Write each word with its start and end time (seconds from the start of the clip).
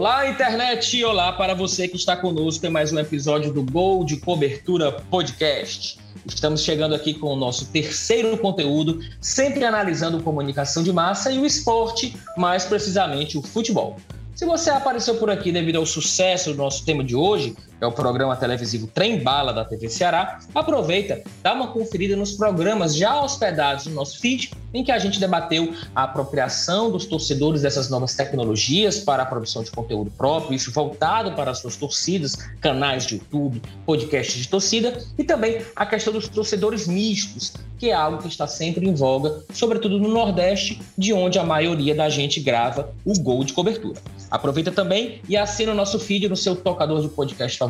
Olá, 0.00 0.26
internet! 0.26 1.04
Olá 1.04 1.30
para 1.30 1.52
você 1.52 1.86
que 1.86 1.96
está 1.96 2.16
conosco 2.16 2.64
em 2.64 2.70
mais 2.70 2.90
um 2.90 2.98
episódio 2.98 3.52
do 3.52 3.62
Gol 3.62 4.02
de 4.02 4.16
Cobertura 4.16 4.90
Podcast. 4.90 5.98
Estamos 6.24 6.64
chegando 6.64 6.94
aqui 6.94 7.12
com 7.12 7.26
o 7.26 7.36
nosso 7.36 7.66
terceiro 7.66 8.34
conteúdo, 8.38 9.00
sempre 9.20 9.62
analisando 9.62 10.22
comunicação 10.22 10.82
de 10.82 10.90
massa 10.90 11.30
e 11.30 11.38
o 11.38 11.44
esporte, 11.44 12.16
mais 12.34 12.64
precisamente 12.64 13.36
o 13.36 13.42
futebol. 13.42 13.98
Se 14.34 14.46
você 14.46 14.70
apareceu 14.70 15.16
por 15.16 15.28
aqui 15.28 15.52
devido 15.52 15.76
ao 15.76 15.84
sucesso 15.84 16.52
do 16.52 16.56
nosso 16.56 16.82
tema 16.82 17.04
de 17.04 17.14
hoje, 17.14 17.54
é 17.80 17.86
o 17.86 17.92
programa 17.92 18.36
televisivo 18.36 18.86
Trem 18.86 19.22
Bala 19.22 19.52
da 19.52 19.64
TV 19.64 19.88
Ceará, 19.88 20.38
aproveita, 20.54 21.22
dá 21.42 21.54
uma 21.54 21.68
conferida 21.68 22.14
nos 22.14 22.32
programas 22.32 22.94
já 22.94 23.20
hospedados 23.20 23.86
no 23.86 23.94
nosso 23.94 24.20
feed, 24.20 24.52
em 24.72 24.84
que 24.84 24.92
a 24.92 24.98
gente 24.98 25.18
debateu 25.18 25.72
a 25.94 26.04
apropriação 26.04 26.90
dos 26.90 27.06
torcedores 27.06 27.62
dessas 27.62 27.88
novas 27.88 28.14
tecnologias 28.14 28.98
para 28.98 29.22
a 29.22 29.26
produção 29.26 29.62
de 29.62 29.70
conteúdo 29.70 30.10
próprio, 30.10 30.54
isso 30.54 30.70
voltado 30.70 31.32
para 31.32 31.50
as 31.50 31.58
suas 31.58 31.76
torcidas, 31.76 32.36
canais 32.60 33.06
de 33.06 33.14
YouTube, 33.16 33.62
podcasts 33.84 34.36
de 34.36 34.48
torcida, 34.48 34.98
e 35.18 35.24
também 35.24 35.62
a 35.74 35.86
questão 35.86 36.12
dos 36.12 36.28
torcedores 36.28 36.86
mistos, 36.86 37.54
que 37.78 37.90
é 37.90 37.94
algo 37.94 38.18
que 38.18 38.28
está 38.28 38.46
sempre 38.46 38.86
em 38.86 38.94
voga, 38.94 39.42
sobretudo 39.52 39.98
no 39.98 40.08
Nordeste, 40.08 40.80
de 40.96 41.12
onde 41.12 41.38
a 41.38 41.44
maioria 41.44 41.94
da 41.94 42.08
gente 42.08 42.38
grava 42.38 42.92
o 43.04 43.18
gol 43.18 43.42
de 43.42 43.52
cobertura. 43.52 44.00
Aproveita 44.30 44.70
também 44.70 45.20
e 45.28 45.36
assina 45.36 45.72
o 45.72 45.74
nosso 45.74 45.98
feed 45.98 46.28
no 46.28 46.36
seu 46.36 46.54
tocador 46.54 47.00
de 47.00 47.08
podcast 47.08 47.58
favorito, 47.58 47.69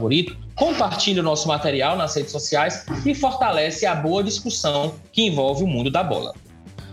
compartilhe 0.55 1.21
o 1.21 1.23
nosso 1.23 1.49
material 1.49 1.97
nas 1.97 2.15
redes 2.15 2.33
sociais 2.33 2.85
e 3.05 3.15
fortalece 3.15 3.87
a 3.87 3.95
boa 3.95 4.23
discussão 4.23 4.95
que 5.13 5.23
envolve 5.23 5.65
o 5.65 5.67
mundo 5.67 5.91
da 5.91 6.03
bola. 6.03 6.35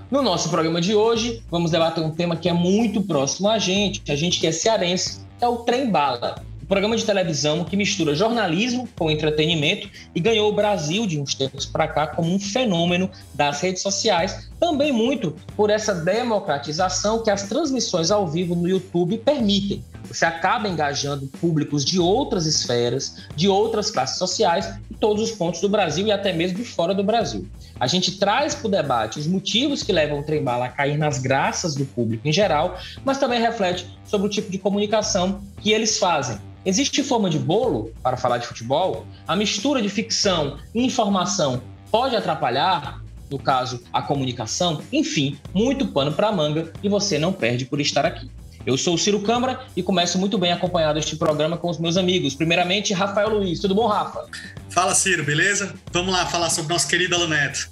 No 0.09 0.21
nosso 0.21 0.49
programa 0.49 0.79
de 0.79 0.95
hoje, 0.95 1.43
vamos 1.51 1.71
debater 1.71 2.03
um 2.03 2.11
tema 2.11 2.35
que 2.35 2.47
é 2.47 2.53
muito 2.53 3.01
próximo 3.01 3.49
a 3.49 3.59
gente, 3.59 4.01
a 4.11 4.15
gente 4.15 4.39
que 4.39 4.47
é 4.47 4.51
cearense, 4.51 5.21
que 5.37 5.43
é 5.43 5.47
o 5.47 5.57
trem 5.57 5.89
bala 5.89 6.41
programa 6.67 6.97
de 6.97 7.05
televisão 7.05 7.63
que 7.63 7.77
mistura 7.77 8.13
jornalismo 8.13 8.87
com 8.97 9.09
entretenimento 9.09 9.89
e 10.13 10.19
ganhou 10.19 10.49
o 10.49 10.55
Brasil 10.55 11.07
de 11.07 11.19
uns 11.19 11.33
tempos 11.33 11.65
para 11.65 11.87
cá 11.87 12.07
como 12.07 12.33
um 12.33 12.39
fenômeno 12.39 13.09
das 13.33 13.61
redes 13.61 13.81
sociais, 13.81 14.49
também 14.59 14.91
muito 14.91 15.33
por 15.55 15.69
essa 15.69 15.93
democratização 15.93 17.23
que 17.23 17.31
as 17.31 17.43
transmissões 17.43 18.11
ao 18.11 18.27
vivo 18.27 18.53
no 18.53 18.67
YouTube 18.67 19.17
permitem. 19.19 19.83
Você 20.07 20.25
acaba 20.25 20.67
engajando 20.67 21.27
públicos 21.27 21.83
de 21.83 21.99
outras 21.99 22.45
esferas, 22.45 23.23
de 23.35 23.47
outras 23.47 23.91
classes 23.91 24.17
sociais, 24.17 24.67
em 24.89 24.95
todos 24.95 25.21
os 25.21 25.31
pontos 25.31 25.61
do 25.61 25.69
Brasil 25.69 26.07
e 26.07 26.11
até 26.11 26.31
mesmo 26.31 26.57
de 26.57 26.63
fora 26.63 26.93
do 26.93 27.03
Brasil. 27.03 27.47
A 27.79 27.87
gente 27.87 28.17
traz 28.17 28.55
para 28.55 28.67
o 28.67 28.71
debate 28.71 29.19
os 29.19 29.27
motivos 29.27 29.83
que 29.83 29.91
levam 29.91 30.19
o 30.19 30.23
trem-bala 30.23 30.65
a 30.65 30.69
cair 30.69 30.97
nas 30.97 31.19
graças 31.19 31.75
do 31.75 31.85
público 31.85 32.27
em 32.27 32.31
geral, 32.31 32.77
mas 33.05 33.17
também 33.17 33.39
reflete 33.39 33.87
sobre 34.05 34.27
o 34.27 34.29
tipo 34.29 34.49
de 34.49 34.57
comunicação 34.57 35.41
que 35.61 35.71
eles 35.71 35.97
fazem. 35.99 36.37
Existe 36.65 37.03
forma 37.03 37.29
de 37.29 37.39
bolo 37.39 37.93
para 38.03 38.17
falar 38.17 38.39
de 38.39 38.47
futebol? 38.47 39.05
A 39.27 39.35
mistura 39.35 39.81
de 39.81 39.89
ficção 39.89 40.57
e 40.73 40.83
informação 40.83 41.61
pode 41.91 42.15
atrapalhar, 42.15 43.01
no 43.29 43.39
caso, 43.39 43.81
a 43.93 44.01
comunicação? 44.01 44.81
Enfim, 44.91 45.37
muito 45.53 45.87
pano 45.87 46.11
para 46.11 46.31
manga 46.31 46.71
e 46.83 46.89
você 46.89 47.17
não 47.17 47.31
perde 47.31 47.65
por 47.65 47.79
estar 47.79 48.05
aqui. 48.05 48.29
Eu 48.67 48.77
sou 48.77 48.95
o 48.95 48.97
Ciro 48.97 49.21
Câmara 49.21 49.61
e 49.77 49.81
começo 49.81 50.19
muito 50.19 50.37
bem 50.37 50.51
acompanhado 50.51 50.99
este 50.99 51.15
programa 51.15 51.57
com 51.57 51.69
os 51.69 51.79
meus 51.79 51.95
amigos. 51.95 52.35
Primeiramente, 52.35 52.93
Rafael 52.93 53.29
Luiz. 53.29 53.61
Tudo 53.61 53.73
bom, 53.73 53.87
Rafa? 53.87 54.25
Fala, 54.69 54.93
Ciro, 54.93 55.23
beleza? 55.23 55.73
Vamos 55.93 56.13
lá 56.13 56.25
falar 56.25 56.49
sobre 56.49 56.73
nosso 56.73 56.85
querido 56.85 57.15
Alan 57.15 57.29
Neto. 57.29 57.71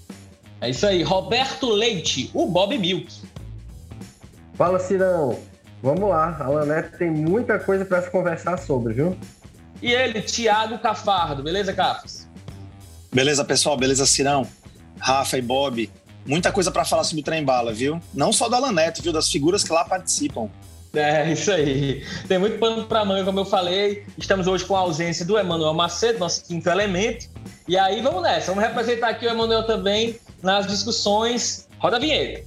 É 0.61 0.69
isso 0.69 0.87
aí. 0.87 1.03
Roberto 1.03 1.69
Leite, 1.69 2.31
o 2.33 2.47
Bob 2.47 2.77
Milk. 2.77 3.13
Fala, 4.53 4.79
Cirão. 4.79 5.37
Vamos 5.83 6.07
lá. 6.07 6.37
Alan 6.39 6.65
Neto 6.65 6.97
tem 6.97 7.11
muita 7.11 7.59
coisa 7.59 7.83
para 7.83 8.02
se 8.02 8.09
conversar 8.09 8.57
sobre, 8.57 8.93
viu? 8.93 9.17
E 9.81 9.91
ele, 9.91 10.21
Thiago 10.21 10.80
Cafardo. 10.80 11.43
Beleza, 11.43 11.73
Cafas? 11.73 12.25
Beleza, 13.11 13.43
pessoal. 13.43 13.75
Beleza, 13.75 14.05
Cirão. 14.05 14.47
Rafa 14.97 15.37
e 15.37 15.41
Bob. 15.41 15.91
Muita 16.25 16.53
coisa 16.53 16.71
para 16.71 16.86
falar 16.86 17.03
sobre 17.03 17.20
o 17.20 17.25
trem 17.25 17.43
bala, 17.43 17.73
viu? 17.73 17.99
Não 18.14 18.31
só 18.31 18.47
do 18.47 18.55
Alan 18.55 18.71
Neto, 18.71 19.03
viu? 19.03 19.11
Das 19.11 19.30
figuras 19.30 19.61
que 19.61 19.73
lá 19.73 19.83
participam. 19.83 20.49
É, 21.06 21.32
isso 21.32 21.52
aí. 21.52 22.04
Tem 22.28 22.38
muito 22.38 22.58
pano 22.58 22.86
para 22.86 23.04
manga, 23.04 23.26
como 23.26 23.39
eu 23.39 23.45
falei. 23.45 24.06
Estamos 24.17 24.48
hoje 24.48 24.66
com 24.66 24.76
a 24.76 24.80
ausência 24.80 25.26
do 25.26 25.38
Emanuel 25.38 25.73
Macedo, 25.73 26.20
nosso 26.20 26.44
quinto 26.45 26.70
elemento. 26.70 27.28
E 27.67 27.78
aí, 27.78 28.02
vamos 28.02 28.22
nessa. 28.23 28.54
Vamos 28.54 28.64
representar 28.64 29.10
aqui 29.10 29.26
o 29.26 29.30
Emanuel 29.30 29.64
também 29.64 30.17
nas 30.42 30.66
discussões. 30.67 31.67
Roda 31.80 31.98
a 31.98 32.00
vinheta. 32.00 32.44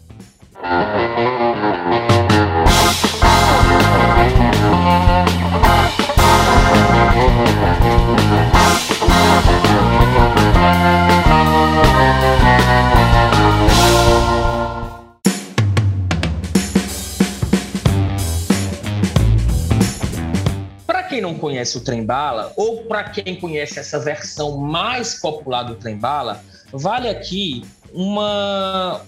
Quem 21.18 21.22
não 21.22 21.34
conhece 21.34 21.76
o 21.76 21.80
Trem 21.80 22.04
Bala, 22.04 22.52
ou 22.56 22.84
para 22.84 23.02
quem 23.10 23.34
conhece 23.34 23.78
essa 23.78 23.98
versão 23.98 24.56
mais 24.56 25.14
popular 25.14 25.64
do 25.64 25.74
Trem 25.74 25.96
Bala, 25.96 26.40
vale 26.72 27.08
aqui 27.08 27.64
uma 27.92 29.00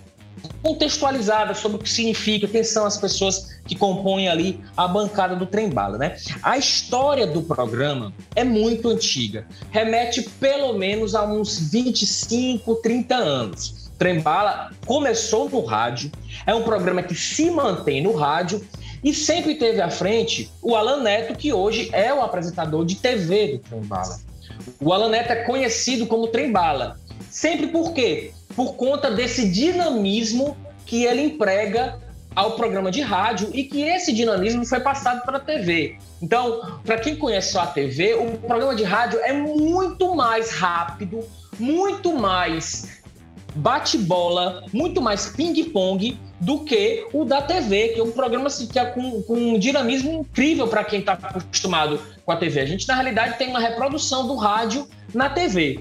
contextualizada 0.61 1.55
sobre 1.55 1.79
o 1.79 1.81
que 1.81 1.89
significa, 1.89 2.49
quem 2.49 2.65
são 2.65 2.85
as 2.85 2.97
pessoas 2.97 3.61
que 3.65 3.77
compõem 3.77 4.29
ali 4.29 4.61
a 4.77 4.89
bancada 4.89 5.37
do 5.37 5.47
Trem 5.47 5.71
Bala, 5.71 5.99
né? 5.99 6.17
A 6.43 6.59
história 6.59 7.29
do 7.29 7.43
programa 7.43 8.13
é 8.35 8.43
muito 8.43 8.89
antiga, 8.89 9.47
remete 9.71 10.23
pelo 10.41 10.73
menos 10.73 11.15
a 11.15 11.25
uns 11.25 11.71
25, 11.71 12.75
30 12.77 13.15
anos. 13.15 13.89
Trem 13.97 14.21
Bala 14.21 14.73
começou 14.85 15.49
no 15.49 15.65
rádio, 15.65 16.11
é 16.45 16.55
um 16.55 16.63
programa 16.63 17.03
que 17.03 17.15
se 17.15 17.51
mantém 17.51 18.03
no 18.03 18.17
rádio 18.17 18.67
e 19.03 19.15
sempre 19.15 19.55
teve 19.55 19.81
à 19.81 19.91
frente 19.91 20.51
o 20.63 20.77
Alan 20.77 21.03
Neto, 21.03 21.37
que 21.37 21.53
hoje 21.53 21.89
é 21.93 22.13
o 22.13 22.23
apresentador 22.23 22.85
de 22.85 22.97
TV 22.97 23.53
do 23.53 23.59
Trem 23.59 23.81
Bala. 23.83 24.19
O 24.81 24.93
Alan 24.93 25.09
Neto 25.09 25.33
é 25.33 25.37
conhecido 25.45 26.07
como 26.07 26.29
Trem 26.29 26.53
Bala. 26.53 26.99
Sempre 27.31 27.69
por 27.69 27.93
quê? 27.93 28.33
Por 28.55 28.75
conta 28.75 29.11
desse 29.11 29.49
dinamismo 29.49 30.57
que 30.85 31.05
ele 31.05 31.23
emprega 31.23 31.99
ao 32.35 32.53
programa 32.53 32.91
de 32.91 33.01
rádio 33.01 33.51
e 33.53 33.65
que 33.65 33.83
esse 33.83 34.13
dinamismo 34.13 34.65
foi 34.65 34.81
passado 34.81 35.25
para 35.25 35.39
a 35.39 35.41
TV. 35.41 35.97
Então, 36.23 36.79
para 36.85 36.99
quem 36.99 37.17
conhece 37.17 37.53
só 37.53 37.61
a 37.61 37.67
TV, 37.67 38.15
o 38.15 38.39
programa 38.39 38.75
de 38.75 38.85
rádio 38.85 39.19
é 39.21 39.33
muito 39.33 40.15
mais 40.15 40.51
rápido, 40.51 41.21
muito 41.59 42.13
mais 42.15 43.01
bate-bola, 43.55 44.65
muito 44.73 45.01
mais 45.01 45.27
ping-pong 45.27 46.19
do 46.41 46.61
que 46.61 47.07
o 47.13 47.25
da 47.25 47.43
TV, 47.43 47.89
que 47.89 48.01
é 48.01 48.03
um 48.03 48.11
programa 48.11 48.47
assim, 48.47 48.67
que 48.67 48.79
é 48.79 48.85
com, 48.87 49.23
com 49.23 49.35
um 49.35 49.59
dinamismo 49.59 50.11
incrível 50.11 50.67
para 50.67 50.83
quem 50.83 51.01
está 51.01 51.13
acostumado 51.13 52.01
com 52.25 52.33
a 52.33 52.37
TV. 52.37 52.61
A 52.61 52.67
gente, 52.67 52.89
na 52.89 52.95
realidade, 52.95 53.37
tem 53.37 53.49
uma 53.49 53.61
reprodução 53.61 54.27
do 54.27 54.35
rádio 54.37 54.89
na 55.13 55.29
TV. 55.29 55.81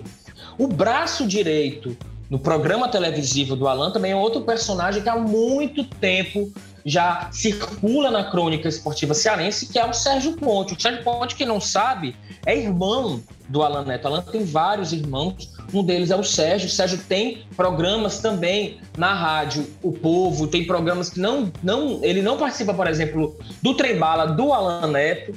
O 0.57 0.67
braço 0.67 1.25
direito 1.25 1.95
no 2.29 2.37
programa 2.37 2.89
televisivo 2.89 3.55
do 3.55 3.67
Alan 3.67 3.91
também 3.91 4.11
é 4.11 4.15
outro 4.15 4.41
personagem 4.41 5.01
que 5.01 5.09
há 5.09 5.15
muito 5.15 5.83
tempo 5.83 6.51
já 6.89 7.29
circula 7.31 8.09
na 8.09 8.23
crônica 8.23 8.67
esportiva 8.67 9.13
cearense, 9.13 9.67
que 9.67 9.77
é 9.77 9.85
o 9.85 9.93
Sérgio 9.93 10.33
Ponte. 10.33 10.73
O 10.73 10.81
Sérgio 10.81 11.03
Ponte, 11.03 11.35
quem 11.35 11.45
não 11.45 11.61
sabe, 11.61 12.15
é 12.45 12.57
irmão 12.57 13.21
do 13.47 13.61
Alan 13.61 13.85
Neto. 13.85 14.07
Alan 14.07 14.21
tem 14.21 14.43
vários 14.43 14.91
irmãos, 14.91 15.51
um 15.73 15.83
deles 15.83 16.11
é 16.11 16.15
o 16.15 16.23
Sérgio. 16.23 16.67
O 16.67 16.71
Sérgio 16.71 16.97
tem 17.07 17.43
programas 17.55 18.19
também 18.19 18.79
na 18.97 19.13
rádio 19.13 19.67
O 19.83 19.91
Povo, 19.91 20.47
tem 20.47 20.65
programas 20.65 21.09
que 21.09 21.19
não, 21.19 21.51
não 21.61 21.99
ele 22.03 22.21
não 22.21 22.37
participa, 22.37 22.73
por 22.73 22.87
exemplo, 22.87 23.37
do 23.61 23.73
Trembala 23.75 24.27
do 24.27 24.51
Alan 24.51 24.87
Neto. 24.87 25.35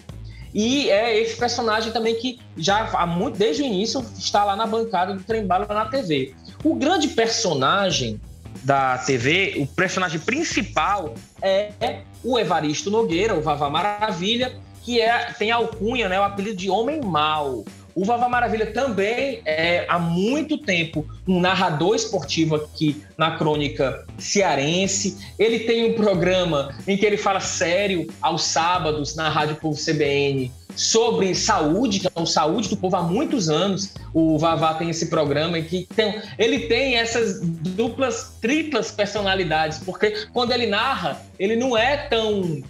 E 0.54 0.90
é 0.90 1.18
esse 1.18 1.36
personagem 1.36 1.92
também 1.92 2.14
que 2.14 2.38
já 2.56 2.90
há 2.92 3.06
muito, 3.06 3.38
desde 3.38 3.62
o 3.62 3.66
início 3.66 4.04
está 4.18 4.44
lá 4.44 4.54
na 4.54 4.66
bancada 4.66 5.14
do 5.14 5.22
Trembala 5.22 5.66
na 5.66 5.86
TV. 5.86 6.34
O 6.62 6.74
grande 6.74 7.08
personagem 7.08 8.20
da 8.62 8.98
TV, 8.98 9.54
o 9.58 9.66
personagem 9.66 10.20
principal 10.20 11.14
é 11.42 12.02
o 12.22 12.38
Evaristo 12.38 12.90
Nogueira, 12.90 13.34
o 13.34 13.42
Vavá 13.42 13.68
Maravilha, 13.68 14.52
que 14.82 15.00
é, 15.00 15.32
tem 15.38 15.50
alcunha, 15.50 16.08
né, 16.08 16.18
o 16.18 16.24
apelido 16.24 16.56
de 16.56 16.70
Homem 16.70 17.00
Mal. 17.00 17.64
O 17.94 18.04
Vavá 18.04 18.28
Maravilha 18.28 18.72
também 18.72 19.42
é 19.44 19.84
há 19.88 19.98
muito 19.98 20.56
tempo 20.56 21.06
um 21.28 21.40
narrador 21.40 21.94
esportivo 21.94 22.56
aqui 22.56 23.04
na 23.18 23.36
crônica 23.36 24.06
cearense. 24.18 25.18
Ele 25.38 25.60
tem 25.60 25.90
um 25.90 25.94
programa 25.94 26.74
em 26.88 26.96
que 26.96 27.04
ele 27.04 27.18
fala 27.18 27.40
sério 27.40 28.06
aos 28.20 28.44
sábados 28.44 29.14
na 29.14 29.28
Rádio 29.28 29.56
Povo 29.56 29.78
CBN 29.78 30.50
sobre 30.76 31.34
saúde, 31.34 32.00
que 32.00 32.06
é 32.06 32.10
o 32.14 32.26
Saúde 32.26 32.68
do 32.68 32.76
Povo 32.76 32.96
há 32.96 33.02
muitos 33.02 33.48
anos. 33.48 33.94
O 34.12 34.38
Vavá 34.38 34.74
tem 34.74 34.90
esse 34.90 35.06
programa 35.06 35.60
que 35.60 35.86
tem, 35.94 36.20
ele 36.38 36.60
tem 36.60 36.96
essas 36.96 37.40
duplas, 37.40 38.36
triplas 38.40 38.90
personalidades, 38.90 39.78
porque 39.78 40.26
quando 40.32 40.52
ele 40.52 40.66
narra, 40.66 41.22
ele 41.38 41.56
não 41.56 41.76
é 41.76 41.96
tão 41.96 42.62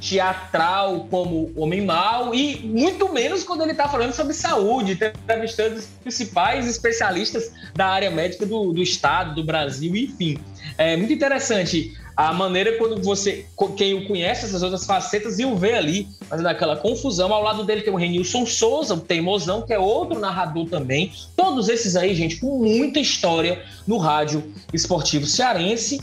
teatral 0.00 1.06
como 1.10 1.52
Homem 1.56 1.84
Mal 1.84 2.34
e 2.34 2.60
muito 2.60 3.12
menos 3.12 3.42
quando 3.42 3.62
ele 3.62 3.72
está 3.72 3.88
falando 3.88 4.12
sobre 4.12 4.32
saúde, 4.32 4.92
entrevistando 4.92 5.76
os 5.76 5.86
principais 5.86 6.68
especialistas 6.68 7.50
da 7.74 7.86
área 7.86 8.10
médica 8.10 8.46
do, 8.46 8.72
do 8.72 8.82
estado, 8.82 9.34
do 9.34 9.44
Brasil, 9.44 9.94
enfim. 9.96 10.38
É 10.76 10.96
muito 10.96 11.12
interessante 11.12 11.96
a 12.18 12.32
maneira 12.32 12.76
quando 12.78 13.00
você, 13.00 13.46
quem 13.76 13.94
o 13.94 14.08
conhece, 14.08 14.44
essas 14.44 14.60
outras 14.64 14.84
facetas, 14.84 15.38
e 15.38 15.44
o 15.44 15.54
vê 15.54 15.74
ali, 15.74 16.08
fazendo 16.28 16.48
aquela 16.48 16.76
confusão. 16.76 17.32
Ao 17.32 17.40
lado 17.40 17.62
dele 17.62 17.82
tem 17.82 17.92
o 17.92 17.96
Renilson 17.96 18.44
Souza, 18.44 18.94
o 18.94 19.00
Teimosão, 19.00 19.62
que 19.62 19.72
é 19.72 19.78
outro 19.78 20.18
narrador 20.18 20.68
também. 20.68 21.12
Todos 21.36 21.68
esses 21.68 21.94
aí, 21.94 22.16
gente, 22.16 22.40
com 22.40 22.58
muita 22.58 22.98
história 22.98 23.62
no 23.86 23.98
rádio 23.98 24.52
esportivo 24.74 25.26
cearense. 25.26 26.00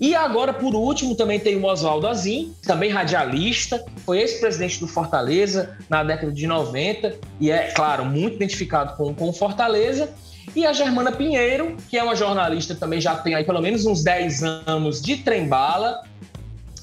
E 0.00 0.14
agora, 0.14 0.54
por 0.54 0.74
último, 0.74 1.14
também 1.14 1.38
tem 1.38 1.56
o 1.56 1.66
Oswaldo 1.66 2.06
Azim, 2.06 2.54
também 2.62 2.88
radialista, 2.88 3.84
foi 4.06 4.20
ex-presidente 4.20 4.80
do 4.80 4.88
Fortaleza 4.88 5.76
na 5.90 6.02
década 6.02 6.32
de 6.32 6.46
90 6.46 7.16
e 7.38 7.50
é, 7.50 7.70
claro, 7.72 8.06
muito 8.06 8.36
identificado 8.36 8.96
com, 8.96 9.14
com 9.14 9.30
Fortaleza. 9.30 10.10
E 10.54 10.66
a 10.66 10.72
Germana 10.72 11.12
Pinheiro, 11.12 11.76
que 11.88 11.96
é 11.96 12.02
uma 12.02 12.16
jornalista 12.16 12.74
também 12.74 13.00
já 13.00 13.14
tem 13.14 13.34
aí 13.34 13.44
pelo 13.44 13.60
menos 13.60 13.86
uns 13.86 14.02
10 14.02 14.42
anos 14.42 15.00
de 15.00 15.18
trem-bala 15.18 16.02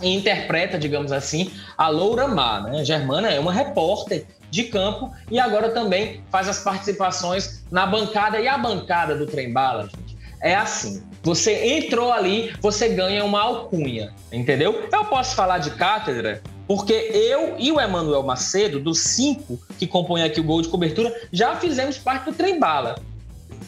e 0.01 0.15
interpreta, 0.15 0.77
digamos 0.77 1.12
assim, 1.12 1.51
a 1.77 1.89
Loura 1.89 2.27
Má. 2.27 2.62
Né? 2.62 2.80
A 2.80 2.83
Germana 2.83 3.30
é 3.30 3.39
uma 3.39 3.51
repórter 3.51 4.25
de 4.50 4.63
campo 4.65 5.12
e 5.30 5.39
agora 5.39 5.69
também 5.71 6.21
faz 6.31 6.48
as 6.48 6.59
participações 6.59 7.63
na 7.71 7.86
bancada. 7.86 8.39
E 8.39 8.48
a 8.48 8.57
bancada 8.57 9.15
do 9.15 9.25
trem-bala, 9.25 9.83
gente, 9.83 10.18
é 10.42 10.56
assim. 10.56 11.03
Você 11.24 11.77
entrou 11.77 12.13
ali, 12.13 12.53
você 12.62 12.89
ganha 12.89 13.25
uma 13.25 13.42
alcunha, 13.42 14.13
entendeu? 14.31 14.88
Eu 14.92 15.06
posso 15.06 15.36
falar 15.36 15.57
de 15.57 15.71
cátedra 15.71 16.42
porque 16.68 16.94
eu 16.94 17.56
e 17.57 17.71
o 17.71 17.80
Emanuel 17.80 18.24
Macedo, 18.24 18.80
dos 18.80 19.00
cinco 19.00 19.60
que 19.80 19.88
compõem 19.88 20.24
aqui 20.24 20.39
o 20.39 20.44
Gol 20.44 20.62
de 20.62 20.68
Cobertura, 20.68 21.13
já 21.31 21.56
fizemos 21.56 21.98
parte 21.98 22.25
do 22.25 22.33
Trem 22.33 22.60
Bala. 22.60 22.95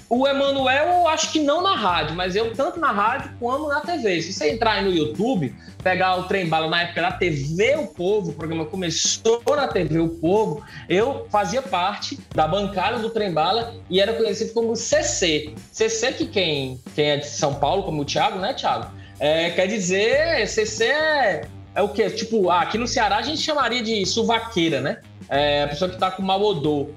O 0.09 0.27
Emanuel, 0.27 0.87
eu 0.87 1.07
acho 1.07 1.31
que 1.31 1.39
não 1.39 1.61
na 1.61 1.75
rádio, 1.75 2.15
mas 2.15 2.35
eu 2.35 2.53
tanto 2.53 2.79
na 2.79 2.91
rádio 2.91 3.31
como 3.39 3.67
na 3.67 3.81
TV. 3.81 4.21
Se 4.21 4.33
você 4.33 4.51
entrar 4.51 4.73
aí 4.73 4.83
no 4.83 4.91
YouTube, 4.91 5.53
pegar 5.83 6.17
o 6.17 6.23
Trem 6.23 6.47
Bala 6.47 6.67
na 6.67 6.81
época 6.81 7.01
da 7.01 7.11
TV 7.11 7.75
O 7.75 7.87
Povo, 7.87 8.31
o 8.31 8.33
programa 8.33 8.65
começou 8.65 9.41
na 9.47 9.67
TV 9.67 9.99
O 9.99 10.09
Povo, 10.09 10.63
eu 10.87 11.27
fazia 11.29 11.61
parte 11.61 12.19
da 12.33 12.47
bancada 12.47 12.99
do 12.99 13.09
Trem 13.09 13.31
Bala 13.31 13.73
e 13.89 13.99
era 13.99 14.13
conhecido 14.13 14.53
como 14.53 14.75
CC. 14.75 15.53
CC 15.71 16.13
que 16.13 16.25
quem, 16.25 16.81
quem 16.95 17.11
é 17.11 17.17
de 17.17 17.27
São 17.27 17.55
Paulo, 17.55 17.83
como 17.83 18.01
o 18.01 18.05
Thiago, 18.05 18.39
né, 18.39 18.53
Thiago? 18.53 18.91
É, 19.19 19.49
quer 19.51 19.67
dizer, 19.67 20.47
CC 20.47 20.85
é, 20.85 21.41
é 21.75 21.81
o 21.81 21.89
quê? 21.89 22.09
Tipo, 22.09 22.49
ah, 22.49 22.61
aqui 22.61 22.77
no 22.77 22.87
Ceará 22.87 23.17
a 23.17 23.21
gente 23.21 23.41
chamaria 23.41 23.83
de 23.83 24.05
suvaqueira, 24.05 24.81
né? 24.81 25.01
É 25.27 25.63
a 25.63 25.67
pessoa 25.67 25.89
que 25.89 25.97
tá 25.97 26.09
com 26.09 26.23
mau 26.23 26.41
odor. 26.41 26.89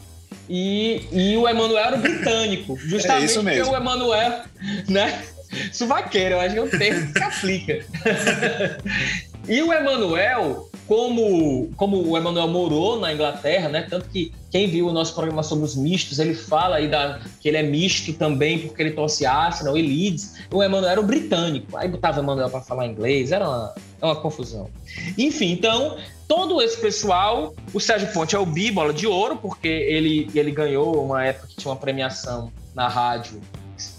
E, 0.49 1.07
e 1.13 1.37
o 1.37 1.49
Emanuel 1.49 1.85
era 1.85 1.97
o 1.97 2.01
britânico, 2.01 2.75
é 2.75 2.89
justamente 2.89 3.23
é 3.23 3.25
isso 3.27 3.43
mesmo. 3.43 3.65
porque 3.65 3.77
o 3.77 3.81
Emanuel, 3.81 4.43
né? 4.89 5.23
Suvaqueiro, 5.73 6.37
eu 6.37 6.41
acho 6.41 6.55
que 6.55 6.59
é 6.59 6.63
um 6.63 6.69
termo 6.69 7.13
que 7.13 7.19
se 7.19 7.25
aplica. 7.25 7.85
e 9.49 9.63
o 9.63 9.73
Emanuel, 9.73 10.71
como, 10.89 11.71
como 11.77 12.09
o 12.09 12.17
Emanuel 12.17 12.49
morou 12.49 12.99
na 12.99 13.13
Inglaterra, 13.13 13.69
né? 13.69 13.87
Tanto 13.89 14.09
que 14.09 14.33
quem 14.51 14.69
viu 14.69 14.89
o 14.89 14.93
nosso 14.93 15.15
programa 15.15 15.43
sobre 15.43 15.65
os 15.65 15.77
mistos, 15.77 16.19
ele 16.19 16.35
fala 16.35 16.77
aí 16.77 16.89
da, 16.89 17.21
que 17.41 17.49
ele 17.49 17.57
é 17.57 17.63
misto 17.63 18.13
também, 18.15 18.61
porque 18.61 18.83
ele 18.83 18.93
torce 18.93 19.27
Arsenal 19.27 19.77
e 19.77 19.83
Leeds. 19.83 20.35
O 20.51 20.63
Emanuel 20.63 20.91
era 20.93 21.01
o 21.01 21.05
britânico. 21.05 21.77
Aí 21.77 21.89
botava 21.89 22.21
o 22.21 22.23
Emanuel 22.23 22.51
para 22.51 22.61
falar 22.61 22.87
inglês, 22.87 23.31
era 23.33 23.47
uma, 23.47 23.75
uma 24.01 24.17
confusão. 24.17 24.69
Enfim, 25.17 25.53
então, 25.53 25.97
todo 26.35 26.63
esse 26.63 26.81
pessoal, 26.81 27.55
o 27.75 27.79
Sérgio 27.79 28.11
Ponte 28.11 28.35
é 28.35 28.39
o 28.39 28.47
bíbola 28.47 28.91
de 28.95 29.07
ouro, 29.07 29.37
porque 29.37 29.69
ele, 29.69 30.31
ele 30.35 30.51
ganhou 30.51 31.05
uma 31.05 31.23
época 31.23 31.49
que 31.49 31.57
tinha 31.57 31.71
uma 31.71 31.79
premiação 31.79 32.51
na 32.75 32.89
rádio 32.89 33.39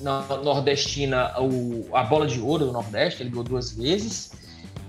na 0.02 0.22
nordestina, 0.38 1.32
o, 1.40 1.88
a 1.94 2.02
bola 2.02 2.26
de 2.26 2.40
ouro 2.40 2.66
do 2.66 2.72
Nordeste, 2.72 3.22
ele 3.22 3.30
ganhou 3.30 3.44
duas 3.44 3.74
vezes. 3.74 4.32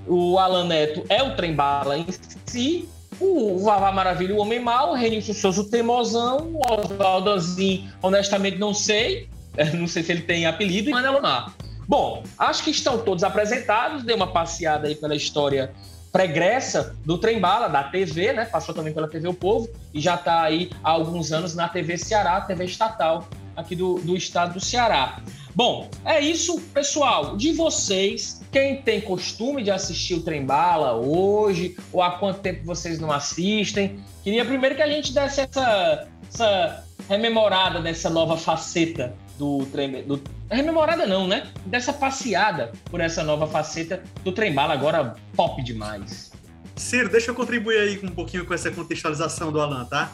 O 0.06 0.38
Alan 0.38 0.64
Neto 0.64 1.04
é 1.10 1.22
o 1.22 1.36
trem 1.36 1.52
bala 1.54 1.98
em 1.98 2.06
si, 2.46 2.88
o 3.20 3.58
Vavá 3.58 3.92
Maravilha, 3.92 4.34
o 4.34 4.38
Homem 4.38 4.60
Mal, 4.60 4.92
o 4.92 4.94
Renilson 4.94 5.34
Souza, 5.34 5.60
o 5.60 5.64
Teimosão, 5.64 6.52
o 6.54 6.60
Oswaldo 6.72 7.30
Azim, 7.30 7.90
honestamente 8.00 8.56
não 8.56 8.72
sei, 8.72 9.28
não 9.76 9.86
sei 9.86 10.02
se 10.02 10.12
ele 10.12 10.22
tem 10.22 10.46
apelido, 10.46 10.88
e 10.88 10.92
Manelo 10.92 11.20
Mar. 11.20 11.52
Bom, 11.86 12.22
acho 12.38 12.64
que 12.64 12.70
estão 12.70 12.96
todos 12.96 13.22
apresentados, 13.22 14.02
dei 14.02 14.16
uma 14.16 14.28
passeada 14.28 14.88
aí 14.88 14.94
pela 14.94 15.14
história 15.14 15.74
pregressa 16.14 16.94
do 17.04 17.18
Trem 17.18 17.40
Bala, 17.40 17.66
da 17.66 17.82
TV, 17.82 18.32
né? 18.32 18.44
Passou 18.44 18.72
também 18.72 18.94
pela 18.94 19.08
TV 19.08 19.26
O 19.26 19.34
Povo 19.34 19.68
e 19.92 20.00
já 20.00 20.14
está 20.14 20.42
aí 20.42 20.70
há 20.84 20.90
alguns 20.90 21.32
anos 21.32 21.56
na 21.56 21.68
TV 21.68 21.98
Ceará, 21.98 22.40
TV 22.40 22.66
estatal 22.66 23.28
aqui 23.56 23.74
do, 23.74 23.96
do 23.96 24.16
estado 24.16 24.54
do 24.54 24.60
Ceará. 24.60 25.20
Bom, 25.56 25.90
é 26.04 26.20
isso, 26.20 26.60
pessoal. 26.72 27.36
De 27.36 27.52
vocês, 27.52 28.40
quem 28.52 28.80
tem 28.80 29.00
costume 29.00 29.64
de 29.64 29.72
assistir 29.72 30.14
o 30.14 30.22
Trem 30.22 30.46
Bala 30.46 30.94
hoje, 30.94 31.76
ou 31.92 32.00
há 32.00 32.12
quanto 32.12 32.38
tempo 32.38 32.64
vocês 32.64 33.00
não 33.00 33.10
assistem, 33.10 33.98
queria 34.22 34.44
primeiro 34.44 34.76
que 34.76 34.82
a 34.82 34.88
gente 34.88 35.12
desse 35.12 35.40
essa, 35.40 36.06
essa 36.32 36.84
rememorada 37.08 37.80
dessa 37.80 38.08
nova 38.08 38.36
faceta 38.36 39.12
do 39.36 39.66
trem. 39.66 40.04
Do, 40.04 40.20
rememorada 40.54 41.06
não, 41.06 41.26
né? 41.26 41.50
Dessa 41.66 41.92
passeada 41.92 42.72
por 42.90 43.00
essa 43.00 43.22
nova 43.22 43.46
faceta 43.46 44.02
do 44.22 44.32
Trem 44.32 44.54
Bala, 44.54 44.74
agora 44.74 45.16
pop 45.36 45.62
demais. 45.62 46.32
Ciro, 46.76 47.08
deixa 47.08 47.30
eu 47.30 47.34
contribuir 47.34 47.78
aí 47.78 48.00
um 48.02 48.08
pouquinho 48.08 48.44
com 48.44 48.52
essa 48.52 48.70
contextualização 48.70 49.52
do 49.52 49.60
Alan, 49.60 49.84
tá? 49.84 50.12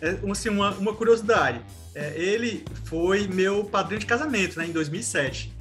É, 0.00 0.18
assim, 0.30 0.48
uma, 0.48 0.70
uma 0.72 0.94
curiosidade. 0.94 1.60
É, 1.94 2.12
ele 2.16 2.64
foi 2.84 3.26
meu 3.26 3.64
padrinho 3.64 4.00
de 4.00 4.06
casamento, 4.06 4.58
né, 4.58 4.66
em 4.66 4.72
2007. 4.72 5.52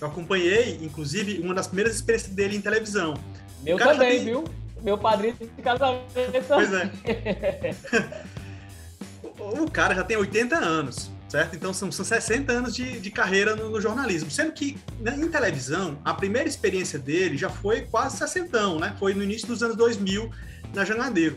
Eu 0.00 0.08
acompanhei, 0.08 0.78
inclusive, 0.82 1.40
uma 1.40 1.54
das 1.54 1.66
primeiras 1.66 1.94
experiências 1.96 2.32
dele 2.32 2.56
em 2.56 2.60
televisão. 2.60 3.14
Meu 3.62 3.76
também, 3.76 4.16
tem... 4.16 4.24
viu? 4.24 4.44
Meu 4.82 4.96
padrinho 4.96 5.36
de 5.36 5.62
casamento. 5.62 6.04
Pois 6.48 6.72
é. 6.72 6.90
o 9.38 9.70
cara 9.70 9.94
já 9.94 10.04
tem 10.04 10.16
80 10.16 10.56
anos, 10.56 11.10
certo? 11.30 11.54
Então 11.54 11.72
são, 11.72 11.90
são 11.92 12.04
60 12.04 12.52
anos 12.52 12.74
de, 12.74 12.98
de 12.98 13.10
carreira 13.10 13.54
no, 13.54 13.70
no, 13.70 13.80
jornalismo. 13.80 14.30
Sendo 14.30 14.52
que 14.52 14.76
né, 14.98 15.16
em 15.16 15.28
televisão, 15.28 15.98
a 16.04 16.12
primeira 16.12 16.48
experiência 16.48 16.98
dele 16.98 17.36
já 17.36 17.48
foi 17.48 17.82
quase 17.82 18.18
60, 18.18 18.78
né? 18.78 18.96
Foi 18.98 19.14
no 19.14 19.22
início 19.22 19.46
dos 19.46 19.62
anos 19.62 19.76
2000 19.76 20.30
na 20.74 20.84
Jangadeiro 20.84 21.36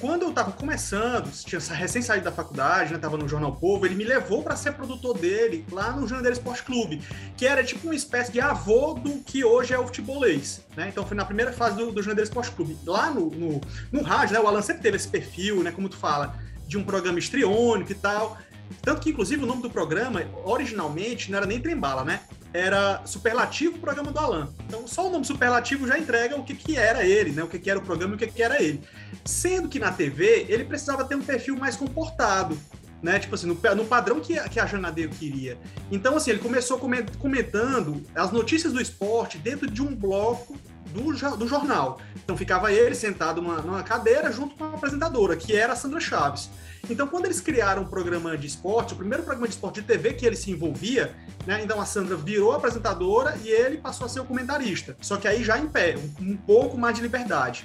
quando 0.00 0.22
eu 0.22 0.30
estava 0.30 0.52
começando, 0.52 1.30
tinha 1.44 1.60
recém 1.74 2.00
saído 2.00 2.24
da 2.24 2.32
faculdade, 2.32 2.92
né, 2.92 2.98
tava 2.98 3.16
no 3.16 3.28
Jornal 3.28 3.56
Povo, 3.56 3.84
ele 3.84 3.94
me 3.94 4.04
levou 4.04 4.42
para 4.42 4.56
ser 4.56 4.72
produtor 4.72 5.16
dele 5.16 5.64
lá 5.70 5.92
no 5.92 6.08
Jandadeiro 6.08 6.36
Esporte 6.36 6.62
Clube, 6.62 7.02
que 7.36 7.46
era 7.46 7.62
tipo 7.62 7.86
uma 7.86 7.94
espécie 7.94 8.32
de 8.32 8.40
avô 8.40 8.94
do 8.94 9.18
que 9.18 9.44
hoje 9.44 9.74
é 9.74 9.78
o 9.78 9.86
futebolês, 9.86 10.64
né? 10.76 10.88
Então 10.88 11.04
foi 11.04 11.16
na 11.16 11.24
primeira 11.24 11.52
fase 11.52 11.76
do, 11.76 11.92
do 11.92 12.02
Jandadeiro 12.02 12.28
Esporte 12.28 12.50
Clube. 12.52 12.78
Lá 12.86 13.10
no, 13.10 13.30
no, 13.30 13.60
no 13.92 14.02
rádio, 14.02 14.34
né, 14.34 14.40
o 14.40 14.46
Alan 14.46 14.62
sempre 14.62 14.82
teve 14.82 14.96
esse 14.96 15.08
perfil, 15.08 15.62
né, 15.62 15.70
como 15.70 15.88
tu 15.88 15.96
fala, 15.96 16.34
de 16.66 16.78
um 16.78 16.84
programa 16.84 17.18
estriônico 17.18 17.92
e 17.92 17.96
tal. 17.96 18.38
Tanto 18.82 19.00
que, 19.00 19.10
inclusive, 19.10 19.42
o 19.42 19.46
nome 19.46 19.62
do 19.62 19.70
programa, 19.70 20.22
originalmente, 20.44 21.30
não 21.30 21.38
era 21.38 21.46
nem 21.46 21.60
Trembala, 21.60 22.04
né? 22.04 22.20
Era 22.52 23.02
Superlativo 23.04 23.78
Programa 23.78 24.10
do 24.10 24.18
Alan. 24.18 24.48
Então, 24.66 24.86
só 24.86 25.08
o 25.08 25.10
nome 25.10 25.24
Superlativo 25.24 25.86
já 25.86 25.98
entrega 25.98 26.36
o 26.36 26.44
que, 26.44 26.54
que 26.54 26.76
era 26.76 27.04
ele, 27.04 27.30
né? 27.32 27.42
O 27.42 27.48
que, 27.48 27.58
que 27.58 27.70
era 27.70 27.78
o 27.78 27.82
programa 27.82 28.14
e 28.14 28.16
o 28.16 28.18
que, 28.18 28.26
que 28.26 28.42
era 28.42 28.62
ele. 28.62 28.82
Sendo 29.24 29.68
que 29.68 29.78
na 29.78 29.92
TV, 29.92 30.46
ele 30.48 30.64
precisava 30.64 31.04
ter 31.04 31.14
um 31.14 31.22
perfil 31.22 31.56
mais 31.56 31.76
comportado, 31.76 32.58
né? 33.02 33.18
Tipo 33.18 33.34
assim, 33.34 33.46
no, 33.46 33.54
no 33.74 33.84
padrão 33.84 34.20
que, 34.20 34.40
que 34.48 34.58
a 34.58 34.66
Janadeiro 34.66 35.12
queria. 35.12 35.58
Então, 35.90 36.16
assim, 36.16 36.30
ele 36.30 36.40
começou 36.40 36.78
comentando 37.18 38.02
as 38.14 38.32
notícias 38.32 38.72
do 38.72 38.80
esporte 38.80 39.38
dentro 39.38 39.70
de 39.70 39.82
um 39.82 39.94
bloco 39.94 40.56
do, 40.86 41.36
do 41.36 41.46
jornal. 41.46 42.00
Então, 42.16 42.36
ficava 42.36 42.72
ele 42.72 42.94
sentado 42.94 43.40
numa, 43.40 43.58
numa 43.58 43.82
cadeira 43.82 44.32
junto 44.32 44.56
com 44.56 44.64
a 44.64 44.68
apresentadora, 44.74 45.36
que 45.36 45.54
era 45.54 45.74
a 45.74 45.76
Sandra 45.76 46.00
Chaves. 46.00 46.50
Então, 46.88 47.06
quando 47.06 47.26
eles 47.26 47.40
criaram 47.40 47.82
um 47.82 47.86
programa 47.86 48.36
de 48.36 48.46
esporte, 48.46 48.94
o 48.94 48.96
primeiro 48.96 49.22
programa 49.22 49.46
de 49.46 49.54
esporte 49.54 49.80
de 49.80 49.86
TV 49.86 50.14
que 50.14 50.24
ele 50.24 50.36
se 50.36 50.50
envolvia, 50.50 51.14
né? 51.46 51.62
Então 51.62 51.80
a 51.80 51.84
Sandra 51.84 52.16
virou 52.16 52.52
apresentadora 52.52 53.38
e 53.44 53.48
ele 53.48 53.78
passou 53.78 54.06
a 54.06 54.08
ser 54.08 54.20
o 54.20 54.24
comentarista. 54.24 54.96
Só 55.00 55.16
que 55.16 55.28
aí 55.28 55.44
já 55.44 55.58
em 55.58 55.68
pé, 55.68 55.96
um, 55.96 56.30
um 56.32 56.36
pouco 56.36 56.78
mais 56.78 56.96
de 56.96 57.02
liberdade. 57.02 57.64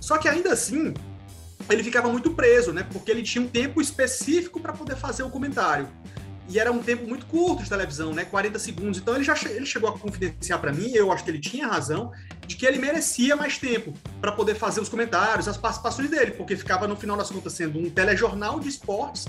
Só 0.00 0.18
que 0.18 0.28
ainda 0.28 0.52
assim, 0.52 0.94
ele 1.70 1.82
ficava 1.82 2.08
muito 2.08 2.30
preso, 2.32 2.72
né? 2.72 2.86
Porque 2.92 3.10
ele 3.10 3.22
tinha 3.22 3.42
um 3.42 3.48
tempo 3.48 3.80
específico 3.80 4.60
para 4.60 4.72
poder 4.72 4.96
fazer 4.96 5.22
o 5.22 5.30
comentário. 5.30 5.88
E 6.48 6.58
era 6.58 6.70
um 6.70 6.82
tempo 6.82 7.08
muito 7.08 7.24
curto 7.26 7.62
de 7.62 7.70
televisão, 7.70 8.12
né? 8.12 8.24
40 8.24 8.58
segundos. 8.58 8.98
Então 8.98 9.14
ele 9.14 9.24
já 9.24 9.34
ele 9.46 9.64
chegou 9.64 9.88
a 9.88 9.98
confidenciar 9.98 10.60
para 10.60 10.72
mim, 10.72 10.92
eu 10.92 11.10
acho 11.10 11.24
que 11.24 11.30
ele 11.30 11.40
tinha 11.40 11.66
razão, 11.66 12.12
de 12.46 12.54
que 12.56 12.66
ele 12.66 12.78
merecia 12.78 13.34
mais 13.34 13.56
tempo 13.56 13.94
para 14.24 14.32
poder 14.32 14.54
fazer 14.54 14.80
os 14.80 14.88
comentários, 14.88 15.46
as 15.46 15.58
participações 15.58 16.08
dele, 16.08 16.30
porque 16.30 16.56
ficava 16.56 16.88
no 16.88 16.96
final 16.96 17.14
das 17.14 17.30
contas 17.30 17.52
sendo 17.52 17.78
um 17.78 17.90
telejornal 17.90 18.58
de 18.58 18.70
esportes, 18.70 19.28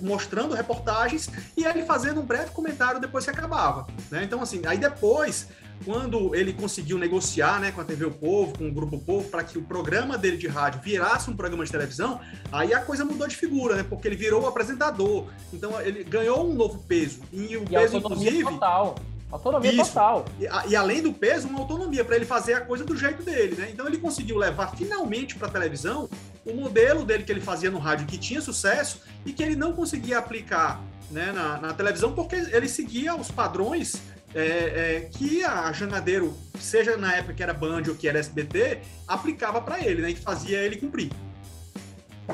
mostrando 0.00 0.54
reportagens 0.54 1.28
e 1.54 1.66
ele 1.66 1.82
fazendo 1.82 2.22
um 2.22 2.24
breve 2.24 2.50
comentário 2.52 2.98
depois 2.98 3.22
que 3.22 3.30
acabava. 3.30 3.86
Né? 4.10 4.24
Então, 4.24 4.40
assim, 4.40 4.62
aí 4.64 4.78
depois 4.78 5.48
quando 5.84 6.34
ele 6.34 6.54
conseguiu 6.54 6.96
negociar 6.96 7.60
né, 7.60 7.70
com 7.70 7.82
a 7.82 7.84
TV 7.84 8.06
O 8.06 8.10
Povo, 8.10 8.56
com 8.56 8.68
o 8.68 8.72
Grupo 8.72 8.98
Povo, 8.98 9.28
para 9.28 9.44
que 9.44 9.58
o 9.58 9.62
programa 9.62 10.16
dele 10.16 10.38
de 10.38 10.46
rádio 10.46 10.80
virasse 10.80 11.28
um 11.30 11.36
programa 11.36 11.64
de 11.66 11.70
televisão, 11.70 12.18
aí 12.50 12.72
a 12.72 12.80
coisa 12.80 13.04
mudou 13.04 13.28
de 13.28 13.36
figura, 13.36 13.76
né? 13.76 13.82
Porque 13.82 14.08
ele 14.08 14.16
virou 14.16 14.42
o 14.42 14.46
apresentador. 14.46 15.26
Então 15.52 15.78
ele 15.80 16.04
ganhou 16.04 16.50
um 16.50 16.54
novo 16.54 16.78
peso. 16.80 17.20
E 17.32 17.56
o 17.56 17.62
e 17.62 17.66
peso, 17.66 17.96
inclusive. 17.96 18.44
Total. 18.44 18.94
Autonomia 19.30 19.72
isso. 19.72 19.84
total. 19.86 20.24
E, 20.38 20.70
e, 20.70 20.76
além 20.76 21.02
do 21.02 21.12
peso, 21.12 21.48
uma 21.48 21.60
autonomia 21.60 22.04
para 22.04 22.16
ele 22.16 22.24
fazer 22.24 22.54
a 22.54 22.60
coisa 22.60 22.84
do 22.84 22.96
jeito 22.96 23.22
dele, 23.22 23.54
né? 23.56 23.70
Então 23.72 23.86
ele 23.86 23.98
conseguiu 23.98 24.36
levar 24.36 24.74
finalmente 24.76 25.36
para 25.36 25.48
a 25.48 25.50
televisão 25.50 26.08
o 26.44 26.54
modelo 26.54 27.04
dele 27.04 27.22
que 27.22 27.30
ele 27.30 27.40
fazia 27.40 27.70
no 27.70 27.78
rádio 27.78 28.06
que 28.06 28.18
tinha 28.18 28.40
sucesso 28.40 29.02
e 29.24 29.32
que 29.32 29.42
ele 29.42 29.54
não 29.54 29.72
conseguia 29.72 30.18
aplicar 30.18 30.80
né, 31.10 31.32
na, 31.32 31.58
na 31.58 31.72
televisão 31.72 32.12
porque 32.12 32.36
ele 32.36 32.68
seguia 32.68 33.14
os 33.14 33.30
padrões 33.30 34.00
é, 34.34 34.40
é, 34.40 35.08
que 35.12 35.44
a 35.44 35.72
Jangadeiro, 35.72 36.36
seja 36.58 36.96
na 36.96 37.14
época 37.16 37.34
que 37.34 37.42
era 37.42 37.52
Band 37.52 37.82
ou 37.88 37.94
que 37.94 38.08
era 38.08 38.18
SBT, 38.18 38.78
aplicava 39.06 39.60
para 39.60 39.80
ele, 39.84 40.02
né? 40.02 40.10
E 40.10 40.16
fazia 40.16 40.58
ele 40.58 40.76
cumprir. 40.76 41.10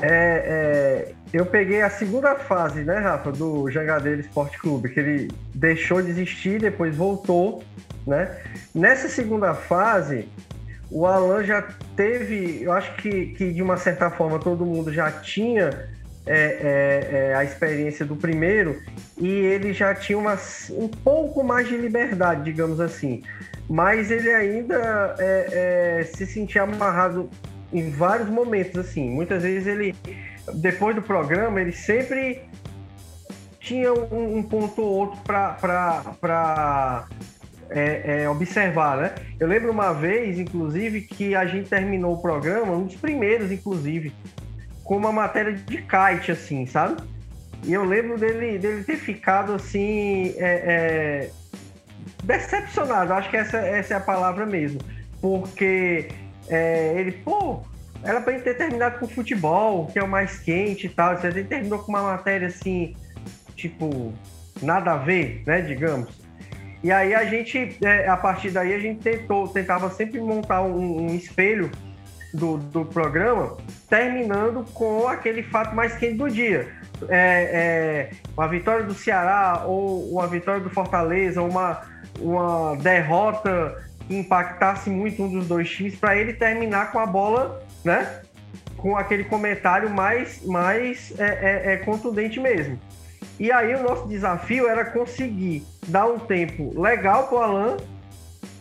É, 0.01 1.07
é, 1.07 1.13
eu 1.33 1.45
peguei 1.45 1.81
a 1.81 1.89
segunda 1.89 2.35
fase, 2.35 2.83
né, 2.83 2.99
Rafa, 2.99 3.31
do 3.31 3.69
Jangadeiro 3.69 4.21
Esporte 4.21 4.57
Clube, 4.59 4.89
que 4.89 4.99
ele 4.99 5.31
deixou 5.53 6.01
de 6.01 6.09
existir, 6.09 6.59
depois 6.59 6.95
voltou, 6.95 7.63
né? 8.05 8.37
Nessa 8.73 9.09
segunda 9.09 9.53
fase, 9.53 10.29
o 10.89 11.05
Alan 11.05 11.43
já 11.43 11.61
teve, 11.95 12.63
eu 12.63 12.71
acho 12.71 12.95
que, 12.95 13.27
que 13.27 13.51
de 13.51 13.61
uma 13.61 13.77
certa 13.77 14.09
forma 14.09 14.39
todo 14.39 14.65
mundo 14.65 14.93
já 14.93 15.11
tinha 15.11 15.69
é, 16.25 16.35
é, 16.35 17.29
é, 17.29 17.35
a 17.35 17.43
experiência 17.43 18.05
do 18.05 18.15
primeiro 18.15 18.81
e 19.17 19.27
ele 19.27 19.73
já 19.73 19.95
tinha 19.95 20.17
uma, 20.17 20.37
um 20.71 20.87
pouco 20.87 21.43
mais 21.43 21.67
de 21.67 21.77
liberdade, 21.77 22.43
digamos 22.43 22.79
assim. 22.79 23.23
Mas 23.69 24.11
ele 24.11 24.29
ainda 24.29 25.15
é, 25.19 26.05
se 26.13 26.25
sentia 26.25 26.63
amarrado 26.63 27.29
em 27.71 27.89
vários 27.89 28.29
momentos, 28.29 28.77
assim. 28.77 29.09
Muitas 29.09 29.43
vezes 29.43 29.67
ele, 29.67 29.95
depois 30.55 30.95
do 30.95 31.01
programa, 31.01 31.61
ele 31.61 31.71
sempre 31.71 32.41
tinha 33.59 33.93
um, 33.93 34.37
um 34.37 34.43
ponto 34.43 34.81
ou 34.81 34.87
outro 34.87 35.19
para 35.23 37.05
é, 37.69 38.23
é, 38.23 38.29
observar, 38.29 38.97
né? 38.97 39.15
Eu 39.39 39.47
lembro 39.47 39.71
uma 39.71 39.93
vez, 39.93 40.39
inclusive, 40.39 41.01
que 41.01 41.35
a 41.35 41.45
gente 41.45 41.69
terminou 41.69 42.13
o 42.13 42.21
programa, 42.21 42.73
um 42.73 42.85
dos 42.85 42.95
primeiros, 42.95 43.51
inclusive, 43.51 44.13
com 44.83 44.95
uma 44.95 45.11
matéria 45.11 45.53
de 45.53 45.77
kite, 45.77 46.31
assim, 46.31 46.65
sabe? 46.65 47.01
E 47.63 47.73
eu 47.73 47.83
lembro 47.83 48.17
dele, 48.17 48.57
dele 48.57 48.83
ter 48.83 48.97
ficado 48.97 49.53
assim. 49.53 50.33
É, 50.37 51.29
é, 51.29 51.29
decepcionado, 52.23 53.13
acho 53.13 53.29
que 53.29 53.37
essa, 53.37 53.57
essa 53.57 53.93
é 53.95 53.97
a 53.97 54.01
palavra 54.01 54.45
mesmo. 54.45 54.79
Porque 55.19 56.09
é, 56.49 56.93
ele, 56.97 57.11
pô, 57.11 57.61
era 58.03 58.21
pra 58.21 58.33
ele 58.33 58.43
ter 58.43 58.55
terminado 58.55 58.99
com 58.99 59.07
futebol, 59.07 59.87
que 59.87 59.99
é 59.99 60.03
o 60.03 60.07
mais 60.07 60.39
quente 60.39 60.87
e 60.87 60.89
tal. 60.89 61.17
Ele 61.23 61.43
terminou 61.43 61.79
com 61.79 61.91
uma 61.91 62.03
matéria 62.03 62.47
assim, 62.47 62.95
tipo, 63.55 64.13
nada 64.61 64.93
a 64.93 64.97
ver, 64.97 65.43
né? 65.45 65.61
Digamos. 65.61 66.09
E 66.83 66.91
aí 66.91 67.13
a 67.13 67.25
gente, 67.25 67.77
é, 67.83 68.07
a 68.07 68.15
partir 68.15 68.51
daí, 68.51 68.73
a 68.73 68.79
gente 68.79 69.01
tentou, 69.01 69.47
tentava 69.47 69.89
sempre 69.89 70.19
montar 70.21 70.61
um, 70.61 71.07
um 71.07 71.15
espelho 71.15 71.71
do, 72.33 72.57
do 72.57 72.85
programa, 72.85 73.57
terminando 73.89 74.63
com 74.73 75.07
aquele 75.07 75.41
fato 75.43 75.75
mais 75.75 75.95
quente 75.95 76.15
do 76.15 76.29
dia. 76.29 76.67
É, 77.09 78.09
é, 78.09 78.09
uma 78.35 78.47
vitória 78.47 78.85
do 78.85 78.93
Ceará 78.93 79.63
ou 79.65 80.11
uma 80.11 80.27
vitória 80.27 80.61
do 80.61 80.69
Fortaleza, 80.69 81.41
uma, 81.41 81.81
uma 82.19 82.75
derrota 82.77 83.86
impactasse 84.09 84.89
muito 84.89 85.23
um 85.23 85.29
dos 85.29 85.47
dois 85.47 85.69
times, 85.69 85.95
para 85.95 86.15
ele 86.15 86.33
terminar 86.33 86.91
com 86.91 86.99
a 86.99 87.05
bola, 87.05 87.61
né? 87.83 88.21
Com 88.77 88.95
aquele 88.95 89.23
comentário 89.23 89.89
mais, 89.89 90.45
mais 90.45 91.13
é, 91.19 91.25
é, 91.25 91.73
é, 91.73 91.77
contundente 91.77 92.39
mesmo. 92.39 92.79
E 93.39 93.51
aí 93.51 93.75
o 93.75 93.83
nosso 93.83 94.07
desafio 94.07 94.67
era 94.67 94.85
conseguir 94.85 95.63
dar 95.87 96.07
um 96.07 96.19
tempo 96.19 96.79
legal 96.79 97.27
para 97.27 97.37
o 97.37 97.41
Alan, 97.41 97.77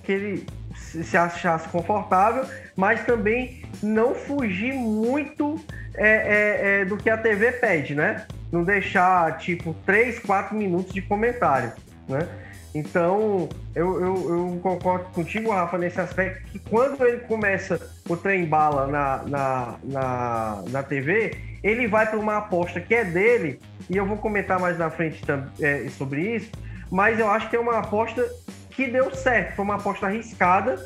que 0.03 0.13
ele 0.13 0.47
se 0.75 1.17
achasse 1.17 1.69
confortável, 1.69 2.45
mas 2.77 3.05
também 3.05 3.63
não 3.83 4.15
fugir 4.15 4.73
muito 4.75 5.59
é, 5.95 6.09
é, 6.09 6.81
é, 6.81 6.85
do 6.85 6.97
que 6.97 7.09
a 7.09 7.17
TV 7.17 7.53
pede, 7.53 7.95
né? 7.95 8.27
Não 8.53 8.63
deixar, 8.63 9.39
tipo, 9.39 9.75
3, 9.85 10.19
4 10.21 10.55
minutos 10.55 10.93
de 10.93 11.03
comentário, 11.03 11.73
né? 12.09 12.29
Então, 12.77 13.49
eu, 13.75 14.01
eu, 14.03 14.15
eu, 14.29 14.61
concordo 14.63 15.07
contigo, 15.07 15.51
Rafa, 15.51 15.79
nesse 15.79 15.99
aspecto, 15.99 16.43
que 16.51 16.59
quando 16.59 17.03
ele 17.07 17.21
começa 17.21 17.81
o 18.07 18.15
trem 18.15 18.45
bala 18.45 18.87
na, 18.87 19.23
na, 19.23 19.75
na, 19.83 20.63
na 20.69 20.83
TV, 20.83 21.35
ele 21.63 21.87
vai 21.87 22.07
para 22.07 22.19
uma 22.19 22.37
aposta 22.37 22.79
que 22.79 22.95
é 22.95 23.03
dele, 23.03 23.59
e 23.89 23.97
eu 23.97 24.05
vou 24.05 24.19
comentar 24.19 24.61
mais 24.61 24.79
na 24.79 24.91
frente 24.91 25.23
é, 25.59 25.89
sobre 25.97 26.37
isso, 26.37 26.51
mas 26.91 27.19
eu 27.19 27.31
acho 27.31 27.49
que 27.49 27.57
é 27.57 27.59
uma 27.59 27.79
aposta 27.79 28.23
que 28.69 28.87
deu 28.89 29.11
certo, 29.15 29.57
foi 29.57 29.65
uma 29.65 29.77
aposta 29.77 30.05
arriscada, 30.05 30.77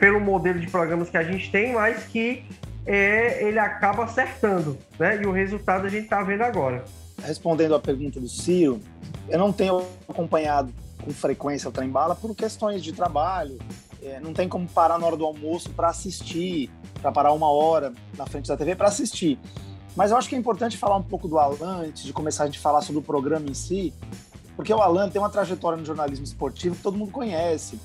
pelo 0.00 0.20
modelo 0.20 0.58
de 0.58 0.68
programas 0.68 1.10
que 1.10 1.18
a 1.18 1.22
gente 1.22 1.50
tem, 1.50 1.74
mas 1.74 2.04
que 2.04 2.46
é, 2.86 3.46
ele 3.46 3.58
acaba 3.58 4.04
acertando, 4.04 4.78
né? 4.98 5.20
E 5.20 5.26
o 5.26 5.32
resultado 5.32 5.86
a 5.86 5.90
gente 5.90 6.04
está 6.04 6.22
vendo 6.22 6.42
agora. 6.42 6.82
Respondendo 7.22 7.74
à 7.74 7.80
pergunta 7.80 8.20
do 8.20 8.28
Ciro, 8.28 8.80
eu 9.28 9.38
não 9.38 9.52
tenho 9.52 9.84
acompanhado 10.08 10.72
com 11.04 11.12
frequência 11.12 11.68
o 11.68 11.72
Trem 11.72 11.88
Bala 11.88 12.14
por 12.14 12.34
questões 12.34 12.82
de 12.82 12.92
trabalho. 12.92 13.58
É, 14.02 14.18
não 14.20 14.32
tem 14.32 14.48
como 14.48 14.66
parar 14.66 14.98
na 14.98 15.06
hora 15.06 15.16
do 15.16 15.24
almoço 15.24 15.70
para 15.70 15.88
assistir, 15.88 16.70
para 17.00 17.12
parar 17.12 17.32
uma 17.32 17.50
hora 17.50 17.92
na 18.16 18.26
frente 18.26 18.48
da 18.48 18.56
TV 18.56 18.74
para 18.74 18.88
assistir. 18.88 19.38
Mas 19.94 20.10
eu 20.10 20.16
acho 20.16 20.28
que 20.28 20.34
é 20.34 20.38
importante 20.38 20.76
falar 20.76 20.96
um 20.96 21.02
pouco 21.02 21.28
do 21.28 21.38
Alan 21.38 21.82
antes 21.86 22.02
de 22.04 22.12
começar 22.12 22.44
a 22.44 22.46
gente 22.46 22.58
falar 22.58 22.80
sobre 22.80 22.98
o 22.98 23.02
programa 23.02 23.46
em 23.48 23.54
si, 23.54 23.94
porque 24.56 24.72
o 24.72 24.80
Alan 24.80 25.08
tem 25.08 25.20
uma 25.20 25.30
trajetória 25.30 25.78
no 25.78 25.84
jornalismo 25.84 26.24
esportivo 26.24 26.74
que 26.74 26.82
todo 26.82 26.96
mundo 26.96 27.12
conhece. 27.12 27.78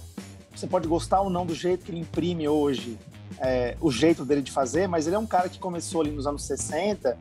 Você 0.56 0.66
pode 0.66 0.88
gostar 0.88 1.22
ou 1.22 1.30
não 1.30 1.46
do 1.46 1.54
jeito 1.54 1.86
que 1.86 1.92
ele 1.92 2.00
imprime 2.00 2.48
hoje, 2.50 2.98
é, 3.40 3.78
o 3.80 3.92
jeito 3.92 4.26
dele 4.26 4.42
de 4.42 4.52
fazer, 4.52 4.88
mas 4.88 5.08
ele 5.08 5.16
é 5.16 5.20
um 5.20 5.28
cara 5.28 5.48
que 5.48 5.60
começou 5.60 6.02
ali 6.02 6.12
nos 6.12 6.26
anos 6.26 6.44
60, 6.44 7.18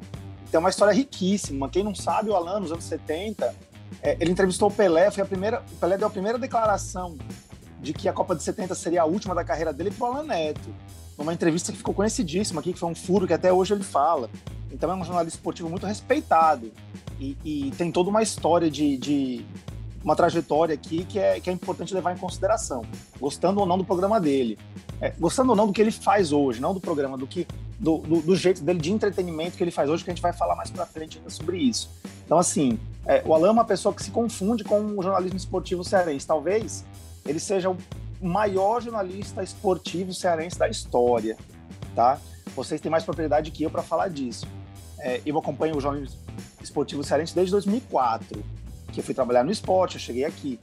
tem 0.50 0.59
uma 0.59 0.71
história 0.71 0.93
riquíssima. 0.93 1.69
Quem 1.69 1.85
não 1.85 1.95
sabe, 1.95 2.31
o 2.31 2.35
Alan, 2.35 2.61
nos 2.61 2.73
anos 2.73 2.85
70, 2.85 3.55
é, 4.02 4.16
ele 4.21 4.30
entrevistou 4.30 4.68
o 4.68 4.73
Pelé, 4.73 5.11
foi 5.11 5.23
a 5.23 5.26
primeira, 5.26 5.62
o 5.73 5.76
Pelé 5.76 5.97
deu 5.99 6.07
a 6.07 6.11
primeira 6.11 6.38
declaração 6.38 7.16
de 7.80 7.92
que 7.92 8.09
a 8.09 8.12
Copa 8.12 8.35
de 8.35 8.42
70 8.42 8.75
seria 8.75 9.02
a 9.02 9.04
última 9.04 9.35
da 9.35 9.45
carreira 9.45 9.73
dele 9.73 9.90
para 9.90 10.09
o 10.09 10.12
Alan 10.12 10.25
Neto. 10.25 10.75
Uma 11.16 11.33
entrevista 11.33 11.73
que 11.73 11.78
ficou 11.78 11.92
conhecidíssima 11.92 12.61
aqui, 12.61 12.73
que 12.73 12.78
foi 12.78 12.88
um 12.88 12.95
furo 12.95 13.26
que 13.26 13.33
até 13.33 13.52
hoje 13.52 13.75
ele 13.75 13.83
fala. 13.83 14.30
Então 14.71 14.90
é 14.90 14.95
um 14.95 15.04
jornalista 15.04 15.38
esportivo 15.38 15.68
muito 15.68 15.87
respeitado 15.87 16.71
e, 17.18 17.37
e 17.45 17.71
tem 17.73 17.90
toda 17.90 18.11
uma 18.11 18.23
história 18.23 18.71
de, 18.71 18.97
de 18.97 19.45
uma 20.02 20.14
trajetória 20.14 20.75
aqui 20.75 21.04
que 21.04 21.18
é, 21.18 21.40
que 21.40 21.50
é 21.50 21.52
importante 21.52 21.92
levar 21.95 22.14
em 22.14 22.18
consideração, 22.18 22.85
gostando 23.18 23.61
ou 23.61 23.66
não 23.66 23.76
do 23.76 23.85
programa 23.85 24.21
dele, 24.21 24.59
é, 25.00 25.11
gostando 25.19 25.50
ou 25.50 25.57
não 25.57 25.67
do 25.67 25.73
que 25.73 25.81
ele 25.81 25.90
faz 25.90 26.33
hoje, 26.33 26.61
não 26.61 26.75
do 26.75 26.81
programa, 26.81 27.17
do 27.17 27.26
que 27.26 27.47
do, 27.78 27.99
do, 27.99 28.21
do, 28.21 28.37
jeito 28.37 28.62
dele 28.62 28.81
de 28.81 28.93
entretenimento 28.93 29.57
que 29.57 29.62
ele 29.62 29.71
faz 29.71 29.88
hoje, 29.88 30.02
que 30.02 30.11
a 30.11 30.14
gente 30.14 30.23
vai 30.23 30.33
falar 30.33 30.57
mais 30.57 30.71
para 30.71 30.85
frente 30.87 31.19
ainda 31.19 31.31
sobre 31.31 31.59
isso. 31.59 31.90
Então, 32.25 32.38
assim, 32.38 32.78
é, 33.07 33.23
o 33.25 33.33
Alain 33.33 33.49
é 33.49 33.52
uma 33.52 33.64
pessoa 33.64 33.95
que 33.95 34.02
se 34.02 34.11
confunde 34.11 34.64
com 34.64 34.81
o 34.81 35.02
jornalismo 35.02 35.37
esportivo 35.37 35.85
cearense. 35.85 36.26
Talvez 36.26 36.85
ele 37.25 37.38
seja 37.38 37.71
o 37.71 37.76
maior 38.21 38.83
jornalista 38.83 39.43
esportivo 39.43 40.12
cearense 40.12 40.59
da 40.59 40.69
história, 40.69 41.37
tá? 41.95 42.19
Vocês 42.57 42.81
têm 42.81 42.90
mais 42.90 43.05
propriedade 43.05 43.50
que 43.52 43.62
eu 43.62 43.71
para 43.71 43.83
falar 43.83 44.09
disso. 44.09 44.47
É, 44.99 45.21
eu 45.25 45.38
acompanho 45.38 45.76
o 45.76 45.81
jornalismo 45.81 46.19
esportivo 46.61 47.05
cearense 47.05 47.35
desde 47.35 47.52
2004 47.52 48.43
que 48.93 49.00
eu 49.00 49.05
fui 49.05 49.14
trabalhar 49.14 49.45
no 49.45 49.50
esporte, 49.52 49.95
eu 49.95 50.00
cheguei 50.00 50.25
aqui. 50.25 50.59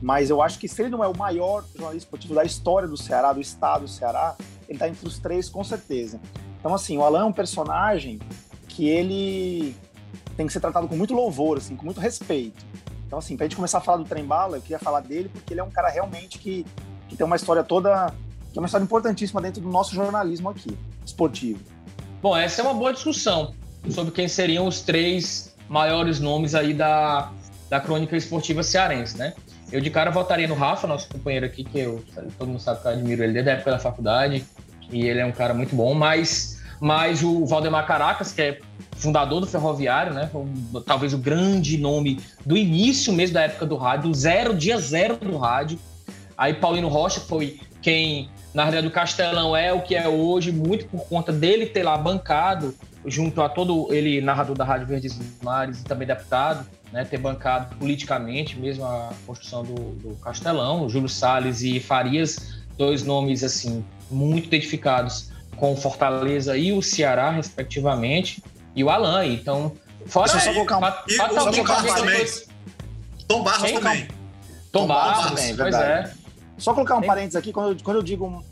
Mas 0.00 0.30
eu 0.30 0.40
acho 0.40 0.58
que 0.58 0.68
se 0.68 0.82
ele 0.82 0.90
não 0.90 1.02
é 1.02 1.08
o 1.08 1.16
maior 1.16 1.64
jornalista 1.74 2.06
esportivo 2.06 2.34
da 2.34 2.44
história 2.44 2.86
do 2.86 2.96
Ceará, 2.96 3.32
do 3.32 3.40
estado 3.40 3.82
do 3.82 3.88
Ceará, 3.88 4.36
ele 4.68 4.76
está 4.76 4.88
entre 4.88 5.06
os 5.06 5.18
três 5.18 5.48
com 5.48 5.64
certeza. 5.64 6.20
Então, 6.58 6.74
assim, 6.74 6.96
o 6.98 7.02
Alan 7.02 7.20
é 7.20 7.24
um 7.24 7.32
personagem 7.32 8.18
que 8.68 8.88
ele 8.88 9.74
tem 10.36 10.46
que 10.46 10.52
ser 10.52 10.60
tratado 10.60 10.86
com 10.86 10.96
muito 10.96 11.14
louvor, 11.14 11.58
assim, 11.58 11.74
com 11.74 11.84
muito 11.84 12.00
respeito. 12.00 12.64
Então, 13.06 13.18
assim, 13.18 13.36
pra 13.36 13.46
gente 13.46 13.56
começar 13.56 13.78
a 13.78 13.80
falar 13.80 13.98
do 13.98 14.04
Trem 14.04 14.24
Bala, 14.24 14.56
eu 14.56 14.60
queria 14.60 14.78
falar 14.78 15.00
dele 15.00 15.28
porque 15.28 15.52
ele 15.52 15.60
é 15.60 15.64
um 15.64 15.70
cara 15.70 15.88
realmente 15.88 16.38
que, 16.38 16.64
que 17.08 17.16
tem 17.16 17.26
uma 17.26 17.36
história 17.36 17.64
toda, 17.64 18.12
que 18.52 18.58
é 18.58 18.60
uma 18.60 18.66
história 18.66 18.84
importantíssima 18.84 19.40
dentro 19.40 19.60
do 19.60 19.68
nosso 19.68 19.94
jornalismo 19.94 20.50
aqui, 20.50 20.76
esportivo. 21.04 21.60
Bom, 22.20 22.36
essa 22.36 22.60
é 22.60 22.64
uma 22.64 22.74
boa 22.74 22.92
discussão 22.92 23.54
sobre 23.90 24.12
quem 24.12 24.28
seriam 24.28 24.66
os 24.66 24.80
três 24.80 25.56
maiores 25.68 26.20
nomes 26.20 26.54
aí 26.54 26.74
da, 26.74 27.32
da 27.70 27.80
crônica 27.80 28.16
esportiva 28.16 28.62
cearense, 28.62 29.16
né? 29.16 29.34
Eu 29.70 29.80
de 29.80 29.90
cara 29.90 30.10
votaria 30.10 30.48
no 30.48 30.54
Rafa, 30.54 30.86
nosso 30.86 31.08
companheiro 31.08 31.44
aqui, 31.44 31.62
que 31.62 31.78
eu, 31.78 32.02
todo 32.38 32.48
mundo 32.48 32.60
sabe 32.60 32.80
que 32.80 32.86
eu 32.86 32.92
admiro 32.92 33.22
ele 33.22 33.34
desde 33.34 33.50
a 33.50 33.52
época 33.54 33.72
da 33.72 33.78
faculdade. 33.78 34.44
e 34.90 35.06
ele 35.06 35.20
é 35.20 35.26
um 35.26 35.32
cara 35.32 35.52
muito 35.52 35.76
bom, 35.76 35.92
mas, 35.92 36.62
mas 36.80 37.22
o 37.22 37.44
Valdemar 37.44 37.86
Caracas, 37.86 38.32
que 38.32 38.40
é 38.40 38.60
fundador 38.96 39.40
do 39.40 39.46
Ferroviário, 39.46 40.14
né? 40.14 40.30
Talvez 40.86 41.12
o 41.12 41.18
grande 41.18 41.76
nome 41.76 42.20
do 42.46 42.56
início 42.56 43.12
mesmo 43.12 43.34
da 43.34 43.42
época 43.42 43.66
do 43.66 43.76
rádio, 43.76 44.12
zero, 44.14 44.54
dia 44.54 44.78
zero 44.78 45.16
do 45.16 45.36
rádio. 45.36 45.78
Aí 46.36 46.54
Paulino 46.54 46.88
Rocha 46.88 47.20
foi 47.20 47.60
quem, 47.82 48.30
na 48.54 48.62
realidade, 48.62 48.88
o 48.88 48.90
Castelão 48.90 49.56
é 49.56 49.72
o 49.72 49.82
que 49.82 49.94
é 49.94 50.08
hoje, 50.08 50.50
muito 50.50 50.86
por 50.86 51.06
conta 51.08 51.30
dele 51.30 51.66
ter 51.66 51.82
lá 51.82 51.96
bancado, 51.96 52.74
junto 53.06 53.40
a 53.42 53.48
todo 53.48 53.92
ele, 53.92 54.20
narrador 54.20 54.56
da 54.56 54.64
Rádio 54.64 54.86
Verdes 54.86 55.18
Mares 55.42 55.80
e 55.80 55.84
também 55.84 56.06
deputado, 56.06 56.66
né, 56.92 57.04
ter 57.04 57.18
bancado 57.18 57.76
politicamente 57.76 58.58
mesmo 58.58 58.84
a 58.84 59.10
construção 59.26 59.62
do, 59.62 59.74
do 59.74 60.16
Castelão, 60.16 60.88
Júlio 60.88 61.08
Salles 61.08 61.62
e 61.62 61.78
Farias, 61.80 62.60
dois 62.76 63.02
nomes 63.02 63.44
assim 63.44 63.84
muito 64.10 64.46
identificados 64.46 65.30
com 65.56 65.76
Fortaleza 65.76 66.56
e 66.56 66.72
o 66.72 66.80
Ceará, 66.80 67.30
respectivamente 67.30 68.42
e 68.74 68.84
o 68.84 68.90
Alan. 68.90 69.26
Então, 69.26 69.72
fora 70.06 70.30
Deixa 70.30 70.50
eu 70.50 70.54
só 70.54 70.64
colocar 70.64 70.78
um... 70.78 70.82
e, 71.08 71.20
o 71.20 71.52
Tom 71.52 71.64
Barros 71.64 71.94
também. 71.94 72.26
Tom 73.26 73.42
Barros 73.42 73.72
também. 73.72 74.08
Tom, 74.70 74.86
Barros, 74.86 75.26
também, 75.30 75.56
pois 75.56 75.74
é. 75.74 76.12
Só 76.58 76.74
colocar 76.74 76.96
um 76.96 77.02
parênteses 77.02 77.36
aqui, 77.36 77.52
quando 77.52 77.70
eu, 77.70 77.84
quando 77.84 77.96
eu 77.98 78.02
digo 78.02 78.26
um, 78.26 78.42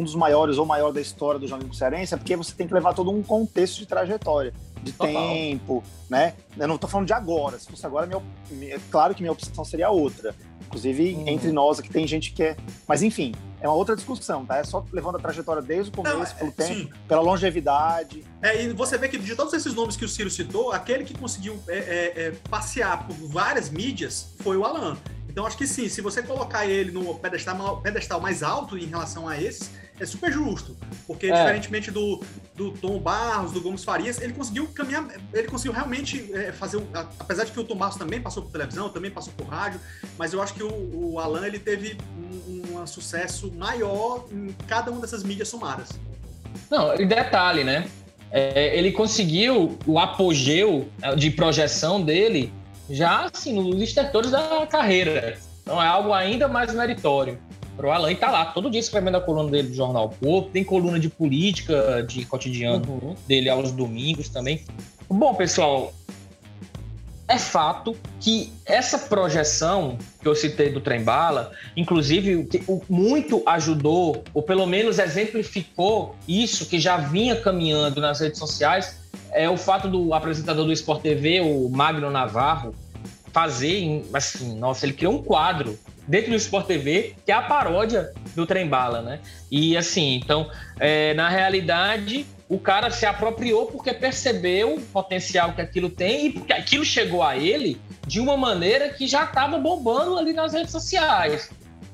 um, 0.00 0.04
dos 0.04 0.14
maiores 0.14 0.58
ou 0.58 0.64
maior 0.64 0.92
da 0.92 1.00
história 1.00 1.40
do 1.40 1.46
jornalismo 1.46 1.74
cearense, 1.74 2.14
é 2.14 2.16
porque 2.16 2.36
você 2.36 2.54
tem 2.54 2.66
que 2.66 2.72
levar 2.72 2.94
todo 2.94 3.10
um 3.10 3.22
contexto 3.22 3.78
de 3.78 3.86
trajetória, 3.86 4.54
de 4.82 4.92
Total. 4.92 5.12
tempo, 5.12 5.82
né? 6.08 6.34
Eu 6.56 6.68
não 6.68 6.76
estou 6.76 6.88
falando 6.88 7.06
de 7.06 7.12
agora. 7.12 7.58
Se 7.58 7.68
fosse 7.68 7.84
agora, 7.84 8.06
minha, 8.06 8.74
é 8.74 8.80
claro 8.90 9.14
que 9.14 9.22
minha 9.22 9.32
opção 9.32 9.64
seria 9.64 9.90
outra. 9.90 10.34
Inclusive, 10.66 11.16
hum. 11.16 11.24
entre 11.26 11.50
nós 11.50 11.80
aqui 11.80 11.88
tem 11.88 12.06
gente 12.06 12.32
que 12.32 12.42
é. 12.42 12.56
Mas 12.86 13.02
enfim, 13.02 13.34
é 13.60 13.66
uma 13.66 13.74
outra 13.74 13.96
discussão, 13.96 14.44
tá? 14.46 14.58
É 14.58 14.64
só 14.64 14.84
levando 14.92 15.16
a 15.16 15.18
trajetória 15.18 15.62
desde 15.62 15.90
o 15.90 15.94
começo, 15.94 16.16
Não, 16.16 16.38
pelo 16.38 16.50
é, 16.50 16.52
tempo, 16.52 16.74
sim. 16.74 16.90
pela 17.08 17.20
longevidade. 17.22 18.24
É, 18.40 18.62
e 18.62 18.72
você 18.72 18.96
vê 18.96 19.08
que 19.08 19.18
de 19.18 19.34
todos 19.34 19.52
esses 19.52 19.74
nomes 19.74 19.96
que 19.96 20.04
o 20.04 20.08
Ciro 20.08 20.30
citou, 20.30 20.70
aquele 20.70 21.04
que 21.04 21.16
conseguiu 21.18 21.58
é, 21.66 21.76
é, 21.76 22.22
é 22.26 22.30
passear 22.48 23.06
por 23.06 23.14
várias 23.28 23.68
mídias 23.70 24.34
foi 24.40 24.56
o 24.56 24.64
Alan. 24.64 24.96
Então, 25.28 25.46
acho 25.46 25.56
que 25.56 25.66
sim, 25.66 25.88
se 25.88 26.00
você 26.00 26.22
colocar 26.22 26.66
ele 26.66 26.90
no 26.90 27.14
pedestal, 27.14 27.80
pedestal 27.80 28.20
mais 28.20 28.42
alto 28.42 28.76
em 28.76 28.86
relação 28.86 29.28
a 29.28 29.40
esses, 29.40 29.70
é 30.00 30.06
super 30.06 30.32
justo. 30.32 30.76
Porque, 31.06 31.26
é. 31.26 31.32
diferentemente 31.32 31.90
do, 31.90 32.22
do 32.54 32.70
Tom 32.72 32.98
Barros, 32.98 33.52
do 33.52 33.60
Gomes 33.60 33.84
Farias, 33.84 34.20
ele 34.20 34.32
conseguiu 34.32 34.66
caminhar, 34.68 35.06
ele 35.32 35.48
conseguiu 35.48 35.72
realmente 35.72 36.30
é, 36.32 36.52
fazer. 36.52 36.82
Apesar 37.18 37.44
de 37.44 37.52
que 37.52 37.60
o 37.60 37.64
Tom 37.64 37.76
Barros 37.76 37.96
também 37.96 38.20
passou 38.20 38.42
por 38.42 38.52
televisão, 38.52 38.88
também 38.88 39.10
passou 39.10 39.32
por 39.36 39.46
rádio, 39.46 39.80
mas 40.16 40.32
eu 40.32 40.40
acho 40.40 40.54
que 40.54 40.62
o, 40.62 41.12
o 41.12 41.18
Alan 41.20 41.46
ele 41.46 41.58
teve 41.58 41.96
um, 42.16 42.78
um 42.78 42.86
sucesso 42.86 43.52
maior 43.52 44.26
em 44.32 44.54
cada 44.66 44.90
uma 44.90 45.00
dessas 45.00 45.22
mídias 45.22 45.48
somadas. 45.48 45.88
Não, 46.70 46.94
e 46.94 47.04
detalhe, 47.04 47.64
né? 47.64 47.88
É, 48.30 48.76
ele 48.76 48.92
conseguiu 48.92 49.78
o 49.86 49.98
apogeu 49.98 50.88
é, 51.00 51.14
de 51.16 51.30
projeção 51.30 52.02
dele 52.02 52.52
já 52.90 53.26
assim, 53.26 53.52
nos 53.52 53.80
estertores 53.80 54.30
da 54.30 54.66
carreira. 54.66 55.38
Então 55.62 55.82
é 55.82 55.86
algo 55.86 56.12
ainda 56.12 56.48
mais 56.48 56.74
meritório 56.74 57.38
pro 57.76 57.90
Alan. 57.90 58.10
E 58.10 58.16
tá 58.16 58.30
lá, 58.30 58.46
todo 58.46 58.70
dia 58.70 58.80
escrevendo 58.80 59.16
a 59.16 59.20
coluna 59.20 59.50
dele 59.50 59.68
do 59.68 59.74
Jornal 59.74 60.08
Povo. 60.08 60.48
Tem 60.50 60.64
coluna 60.64 60.98
de 60.98 61.08
política, 61.08 62.04
de 62.06 62.24
cotidiano 62.24 62.84
uhum. 62.88 63.14
dele 63.26 63.48
aos 63.48 63.70
domingos 63.72 64.28
também. 64.28 64.64
Bom, 65.08 65.34
pessoal, 65.34 65.92
é 67.28 67.38
fato 67.38 67.94
que 68.18 68.50
essa 68.64 68.98
projeção 68.98 69.98
que 70.20 70.26
eu 70.26 70.34
citei 70.34 70.70
do 70.72 70.80
Trem 70.80 71.04
Bala, 71.04 71.52
inclusive, 71.76 72.48
muito 72.88 73.42
ajudou, 73.46 74.24
ou 74.32 74.42
pelo 74.42 74.66
menos 74.66 74.98
exemplificou 74.98 76.16
isso 76.26 76.66
que 76.66 76.80
já 76.80 76.96
vinha 76.96 77.36
caminhando 77.36 78.00
nas 78.00 78.20
redes 78.20 78.38
sociais, 78.38 78.98
é 79.30 79.48
o 79.48 79.58
fato 79.58 79.88
do 79.88 80.14
apresentador 80.14 80.64
do 80.64 80.72
Sport 80.72 81.02
TV, 81.02 81.40
o 81.40 81.68
Magno 81.68 82.10
Navarro, 82.10 82.74
fazer, 83.30 84.02
assim, 84.14 84.58
nossa, 84.58 84.86
ele 84.86 84.94
criou 84.94 85.12
um 85.12 85.22
quadro 85.22 85.78
dentro 86.06 86.30
do 86.30 86.36
Sport 86.36 86.66
TV, 86.66 87.14
que 87.26 87.30
é 87.30 87.34
a 87.34 87.42
paródia 87.42 88.10
do 88.34 88.46
Trem 88.46 88.66
Bala, 88.66 89.02
né? 89.02 89.20
E 89.50 89.76
assim, 89.76 90.14
então, 90.14 90.50
é, 90.80 91.12
na 91.12 91.28
realidade, 91.28 92.26
o 92.48 92.58
cara 92.58 92.90
se 92.90 93.04
apropriou 93.04 93.66
porque 93.66 93.92
percebeu 93.92 94.76
o 94.76 94.80
potencial 94.80 95.52
que 95.52 95.60
aquilo 95.60 95.90
tem 95.90 96.26
e 96.26 96.32
porque 96.32 96.52
aquilo 96.52 96.84
chegou 96.84 97.22
a 97.22 97.36
ele 97.36 97.80
de 98.06 98.20
uma 98.20 98.36
maneira 98.36 98.88
que 98.88 99.06
já 99.06 99.24
estava 99.24 99.58
bombando 99.58 100.16
ali 100.16 100.32
nas 100.32 100.54
redes 100.54 100.72
sociais. 100.72 101.50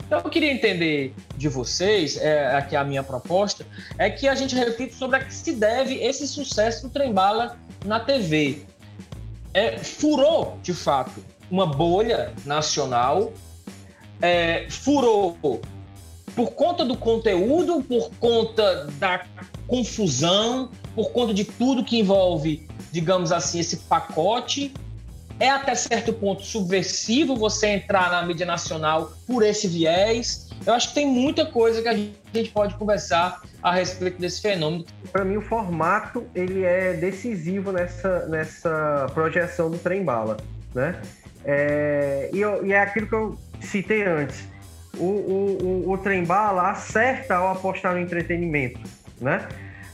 Então, 0.06 0.20
eu 0.20 0.30
queria 0.30 0.52
entender 0.52 1.14
de 1.36 1.48
vocês, 1.48 2.16
é, 2.18 2.54
aqui 2.54 2.76
a 2.76 2.84
minha 2.84 3.02
proposta, 3.02 3.66
é 3.98 4.10
que 4.10 4.28
a 4.28 4.34
gente 4.34 4.54
reflita 4.54 4.94
sobre 4.94 5.16
a 5.16 5.24
que 5.24 5.32
se 5.34 5.52
deve 5.54 5.94
esse 5.94 6.28
sucesso 6.28 6.86
do 6.86 6.90
Trem 6.90 7.12
Bala 7.12 7.58
na 7.84 7.98
TV. 7.98 8.62
É, 9.52 9.78
furou, 9.78 10.58
de 10.62 10.74
fato, 10.74 11.24
uma 11.50 11.66
bolha 11.66 12.32
nacional 12.44 13.32
é, 14.20 14.66
furou 14.68 15.36
por 16.34 16.52
conta 16.52 16.84
do 16.84 16.96
conteúdo, 16.96 17.82
por 17.82 18.10
conta 18.18 18.86
da 18.98 19.24
confusão, 19.66 20.70
por 20.94 21.10
conta 21.10 21.32
de 21.32 21.44
tudo 21.44 21.84
que 21.84 21.98
envolve, 22.00 22.68
digamos 22.90 23.32
assim, 23.32 23.60
esse 23.60 23.76
pacote. 23.76 24.72
É 25.40 25.50
até 25.50 25.74
certo 25.74 26.12
ponto 26.12 26.42
subversivo 26.42 27.34
você 27.34 27.66
entrar 27.68 28.10
na 28.10 28.24
mídia 28.24 28.46
nacional 28.46 29.12
por 29.26 29.42
esse 29.42 29.66
viés. 29.66 30.48
Eu 30.64 30.72
acho 30.72 30.88
que 30.88 30.94
tem 30.94 31.06
muita 31.06 31.44
coisa 31.44 31.82
que 31.82 31.88
a 31.88 31.94
gente 31.94 32.50
pode 32.52 32.74
conversar 32.76 33.42
a 33.60 33.72
respeito 33.72 34.20
desse 34.20 34.40
fenômeno. 34.40 34.84
Para 35.10 35.24
mim, 35.24 35.36
o 35.36 35.42
formato 35.42 36.24
ele 36.34 36.62
é 36.62 36.94
decisivo 36.94 37.72
nessa, 37.72 38.26
nessa 38.26 39.06
projeção 39.12 39.70
do 39.70 39.78
trem 39.78 40.04
bala, 40.04 40.36
né? 40.72 41.00
É, 41.44 42.30
e, 42.32 42.38
e, 42.66 42.72
é 42.72 42.80
aquilo 42.80 43.06
que 43.06 43.14
eu 43.14 43.38
citei 43.60 44.04
antes. 44.04 44.44
O, 44.98 45.04
o, 45.04 45.84
o, 45.86 45.92
o 45.92 45.98
trem 45.98 46.24
bala 46.24 46.70
acerta 46.70 47.36
ao 47.36 47.52
apostar 47.52 47.94
no 47.94 48.00
entretenimento, 48.00 48.80
né? 49.20 49.46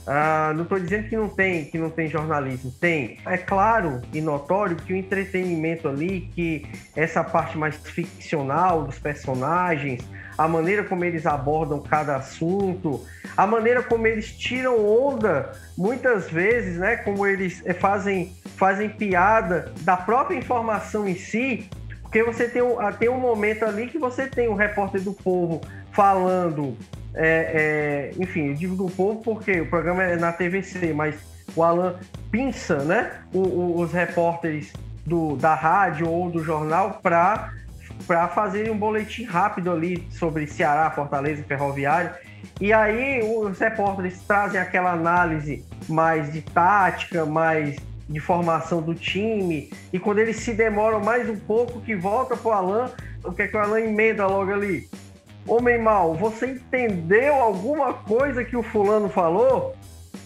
Ah, 0.05 0.51
não 0.55 0.63
estou 0.63 0.79
dizendo 0.79 1.07
que 1.07 1.15
não 1.15 1.29
tem 1.29 1.65
que 1.65 1.77
não 1.77 1.89
tem 1.89 2.07
jornalismo, 2.07 2.71
tem. 2.79 3.19
É 3.25 3.37
claro 3.37 4.01
e 4.11 4.19
notório 4.19 4.75
que 4.75 4.93
o 4.93 4.95
entretenimento 4.95 5.87
ali, 5.87 6.29
que 6.33 6.65
essa 6.95 7.23
parte 7.23 7.57
mais 7.57 7.75
ficcional 7.75 8.83
dos 8.83 8.97
personagens, 8.97 10.01
a 10.37 10.47
maneira 10.47 10.83
como 10.83 11.05
eles 11.05 11.25
abordam 11.25 11.79
cada 11.79 12.15
assunto, 12.15 13.05
a 13.37 13.45
maneira 13.45 13.83
como 13.83 14.07
eles 14.07 14.35
tiram 14.35 14.83
onda, 14.83 15.51
muitas 15.77 16.29
vezes, 16.29 16.77
né? 16.77 16.95
Como 16.97 17.25
eles 17.25 17.63
fazem 17.79 18.35
fazem 18.57 18.89
piada 18.89 19.71
da 19.81 19.97
própria 19.97 20.35
informação 20.35 21.07
em 21.07 21.15
si, 21.15 21.69
porque 22.11 22.23
você 22.23 22.49
tem 22.49 22.61
um, 22.61 22.75
tem 22.99 23.07
um 23.07 23.17
momento 23.17 23.63
ali 23.63 23.87
que 23.87 23.97
você 23.97 24.27
tem 24.27 24.49
o 24.49 24.51
um 24.51 24.55
repórter 24.55 25.01
do 25.01 25.13
povo 25.13 25.61
falando, 25.93 26.77
é, 27.15 28.11
é, 28.13 28.21
enfim, 28.21 28.49
eu 28.49 28.53
digo 28.53 28.75
do 28.75 28.89
povo 28.89 29.21
porque 29.23 29.61
o 29.61 29.69
programa 29.69 30.03
é 30.03 30.17
na 30.17 30.33
TVC, 30.33 30.91
mas 30.91 31.15
o 31.55 31.63
Alan 31.63 31.95
pinça, 32.29 32.83
né, 32.83 33.11
o, 33.33 33.39
o, 33.39 33.79
os 33.79 33.93
repórteres 33.93 34.73
do, 35.05 35.37
da 35.37 35.55
rádio 35.55 36.09
ou 36.09 36.29
do 36.29 36.43
jornal 36.43 36.99
para 37.01 37.53
para 38.07 38.27
fazerem 38.27 38.71
um 38.71 38.77
boletim 38.77 39.25
rápido 39.25 39.71
ali 39.71 40.07
sobre 40.09 40.47
Ceará, 40.47 40.89
Fortaleza 40.89 41.43
Ferroviário. 41.43 42.09
E 42.59 42.73
aí 42.73 43.21
os 43.21 43.59
repórteres 43.59 44.19
trazem 44.23 44.59
aquela 44.59 44.91
análise 44.91 45.63
mais 45.87 46.33
de 46.33 46.41
tática, 46.41 47.25
mais 47.25 47.77
de 48.11 48.19
formação 48.19 48.81
do 48.81 48.93
time. 48.93 49.71
E 49.91 49.99
quando 49.99 50.19
eles 50.19 50.37
se 50.37 50.53
demoram 50.53 50.99
mais 50.99 51.29
um 51.29 51.37
pouco, 51.37 51.81
que 51.81 51.95
volta 51.95 52.35
pro 52.35 52.51
Alan, 52.51 52.91
o 53.23 53.31
que 53.31 53.43
é 53.43 53.47
que 53.47 53.55
o 53.55 53.59
Alan 53.59 53.79
emenda 53.79 54.27
logo 54.27 54.51
ali? 54.51 54.89
Homem 55.47 55.79
mal, 55.79 56.13
você 56.13 56.47
entendeu 56.47 57.35
alguma 57.35 57.93
coisa 57.93 58.43
que 58.43 58.55
o 58.55 58.61
fulano 58.61 59.09
falou? 59.09 59.75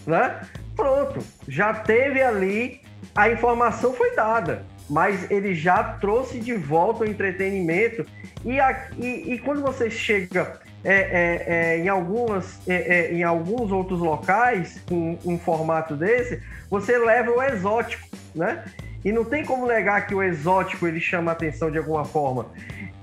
Né? 0.06 0.40
Pronto, 0.74 1.20
já 1.48 1.72
teve 1.72 2.22
ali, 2.22 2.80
a 3.14 3.30
informação 3.30 3.94
foi 3.94 4.14
dada, 4.14 4.64
mas 4.90 5.30
ele 5.30 5.54
já 5.54 5.82
trouxe 5.82 6.38
de 6.38 6.54
volta 6.54 7.04
o 7.04 7.08
entretenimento. 7.08 8.04
E, 8.44 8.60
a, 8.60 8.88
e, 8.98 9.32
e 9.34 9.38
quando 9.38 9.62
você 9.62 9.90
chega 9.90 10.60
é, 10.86 10.92
é, 10.92 11.44
é, 11.48 11.78
em, 11.78 11.88
algumas, 11.88 12.60
é, 12.68 12.74
é, 12.74 13.12
em 13.12 13.24
alguns 13.24 13.72
outros 13.72 13.98
locais, 13.98 14.80
com 14.88 15.18
um 15.24 15.36
formato 15.36 15.96
desse, 15.96 16.40
você 16.70 16.96
leva 16.96 17.32
o 17.32 17.42
exótico, 17.42 18.06
né? 18.32 18.64
E 19.04 19.10
não 19.10 19.24
tem 19.24 19.44
como 19.44 19.66
negar 19.66 20.06
que 20.06 20.14
o 20.14 20.22
exótico 20.22 20.86
ele 20.86 21.00
chama 21.00 21.32
atenção 21.32 21.72
de 21.72 21.78
alguma 21.78 22.04
forma. 22.04 22.46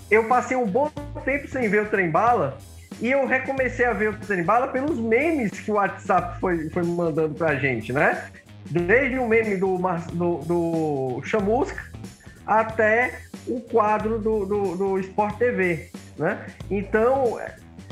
Eu 0.09 0.29
passei 0.29 0.55
um 0.55 0.65
bom 0.65 0.89
tempo 1.25 1.45
sem 1.49 1.67
ver 1.67 1.81
o 1.81 1.89
trem 1.89 2.09
bala 2.09 2.57
e 3.01 3.11
eu 3.11 3.27
recomecei 3.27 3.85
a 3.85 3.91
ver 3.91 4.11
o 4.11 4.17
trem 4.17 4.43
bala 4.43 4.69
pelos 4.69 4.97
memes 4.97 5.51
que 5.51 5.69
o 5.69 5.73
WhatsApp 5.75 6.39
foi, 6.39 6.69
foi 6.69 6.83
mandando 6.83 7.35
pra 7.35 7.55
gente, 7.55 7.91
né? 7.91 8.29
Desde 8.65 9.19
o 9.19 9.27
meme 9.27 9.57
do, 9.57 9.77
do, 10.13 10.37
do 10.37 11.21
Chamusca 11.25 11.83
até 12.47 13.19
o 13.45 13.59
quadro 13.59 14.19
do, 14.19 14.45
do, 14.45 14.75
do 14.75 14.99
Sport 14.99 15.37
TV, 15.37 15.89
né? 16.17 16.45
Então, 16.71 17.39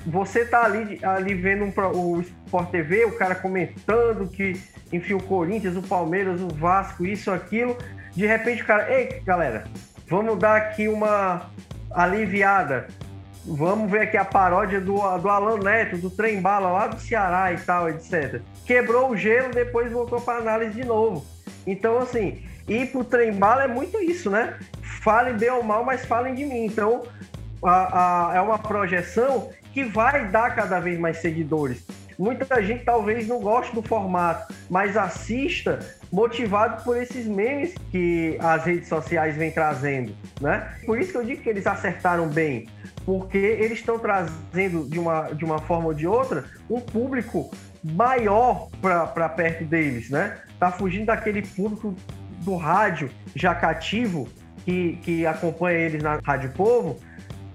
você 0.05 0.45
tá 0.45 0.63
ali, 0.63 0.99
ali 1.03 1.33
vendo 1.33 1.63
um, 1.63 1.73
o 1.93 2.21
Sport 2.21 2.69
TV, 2.69 3.05
o 3.05 3.17
cara 3.17 3.35
comentando 3.35 4.27
que, 4.27 4.59
enfim, 4.91 5.13
o 5.13 5.23
Corinthians, 5.23 5.75
o 5.75 5.81
Palmeiras, 5.81 6.41
o 6.41 6.47
Vasco, 6.49 7.05
isso, 7.05 7.31
aquilo. 7.31 7.77
De 8.15 8.25
repente 8.25 8.63
o 8.63 8.65
cara, 8.65 8.91
ei, 8.91 9.21
galera, 9.25 9.65
vamos 10.07 10.37
dar 10.37 10.57
aqui 10.57 10.87
uma 10.87 11.49
aliviada. 11.91 12.87
Vamos 13.43 13.89
ver 13.89 14.01
aqui 14.01 14.17
a 14.17 14.25
paródia 14.25 14.79
do, 14.79 14.95
do 15.17 15.29
Alan 15.29 15.57
Neto, 15.57 15.97
do 15.97 16.11
Trem 16.11 16.39
Bala 16.39 16.71
lá 16.71 16.87
do 16.87 16.99
Ceará 16.99 17.51
e 17.51 17.57
tal, 17.57 17.89
etc. 17.89 18.39
Quebrou 18.65 19.09
o 19.09 19.17
gelo, 19.17 19.51
depois 19.51 19.91
voltou 19.91 20.21
para 20.21 20.37
análise 20.37 20.73
de 20.73 20.85
novo. 20.85 21.25
Então, 21.65 21.97
assim, 21.97 22.43
ir 22.67 22.91
pro 22.91 23.03
Trem 23.03 23.33
Bala 23.33 23.63
é 23.63 23.67
muito 23.67 23.99
isso, 23.99 24.29
né? 24.29 24.57
Falem 25.01 25.35
bem 25.35 25.49
ou 25.49 25.63
mal, 25.63 25.83
mas 25.83 26.05
falem 26.05 26.35
de 26.35 26.45
mim. 26.45 26.65
Então, 26.65 27.01
a, 27.63 28.29
a, 28.29 28.35
é 28.35 28.41
uma 28.41 28.59
projeção 28.59 29.49
que 29.73 29.83
vai 29.83 30.27
dar 30.27 30.55
cada 30.55 30.79
vez 30.79 30.99
mais 30.99 31.17
seguidores. 31.17 31.85
Muita 32.17 32.61
gente 32.61 32.83
talvez 32.83 33.27
não 33.27 33.39
goste 33.39 33.73
do 33.73 33.81
formato, 33.81 34.53
mas 34.69 34.95
assista 34.95 35.79
motivado 36.11 36.83
por 36.83 36.95
esses 36.95 37.25
memes 37.25 37.73
que 37.89 38.37
as 38.39 38.63
redes 38.63 38.87
sociais 38.87 39.35
vêm 39.35 39.49
trazendo, 39.49 40.13
né? 40.39 40.75
Por 40.85 40.99
isso 40.99 41.11
que 41.11 41.17
eu 41.17 41.25
digo 41.25 41.41
que 41.41 41.49
eles 41.49 41.65
acertaram 41.65 42.27
bem, 42.27 42.67
porque 43.05 43.37
eles 43.37 43.79
estão 43.79 43.97
trazendo 43.97 44.87
de 44.87 44.99
uma, 44.99 45.33
de 45.33 45.43
uma 45.43 45.59
forma 45.59 45.87
ou 45.87 45.93
de 45.93 46.05
outra 46.05 46.45
um 46.69 46.79
público 46.79 47.49
maior 47.83 48.69
para 48.81 49.29
perto 49.29 49.65
deles, 49.65 50.09
né? 50.09 50.37
Tá 50.59 50.71
fugindo 50.71 51.05
daquele 51.05 51.41
público 51.41 51.95
do 52.43 52.55
rádio 52.55 53.09
já 53.35 53.55
cativo 53.55 54.29
que, 54.65 54.99
que 55.01 55.25
acompanha 55.25 55.79
eles 55.79 56.03
na 56.03 56.19
Rádio 56.23 56.51
Povo 56.51 56.99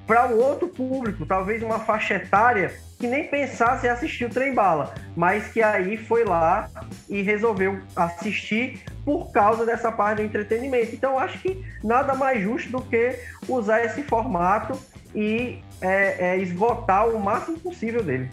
para 0.07 0.29
um 0.29 0.39
outro 0.39 0.69
público, 0.69 1.27
talvez 1.27 1.63
uma 1.63 1.81
faixa 1.81 2.15
etária 2.15 2.73
que 2.99 3.07
nem 3.07 3.27
pensasse 3.29 3.87
em 3.87 3.91
assistir 3.91 4.25
o 4.25 4.31
Trem 4.31 4.55
Bala, 4.55 4.95
mas 5.17 5.49
que 5.49 5.63
aí 5.63 5.97
foi 5.97 6.25
lá 6.25 6.71
e 7.09 7.21
resolveu 7.23 7.79
assistir 7.95 8.83
por 9.05 9.31
causa 9.31 9.67
dessa 9.67 9.93
parte 9.93 10.19
do 10.19 10.23
entretenimento. 10.23 10.95
Então, 10.95 11.19
acho 11.19 11.39
que 11.39 11.63
nada 11.85 12.15
mais 12.15 12.43
justo 12.43 12.71
do 12.71 12.81
que 12.81 13.19
usar 13.49 13.85
esse 13.85 14.03
formato 14.03 14.79
e 15.15 15.59
é, 15.81 16.31
é, 16.31 16.39
esgotar 16.39 17.09
o 17.09 17.21
máximo 17.21 17.59
possível 17.59 18.03
dele. 18.03 18.31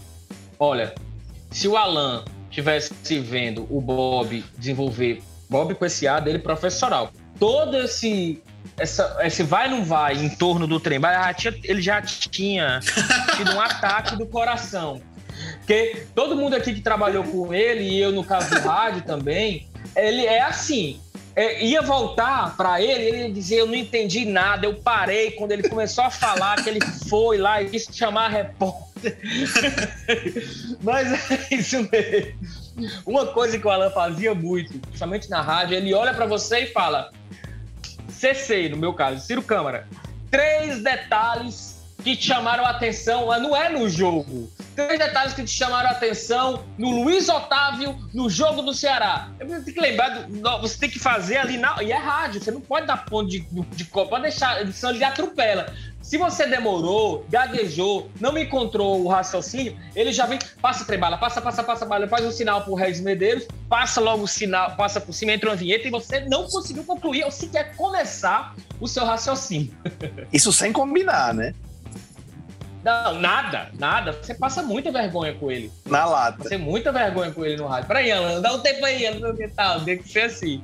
Olha, 0.59 0.93
se 1.51 1.67
o 1.67 1.75
Alan 1.75 2.23
tivesse 2.49 3.19
vendo 3.19 3.67
o 3.69 3.81
Bob 3.81 4.43
desenvolver, 4.57 5.21
Bob 5.49 5.75
com 5.75 5.85
esse 5.85 6.07
A 6.07 6.19
dele 6.19 6.39
profissional, 6.39 7.11
todo 7.39 7.77
esse 7.77 8.41
essa, 8.77 9.17
esse 9.21 9.43
vai 9.43 9.69
não 9.69 9.83
vai 9.83 10.15
em 10.15 10.29
torno 10.29 10.65
do 10.65 10.79
trem, 10.79 10.99
ele 11.63 11.81
já 11.81 12.01
tinha 12.01 12.79
tido 13.35 13.53
um 13.53 13.61
ataque 13.61 14.15
do 14.15 14.25
coração. 14.25 15.01
Porque 15.59 16.05
todo 16.13 16.35
mundo 16.35 16.55
aqui 16.55 16.73
que 16.73 16.81
trabalhou 16.81 17.23
com 17.23 17.53
ele, 17.53 17.83
e 17.83 17.99
eu 17.99 18.11
no 18.11 18.23
caso 18.23 18.49
do 18.49 18.67
rádio 18.67 19.01
também, 19.07 19.67
ele 19.95 20.25
é 20.25 20.41
assim. 20.41 20.99
É, 21.35 21.65
ia 21.65 21.81
voltar 21.81 22.55
para 22.55 22.79
ele, 22.79 23.05
ele 23.05 23.17
ia 23.17 23.31
dizer: 23.31 23.55
Eu 23.55 23.65
não 23.65 23.73
entendi 23.73 24.23
nada, 24.23 24.67
eu 24.67 24.75
parei 24.75 25.31
quando 25.31 25.51
ele 25.51 25.67
começou 25.67 26.03
a 26.03 26.11
falar 26.11 26.61
que 26.63 26.69
ele 26.69 26.79
foi 27.09 27.39
lá 27.39 27.61
e 27.61 27.69
quis 27.69 27.87
chamar 27.91 28.27
repórter. 28.27 29.17
Mas 30.79 31.31
é 31.31 31.55
isso 31.55 31.89
mesmo. 31.91 32.33
Uma 33.05 33.27
coisa 33.27 33.57
que 33.57 33.65
o 33.65 33.69
Alan 33.69 33.89
fazia 33.89 34.35
muito, 34.35 34.77
principalmente 34.77 35.29
na 35.29 35.41
rádio, 35.41 35.75
ele 35.75 35.91
olha 35.93 36.13
para 36.13 36.27
você 36.27 36.65
e 36.65 36.67
fala: 36.67 37.11
CC, 38.23 38.69
no 38.69 38.77
meu 38.77 38.93
caso, 38.93 39.19
Ciro 39.19 39.41
Câmara. 39.41 39.85
Três 40.31 40.81
detalhes 40.81 41.83
que 42.01 42.15
chamaram 42.15 42.65
a 42.65 42.69
atenção, 42.69 43.27
não 43.37 43.53
é 43.53 43.67
no 43.67 43.89
jogo. 43.89 44.49
Três 44.75 44.97
detalhes 44.97 45.33
que 45.33 45.43
te 45.43 45.51
chamaram 45.51 45.89
a 45.89 45.91
atenção 45.91 46.63
no 46.77 47.03
Luiz 47.03 47.29
Otávio, 47.29 47.97
no 48.13 48.29
jogo 48.29 48.61
do 48.61 48.73
Ceará. 48.73 49.29
Você 49.39 49.61
tem 49.61 49.73
que 49.73 49.79
lembrar, 49.79 50.27
você 50.59 50.79
tem 50.79 50.89
que 50.89 50.99
fazer 50.99 51.37
ali 51.37 51.57
na. 51.57 51.81
E 51.83 51.91
é 51.91 51.97
rádio, 51.97 52.41
você 52.41 52.51
não 52.51 52.61
pode 52.61 52.87
dar 52.87 53.05
ponto 53.05 53.29
de, 53.29 53.41
de, 53.41 53.61
de 53.61 53.85
pode 53.85 54.21
deixar, 54.21 54.65
senão 54.71 54.93
ele 54.93 55.03
atropela. 55.03 55.71
Se 56.01 56.17
você 56.17 56.45
demorou, 56.45 57.25
gaguejou, 57.29 58.09
não 58.19 58.37
encontrou 58.37 59.01
o 59.03 59.07
raciocínio, 59.07 59.77
ele 59.95 60.11
já 60.11 60.25
vem, 60.25 60.37
passa 60.61 60.83
trembala, 60.83 61.17
passa, 61.17 61.41
passa, 61.41 61.63
passa, 61.63 61.85
bala, 61.85 62.07
faz 62.09 62.25
um 62.25 62.31
sinal 62.31 62.61
pro 62.61 62.73
Regis 62.73 62.99
Medeiros, 62.99 63.47
passa 63.69 64.01
logo 64.01 64.23
o 64.23 64.27
sinal, 64.27 64.75
passa 64.75 64.99
por 64.99 65.13
cima, 65.13 65.31
entra 65.31 65.49
uma 65.49 65.55
vinheta 65.55 65.87
e 65.87 65.91
você 65.91 66.19
não 66.21 66.45
conseguiu 66.47 66.83
concluir 66.83 67.23
ou 67.23 67.31
sequer 67.31 67.73
começar 67.77 68.53
o 68.81 68.87
seu 68.87 69.05
raciocínio. 69.05 69.73
Isso 70.33 70.51
sem 70.51 70.73
combinar, 70.73 71.33
né? 71.33 71.53
Não, 72.83 73.19
nada, 73.19 73.69
nada. 73.79 74.11
Você 74.11 74.35
passa 74.35 74.61
muita 74.61 74.91
vergonha 74.91 75.33
com 75.33 75.49
ele. 75.49 75.71
Na 75.85 76.05
lata. 76.05 76.43
Você 76.43 76.57
muita 76.57 76.91
vergonha 76.91 77.31
com 77.31 77.45
ele 77.45 77.55
no 77.55 77.65
rádio. 77.65 77.87
Peraí, 77.87 78.11
Alan, 78.11 78.41
dá 78.41 78.53
um 78.53 78.59
tempo 78.59 78.85
aí, 78.85 79.07
Alan, 79.07 79.35
que 79.35 79.47
tal? 79.47 79.81
Tem 79.81 79.97
que 79.97 80.09
ser 80.09 80.21
assim. 80.23 80.61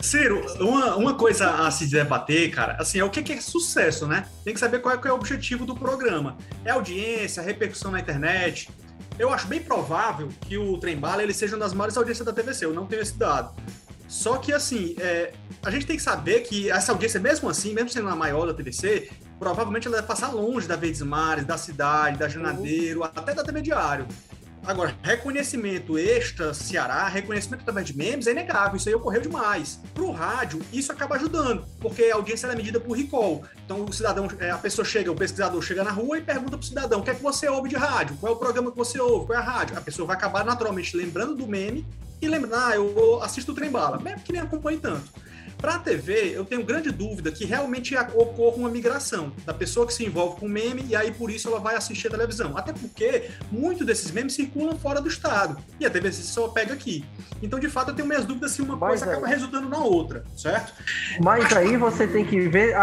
Ciro, 0.00 0.44
uma, 0.60 0.96
uma 0.96 1.14
coisa 1.14 1.66
a 1.66 1.70
se 1.70 1.86
debater, 1.88 2.50
cara, 2.50 2.76
assim, 2.78 2.98
é 2.98 3.04
o 3.04 3.10
que, 3.10 3.32
é 3.32 3.40
sucesso, 3.40 4.06
né? 4.06 4.26
Tem 4.44 4.52
que 4.52 4.60
saber 4.60 4.80
qual 4.80 4.94
é, 4.94 4.98
qual 4.98 5.08
é 5.08 5.12
o 5.12 5.16
objetivo 5.16 5.64
do 5.64 5.74
programa. 5.74 6.36
É 6.64 6.70
audiência, 6.70 7.42
repercussão 7.42 7.90
na 7.90 8.00
internet. 8.00 8.68
Eu 9.18 9.30
acho 9.30 9.46
bem 9.46 9.60
provável 9.60 10.28
que 10.42 10.56
o 10.56 10.78
Trem 10.78 10.96
Bala 10.96 11.22
ele 11.22 11.34
seja 11.34 11.54
uma 11.54 11.64
das 11.64 11.74
maiores 11.74 11.96
audiências 11.96 12.26
da 12.26 12.32
TVC, 12.32 12.64
eu 12.64 12.74
não 12.74 12.86
tenho 12.86 13.02
esse 13.02 13.16
dado. 13.16 13.54
Só 14.08 14.38
que, 14.38 14.52
assim, 14.52 14.96
é, 14.98 15.32
a 15.62 15.70
gente 15.70 15.86
tem 15.86 15.96
que 15.96 16.02
saber 16.02 16.40
que 16.40 16.70
essa 16.70 16.90
audiência, 16.90 17.20
mesmo 17.20 17.48
assim, 17.48 17.72
mesmo 17.72 17.90
sendo 17.90 18.08
a 18.08 18.16
maior 18.16 18.46
da 18.46 18.54
TVC, 18.54 19.08
provavelmente 19.40 19.88
ela 19.88 19.96
vai 19.96 20.06
passar 20.06 20.28
longe 20.28 20.68
da 20.68 20.76
Verdes 20.76 21.00
Mares, 21.00 21.46
da 21.46 21.56
Cidade, 21.56 22.18
da 22.18 22.28
Janadeiro, 22.28 23.02
até 23.02 23.34
da 23.34 23.42
TV 23.42 23.62
Diário. 23.62 24.06
Agora, 24.66 24.94
reconhecimento 25.02 25.98
extra 25.98 26.52
Ceará, 26.52 27.08
reconhecimento 27.08 27.62
através 27.62 27.86
de 27.86 27.96
memes 27.96 28.26
é 28.26 28.32
inegável, 28.32 28.76
isso 28.76 28.90
aí 28.90 28.94
ocorreu 28.94 29.22
demais. 29.22 29.80
Para 29.94 30.04
o 30.04 30.12
rádio, 30.12 30.60
isso 30.70 30.92
acaba 30.92 31.16
ajudando, 31.16 31.64
porque 31.80 32.04
a 32.04 32.16
audiência 32.16 32.46
é 32.46 32.54
medida 32.54 32.78
por 32.78 32.94
recall. 32.94 33.42
Então, 33.64 33.86
o 33.86 33.92
cidadão, 33.92 34.28
é, 34.38 34.50
a 34.50 34.58
pessoa 34.58 34.84
chega, 34.84 35.10
o 35.10 35.16
pesquisador 35.16 35.62
chega 35.62 35.82
na 35.82 35.90
rua 35.90 36.18
e 36.18 36.20
pergunta 36.20 36.50
para 36.50 36.60
o 36.60 36.62
cidadão: 36.62 37.00
o 37.00 37.02
que 37.02 37.08
é 37.08 37.14
que 37.14 37.22
você 37.22 37.48
ouve 37.48 37.70
de 37.70 37.76
rádio? 37.76 38.18
Qual 38.20 38.34
é 38.34 38.36
o 38.36 38.38
programa 38.38 38.70
que 38.70 38.76
você 38.76 39.00
ouve? 39.00 39.28
Qual 39.28 39.38
é 39.38 39.40
a 39.40 39.44
rádio? 39.44 39.78
A 39.78 39.80
pessoa 39.80 40.06
vai 40.06 40.16
acabar 40.16 40.44
naturalmente 40.44 40.94
lembrando 40.94 41.34
do 41.34 41.46
meme 41.46 41.86
e 42.20 42.28
lembrando, 42.28 42.56
ah, 42.56 42.76
eu 42.76 43.22
assisto 43.22 43.52
o 43.52 43.54
Trem 43.54 43.70
Bala, 43.70 43.98
mesmo 43.98 44.20
que 44.20 44.32
nem 44.32 44.42
acompanhe 44.42 44.78
tanto. 44.78 45.10
Para 45.60 45.74
a 45.74 45.78
TV, 45.78 46.32
eu 46.34 46.44
tenho 46.44 46.64
grande 46.64 46.90
dúvida 46.90 47.30
que 47.30 47.44
realmente 47.44 47.94
ocorra 48.14 48.56
uma 48.56 48.70
migração 48.70 49.30
da 49.44 49.52
pessoa 49.52 49.86
que 49.86 49.92
se 49.92 50.06
envolve 50.06 50.40
com 50.40 50.48
meme 50.48 50.86
e 50.88 50.96
aí 50.96 51.12
por 51.12 51.30
isso 51.30 51.48
ela 51.48 51.60
vai 51.60 51.74
assistir 51.74 52.06
a 52.06 52.10
televisão. 52.10 52.56
Até 52.56 52.72
porque 52.72 53.30
muitos 53.52 53.86
desses 53.86 54.10
memes 54.10 54.32
circulam 54.32 54.78
fora 54.78 55.00
do 55.02 55.08
estado 55.08 55.58
e 55.78 55.84
a 55.84 55.90
TV 55.90 56.10
só 56.12 56.48
pega 56.48 56.72
aqui. 56.72 57.04
Então, 57.42 57.58
de 57.58 57.68
fato, 57.68 57.90
eu 57.90 57.94
tenho 57.94 58.08
minhas 58.08 58.24
dúvidas 58.24 58.52
se 58.52 58.62
uma 58.62 58.74
Mas 58.74 59.00
coisa 59.00 59.12
acaba 59.12 59.26
resultando 59.26 59.68
na 59.68 59.78
outra, 59.78 60.24
certo? 60.34 60.72
Mas 61.20 61.52
aí 61.52 61.76
você 61.76 62.06
tem 62.06 62.24
que 62.24 62.48
ver. 62.48 62.74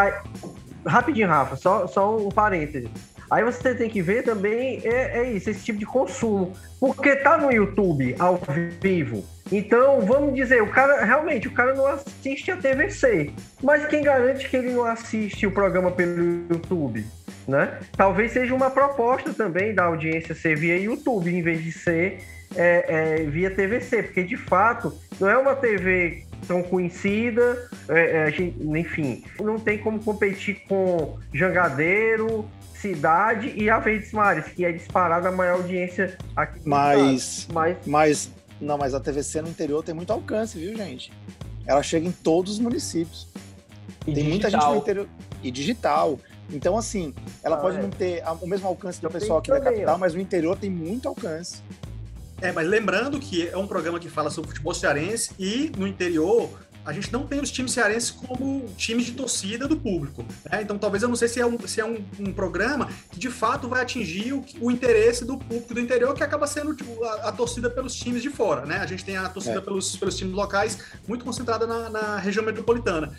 Rapidinho, 0.85 1.27
Rafa, 1.27 1.55
só, 1.55 1.87
só 1.87 2.15
um 2.15 2.29
parêntese. 2.29 2.89
Aí 3.29 3.43
você 3.43 3.75
tem 3.75 3.89
que 3.89 4.01
ver 4.01 4.23
também 4.23 4.81
é, 4.83 5.19
é 5.19 5.31
isso, 5.31 5.49
esse 5.49 5.63
tipo 5.63 5.79
de 5.79 5.85
consumo. 5.85 6.53
Porque 6.79 7.15
tá 7.17 7.37
no 7.37 7.51
YouTube 7.51 8.15
ao 8.19 8.39
vivo 8.81 9.23
então, 9.51 10.01
vamos 10.01 10.35
dizer, 10.35 10.61
o 10.61 10.69
cara 10.69 11.05
realmente 11.05 11.47
o 11.47 11.51
cara 11.51 11.73
não 11.73 11.87
assiste 11.87 12.51
a 12.51 12.57
TVC, 12.57 13.31
mas 13.63 13.85
quem 13.85 14.03
garante 14.03 14.47
que 14.49 14.57
ele 14.57 14.71
não 14.71 14.83
assiste 14.83 15.47
o 15.47 15.51
programa 15.51 15.91
pelo 15.91 16.45
YouTube, 16.51 17.05
né? 17.47 17.79
Talvez 17.95 18.33
seja 18.33 18.53
uma 18.53 18.69
proposta 18.69 19.33
também 19.33 19.73
da 19.73 19.85
audiência 19.85 20.35
ser 20.35 20.57
via 20.57 20.77
YouTube 20.77 21.33
em 21.33 21.41
vez 21.41 21.63
de 21.63 21.71
ser 21.71 22.19
é, 22.55 23.21
é, 23.21 23.23
via 23.23 23.49
TVC, 23.49 24.03
porque 24.03 24.23
de 24.23 24.35
fato 24.35 24.93
não 25.19 25.29
é 25.29 25.37
uma 25.37 25.55
TV 25.55 26.23
tão 26.45 26.61
conhecida, 26.61 27.69
é, 27.89 28.27
é 28.27 28.31
gente, 28.31 28.61
enfim, 28.61 29.23
não 29.39 29.57
tem 29.57 29.77
como 29.77 29.99
competir 29.99 30.63
com 30.67 31.17
Jangadeiro, 31.33 32.45
Cidade 32.81 33.53
e 33.55 33.69
a 33.69 33.79
Verdes 33.79 34.11
Mares, 34.11 34.45
que 34.47 34.63
é 34.63 34.71
disparada 34.71 35.29
a 35.29 35.31
maior 35.31 35.57
audiência 35.57 36.17
aqui. 36.35 36.59
Mas, 36.63 37.47
mas, 37.51 37.77
mas 37.85 38.31
não, 38.59 38.77
mas 38.77 38.93
a 38.93 38.99
TVC 38.99 39.41
no 39.41 39.49
interior 39.49 39.83
tem 39.83 39.93
muito 39.93 40.11
alcance, 40.11 40.57
viu, 40.57 40.75
gente? 40.75 41.11
Ela 41.65 41.83
chega 41.83 42.07
em 42.07 42.11
todos 42.11 42.53
os 42.53 42.59
municípios. 42.59 43.27
E 44.05 44.13
tem 44.13 44.23
digital. 44.23 44.29
muita 44.29 44.49
gente 44.49 44.65
no 44.65 44.77
interior. 44.77 45.07
E 45.43 45.51
digital. 45.51 46.19
Então, 46.49 46.77
assim, 46.77 47.13
ela 47.43 47.57
ah, 47.57 47.59
pode 47.59 47.77
é. 47.77 47.81
não 47.81 47.89
ter 47.89 48.23
o 48.41 48.47
mesmo 48.47 48.67
alcance 48.67 49.01
do 49.01 49.09
pessoal 49.09 49.39
aqui 49.39 49.49
também, 49.49 49.63
da 49.63 49.71
capital, 49.71 49.95
ó. 49.95 49.97
mas 49.97 50.13
no 50.13 50.21
interior 50.21 50.57
tem 50.57 50.69
muito 50.69 51.07
alcance. 51.07 51.61
É, 52.41 52.51
mas 52.51 52.67
lembrando 52.67 53.19
que 53.19 53.49
é 53.49 53.57
um 53.57 53.67
programa 53.67 53.99
que 53.99 54.09
fala 54.09 54.29
sobre 54.29 54.49
futebol 54.49 54.73
cearense 54.73 55.31
e 55.39 55.71
no 55.75 55.87
interior 55.87 56.49
a 56.87 56.93
gente 56.93 57.11
não 57.11 57.27
tem 57.27 57.41
os 57.41 57.51
times 57.51 57.73
cearenses 57.73 58.09
como 58.09 58.65
times 58.77 59.05
de 59.05 59.11
torcida 59.11 59.67
do 59.67 59.75
público. 59.75 60.25
Né? 60.49 60.61
Então, 60.61 60.77
talvez 60.77 61.03
eu 61.03 61.09
não 61.09 61.17
sei 61.17 61.27
se 61.27 61.41
é 61.41 61.45
um, 61.45 61.59
se 61.67 61.81
é 61.81 61.85
um, 61.85 61.97
um 62.17 62.31
programa 62.31 62.87
que 63.11 63.19
de 63.19 63.29
fato 63.29 63.67
vai 63.67 63.81
atingir 63.81 64.31
o, 64.31 64.43
o, 64.61 64.71
interesse 64.71 65.25
do 65.25 65.37
público 65.37 65.73
do 65.73 65.81
interior, 65.81 66.15
que 66.15 66.23
acaba 66.23 66.47
sendo 66.47 66.73
tipo, 66.73 67.03
a, 67.03 67.27
a, 67.27 67.31
torcida 67.33 67.69
pelos 67.69 67.93
times 67.93 68.23
de 68.23 68.29
fora. 68.29 68.65
Né? 68.65 68.77
A 68.77 68.85
gente 68.85 69.03
tem 69.03 69.17
a 69.17 69.27
torcida 69.27 69.57
é. 69.57 69.61
pelos, 69.61 69.97
pelos 69.97 70.15
times 70.15 70.33
locais 70.33 70.77
muito 71.05 71.25
concentrada 71.25 71.67
na, 71.67 71.89
na, 71.89 72.17
região 72.19 72.45
metropolitana. 72.45 73.13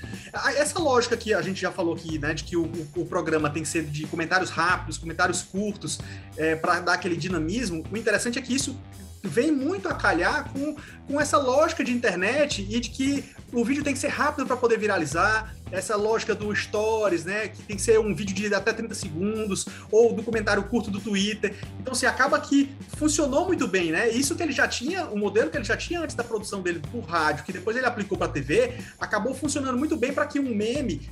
Essa 0.56 0.78
lógica 0.78 1.14
que 1.14 1.34
a 1.34 1.42
gente 1.42 1.60
já 1.60 1.70
falou 1.70 1.94
aqui, 1.94 2.18
né, 2.18 2.32
de 2.32 2.44
que 2.44 2.56
o, 2.56 2.64
o, 2.64 3.02
o 3.02 3.06
programa 3.06 3.50
tem 3.50 3.62
que 3.62 3.68
ser 3.68 3.84
de 3.84 4.06
comentários 4.06 4.48
rápidos, 4.48 4.96
comentários 4.96 5.42
curtos, 5.42 5.98
é, 6.38 6.56
para 6.56 6.80
dar 6.80 6.94
aquele 6.94 7.16
dinamismo, 7.16 7.84
o 7.92 7.96
interessante 7.98 8.38
é 8.38 8.42
que 8.42 8.54
isso 8.54 8.74
vem 9.22 9.50
muito 9.50 9.88
a 9.88 9.94
calhar 9.94 10.50
com, 10.52 10.76
com 11.06 11.20
essa 11.20 11.38
lógica 11.38 11.82
de 11.84 11.92
internet 11.92 12.66
e 12.68 12.80
de 12.80 12.90
que 12.90 13.24
o 13.52 13.64
vídeo 13.64 13.82
tem 13.82 13.92
que 13.92 13.98
ser 13.98 14.08
rápido 14.08 14.46
para 14.46 14.56
poder 14.56 14.78
viralizar, 14.78 15.54
essa 15.70 15.96
lógica 15.96 16.34
do 16.34 16.54
stories, 16.54 17.24
né, 17.24 17.48
que 17.48 17.62
tem 17.62 17.76
que 17.76 17.82
ser 17.82 17.98
um 17.98 18.14
vídeo 18.14 18.34
de 18.34 18.54
até 18.54 18.72
30 18.72 18.94
segundos, 18.94 19.66
ou 19.90 20.12
do 20.12 20.22
comentário 20.22 20.62
curto 20.64 20.90
do 20.90 21.00
Twitter. 21.00 21.54
Então, 21.80 21.94
se 21.94 22.06
assim, 22.06 22.14
acaba 22.14 22.40
que 22.40 22.70
funcionou 22.96 23.46
muito 23.46 23.66
bem, 23.66 23.90
né? 23.90 24.08
Isso 24.08 24.34
que 24.34 24.42
ele 24.42 24.52
já 24.52 24.66
tinha, 24.66 25.06
o 25.06 25.18
modelo 25.18 25.50
que 25.50 25.56
ele 25.56 25.64
já 25.64 25.76
tinha 25.76 26.00
antes 26.00 26.16
da 26.16 26.24
produção 26.24 26.60
dele 26.60 26.80
por 26.90 27.00
rádio, 27.04 27.44
que 27.44 27.52
depois 27.52 27.76
ele 27.76 27.86
aplicou 27.86 28.16
para 28.16 28.28
TV, 28.28 28.74
acabou 28.98 29.34
funcionando 29.34 29.78
muito 29.78 29.96
bem 29.96 30.12
para 30.12 30.26
que 30.26 30.40
um 30.40 30.54
meme, 30.54 31.08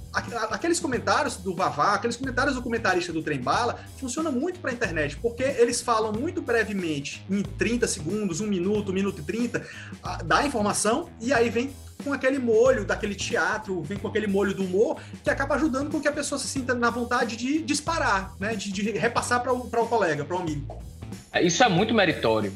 aqueles 0.50 0.80
comentários 0.80 1.36
do 1.36 1.54
Vavá, 1.54 1.94
aqueles 1.94 2.16
comentários 2.16 2.54
do 2.54 2.62
comentarista 2.62 3.12
do 3.12 3.22
Trem 3.22 3.40
Bala, 3.40 3.78
funciona 3.98 4.30
muito 4.30 4.60
para 4.60 4.70
a 4.70 4.74
internet, 4.74 5.16
porque 5.16 5.42
eles 5.42 5.80
falam 5.80 6.12
muito 6.12 6.40
brevemente, 6.42 7.24
em 7.30 7.42
30 7.42 7.86
segundos, 7.86 8.40
um 8.40 8.46
minuto, 8.46 8.90
um 8.90 8.94
minuto 8.94 9.20
e 9.20 9.24
30, 9.24 9.66
da 10.24 10.44
informação, 10.46 11.08
e 11.20 11.32
aí 11.32 11.50
vem 11.50 11.70
com 12.02 12.12
aquele 12.12 12.38
molho 12.38 12.84
daquele 12.84 13.14
teatro, 13.14 13.82
vem 13.82 13.98
com 13.98 14.08
aquele 14.08 14.26
molho 14.26 14.54
do 14.54 14.64
humor, 14.64 14.98
que 15.22 15.30
acaba 15.30 15.54
ajudando 15.54 15.90
com 15.90 16.00
que 16.00 16.08
a 16.08 16.12
pessoa 16.12 16.38
se 16.38 16.48
sinta 16.48 16.74
na 16.74 16.90
vontade 16.90 17.36
de 17.36 17.62
disparar, 17.62 18.34
né? 18.38 18.54
De, 18.54 18.70
de 18.70 18.90
repassar 18.92 19.42
para 19.42 19.52
o 19.52 19.86
colega, 19.86 20.24
para 20.24 20.36
o 20.36 20.40
amigo. 20.40 20.82
É, 21.32 21.42
isso 21.42 21.62
é 21.62 21.68
muito 21.68 21.94
meritório. 21.94 22.52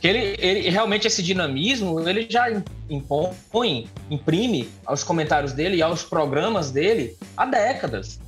Que 0.00 0.08
ele, 0.08 0.36
ele 0.38 0.68
realmente 0.68 1.06
esse 1.06 1.22
dinamismo 1.22 2.06
ele 2.08 2.26
já 2.28 2.46
impõe, 2.90 3.88
imprime 4.10 4.68
aos 4.84 5.04
comentários 5.04 5.52
dele 5.52 5.76
e 5.76 5.82
aos 5.82 6.02
programas 6.02 6.70
dele 6.70 7.16
há 7.36 7.46
décadas. 7.46 8.20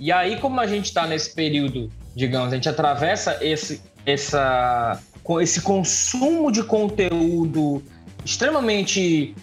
E 0.00 0.10
aí, 0.10 0.38
como 0.38 0.60
a 0.60 0.66
gente 0.66 0.86
está 0.86 1.06
nesse 1.06 1.34
período, 1.34 1.90
digamos, 2.14 2.52
a 2.52 2.56
gente 2.56 2.68
atravessa 2.68 3.38
esse, 3.40 3.80
essa, 4.04 5.00
esse 5.40 5.60
consumo 5.60 6.50
de 6.50 6.62
conteúdo 6.64 7.82
extremamente 8.24 9.34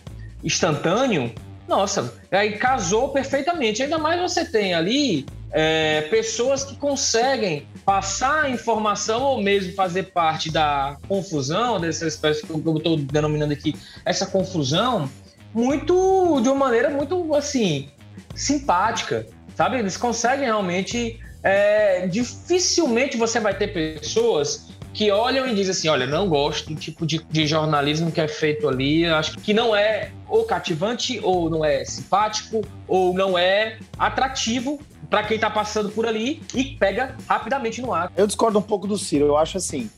instantâneo, 0.43 1.33
nossa, 1.67 2.13
aí 2.31 2.57
casou 2.57 3.09
perfeitamente. 3.09 3.81
Ainda 3.81 3.97
mais 3.97 4.19
você 4.19 4.43
tem 4.43 4.73
ali 4.73 5.25
é, 5.51 6.01
pessoas 6.09 6.63
que 6.63 6.75
conseguem 6.75 7.65
passar 7.85 8.43
a 8.43 8.49
informação 8.49 9.21
ou 9.21 9.41
mesmo 9.41 9.73
fazer 9.73 10.11
parte 10.11 10.51
da 10.51 10.97
confusão, 11.07 11.79
dessa 11.79 12.07
espécie 12.07 12.45
que 12.45 12.51
eu 12.51 12.77
estou 12.77 12.97
denominando 12.97 13.53
aqui, 13.53 13.75
essa 14.05 14.25
confusão, 14.25 15.09
muito 15.53 16.41
de 16.41 16.49
uma 16.49 16.55
maneira 16.55 16.89
muito 16.89 17.33
assim 17.35 17.89
simpática, 18.35 19.25
sabe? 19.55 19.77
Eles 19.79 19.97
conseguem 19.97 20.45
realmente. 20.45 21.19
É, 21.43 22.05
dificilmente 22.05 23.17
você 23.17 23.39
vai 23.39 23.57
ter 23.57 23.73
pessoas 23.73 24.70
que 24.93 25.11
olham 25.11 25.47
e 25.47 25.55
dizem 25.55 25.71
assim: 25.71 25.87
olha, 25.87 26.05
não 26.05 26.27
gosto 26.27 26.73
do 26.73 26.75
tipo 26.75 27.05
de, 27.05 27.23
de, 27.29 27.47
jornalismo 27.47 28.11
que 28.11 28.21
é 28.21 28.27
feito 28.27 28.67
ali, 28.67 29.05
acho 29.05 29.37
que 29.39 29.53
não 29.53 29.75
é 29.75 30.11
ou 30.27 30.43
cativante, 30.45 31.19
ou 31.21 31.49
não 31.49 31.63
é 31.63 31.83
simpático, 31.85 32.61
ou 32.87 33.13
não 33.13 33.37
é 33.37 33.77
atrativo 33.97 34.79
para 35.09 35.23
quem 35.23 35.35
está 35.35 35.49
passando 35.49 35.89
por 35.89 36.05
ali 36.05 36.41
e 36.55 36.63
pega 36.63 37.15
rapidamente 37.27 37.81
no 37.81 37.93
ar. 37.93 38.11
Eu 38.15 38.25
discordo 38.25 38.57
um 38.59 38.61
pouco 38.61 38.87
do 38.87 38.97
Ciro, 38.97 39.25
eu 39.25 39.37
acho 39.37 39.57
assim. 39.57 39.89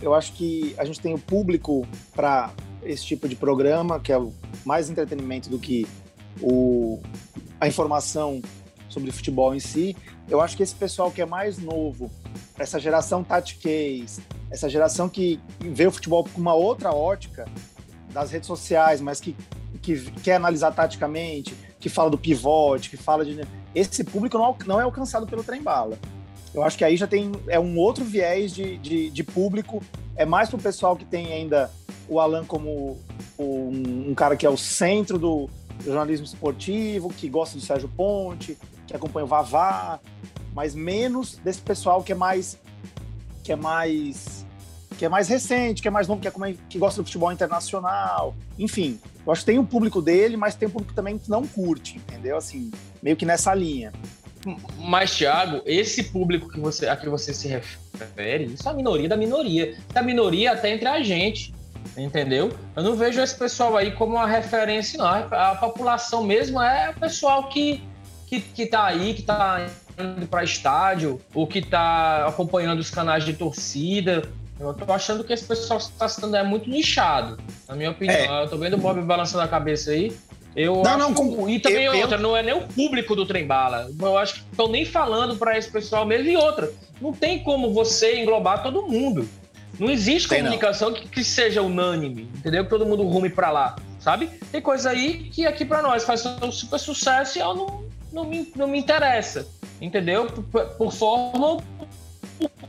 Eu 0.00 0.14
acho 0.14 0.32
que 0.32 0.74
a 0.78 0.84
gente 0.84 1.00
tem 1.00 1.14
o 1.14 1.18
público 1.18 1.86
para 2.14 2.50
esse 2.82 3.04
tipo 3.04 3.28
de 3.28 3.36
programa, 3.36 4.00
que 4.00 4.12
é 4.12 4.20
mais 4.64 4.90
entretenimento 4.90 5.48
do 5.48 5.58
que 5.58 5.86
o, 6.40 7.00
a 7.60 7.68
informação 7.68 8.42
sobre 8.94 9.10
futebol 9.10 9.54
em 9.54 9.60
si. 9.60 9.96
Eu 10.28 10.40
acho 10.40 10.56
que 10.56 10.62
esse 10.62 10.74
pessoal 10.74 11.10
que 11.10 11.20
é 11.20 11.26
mais 11.26 11.58
novo, 11.58 12.10
essa 12.56 12.78
geração 12.78 13.24
Tati 13.24 13.56
Case, 13.56 14.22
essa 14.50 14.68
geração 14.68 15.08
que 15.08 15.40
vê 15.60 15.86
o 15.86 15.90
futebol 15.90 16.24
com 16.24 16.40
uma 16.40 16.54
outra 16.54 16.92
ótica 16.92 17.44
das 18.12 18.30
redes 18.30 18.46
sociais, 18.46 19.00
mas 19.00 19.20
que, 19.20 19.36
que 19.82 20.10
quer 20.22 20.36
analisar 20.36 20.70
taticamente, 20.70 21.54
que 21.80 21.88
fala 21.88 22.08
do 22.08 22.16
pivote, 22.16 22.88
que 22.88 22.96
fala 22.96 23.24
de. 23.24 23.40
Esse 23.74 24.04
público 24.04 24.38
não, 24.38 24.56
não 24.66 24.80
é 24.80 24.84
alcançado 24.84 25.26
pelo 25.26 25.42
trem 25.42 25.60
bala. 25.60 25.98
Eu 26.54 26.62
acho 26.62 26.78
que 26.78 26.84
aí 26.84 26.96
já 26.96 27.08
tem 27.08 27.32
é 27.48 27.58
um 27.58 27.76
outro 27.76 28.04
viés 28.04 28.54
de, 28.54 28.78
de, 28.78 29.10
de 29.10 29.24
público, 29.24 29.82
é 30.14 30.24
mais 30.24 30.48
para 30.48 30.56
o 30.56 30.62
pessoal 30.62 30.96
que 30.96 31.04
tem 31.04 31.32
ainda 31.32 31.68
o 32.08 32.20
Alan 32.20 32.44
como 32.44 32.96
um, 33.36 34.10
um 34.10 34.14
cara 34.14 34.36
que 34.36 34.46
é 34.46 34.50
o 34.50 34.56
centro 34.56 35.18
do, 35.18 35.50
jornalismo 35.82 36.26
esportivo, 36.26 37.08
que 37.10 37.28
gosta 37.28 37.56
do 37.58 37.64
Sérgio 37.64 37.88
Ponte, 37.88 38.56
que 38.86 38.94
acompanha 38.94 39.24
o 39.24 39.28
Vavá, 39.28 40.00
mas 40.54 40.74
menos 40.74 41.36
desse 41.36 41.60
pessoal 41.60 42.02
que 42.02 42.12
é 42.12 42.14
mais 42.14 42.58
que 43.42 43.52
é 43.52 43.56
mais 43.56 44.44
que 44.96 45.04
é 45.04 45.08
mais 45.08 45.28
recente, 45.28 45.82
que 45.82 45.88
é 45.88 45.90
mais 45.90 46.06
novo, 46.06 46.20
que, 46.20 46.28
é, 46.28 46.32
que 46.68 46.78
gosta 46.78 47.02
do 47.02 47.04
futebol 47.04 47.32
internacional, 47.32 48.34
enfim. 48.58 49.00
Eu 49.26 49.32
acho 49.32 49.40
que 49.40 49.46
tem 49.46 49.58
o 49.58 49.64
público 49.64 50.00
dele, 50.00 50.36
mas 50.36 50.54
tem 50.54 50.68
um 50.68 50.70
público 50.70 50.94
também 50.94 51.18
que 51.18 51.28
não 51.28 51.46
curte, 51.46 51.96
entendeu? 51.96 52.36
Assim, 52.36 52.70
meio 53.02 53.16
que 53.16 53.26
nessa 53.26 53.52
linha. 53.54 53.92
Mas, 54.78 55.16
Thiago, 55.16 55.62
esse 55.64 56.04
público 56.04 56.48
que 56.48 56.60
você, 56.60 56.86
a 56.86 56.96
que 56.96 57.08
você 57.08 57.32
se 57.32 57.48
refere, 57.48 58.44
isso 58.44 58.68
é 58.68 58.70
a 58.70 58.74
minoria 58.74 59.08
da 59.08 59.16
minoria. 59.16 59.76
Da 59.92 60.02
minoria 60.02 60.52
até 60.52 60.70
entre 60.70 60.86
a 60.86 61.02
gente, 61.02 61.54
entendeu? 61.96 62.52
Eu 62.76 62.82
não 62.82 62.94
vejo 62.94 63.20
esse 63.20 63.36
pessoal 63.36 63.76
aí 63.76 63.92
como 63.92 64.16
uma 64.16 64.26
referência, 64.26 64.98
não. 64.98 65.06
A 65.06 65.54
população 65.54 66.22
mesmo 66.22 66.60
é 66.60 66.90
o 66.90 67.00
pessoal 67.00 67.48
que, 67.48 67.82
que, 68.40 68.50
que 68.52 68.66
tá 68.66 68.84
aí, 68.84 69.14
que 69.14 69.22
tá 69.22 69.66
indo 69.98 70.26
para 70.26 70.44
estádio, 70.44 71.20
ou 71.34 71.46
que 71.46 71.58
está 71.60 72.26
acompanhando 72.26 72.80
os 72.80 72.90
canais 72.90 73.24
de 73.24 73.32
torcida. 73.32 74.22
Eu 74.58 74.72
tô 74.72 74.92
achando 74.92 75.24
que 75.24 75.32
esse 75.32 75.44
pessoal 75.44 75.78
que 75.78 75.86
está 75.86 76.08
citando 76.08 76.36
é 76.36 76.42
muito 76.42 76.70
nichado, 76.70 77.38
na 77.68 77.74
minha 77.74 77.90
opinião. 77.90 78.16
É. 78.16 78.44
Eu 78.44 78.48
tô 78.48 78.56
vendo 78.56 78.74
o 78.74 78.78
Bob 78.78 79.00
balançando 79.02 79.42
a 79.42 79.48
cabeça 79.48 79.90
aí. 79.90 80.16
Eu 80.54 80.82
não, 80.82 80.96
não, 80.96 81.14
com... 81.14 81.48
E 81.48 81.58
também 81.58 81.84
eu, 81.84 81.96
outra, 81.96 82.16
eu... 82.16 82.22
não 82.22 82.36
é 82.36 82.42
nem 82.42 82.54
o 82.54 82.62
público 82.62 83.16
do 83.16 83.26
Trem 83.26 83.44
Bala. 83.44 83.90
Eu 84.00 84.16
acho 84.16 84.34
que 84.34 84.40
estão 84.50 84.68
nem 84.68 84.84
falando 84.84 85.36
para 85.36 85.58
esse 85.58 85.68
pessoal 85.68 86.06
mesmo. 86.06 86.28
E 86.28 86.36
outra, 86.36 86.72
não 87.00 87.12
tem 87.12 87.42
como 87.42 87.72
você 87.72 88.20
englobar 88.20 88.62
todo 88.62 88.82
mundo. 88.82 89.28
Não 89.78 89.90
existe 89.90 90.28
tem 90.28 90.38
comunicação 90.38 90.92
que, 90.92 91.08
que, 91.08 91.24
seja 91.24 91.60
unânime, 91.60 92.30
entendeu? 92.36 92.62
Que 92.62 92.70
todo 92.70 92.86
mundo 92.86 93.02
rume 93.02 93.28
para 93.28 93.50
lá, 93.50 93.76
sabe? 93.98 94.30
Tem 94.52 94.60
coisa 94.60 94.90
aí 94.90 95.24
que 95.30 95.46
aqui 95.46 95.64
para 95.64 95.82
nós 95.82 96.04
faz 96.04 96.24
um 96.24 96.52
super 96.52 96.78
sucesso 96.78 97.38
e 97.38 97.40
eu 97.40 97.54
não, 97.54 97.83
não, 98.14 98.24
me, 98.24 98.52
não 98.56 98.66
me 98.66 98.78
interessa 98.78 99.46
entendeu? 99.80 100.26
Por, 100.26 100.66
por 100.70 100.92
forma 100.92 101.46
ou 101.46 101.62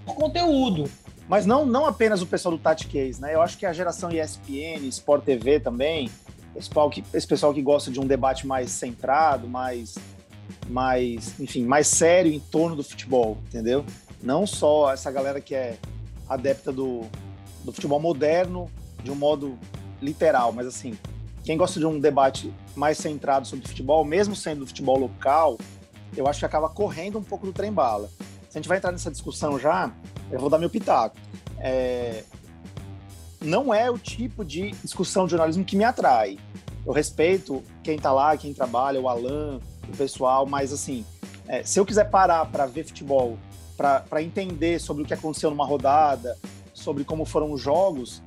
por 0.06 0.16
conteúdo. 0.16 0.90
Mas 1.28 1.46
não, 1.46 1.66
não 1.66 1.86
apenas 1.86 2.22
o 2.22 2.28
pessoal 2.28 2.56
do 2.56 2.62
Tati 2.62 2.88
Case, 2.88 3.20
né? 3.20 3.34
Eu 3.34 3.42
acho 3.42 3.58
que 3.58 3.66
a 3.66 3.74
geração 3.74 4.12
ESPN, 4.12 4.88
Sport 4.90 5.24
TV 5.24 5.60
também, 5.60 6.10
esse 6.56 6.70
pessoal 6.70 6.90
que, 6.90 7.04
esse 7.14 7.28
pessoal 7.28 7.54
que 7.54 7.62
gosta 7.62 7.90
de 7.90 8.00
um 8.00 8.06
debate 8.06 8.46
mais 8.46 8.70
centrado, 8.70 9.48
mais, 9.48 9.96
mais, 10.68 11.40
enfim, 11.40 11.66
mais 11.66 11.88
sério 11.88 12.32
em 12.32 12.40
torno 12.40 12.76
do 12.76 12.84
futebol, 12.84 13.38
entendeu? 13.48 13.84
Não 14.22 14.46
só 14.46 14.94
essa 14.94 15.12
galera 15.12 15.42
que 15.42 15.56
é 15.56 15.78
adepta 16.30 16.72
do, 16.72 17.02
do 17.64 17.72
futebol 17.72 18.00
moderno 18.00 18.70
de 19.04 19.10
um 19.10 19.16
modo 19.16 19.58
literal, 20.02 20.52
mas 20.52 20.68
assim, 20.68 20.96
quem 21.46 21.56
gosta 21.56 21.80
de 21.80 21.86
um 21.86 22.00
debate 22.00 22.52
mais 22.76 22.98
centrado 22.98 23.48
sobre 23.48 23.68
futebol, 23.68 24.04
mesmo 24.04 24.36
sendo 24.36 24.66
futebol 24.66 24.98
local, 24.98 25.60
eu 26.18 26.28
acho 26.28 26.40
que 26.40 26.46
acaba 26.46 26.68
correndo 26.68 27.20
um 27.20 27.24
pouco 27.24 27.46
do 27.46 27.54
trem 27.54 27.72
bala. 27.72 28.10
Se 28.50 28.58
a 28.58 28.62
gente 28.62 28.68
vai 28.68 28.80
entrar 28.80 28.92
nessa 28.92 29.12
discussão 29.12 29.60
já, 29.60 29.94
eu 30.32 30.40
vou 30.40 30.50
dar 30.50 30.58
meu 30.58 30.72
pitaco. 30.72 31.16
É... 31.60 32.24
Não 33.40 33.72
é 33.72 33.92
o 33.92 33.98
tipo 33.98 34.44
de 34.44 34.72
discussão 34.72 35.26
de 35.26 35.32
jornalismo 35.32 35.64
que 35.64 35.76
me 35.76 35.84
atrai. 35.84 36.40
Eu 36.84 36.92
respeito 36.92 37.62
quem 37.84 37.96
está 37.96 38.12
lá, 38.12 38.36
quem 38.36 38.52
trabalha, 38.52 39.00
o 39.00 39.08
Alan, 39.08 39.60
o 39.88 39.96
pessoal, 39.96 40.48
mas 40.48 40.74
assim, 40.74 41.06
é, 41.48 41.64
se 41.64 41.80
eu 41.80 41.86
quiser 41.86 42.10
parar 42.10 42.46
para 42.48 42.66
ver 42.66 42.86
futebol, 42.86 43.38
para 43.78 44.24
entender 44.24 44.80
sobre 44.80 45.04
o 45.04 45.06
que 45.06 45.14
aconteceu 45.14 45.52
numa 45.52 45.66
rodada, 45.66 46.36
sobre 46.74 47.04
como 47.04 47.24
foram 47.24 47.52
os 47.52 47.62
jogos, 47.62 48.24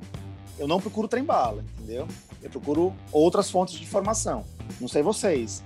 eu 0.57 0.67
não 0.67 0.79
procuro 0.79 1.07
trem 1.07 1.23
bala, 1.23 1.65
entendeu? 1.77 2.07
Eu 2.41 2.49
procuro 2.49 2.93
outras 3.11 3.49
fontes 3.49 3.75
de 3.75 3.83
informação. 3.83 4.45
Não 4.79 4.87
sei 4.87 5.01
vocês. 5.01 5.63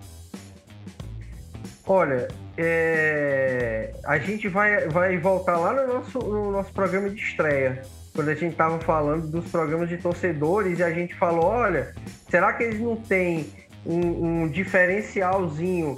Olha, 1.86 2.28
é... 2.58 3.94
a 4.06 4.18
gente 4.18 4.48
vai, 4.48 4.88
vai 4.88 5.18
voltar 5.18 5.58
lá 5.58 5.74
no 5.74 5.94
nosso, 5.94 6.20
no 6.20 6.52
nosso 6.52 6.72
programa 6.72 7.10
de 7.10 7.22
estreia, 7.22 7.82
quando 8.14 8.30
a 8.30 8.36
gente 8.36 8.54
estava 8.54 8.80
falando 8.80 9.28
dos 9.28 9.50
programas 9.50 9.90
de 9.90 9.98
torcedores 9.98 10.80
e 10.80 10.84
a 10.84 10.92
gente 10.92 11.14
falou, 11.16 11.46
olha, 11.46 11.94
será 12.30 12.54
que 12.54 12.64
eles 12.64 12.80
não 12.80 12.96
têm 12.96 13.48
um, 13.86 14.44
um 14.44 14.48
diferencialzinho 14.48 15.96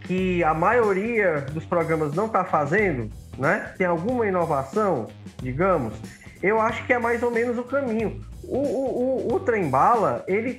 que 0.00 0.42
a 0.42 0.54
maioria 0.54 1.42
dos 1.52 1.64
programas 1.64 2.14
não 2.14 2.26
está 2.26 2.44
fazendo, 2.44 3.10
né? 3.36 3.74
Tem 3.76 3.86
alguma 3.86 4.26
inovação, 4.26 5.08
digamos, 5.42 5.94
eu 6.42 6.60
acho 6.60 6.84
que 6.86 6.92
é 6.92 6.98
mais 6.98 7.22
ou 7.22 7.30
menos 7.30 7.58
o 7.58 7.64
caminho. 7.64 8.24
O, 8.48 8.58
o, 8.58 9.28
o, 9.28 9.34
o 9.34 9.40
trem 9.40 9.68
bala, 9.68 10.24
ele, 10.26 10.58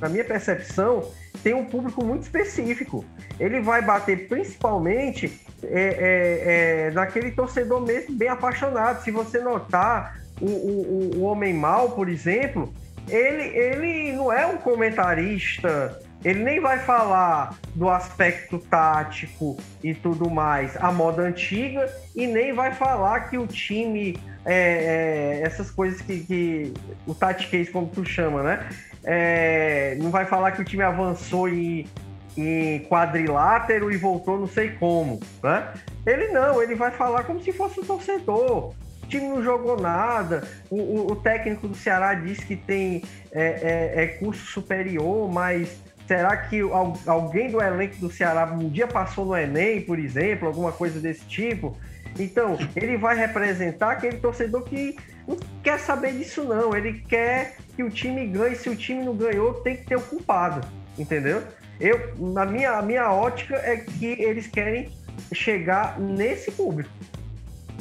na 0.00 0.08
minha 0.08 0.24
percepção, 0.24 1.10
tem 1.42 1.54
um 1.54 1.64
público 1.64 2.04
muito 2.04 2.22
específico. 2.22 3.04
Ele 3.38 3.60
vai 3.60 3.82
bater 3.82 4.28
principalmente 4.28 5.40
é, 5.62 5.68
é, 5.68 6.86
é, 6.86 6.90
naquele 6.90 7.30
torcedor 7.30 7.80
mesmo 7.80 8.16
bem 8.16 8.28
apaixonado. 8.28 9.02
Se 9.04 9.10
você 9.10 9.38
notar, 9.40 10.20
o, 10.40 10.46
o, 10.46 11.10
o 11.16 11.22
Homem 11.22 11.52
Mal, 11.52 11.90
por 11.90 12.08
exemplo, 12.08 12.72
ele, 13.08 13.44
ele 13.44 14.12
não 14.12 14.32
é 14.32 14.46
um 14.46 14.56
comentarista 14.56 15.98
ele 16.24 16.42
nem 16.42 16.60
vai 16.60 16.80
falar 16.80 17.56
do 17.74 17.88
aspecto 17.88 18.58
tático 18.58 19.56
e 19.82 19.94
tudo 19.94 20.28
mais, 20.28 20.76
a 20.76 20.90
moda 20.90 21.22
antiga, 21.22 21.88
e 22.14 22.26
nem 22.26 22.52
vai 22.52 22.72
falar 22.74 23.30
que 23.30 23.38
o 23.38 23.46
time, 23.46 24.18
é, 24.48 25.40
é, 25.40 25.42
essas 25.42 25.70
coisas 25.70 26.00
que, 26.00 26.20
que 26.20 26.72
o 27.06 27.14
tatiquês, 27.14 27.68
como 27.68 27.86
tu 27.86 28.04
chama, 28.04 28.42
né? 28.42 28.68
É, 29.04 29.96
não 30.00 30.10
vai 30.10 30.24
falar 30.24 30.52
que 30.52 30.62
o 30.62 30.64
time 30.64 30.82
avançou 30.82 31.48
em, 31.48 31.86
em 32.36 32.80
quadrilátero 32.88 33.92
e 33.92 33.96
voltou 33.96 34.40
não 34.40 34.48
sei 34.48 34.70
como, 34.70 35.20
né? 35.42 35.72
Ele 36.06 36.28
não, 36.28 36.62
ele 36.62 36.74
vai 36.74 36.90
falar 36.90 37.24
como 37.24 37.42
se 37.42 37.52
fosse 37.52 37.78
um 37.80 37.84
torcedor. 37.84 38.74
O 39.02 39.06
time 39.06 39.28
não 39.28 39.42
jogou 39.42 39.78
nada. 39.78 40.48
O, 40.70 40.76
o, 40.76 41.12
o 41.12 41.16
técnico 41.16 41.68
do 41.68 41.76
Ceará 41.76 42.14
disse 42.14 42.44
que 42.46 42.56
tem 42.56 43.02
é, 43.30 43.92
é, 43.96 44.04
é 44.04 44.06
curso 44.06 44.46
superior, 44.46 45.30
mas 45.30 45.78
Será 46.08 46.34
que 46.38 46.62
alguém 47.06 47.50
do 47.50 47.60
elenco 47.60 47.96
do 47.96 48.10
Ceará 48.10 48.50
um 48.50 48.70
dia 48.70 48.86
passou 48.86 49.26
no 49.26 49.36
Enem, 49.36 49.82
por 49.82 49.98
exemplo, 49.98 50.48
alguma 50.48 50.72
coisa 50.72 50.98
desse 50.98 51.26
tipo? 51.26 51.76
Então, 52.18 52.58
ele 52.76 52.96
vai 52.96 53.16
representar 53.16 53.92
aquele 53.92 54.18
torcedor 54.18 54.62
que 54.62 54.96
não 55.26 55.36
quer 55.62 55.78
saber 55.78 56.12
disso, 56.12 56.44
não. 56.44 56.76
Ele 56.76 57.00
quer 57.08 57.56
que 57.74 57.82
o 57.82 57.90
time 57.90 58.26
ganhe. 58.26 58.56
Se 58.56 58.68
o 58.68 58.76
time 58.76 59.04
não 59.04 59.16
ganhou, 59.16 59.54
tem 59.54 59.76
que 59.76 59.86
ter 59.86 59.96
o 59.96 60.00
culpado, 60.00 60.66
entendeu? 60.96 61.42
Eu, 61.80 62.14
na 62.16 62.44
minha, 62.44 62.72
a 62.72 62.82
minha 62.82 63.12
ótica 63.12 63.56
é 63.56 63.76
que 63.76 64.06
eles 64.06 64.46
querem 64.46 64.90
chegar 65.32 65.98
nesse 65.98 66.50
público. 66.50 66.90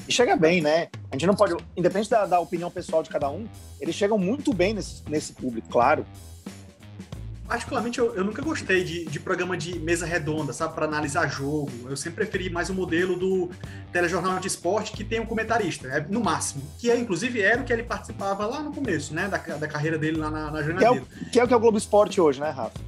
E 0.08 0.12
chega 0.12 0.36
bem, 0.36 0.62
né? 0.62 0.88
A 1.12 1.16
gente 1.16 1.26
não 1.26 1.36
pode, 1.36 1.56
independente 1.76 2.10
da, 2.10 2.26
da 2.26 2.40
opinião 2.40 2.70
pessoal 2.70 3.04
de 3.04 3.10
cada 3.10 3.30
um, 3.30 3.48
eles 3.82 3.96
chegam 3.96 4.18
muito 4.18 4.54
bem 4.54 4.74
nesse, 4.74 5.04
nesse 5.10 5.34
público, 5.34 5.68
claro 5.70 6.06
particularmente, 7.48 7.98
eu, 7.98 8.14
eu 8.14 8.24
nunca 8.24 8.42
gostei 8.42 8.84
de, 8.84 9.06
de, 9.06 9.20
programa 9.20 9.56
de 9.56 9.80
mesa 9.80 10.06
redonda, 10.06 10.52
sabe, 10.52 10.76
para 10.76 10.86
analisar 10.86 11.28
jogo. 11.30 11.72
Eu 11.90 11.96
sempre 11.96 12.26
preferi 12.26 12.50
mais 12.50 12.70
o 12.70 12.74
modelo 12.74 13.16
do 13.16 13.50
telejornal 13.92 14.40
de 14.40 14.48
esporte 14.48 14.92
que 14.92 15.04
tem 15.04 15.20
um 15.20 15.26
comentarista, 15.26 15.88
é, 15.88 16.06
no 16.10 16.22
máximo. 16.22 16.64
Que 16.78 16.92
é, 16.92 16.98
inclusive, 16.98 17.42
era 17.42 17.62
o 17.62 17.64
que 17.64 17.72
ele 17.72 17.84
participava 17.84 18.46
lá 18.46 18.62
no 18.62 18.74
começo, 18.74 19.14
né, 19.14 19.28
da, 19.28 19.38
da 19.38 19.68
carreira 19.68 19.98
dele 19.98 20.18
lá 20.18 20.30
na, 20.30 20.52
na 20.52 20.62
jornada. 20.62 20.80
Que 20.80 20.86
é, 20.86 20.92
o, 20.92 21.06
que 21.32 21.40
é 21.40 21.44
o 21.44 21.48
que 21.48 21.54
é 21.54 21.58
o 21.58 21.60
Globo 21.60 21.78
Esporte 21.78 22.20
hoje, 22.20 22.40
né, 22.40 22.50
Rafa? 22.50 22.80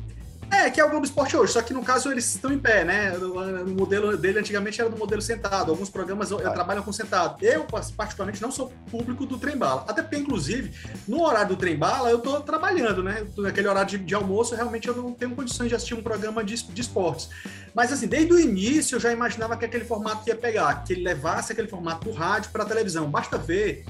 É, 0.52 0.70
que 0.70 0.82
é 0.82 0.86
o 0.86 0.90
Globo 0.90 1.06
Esporte 1.06 1.38
hoje, 1.38 1.54
só 1.54 1.62
que 1.62 1.74
no 1.74 1.84
caso 1.84 2.12
eles 2.12 2.34
estão 2.34 2.52
em 2.52 2.58
pé, 2.58 2.84
né? 2.84 3.12
O 3.18 3.70
modelo 3.70 4.18
dele 4.18 4.40
antigamente 4.40 4.82
era 4.82 4.90
do 4.90 4.98
modelo 4.98 5.22
sentado. 5.22 5.72
Alguns 5.72 5.90
programas 5.90 6.32
ah. 6.32 6.38
trabalham 6.50 6.84
com 6.84 6.92
sentado. 6.92 7.44
Eu, 7.44 7.66
particularmente, 7.96 8.42
não 8.42 8.52
sou 8.52 8.74
público 8.90 9.26
do 9.26 9.38
trem 9.38 9.56
bala. 9.56 9.86
Até 9.88 10.02
porque, 10.02 10.18
inclusive, 10.18 10.74
no 11.08 11.22
horário 11.22 11.50
do 11.50 11.56
trem 11.56 11.78
bala, 11.78 12.10
eu 12.10 12.20
tô 12.20 12.40
trabalhando, 12.42 13.04
né? 13.04 13.26
Naquele 13.38 13.68
horário 13.68 13.90
de, 13.90 13.98
de, 14.00 14.16
almoço, 14.16 14.56
realmente 14.56 14.88
eu 14.88 14.96
não 14.96 15.14
tenho 15.14 15.36
condições 15.36 15.70
de 15.70 15.76
assistir 15.76 15.94
um 15.94 16.02
programa 16.02 16.44
de, 16.44 16.56
de 16.64 16.82
esportes. 16.82 17.30
Mas, 17.74 17.94
assim, 17.94 18.08
desde 18.08 18.34
o 18.34 18.40
início 18.40 18.96
eu 18.96 19.00
já 19.00 19.12
imaginava 19.12 19.56
que 19.56 19.66
aquele 19.66 19.86
formato 19.86 20.28
ia 20.28 20.36
pegar, 20.36 20.84
que 20.84 20.94
ele 20.94 21.04
levasse 21.04 21.52
aquele 21.52 21.68
formato 21.68 22.10
do 22.10 22.12
rádio 22.12 22.52
para 22.52 22.64
a 22.64 22.66
televisão. 22.66 23.10
Basta 23.10 23.38
ver 23.38 23.86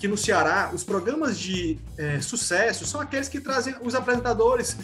que 0.00 0.08
no 0.08 0.16
Ceará 0.16 0.70
os 0.72 0.82
programas 0.82 1.38
de 1.38 1.78
é, 1.96 2.20
sucesso 2.20 2.86
são 2.86 3.00
aqueles 3.00 3.28
que 3.28 3.38
trazem 3.38 3.76
os 3.82 3.94
apresentadores 3.94 4.76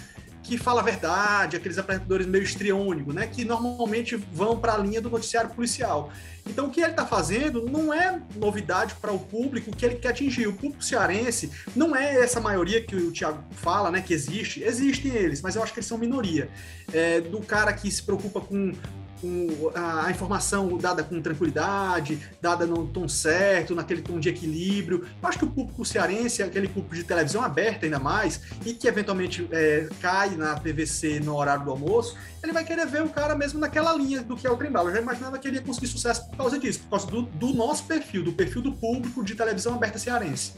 que 0.47 0.57
fala 0.57 0.81
a 0.81 0.85
verdade, 0.85 1.57
aqueles 1.57 1.77
apresentadores 1.77 2.27
meio 2.27 2.45
estriônicos, 2.45 3.13
né, 3.13 3.27
que 3.27 3.45
normalmente 3.45 4.15
vão 4.15 4.59
para 4.59 4.75
a 4.75 4.79
linha 4.79 5.01
do 5.01 5.11
noticiário 5.11 5.51
policial. 5.51 6.13
Então, 6.47 6.67
o 6.67 6.71
que 6.71 6.81
ele 6.81 6.93
está 6.93 7.05
fazendo 7.05 7.69
não 7.69 7.93
é 7.93 8.21
novidade 8.37 8.95
para 9.01 9.11
o 9.11 9.19
público 9.19 9.75
que 9.75 9.85
ele 9.85 9.97
quer 9.97 10.11
atingir. 10.11 10.47
O 10.47 10.53
público 10.53 10.85
cearense 10.85 11.51
não 11.75 11.97
é 11.97 12.21
essa 12.21 12.41
maioria 12.41 12.81
que 12.81 12.95
o 12.95 13.11
Thiago 13.11 13.43
fala, 13.51 13.91
né, 13.91 14.01
que 14.01 14.15
existe. 14.15 14.63
Existem 14.63 15.11
eles, 15.11 15.43
mas 15.43 15.57
eu 15.57 15.63
acho 15.63 15.73
que 15.73 15.81
eles 15.81 15.89
são 15.89 15.99
minoria. 15.99 16.49
É, 16.93 17.21
do 17.21 17.41
cara 17.41 17.73
que 17.73 17.91
se 17.91 18.03
preocupa 18.03 18.41
com 18.41 18.73
com 19.21 19.71
a 19.75 20.11
informação 20.11 20.77
dada 20.77 21.03
com 21.03 21.21
tranquilidade, 21.21 22.21
dada 22.41 22.67
no 22.67 22.87
tom 22.87 23.09
certo, 23.09 23.75
naquele 23.75 24.03
tom 24.03 24.19
de 24.19 24.29
equilíbrio. 24.29 25.07
Eu 25.23 25.29
acho 25.29 25.39
que 25.39 25.45
o 25.45 25.51
público 25.51 25.85
cearense, 25.85 26.43
aquele 26.43 26.69
público 26.69 26.95
de 26.95 27.05
televisão 27.05 27.43
aberta 27.43 27.87
ainda 27.87 27.99
mais, 27.99 28.41
e 28.65 28.73
que 28.73 28.87
eventualmente 28.87 29.47
é, 29.51 29.89
cai 30.01 30.37
na 30.37 30.55
TVC 30.55 31.21
no 31.21 31.37
horário 31.37 31.65
do 31.65 31.71
almoço, 31.71 32.17
ele 32.43 32.53
vai 32.53 32.65
querer 32.65 32.87
ver 32.87 33.03
o 33.03 33.09
cara 33.09 33.35
mesmo 33.35 33.59
naquela 33.59 33.93
linha 33.95 34.23
do 34.23 34.37
que 34.37 34.47
é 34.47 34.51
o 34.51 34.57
Trembala. 34.57 34.91
Eu 34.91 34.97
já 34.97 35.03
imaginava 35.03 35.39
que 35.39 35.49
ele 35.49 35.57
ia 35.57 35.63
conseguir 35.63 35.89
sucesso 35.89 36.27
por 36.29 36.37
causa 36.37 36.59
disso, 36.59 36.81
por 36.81 36.91
causa 36.91 37.07
do, 37.07 37.23
do 37.23 37.53
nosso 37.53 37.85
perfil, 37.85 38.23
do 38.23 38.33
perfil 38.33 38.63
do 38.63 38.73
público 38.73 39.25
de 39.25 39.35
televisão 39.35 39.75
aberta 39.75 39.99
cearense. 39.99 40.55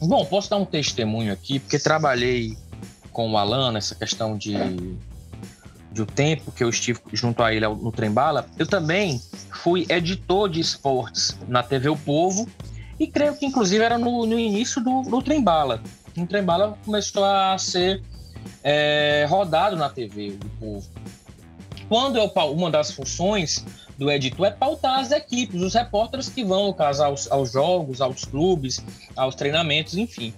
Bom, 0.00 0.24
posso 0.26 0.50
dar 0.50 0.56
um 0.56 0.64
testemunho 0.64 1.32
aqui, 1.32 1.58
porque 1.58 1.78
trabalhei 1.78 2.56
com 3.12 3.30
o 3.30 3.36
Alan 3.36 3.72
nessa 3.72 3.94
questão 3.94 4.36
de 4.36 4.54
do 5.94 6.04
tempo 6.04 6.50
que 6.50 6.62
eu 6.64 6.68
estive 6.68 7.00
junto 7.12 7.42
a 7.42 7.54
ele 7.54 7.66
no 7.66 7.92
Trembala, 7.92 8.46
eu 8.58 8.66
também 8.66 9.22
fui 9.62 9.86
editor 9.88 10.48
de 10.48 10.60
esportes 10.60 11.38
na 11.48 11.62
TV 11.62 11.88
O 11.88 11.96
Povo 11.96 12.48
e 12.98 13.06
creio 13.06 13.36
que 13.36 13.46
inclusive 13.46 13.82
era 13.82 13.96
no, 13.96 14.26
no 14.26 14.38
início 14.38 14.82
do, 14.82 15.02
do 15.02 15.22
Trembala. 15.22 15.80
O 16.16 16.26
Trembala 16.26 16.76
começou 16.84 17.24
a 17.24 17.56
ser 17.56 18.02
é, 18.62 19.24
rodado 19.28 19.76
na 19.76 19.88
TV 19.88 20.36
O 20.44 20.48
Povo. 20.60 20.88
Quando 21.88 22.16
eu, 22.16 22.32
uma 22.52 22.70
das 22.70 22.90
funções 22.90 23.64
do 23.96 24.10
editor 24.10 24.46
é 24.46 24.50
pautar 24.50 24.98
as 24.98 25.12
equipes, 25.12 25.60
os 25.60 25.74
repórteres 25.74 26.28
que 26.28 26.44
vão, 26.44 26.66
no 26.66 26.74
caso, 26.74 27.04
aos, 27.04 27.30
aos 27.30 27.52
jogos, 27.52 28.00
aos 28.00 28.24
clubes, 28.24 28.84
aos 29.14 29.34
treinamentos, 29.34 29.96
enfim. 29.96 30.34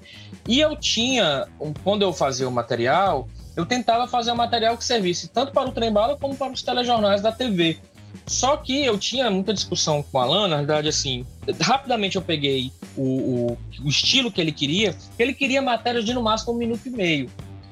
E 0.46 0.60
eu 0.60 0.76
tinha, 0.76 1.46
quando 1.82 2.02
eu 2.02 2.12
fazia 2.12 2.46
o 2.46 2.52
material, 2.52 3.26
eu 3.56 3.64
tentava 3.64 4.06
fazer 4.06 4.30
um 4.30 4.36
material 4.36 4.76
que 4.76 4.84
servisse 4.84 5.28
tanto 5.28 5.50
para 5.50 5.68
o 5.68 5.72
trem-bala 5.72 6.16
como 6.16 6.36
para 6.36 6.52
os 6.52 6.62
telejornais 6.62 7.22
da 7.22 7.32
TV. 7.32 7.78
Só 8.26 8.56
que 8.56 8.84
eu 8.84 8.98
tinha 8.98 9.30
muita 9.30 9.52
discussão 9.52 10.02
com 10.02 10.18
o 10.18 10.20
Alan, 10.20 10.48
na 10.48 10.56
verdade, 10.58 10.88
assim, 10.88 11.26
rapidamente 11.60 12.16
eu 12.16 12.22
peguei 12.22 12.72
o, 12.96 13.02
o, 13.02 13.58
o 13.84 13.88
estilo 13.88 14.30
que 14.30 14.40
ele 14.40 14.52
queria, 14.52 14.96
ele 15.18 15.32
queria 15.32 15.62
matérias 15.62 16.04
de 16.04 16.12
no 16.12 16.22
máximo 16.22 16.52
um 16.52 16.56
minuto 16.56 16.86
e 16.86 16.90
meio. 16.90 17.30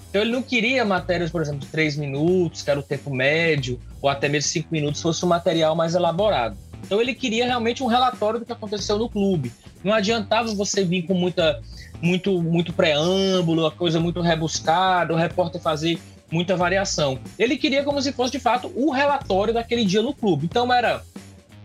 Então 0.08 0.22
ele 0.22 0.30
não 0.30 0.42
queria 0.42 0.84
matérias, 0.84 1.30
por 1.30 1.42
exemplo, 1.42 1.60
de 1.60 1.66
três 1.66 1.96
minutos, 1.96 2.62
que 2.62 2.70
era 2.70 2.78
o 2.78 2.82
tempo 2.82 3.12
médio, 3.12 3.80
ou 4.00 4.08
até 4.08 4.28
mesmo 4.28 4.48
cinco 4.48 4.68
minutos, 4.70 5.02
fosse 5.02 5.24
um 5.24 5.28
material 5.28 5.74
mais 5.74 5.94
elaborado. 5.94 6.56
Então 6.84 7.00
ele 7.00 7.14
queria 7.14 7.46
realmente 7.46 7.82
um 7.82 7.86
relatório 7.86 8.38
do 8.38 8.46
que 8.46 8.52
aconteceu 8.52 8.98
no 8.98 9.08
clube. 9.08 9.52
Não 9.82 9.92
adiantava 9.92 10.54
você 10.54 10.84
vir 10.84 11.02
com 11.02 11.14
muita 11.14 11.60
muito, 12.00 12.42
muito 12.42 12.72
preâmbulo, 12.72 13.66
a 13.66 13.70
coisa 13.70 14.00
muito 14.00 14.20
rebuscada, 14.20 15.12
o 15.12 15.16
repórter 15.16 15.60
fazer 15.60 15.98
muita 16.30 16.56
variação. 16.56 17.18
Ele 17.38 17.56
queria 17.56 17.84
como 17.84 18.00
se 18.02 18.12
fosse, 18.12 18.32
de 18.32 18.38
fato, 18.38 18.72
o 18.74 18.90
relatório 18.90 19.54
daquele 19.54 19.84
dia 19.84 20.02
no 20.02 20.12
clube. 20.12 20.46
Então 20.46 20.72
era 20.72 21.02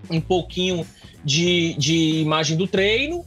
um 0.10 0.22
pouquinho 0.22 0.86
de, 1.24 1.74
de 1.74 2.22
imagem 2.22 2.58
do 2.58 2.68
treino, 2.68 3.26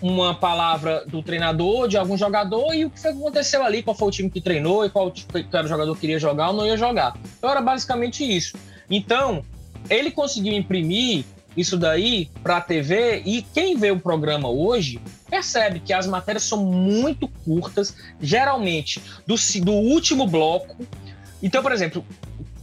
uma 0.00 0.34
palavra 0.34 1.04
do 1.06 1.22
treinador, 1.22 1.86
de 1.86 1.96
algum 1.96 2.16
jogador 2.16 2.72
e 2.74 2.84
o 2.84 2.90
que 2.90 3.00
que 3.00 3.08
aconteceu 3.08 3.62
ali, 3.62 3.82
qual 3.82 3.94
foi 3.94 4.08
o 4.08 4.10
time 4.10 4.30
que 4.30 4.40
treinou 4.40 4.84
e 4.84 4.90
qual, 4.90 5.12
qual 5.50 5.66
jogador 5.66 5.96
queria 5.96 6.18
jogar 6.18 6.50
ou 6.50 6.56
não 6.56 6.66
ia 6.66 6.76
jogar. 6.76 7.16
Então 7.38 7.50
era 7.50 7.60
basicamente 7.60 8.24
isso. 8.24 8.56
Então, 8.88 9.44
ele 9.88 10.10
conseguiu 10.10 10.54
imprimir 10.54 11.24
isso 11.56 11.76
daí 11.76 12.30
para 12.42 12.58
a 12.58 12.60
TV 12.60 13.22
e 13.24 13.42
quem 13.42 13.76
vê 13.76 13.90
o 13.90 13.98
programa 13.98 14.48
hoje 14.48 15.00
percebe 15.28 15.80
que 15.80 15.92
as 15.92 16.06
matérias 16.06 16.44
são 16.44 16.64
muito 16.64 17.28
curtas, 17.44 17.96
geralmente 18.20 19.02
do, 19.26 19.34
do 19.62 19.72
último 19.72 20.26
bloco. 20.26 20.76
Então, 21.42 21.62
por 21.62 21.72
exemplo, 21.72 22.04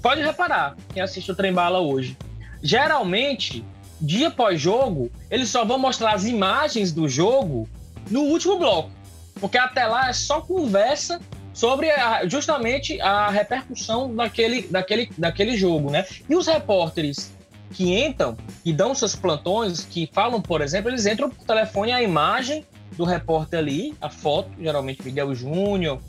pode 0.02 0.22
reparar, 0.22 0.76
quem 0.94 1.02
assiste 1.02 1.32
o 1.32 1.36
Trem 1.36 1.54
Bala 1.54 1.80
hoje, 1.80 2.18
geralmente, 2.62 3.64
dia 4.00 4.30
após 4.30 4.60
jogo, 4.60 5.12
eles 5.30 5.50
só 5.50 5.66
vão 5.66 5.78
mostrar 5.78 6.14
as 6.14 6.26
imagens 6.26 6.92
do 6.92 7.08
jogo 7.08 7.68
no 8.10 8.22
último 8.22 8.58
bloco, 8.58 8.92
porque 9.40 9.58
até 9.58 9.86
lá 9.86 10.10
é 10.10 10.14
só 10.14 10.42
conversa 10.42 11.20
sobre 11.54 11.90
a, 11.90 12.28
justamente 12.28 13.02
a 13.02 13.30
repercussão 13.30 14.16
daquele, 14.16 14.62
daquele, 14.68 15.10
daquele 15.18 15.58
jogo, 15.58 15.90
né? 15.90 16.06
E 16.30 16.36
os 16.36 16.46
repórteres 16.46 17.34
que 17.74 17.98
entram 17.98 18.36
e 18.64 18.72
dão 18.74 18.96
seus 18.96 19.16
plantões, 19.16 19.86
que 19.86 20.10
falam, 20.14 20.42
por 20.42 20.62
exemplo, 20.62 20.90
eles 20.90 21.06
entram 21.06 21.30
por 21.30 21.46
telefone 21.46 21.92
a 21.92 22.02
imagem 22.02 22.66
do 22.98 23.04
repórter 23.04 23.60
ali, 23.60 23.94
a 24.02 24.10
foto, 24.10 24.50
geralmente 24.60 25.04
Miguel 25.04 25.36
Júnior, 25.36 26.00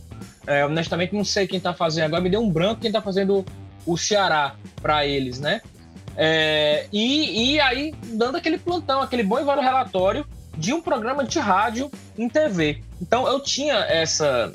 É, 0.46 0.64
honestamente, 0.64 1.14
não 1.14 1.24
sei 1.24 1.46
quem 1.46 1.58
está 1.58 1.74
fazendo 1.74 2.06
agora. 2.06 2.22
Me 2.22 2.30
deu 2.30 2.40
um 2.40 2.50
branco 2.50 2.80
quem 2.80 2.88
está 2.88 3.02
fazendo 3.02 3.44
o 3.84 3.98
Ceará 3.98 4.54
para 4.80 5.04
eles, 5.06 5.38
né? 5.38 5.60
É, 6.16 6.86
e, 6.90 7.52
e 7.52 7.60
aí, 7.60 7.94
dando 8.14 8.36
aquele 8.36 8.56
plantão, 8.56 9.02
aquele 9.02 9.22
bom 9.22 9.38
e 9.38 9.44
velho 9.44 9.60
relatório 9.60 10.26
de 10.56 10.72
um 10.72 10.80
programa 10.80 11.22
de 11.22 11.38
rádio 11.38 11.90
em 12.16 12.28
TV. 12.28 12.82
Então, 13.00 13.28
eu 13.28 13.40
tinha 13.40 13.74
essa, 13.74 14.50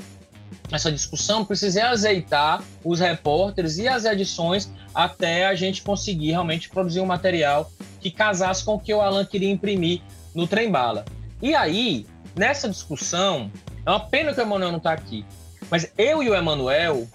essa 0.72 0.92
discussão, 0.92 1.46
precisei 1.46 1.84
azeitar 1.84 2.64
os 2.84 3.00
repórteres 3.00 3.78
e 3.78 3.88
as 3.88 4.06
edições 4.06 4.72
até 4.94 5.46
a 5.46 5.56
gente 5.56 5.82
conseguir 5.82 6.32
realmente 6.32 6.70
produzir 6.70 7.00
um 7.00 7.06
material 7.06 7.72
que 8.00 8.10
casasse 8.10 8.64
com 8.64 8.76
o 8.76 8.80
que 8.80 8.94
o 8.94 9.02
Alan 9.02 9.26
queria 9.26 9.52
imprimir 9.52 10.02
no 10.34 10.48
Trem 10.48 10.72
Bala. 10.72 11.06
E 11.42 11.54
aí, 11.54 12.06
nessa 12.36 12.70
discussão, 12.70 13.52
é 13.86 13.90
uma 13.90 14.00
pena 14.00 14.34
que 14.34 14.40
o 14.40 14.44
Emanuel 14.44 14.72
não 14.72 14.78
está 14.78 14.94
aqui, 14.94 15.26
mas 15.70 15.92
eu 15.98 16.24
e 16.24 16.30
o 16.30 16.36
Emanuel, 16.36 17.08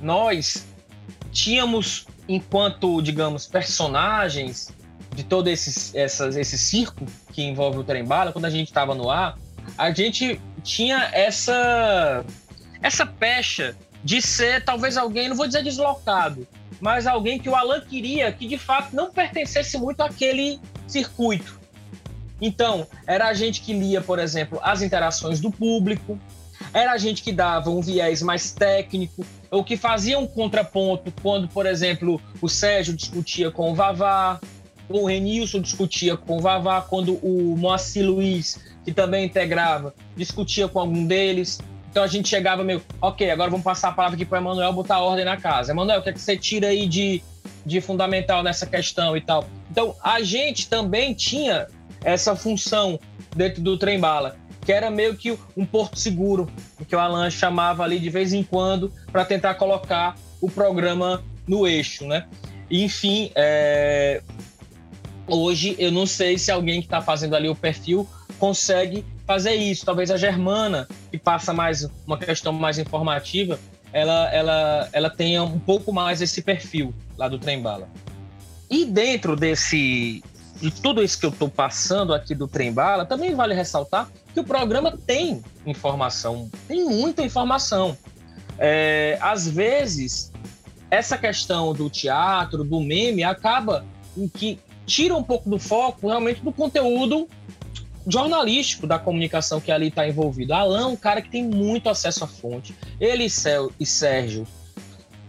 nós 0.00 0.66
tínhamos, 1.32 2.06
enquanto, 2.28 3.00
digamos, 3.02 3.46
personagens 3.46 4.72
de 5.14 5.22
todo 5.22 5.48
esse, 5.48 5.96
essas, 5.96 6.36
esse 6.36 6.58
circo 6.58 7.06
que 7.32 7.42
envolve 7.42 7.78
o 7.78 7.84
Trem 7.84 8.04
Bala, 8.04 8.32
quando 8.32 8.44
a 8.44 8.50
gente 8.50 8.68
estava 8.68 8.94
no 8.94 9.10
ar, 9.10 9.38
a 9.76 9.90
gente 9.90 10.40
tinha 10.62 11.10
essa, 11.12 12.24
essa 12.82 13.06
pecha 13.06 13.76
de 14.02 14.20
ser 14.22 14.64
talvez 14.64 14.96
alguém, 14.96 15.28
não 15.28 15.36
vou 15.36 15.46
dizer 15.46 15.62
deslocado, 15.62 16.46
mas 16.80 17.06
alguém 17.06 17.38
que 17.38 17.48
o 17.48 17.54
Alan 17.54 17.80
queria 17.80 18.30
que 18.32 18.46
de 18.46 18.58
fato 18.58 18.94
não 18.94 19.10
pertencesse 19.10 19.78
muito 19.78 20.00
àquele 20.00 20.60
circuito. 20.86 21.58
Então, 22.40 22.86
era 23.06 23.28
a 23.28 23.34
gente 23.34 23.62
que 23.62 23.72
lia, 23.72 24.00
por 24.00 24.18
exemplo, 24.18 24.60
as 24.62 24.82
interações 24.82 25.40
do 25.40 25.50
público, 25.50 26.18
era 26.72 26.92
a 26.92 26.98
gente 26.98 27.22
que 27.22 27.32
dava 27.32 27.70
um 27.70 27.80
viés 27.80 28.22
mais 28.22 28.52
técnico, 28.52 29.24
ou 29.50 29.64
que 29.64 29.76
fazia 29.76 30.18
um 30.18 30.26
contraponto 30.26 31.12
quando, 31.22 31.48
por 31.48 31.66
exemplo, 31.66 32.20
o 32.40 32.48
Sérgio 32.48 32.94
discutia 32.94 33.50
com 33.50 33.72
o 33.72 33.74
Vavá, 33.74 34.38
o 34.88 35.06
Renilson 35.06 35.60
discutia 35.60 36.16
com 36.16 36.36
o 36.36 36.40
Vavá, 36.40 36.80
quando 36.82 37.14
o 37.14 37.56
Moacir 37.56 38.06
Luiz, 38.06 38.60
que 38.84 38.92
também 38.92 39.24
integrava, 39.24 39.94
discutia 40.16 40.68
com 40.68 40.78
algum 40.78 41.06
deles. 41.06 41.58
Então 41.96 42.04
a 42.04 42.08
gente 42.08 42.28
chegava 42.28 42.62
meio, 42.62 42.84
ok, 43.00 43.30
agora 43.30 43.48
vamos 43.48 43.64
passar 43.64 43.88
a 43.88 43.92
palavra 43.92 44.16
aqui 44.16 44.26
para 44.26 44.36
Emanuel 44.36 44.70
botar 44.70 45.00
ordem 45.00 45.24
na 45.24 45.38
casa. 45.38 45.72
Emanuel, 45.72 46.00
o 46.00 46.02
que 46.02 46.10
é 46.10 46.12
que 46.12 46.20
você 46.20 46.36
tira 46.36 46.66
aí 46.66 46.86
de, 46.86 47.22
de 47.64 47.80
fundamental 47.80 48.42
nessa 48.42 48.66
questão 48.66 49.16
e 49.16 49.20
tal? 49.22 49.46
Então 49.70 49.96
a 50.02 50.20
gente 50.20 50.68
também 50.68 51.14
tinha 51.14 51.66
essa 52.04 52.36
função 52.36 53.00
dentro 53.34 53.62
do 53.62 53.78
trem 53.78 53.98
bala, 53.98 54.36
que 54.60 54.70
era 54.70 54.90
meio 54.90 55.16
que 55.16 55.38
um 55.56 55.64
porto 55.64 55.98
seguro, 55.98 56.50
que 56.86 56.94
o 56.94 56.98
Alan 56.98 57.30
chamava 57.30 57.82
ali 57.82 57.98
de 57.98 58.10
vez 58.10 58.34
em 58.34 58.42
quando 58.42 58.92
para 59.10 59.24
tentar 59.24 59.54
colocar 59.54 60.16
o 60.38 60.50
programa 60.50 61.24
no 61.48 61.66
eixo, 61.66 62.06
né? 62.06 62.26
Enfim, 62.70 63.32
é... 63.34 64.22
hoje 65.26 65.74
eu 65.78 65.90
não 65.90 66.04
sei 66.04 66.36
se 66.36 66.50
alguém 66.52 66.82
que 66.82 66.88
está 66.88 67.00
fazendo 67.00 67.34
ali 67.34 67.48
o 67.48 67.56
perfil 67.56 68.06
consegue 68.38 69.02
fazer 69.26 69.54
isso. 69.54 69.84
Talvez 69.84 70.10
a 70.10 70.16
Germana, 70.16 70.88
que 71.10 71.18
passa 71.18 71.52
mais 71.52 71.88
uma 72.06 72.16
questão 72.16 72.52
mais 72.52 72.78
informativa, 72.78 73.58
ela, 73.92 74.30
ela, 74.32 74.88
ela 74.92 75.10
tenha 75.10 75.42
um 75.42 75.58
pouco 75.58 75.92
mais 75.92 76.22
esse 76.22 76.42
perfil 76.42 76.94
lá 77.16 77.28
do 77.28 77.38
Trem 77.38 77.60
Bala. 77.60 77.88
E 78.70 78.84
dentro 78.84 79.36
desse 79.36 80.22
de 80.60 80.70
tudo 80.70 81.02
isso 81.02 81.18
que 81.18 81.26
eu 81.26 81.30
estou 81.30 81.50
passando 81.50 82.14
aqui 82.14 82.34
do 82.34 82.48
Trem 82.48 82.72
Bala, 82.72 83.04
também 83.04 83.34
vale 83.34 83.54
ressaltar 83.54 84.08
que 84.32 84.40
o 84.40 84.44
programa 84.44 84.96
tem 85.06 85.42
informação, 85.66 86.50
tem 86.66 86.84
muita 86.84 87.22
informação. 87.22 87.96
É, 88.58 89.18
às 89.20 89.46
vezes, 89.46 90.32
essa 90.90 91.18
questão 91.18 91.74
do 91.74 91.90
teatro, 91.90 92.64
do 92.64 92.80
meme, 92.80 93.22
acaba 93.22 93.84
em 94.16 94.26
que 94.28 94.58
tira 94.86 95.14
um 95.14 95.22
pouco 95.22 95.50
do 95.50 95.58
foco 95.58 96.08
realmente 96.08 96.42
do 96.42 96.52
conteúdo 96.52 97.28
jornalístico 98.06 98.86
da 98.86 98.98
comunicação 98.98 99.60
que 99.60 99.72
ali 99.72 99.88
está 99.88 100.06
envolvido. 100.06 100.54
Alan 100.54 100.80
é 100.80 100.86
um 100.86 100.96
cara 100.96 101.20
que 101.20 101.28
tem 101.28 101.44
muito 101.44 101.88
acesso 101.88 102.24
à 102.24 102.26
fonte. 102.26 102.74
Ele 103.00 103.24
e 103.24 103.86
Sérgio 103.86 104.46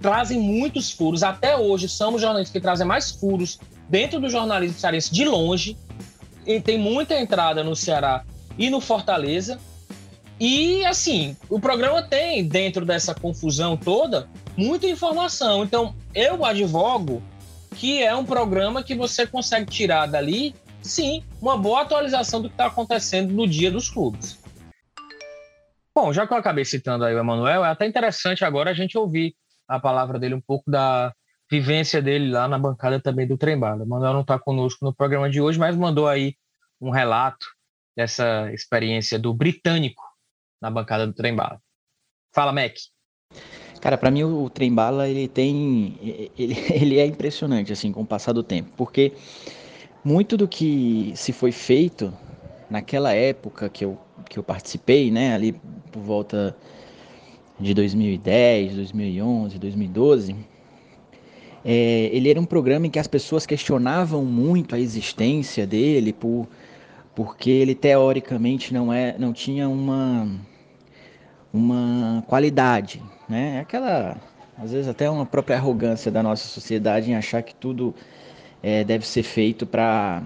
trazem 0.02 0.40
muitos 0.40 0.92
furos. 0.92 1.24
Até 1.24 1.58
hoje, 1.58 1.90
somos 1.90 2.22
jornalistas 2.22 2.54
que 2.54 2.62
trazem 2.62 2.86
mais 2.86 3.12
furos 3.12 3.60
dentro 3.90 4.20
do 4.20 4.30
jornalismo 4.30 4.78
cearense 4.78 5.12
de 5.12 5.26
longe. 5.26 5.76
E 6.46 6.62
tem 6.62 6.78
muita 6.78 7.20
entrada 7.20 7.64
no 7.64 7.76
Ceará 7.76 8.24
e 8.58 8.70
no 8.70 8.80
Fortaleza. 8.80 9.60
E, 10.40 10.86
assim, 10.86 11.36
o 11.50 11.60
programa 11.60 12.04
tem, 12.04 12.48
dentro 12.48 12.86
dessa 12.86 13.16
confusão 13.16 13.76
toda, 13.76 14.30
muita 14.56 14.86
informação. 14.86 15.64
Então, 15.64 15.96
eu 16.14 16.46
advogo 16.46 17.24
que 17.76 18.02
é 18.02 18.16
um 18.16 18.24
programa 18.24 18.84
que 18.84 18.96
você 18.96 19.26
consegue 19.26 19.66
tirar 19.66 20.06
dali 20.06 20.56
sim, 20.82 21.24
uma 21.42 21.58
boa 21.58 21.82
atualização 21.82 22.42
do 22.42 22.50
que 22.50 22.54
está 22.56 22.68
acontecendo 22.68 23.34
no 23.34 23.48
dia 23.48 23.72
dos 23.72 23.90
clubes. 23.90 24.40
Bom, 25.94 26.14
já 26.14 26.28
que 26.28 26.34
eu 26.34 26.38
acabei 26.38 26.64
citando 26.64 27.04
aí 27.06 27.16
o 27.16 27.20
Emanuel, 27.20 27.66
é 27.66 27.70
até 27.70 27.88
interessante 27.88 28.46
agora 28.46 28.70
a 28.70 28.74
gente 28.74 28.98
ouvir 28.98 29.36
a 29.68 29.80
palavra 29.80 30.20
dele, 30.20 30.36
um 30.36 30.42
pouco 30.42 30.70
da 30.70 31.14
vivência 31.50 32.02
dele 32.02 32.30
lá 32.30 32.48
na 32.48 32.60
bancada 32.60 33.00
também 33.00 33.28
do 33.28 33.38
Trembala. 33.38 33.80
O 33.80 33.84
Emanuel 33.84 34.14
não 34.14 34.22
está 34.22 34.38
conosco 34.38 34.86
no 34.86 34.94
programa 34.94 35.30
de 35.30 35.42
hoje, 35.42 35.58
mas 35.58 35.76
mandou 35.76 36.08
aí 36.08 36.36
um 36.80 36.90
relato 36.90 37.46
dessa 37.96 38.52
experiência 38.54 39.18
do 39.18 39.34
britânico 39.34 40.04
na 40.62 40.70
bancada 40.70 41.08
do 41.08 41.14
Trembala. 41.14 41.60
Fala, 42.34 42.52
Mac. 42.52 42.76
Cara, 43.82 43.98
para 43.98 44.12
mim 44.12 44.24
o 44.24 44.50
Trembala 44.50 45.08
ele 45.08 45.28
tem 45.28 46.30
ele, 46.38 46.56
ele 46.74 47.00
é 47.00 47.06
impressionante 47.06 47.72
assim 47.72 47.92
com 47.92 48.02
o 48.02 48.06
passar 48.06 48.34
do 48.34 48.44
tempo, 48.44 48.72
porque 48.76 49.14
muito 50.08 50.38
do 50.38 50.48
que 50.48 51.12
se 51.16 51.34
foi 51.34 51.52
feito 51.52 52.14
naquela 52.70 53.14
época 53.14 53.68
que 53.68 53.84
eu, 53.84 53.98
que 54.30 54.40
eu 54.40 54.44
participei, 54.44 55.12
né, 55.12 55.36
ali 55.36 55.52
por 55.92 56.02
volta 56.02 56.56
de 57.60 57.74
2010, 57.74 58.76
2011, 58.76 59.60
2012, 59.60 60.36
é, 61.66 62.10
ele 62.14 62.30
era 62.30 62.40
um 62.40 62.46
programa 62.46 62.88
em 62.88 62.90
que 62.90 63.00
as 63.00 63.08
pessoas 63.08 63.46
questionavam 63.46 64.24
muito 64.24 64.76
a 64.76 64.80
existência 64.80 65.68
dele 65.68 66.14
por 66.14 66.48
porque 67.14 67.50
ele 67.50 67.76
teoricamente 67.76 68.74
não 68.74 68.94
é 68.94 69.18
não 69.18 69.34
tinha 69.34 69.68
uma 69.68 70.26
uma 71.52 72.24
qualidade, 72.28 73.02
né? 73.28 73.60
Aquela 73.60 74.16
às 74.58 74.72
vezes 74.72 74.88
até 74.88 75.10
uma 75.10 75.26
própria 75.26 75.58
arrogância 75.58 76.10
da 76.10 76.24
nossa 76.24 76.48
sociedade 76.48 77.12
em 77.12 77.16
achar 77.16 77.42
que 77.44 77.54
tudo 77.54 77.94
é, 78.62 78.84
deve 78.84 79.06
ser 79.06 79.24
feito 79.24 79.66
para 79.66 80.24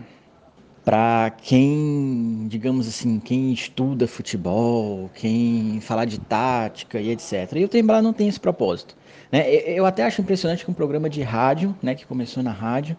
para 0.84 1.30
quem, 1.44 2.48
digamos 2.48 2.88
assim, 2.88 3.20
quem 3.20 3.54
estuda 3.54 4.08
futebol, 4.08 5.12
quem 5.14 5.80
falar 5.80 6.06
de 6.06 6.20
tática 6.20 7.00
e 7.00 7.12
etc. 7.12 7.54
E 7.56 7.64
o 7.64 7.70
Trembala 7.70 8.02
não 8.02 8.14
tem 8.14 8.28
esse 8.28 8.40
propósito. 8.40 8.98
Né? 9.32 9.48
Eu 9.52 9.86
até 9.86 10.04
acho 10.04 10.22
impressionante 10.22 10.66
que 10.66 10.72
um 10.72 10.74
programa 10.74 11.08
de 11.08 11.22
rádio, 11.22 11.76
né, 11.84 11.94
que 11.94 12.06
começou 12.06 12.42
na 12.42 12.52
rádio, 12.52 12.98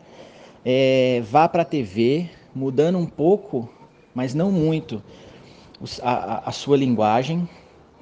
é, 0.65 1.23
vá 1.29 1.49
para 1.49 1.63
a 1.63 1.65
TV, 1.65 2.31
mudando 2.55 2.99
um 2.99 3.07
pouco, 3.07 3.69
mas 4.15 4.33
não 4.33 4.53
muito, 4.53 5.03
a, 6.03 6.49
a 6.49 6.53
sua 6.53 6.77
linguagem, 6.77 7.49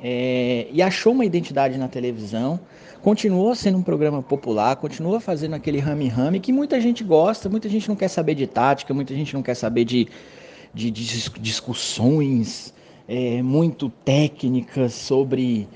é, 0.02 0.66
e 0.70 0.82
achou 0.82 1.12
uma 1.12 1.24
identidade 1.24 1.78
na 1.78 1.88
televisão, 1.88 2.60
continua 3.02 3.54
sendo 3.54 3.78
um 3.78 3.82
programa 3.82 4.22
popular, 4.22 4.76
continua 4.76 5.20
fazendo 5.20 5.54
aquele 5.54 5.78
rame-rame 5.78 6.40
que 6.40 6.52
muita 6.52 6.80
gente 6.80 7.02
gosta, 7.02 7.48
muita 7.48 7.68
gente 7.68 7.88
não 7.88 7.96
quer 7.96 8.08
saber 8.08 8.34
de 8.34 8.46
tática, 8.46 8.92
muita 8.92 9.14
gente 9.14 9.34
não 9.34 9.42
quer 9.42 9.54
saber 9.54 9.84
de, 9.84 10.08
de, 10.74 10.90
de 10.90 11.30
discussões 11.40 12.74
é, 13.08 13.42
muito 13.42 13.88
técnicas 14.04 14.94
sobre 14.94 15.68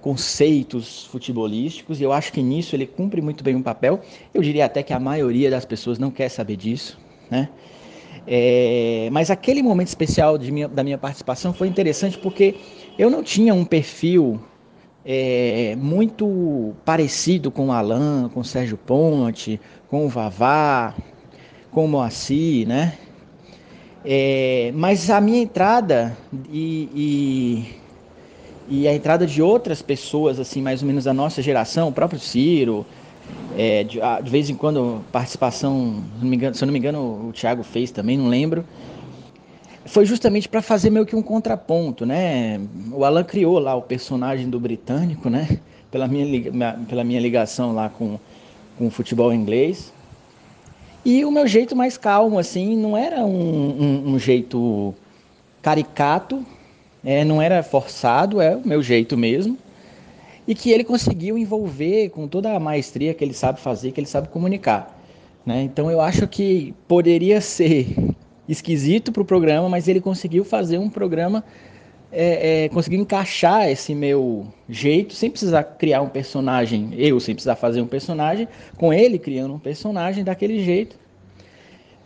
conceitos 0.00 1.04
futebolísticos, 1.06 2.00
e 2.00 2.04
eu 2.04 2.12
acho 2.12 2.32
que 2.32 2.40
nisso 2.40 2.76
ele 2.76 2.86
cumpre 2.86 3.20
muito 3.20 3.42
bem 3.42 3.56
um 3.56 3.62
papel. 3.62 4.00
Eu 4.32 4.40
diria 4.40 4.66
até 4.66 4.80
que 4.82 4.92
a 4.92 5.00
maioria 5.00 5.50
das 5.50 5.64
pessoas 5.64 5.98
não 5.98 6.12
quer 6.12 6.28
saber 6.28 6.56
disso, 6.56 6.96
né? 7.28 7.48
É, 8.24 9.08
mas 9.12 9.30
aquele 9.30 9.62
momento 9.62 9.88
especial 9.88 10.38
minha, 10.38 10.68
da 10.68 10.82
minha 10.82 10.98
participação 10.98 11.52
foi 11.52 11.68
interessante 11.68 12.18
porque 12.18 12.56
eu 12.98 13.08
não 13.08 13.22
tinha 13.22 13.54
um 13.54 13.64
perfil 13.64 14.40
é, 15.06 15.76
muito 15.78 16.74
parecido 16.84 17.52
com 17.52 17.68
o 17.68 17.72
Alan, 17.72 18.28
com 18.34 18.40
o 18.40 18.44
Sérgio 18.44 18.76
Ponte, 18.76 19.60
com 19.88 20.04
o 20.04 20.08
Vavá, 20.08 20.94
com 21.70 21.84
o 21.84 21.88
Moacir, 21.88 22.66
né? 22.66 22.94
É, 24.04 24.72
mas 24.74 25.08
a 25.08 25.20
minha 25.20 25.40
entrada 25.40 26.16
e, 26.50 27.68
e, 28.68 28.80
e, 28.80 28.88
a 28.88 28.94
entrada 28.94 29.26
de 29.26 29.40
outras 29.40 29.80
pessoas, 29.80 30.40
assim, 30.40 30.60
mais 30.60 30.82
ou 30.82 30.88
menos 30.88 31.04
da 31.04 31.14
nossa 31.14 31.40
geração, 31.40 31.88
o 31.88 31.92
próprio 31.92 32.18
Ciro, 32.18 32.84
é, 33.56 33.84
de, 33.84 33.98
de, 34.22 34.30
vez 34.30 34.50
em 34.50 34.54
quando 34.54 35.04
participação, 35.12 36.02
se, 36.18 36.24
não 36.24 36.34
engano, 36.34 36.54
se 36.54 36.64
eu 36.64 36.66
não 36.66 36.72
me 36.72 36.78
engano, 36.78 37.28
o 37.28 37.32
Thiago 37.32 37.62
fez 37.62 37.90
também, 37.90 38.16
não 38.16 38.28
lembro. 38.28 38.64
Foi 39.86 40.04
justamente 40.04 40.48
para 40.48 40.62
fazer 40.62 40.90
meio 40.90 41.06
que 41.06 41.16
um 41.16 41.22
contraponto, 41.22 42.04
né? 42.04 42.60
O 42.92 43.04
Alan 43.04 43.24
criou 43.24 43.58
lá 43.58 43.74
o 43.74 43.82
personagem 43.82 44.48
do 44.48 44.58
britânico, 44.58 45.30
né? 45.30 45.58
Pela 45.90 46.08
minha, 46.08 46.52
pela 46.88 47.04
minha 47.04 47.20
ligação 47.20 47.74
lá 47.74 47.88
com, 47.88 48.18
com 48.76 48.86
o 48.86 48.90
futebol 48.90 49.32
inglês. 49.32 49.92
E 51.04 51.24
o 51.24 51.30
meu 51.30 51.46
jeito 51.46 51.76
mais 51.76 51.96
calmo, 51.96 52.38
assim, 52.38 52.76
não 52.76 52.96
era 52.96 53.24
um, 53.24 53.30
um, 53.80 54.14
um 54.14 54.18
jeito 54.18 54.92
caricato, 55.62 56.44
é, 57.04 57.24
não 57.24 57.40
era 57.40 57.62
forçado, 57.62 58.40
é 58.40 58.56
o 58.56 58.66
meu 58.66 58.82
jeito 58.82 59.16
mesmo. 59.16 59.56
E 60.48 60.54
que 60.54 60.70
ele 60.70 60.84
conseguiu 60.84 61.38
envolver 61.38 62.10
com 62.10 62.26
toda 62.26 62.52
a 62.52 62.60
maestria 62.60 63.14
que 63.14 63.24
ele 63.24 63.34
sabe 63.34 63.60
fazer, 63.60 63.92
que 63.92 64.00
ele 64.00 64.08
sabe 64.08 64.28
comunicar. 64.28 65.00
Né? 65.44 65.62
Então 65.62 65.90
eu 65.90 66.00
acho 66.00 66.26
que 66.26 66.74
poderia 66.88 67.40
ser 67.40 68.15
esquisito 68.48 69.12
para 69.12 69.22
o 69.22 69.24
programa, 69.24 69.68
mas 69.68 69.88
ele 69.88 70.00
conseguiu 70.00 70.44
fazer 70.44 70.78
um 70.78 70.88
programa, 70.88 71.44
é, 72.12 72.64
é, 72.64 72.68
conseguiu 72.68 73.00
encaixar 73.00 73.68
esse 73.68 73.94
meu 73.94 74.46
jeito, 74.68 75.14
sem 75.14 75.30
precisar 75.30 75.62
criar 75.64 76.02
um 76.02 76.08
personagem, 76.08 76.90
eu 76.96 77.18
sem 77.18 77.34
precisar 77.34 77.56
fazer 77.56 77.80
um 77.80 77.86
personagem, 77.86 78.48
com 78.76 78.92
ele 78.92 79.18
criando 79.18 79.54
um 79.54 79.58
personagem 79.58 80.22
daquele 80.22 80.62
jeito. 80.64 80.96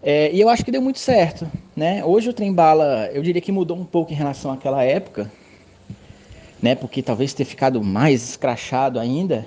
É, 0.03 0.33
e 0.33 0.41
eu 0.41 0.49
acho 0.49 0.65
que 0.65 0.71
deu 0.71 0.81
muito 0.81 0.99
certo. 0.99 1.47
Né? 1.77 2.05
Hoje 2.05 2.31
o 2.31 2.33
Trem 2.33 2.53
Bala, 2.53 3.11
eu 3.13 3.23
diria 3.23 3.41
que 3.41 3.53
mudou 3.53 3.77
um 3.77 3.85
pouco 3.85 4.13
em 4.13 4.17
relação 4.17 4.51
àquela 4.51 4.83
época, 4.83 5.31
né? 6.63 6.75
porque 6.75 7.03
talvez 7.03 7.35
ter 7.35 7.45
ficado 7.45 7.83
mais 7.83 8.31
escrachado 8.31 8.99
ainda. 8.99 9.47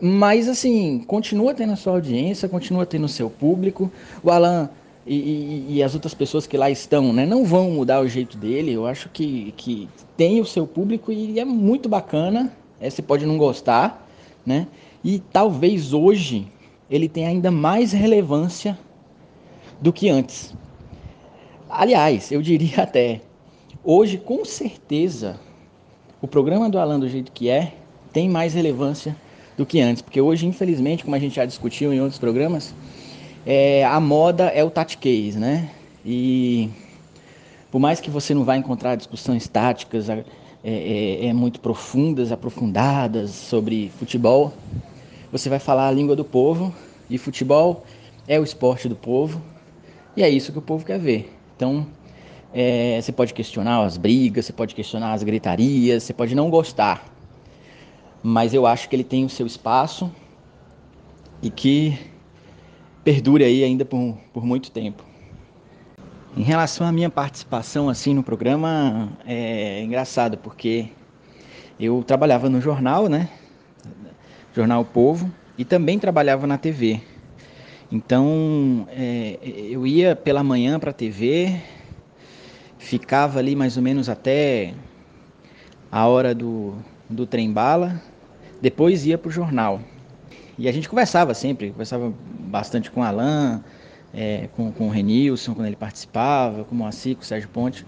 Mas 0.00 0.48
assim, 0.48 1.02
continua 1.06 1.54
tendo 1.54 1.72
a 1.72 1.76
sua 1.76 1.94
audiência, 1.94 2.48
continua 2.48 2.86
tendo 2.86 3.04
o 3.04 3.08
seu 3.08 3.28
público. 3.28 3.90
O 4.22 4.30
Alan 4.30 4.70
e, 5.14 5.76
e, 5.76 5.82
as 5.82 5.94
outras 5.94 6.12
pessoas 6.12 6.46
que 6.46 6.56
lá 6.56 6.70
estão, 6.70 7.12
né, 7.12 7.24
não 7.24 7.44
vão 7.44 7.70
mudar 7.70 8.00
o 8.00 8.08
jeito 8.08 8.36
dele. 8.36 8.72
Eu 8.72 8.86
acho 8.86 9.08
que, 9.08 9.52
que 9.56 9.88
tem 10.16 10.40
o 10.40 10.44
seu 10.44 10.66
público 10.66 11.10
e 11.10 11.40
é 11.40 11.44
muito 11.44 11.88
bacana. 11.88 12.52
É, 12.80 12.90
você 12.90 13.00
pode 13.00 13.24
não 13.24 13.38
gostar, 13.38 14.06
né? 14.44 14.66
E 15.02 15.18
talvez 15.18 15.92
hoje 15.92 16.46
ele 16.90 17.08
tenha 17.08 17.28
ainda 17.28 17.50
mais 17.50 17.92
relevância 17.92 18.78
do 19.80 19.92
que 19.92 20.08
antes. 20.08 20.54
Aliás, 21.68 22.30
eu 22.30 22.42
diria 22.42 22.82
até, 22.82 23.20
hoje 23.84 24.18
com 24.18 24.44
certeza 24.44 25.38
o 26.20 26.26
programa 26.26 26.68
do 26.68 26.78
Alan 26.78 26.98
do 26.98 27.08
jeito 27.08 27.30
que 27.32 27.48
é 27.48 27.74
tem 28.12 28.28
mais 28.28 28.54
relevância 28.54 29.16
do 29.56 29.66
que 29.66 29.80
antes, 29.80 30.02
porque 30.02 30.20
hoje, 30.20 30.46
infelizmente, 30.46 31.04
como 31.04 31.16
a 31.16 31.18
gente 31.18 31.36
já 31.36 31.44
discutiu 31.44 31.92
em 31.92 32.00
outros 32.00 32.18
programas, 32.18 32.74
é, 33.50 33.82
a 33.82 33.98
moda 33.98 34.48
é 34.48 34.62
o 34.62 34.70
case, 34.70 35.38
né? 35.38 35.70
E 36.04 36.68
por 37.70 37.78
mais 37.78 37.98
que 37.98 38.10
você 38.10 38.34
não 38.34 38.44
vá 38.44 38.58
encontrar 38.58 38.94
discussões 38.94 39.48
táticas 39.48 40.10
é, 40.10 40.22
é, 40.62 41.28
é, 41.28 41.32
muito 41.32 41.58
profundas, 41.58 42.30
aprofundadas 42.30 43.30
sobre 43.30 43.90
futebol, 43.98 44.52
você 45.32 45.48
vai 45.48 45.58
falar 45.58 45.88
a 45.88 45.90
língua 45.90 46.14
do 46.14 46.26
povo 46.26 46.74
e 47.08 47.16
futebol 47.16 47.86
é 48.26 48.38
o 48.38 48.44
esporte 48.44 48.86
do 48.86 48.94
povo 48.94 49.40
e 50.14 50.22
é 50.22 50.28
isso 50.28 50.52
que 50.52 50.58
o 50.58 50.62
povo 50.62 50.84
quer 50.84 50.98
ver. 50.98 51.34
Então, 51.56 51.86
é, 52.52 53.00
você 53.00 53.12
pode 53.12 53.32
questionar 53.32 53.82
as 53.82 53.96
brigas, 53.96 54.44
você 54.44 54.52
pode 54.52 54.74
questionar 54.74 55.14
as 55.14 55.22
gritarias, 55.22 56.02
você 56.02 56.12
pode 56.12 56.34
não 56.34 56.50
gostar, 56.50 57.02
mas 58.22 58.52
eu 58.52 58.66
acho 58.66 58.90
que 58.90 58.96
ele 58.96 59.04
tem 59.04 59.24
o 59.24 59.28
seu 59.30 59.46
espaço 59.46 60.12
e 61.42 61.48
que 61.48 61.98
perdure 63.08 63.42
aí 63.42 63.64
ainda 63.64 63.86
por, 63.86 64.18
por 64.34 64.44
muito 64.44 64.70
tempo. 64.70 65.02
Em 66.36 66.42
relação 66.42 66.86
à 66.86 66.92
minha 66.92 67.08
participação 67.08 67.88
assim 67.88 68.12
no 68.12 68.22
programa, 68.22 69.08
é 69.26 69.82
engraçado 69.82 70.36
porque 70.36 70.90
eu 71.80 72.04
trabalhava 72.06 72.50
no 72.50 72.60
jornal, 72.60 73.08
né? 73.08 73.30
Jornal 74.54 74.84
Povo, 74.84 75.32
e 75.56 75.64
também 75.64 75.98
trabalhava 75.98 76.46
na 76.46 76.58
TV. 76.58 77.00
Então 77.90 78.86
é, 78.90 79.38
eu 79.42 79.86
ia 79.86 80.14
pela 80.14 80.44
manhã 80.44 80.78
para 80.78 80.90
a 80.90 80.92
TV, 80.92 81.58
ficava 82.76 83.38
ali 83.38 83.56
mais 83.56 83.78
ou 83.78 83.82
menos 83.82 84.10
até 84.10 84.74
a 85.90 86.06
hora 86.06 86.34
do, 86.34 86.74
do 87.08 87.24
trem 87.26 87.50
bala, 87.50 88.02
depois 88.60 89.06
ia 89.06 89.16
para 89.16 89.30
o 89.30 89.32
jornal. 89.32 89.80
E 90.58 90.68
a 90.68 90.72
gente 90.72 90.88
conversava 90.88 91.32
sempre, 91.34 91.70
conversava 91.70 92.12
bastante 92.40 92.90
com 92.90 93.00
o 93.00 93.04
Alain, 93.04 93.62
é, 94.12 94.48
com, 94.56 94.72
com 94.72 94.88
o 94.88 94.90
Renilson, 94.90 95.54
quando 95.54 95.66
ele 95.66 95.76
participava, 95.76 96.64
com 96.64 96.74
o 96.74 96.78
Moacir, 96.78 97.14
com 97.14 97.22
o 97.22 97.24
Sérgio 97.24 97.48
Ponte. 97.48 97.86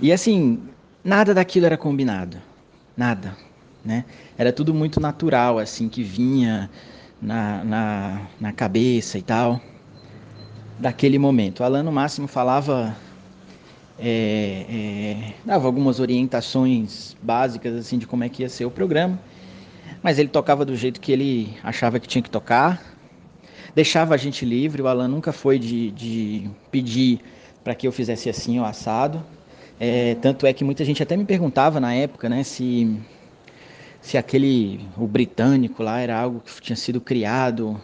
E 0.00 0.12
assim, 0.12 0.62
nada 1.02 1.34
daquilo 1.34 1.66
era 1.66 1.76
combinado. 1.76 2.38
Nada. 2.96 3.36
Né? 3.84 4.04
Era 4.38 4.52
tudo 4.52 4.72
muito 4.72 5.00
natural, 5.00 5.58
assim, 5.58 5.88
que 5.88 6.02
vinha 6.02 6.70
na, 7.20 7.64
na, 7.64 8.20
na 8.40 8.52
cabeça 8.52 9.18
e 9.18 9.22
tal, 9.22 9.60
daquele 10.78 11.18
momento. 11.18 11.60
O 11.60 11.64
Alan, 11.64 11.82
no 11.82 11.90
máximo, 11.90 12.28
falava 12.28 12.96
é, 13.98 14.66
é, 14.68 15.34
dava 15.44 15.66
algumas 15.66 16.00
orientações 16.00 17.16
básicas 17.22 17.74
assim 17.74 17.98
de 17.98 18.06
como 18.06 18.24
é 18.24 18.28
que 18.28 18.42
ia 18.42 18.48
ser 18.48 18.66
o 18.66 18.70
programa 18.70 19.18
mas 20.06 20.20
ele 20.20 20.28
tocava 20.28 20.64
do 20.64 20.76
jeito 20.76 21.00
que 21.00 21.10
ele 21.10 21.52
achava 21.64 21.98
que 21.98 22.06
tinha 22.06 22.22
que 22.22 22.30
tocar, 22.30 22.80
deixava 23.74 24.14
a 24.14 24.16
gente 24.16 24.44
livre. 24.44 24.80
O 24.80 24.86
Alan 24.86 25.08
nunca 25.08 25.32
foi 25.32 25.58
de, 25.58 25.90
de 25.90 26.48
pedir 26.70 27.18
para 27.64 27.74
que 27.74 27.88
eu 27.88 27.90
fizesse 27.90 28.30
assim 28.30 28.60
ou 28.60 28.64
assado. 28.64 29.20
É, 29.80 30.14
tanto 30.22 30.46
é 30.46 30.52
que 30.52 30.62
muita 30.62 30.84
gente 30.84 31.02
até 31.02 31.16
me 31.16 31.24
perguntava 31.24 31.80
na 31.80 31.92
época, 31.92 32.28
né, 32.28 32.44
se 32.44 33.00
se 34.00 34.16
aquele 34.16 34.78
o 34.96 35.08
britânico 35.08 35.82
lá 35.82 35.98
era 35.98 36.16
algo 36.16 36.38
que 36.38 36.60
tinha 36.62 36.76
sido 36.76 37.00
criado 37.00 37.82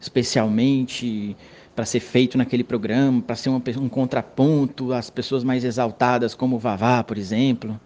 especialmente 0.00 1.36
para 1.74 1.84
ser 1.84 1.98
feito 1.98 2.38
naquele 2.38 2.62
programa, 2.62 3.20
para 3.20 3.34
ser 3.34 3.48
uma, 3.48 3.60
um 3.80 3.88
contraponto 3.88 4.92
às 4.92 5.10
pessoas 5.10 5.42
mais 5.42 5.64
exaltadas 5.64 6.36
como 6.36 6.54
o 6.54 6.58
Vavá, 6.60 7.02
por 7.02 7.18
exemplo. 7.18 7.80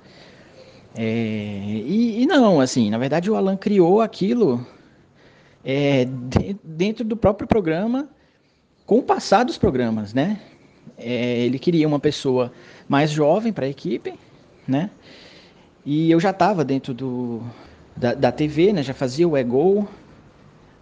É, 1.00 1.04
e, 1.04 2.22
e, 2.22 2.26
não, 2.26 2.60
assim, 2.60 2.90
na 2.90 2.98
verdade 2.98 3.30
o 3.30 3.36
Alan 3.36 3.56
criou 3.56 4.00
aquilo 4.00 4.66
é, 5.64 6.04
de, 6.04 6.56
dentro 6.64 7.04
do 7.04 7.16
próprio 7.16 7.46
programa, 7.46 8.08
com 8.84 8.98
o 8.98 9.02
passar 9.02 9.44
dos 9.44 9.56
programas, 9.56 10.12
né? 10.12 10.40
É, 10.96 11.38
ele 11.38 11.56
queria 11.56 11.86
uma 11.86 12.00
pessoa 12.00 12.52
mais 12.88 13.12
jovem 13.12 13.52
para 13.52 13.66
a 13.66 13.68
equipe, 13.68 14.12
né? 14.66 14.90
E 15.86 16.10
eu 16.10 16.18
já 16.18 16.30
estava 16.30 16.64
dentro 16.64 16.92
do, 16.92 17.42
da, 17.96 18.14
da 18.14 18.32
TV, 18.32 18.72
né? 18.72 18.82
Já 18.82 18.92
fazia 18.92 19.28
o 19.28 19.36
Ego. 19.36 19.86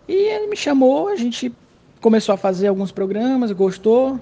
E 0.08 0.14
ele 0.14 0.46
me 0.46 0.56
chamou, 0.56 1.08
a 1.08 1.16
gente 1.16 1.52
começou 2.00 2.34
a 2.34 2.38
fazer 2.38 2.68
alguns 2.68 2.90
programas, 2.90 3.52
gostou, 3.52 4.18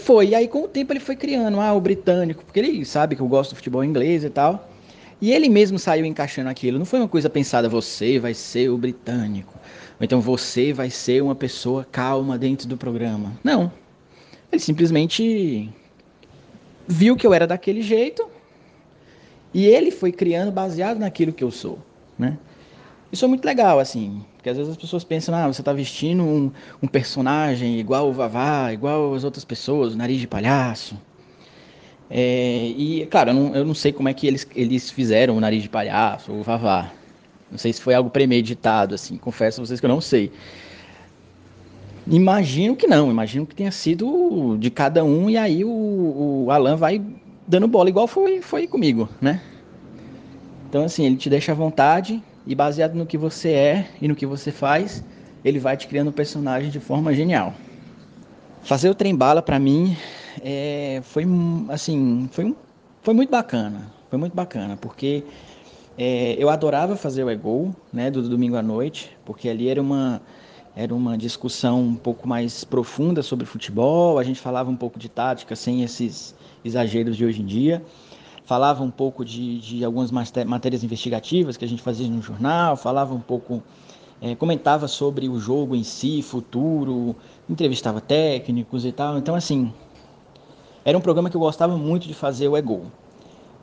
foi. 0.00 0.30
E 0.30 0.34
aí, 0.34 0.48
com 0.48 0.64
o 0.64 0.68
tempo, 0.68 0.92
ele 0.92 1.00
foi 1.00 1.14
criando 1.14 1.60
ah, 1.60 1.72
o 1.72 1.80
britânico, 1.80 2.44
porque 2.44 2.58
ele 2.58 2.84
sabe 2.84 3.14
que 3.14 3.22
eu 3.22 3.28
gosto 3.28 3.50
do 3.50 3.56
futebol 3.56 3.84
inglês 3.84 4.24
e 4.24 4.30
tal. 4.30 4.68
E 5.20 5.32
ele 5.32 5.48
mesmo 5.48 5.78
saiu 5.78 6.04
encaixando 6.04 6.48
aquilo. 6.48 6.78
Não 6.78 6.86
foi 6.86 6.98
uma 6.98 7.08
coisa 7.08 7.30
pensada, 7.30 7.68
você 7.68 8.18
vai 8.18 8.34
ser 8.34 8.70
o 8.70 8.78
britânico. 8.78 9.54
Ou 10.00 10.04
então 10.04 10.20
você 10.20 10.72
vai 10.72 10.90
ser 10.90 11.22
uma 11.22 11.34
pessoa 11.34 11.86
calma 11.92 12.38
dentro 12.38 12.66
do 12.66 12.76
programa. 12.76 13.38
Não. 13.44 13.70
Ele 14.50 14.60
simplesmente 14.60 15.70
viu 16.88 17.16
que 17.16 17.26
eu 17.26 17.34
era 17.34 17.46
daquele 17.46 17.82
jeito. 17.82 18.26
E 19.52 19.66
ele 19.66 19.90
foi 19.90 20.10
criando 20.10 20.50
baseado 20.50 20.98
naquilo 20.98 21.32
que 21.32 21.44
eu 21.44 21.50
sou, 21.50 21.78
né? 22.18 22.38
Isso 23.12 23.24
é 23.24 23.28
muito 23.28 23.44
legal, 23.44 23.80
assim, 23.80 24.24
porque 24.40 24.48
às 24.48 24.56
vezes 24.56 24.72
as 24.72 24.76
pessoas 24.78 25.04
pensam, 25.04 25.34
ah, 25.34 25.46
você 25.46 25.60
está 25.60 25.70
vestindo 25.70 26.22
um, 26.22 26.50
um, 26.82 26.88
personagem 26.88 27.78
igual 27.78 28.08
o 28.08 28.12
Vavá, 28.12 28.72
igual 28.72 29.12
as 29.12 29.22
outras 29.22 29.44
pessoas, 29.44 29.94
nariz 29.94 30.18
de 30.18 30.26
palhaço. 30.26 30.96
É, 32.08 32.72
e, 32.74 33.06
claro, 33.10 33.30
eu 33.30 33.34
não, 33.34 33.54
eu 33.54 33.64
não, 33.66 33.74
sei 33.74 33.92
como 33.92 34.08
é 34.08 34.14
que 34.14 34.26
eles, 34.26 34.48
eles 34.56 34.90
fizeram 34.90 35.36
o 35.36 35.40
nariz 35.40 35.62
de 35.62 35.68
palhaço, 35.68 36.32
o 36.32 36.42
Vavá. 36.42 36.90
Não 37.50 37.58
sei 37.58 37.70
se 37.70 37.82
foi 37.82 37.92
algo 37.92 38.08
premeditado, 38.08 38.94
assim, 38.94 39.18
confesso 39.18 39.60
a 39.60 39.66
vocês 39.66 39.78
que 39.78 39.84
eu 39.84 39.90
não 39.90 40.00
sei. 40.00 40.32
Imagino 42.06 42.74
que 42.74 42.86
não, 42.86 43.10
imagino 43.10 43.46
que 43.46 43.54
tenha 43.54 43.70
sido 43.70 44.56
de 44.58 44.70
cada 44.70 45.04
um, 45.04 45.28
e 45.28 45.36
aí 45.36 45.66
o, 45.66 46.44
o 46.46 46.50
Alan 46.50 46.76
vai 46.76 47.02
dando 47.46 47.68
bola, 47.68 47.90
igual 47.90 48.06
foi, 48.06 48.40
foi 48.40 48.66
comigo, 48.66 49.06
né? 49.20 49.42
Então, 50.66 50.84
assim, 50.84 51.04
ele 51.04 51.16
te 51.16 51.28
deixa 51.28 51.52
à 51.52 51.54
vontade, 51.54 52.22
e 52.46 52.54
baseado 52.54 52.94
no 52.94 53.06
que 53.06 53.18
você 53.18 53.50
é 53.50 53.88
e 54.00 54.08
no 54.08 54.16
que 54.16 54.26
você 54.26 54.50
faz, 54.50 55.04
ele 55.44 55.58
vai 55.58 55.76
te 55.76 55.86
criando 55.86 56.08
um 56.08 56.12
personagem 56.12 56.70
de 56.70 56.80
forma 56.80 57.14
genial. 57.14 57.54
Fazer 58.62 58.90
o 58.90 58.94
trem 58.94 59.14
bala 59.14 59.40
para 59.40 59.58
mim 59.58 59.96
é, 60.42 61.00
foi 61.02 61.24
assim, 61.68 62.28
foi, 62.30 62.54
foi 63.02 63.14
muito 63.14 63.30
bacana, 63.30 63.90
foi 64.08 64.18
muito 64.18 64.34
bacana, 64.34 64.76
porque 64.76 65.24
é, 65.96 66.34
eu 66.38 66.48
adorava 66.48 66.96
fazer 66.96 67.24
o 67.24 67.30
Ego, 67.30 67.74
né, 67.92 68.10
do 68.10 68.26
domingo 68.28 68.56
à 68.56 68.62
noite, 68.62 69.16
porque 69.24 69.48
ali 69.48 69.68
era 69.68 69.80
uma 69.80 70.20
era 70.76 70.94
uma 70.94 71.18
discussão 71.18 71.82
um 71.82 71.96
pouco 71.96 72.28
mais 72.28 72.62
profunda 72.62 73.22
sobre 73.22 73.44
futebol, 73.44 74.18
a 74.18 74.22
gente 74.22 74.40
falava 74.40 74.70
um 74.70 74.76
pouco 74.76 74.98
de 75.00 75.08
tática 75.08 75.56
sem 75.56 75.82
esses 75.82 76.34
exageros 76.64 77.16
de 77.16 77.24
hoje 77.24 77.42
em 77.42 77.44
dia, 77.44 77.82
falava 78.50 78.82
um 78.82 78.90
pouco 78.90 79.24
de, 79.24 79.60
de 79.60 79.84
algumas 79.84 80.10
matérias 80.10 80.82
investigativas 80.82 81.56
que 81.56 81.64
a 81.64 81.68
gente 81.68 81.80
fazia 81.80 82.08
no 82.08 82.20
jornal, 82.20 82.76
falava 82.76 83.14
um 83.14 83.20
pouco, 83.20 83.62
é, 84.20 84.34
comentava 84.34 84.88
sobre 84.88 85.28
o 85.28 85.38
jogo 85.38 85.76
em 85.76 85.84
si, 85.84 86.20
futuro, 86.20 87.14
entrevistava 87.48 88.00
técnicos 88.00 88.84
e 88.84 88.90
tal. 88.90 89.18
Então, 89.18 89.36
assim, 89.36 89.72
era 90.84 90.98
um 90.98 91.00
programa 91.00 91.30
que 91.30 91.36
eu 91.36 91.40
gostava 91.40 91.76
muito 91.76 92.08
de 92.08 92.12
fazer, 92.12 92.48
o 92.48 92.56
Ego. 92.56 92.86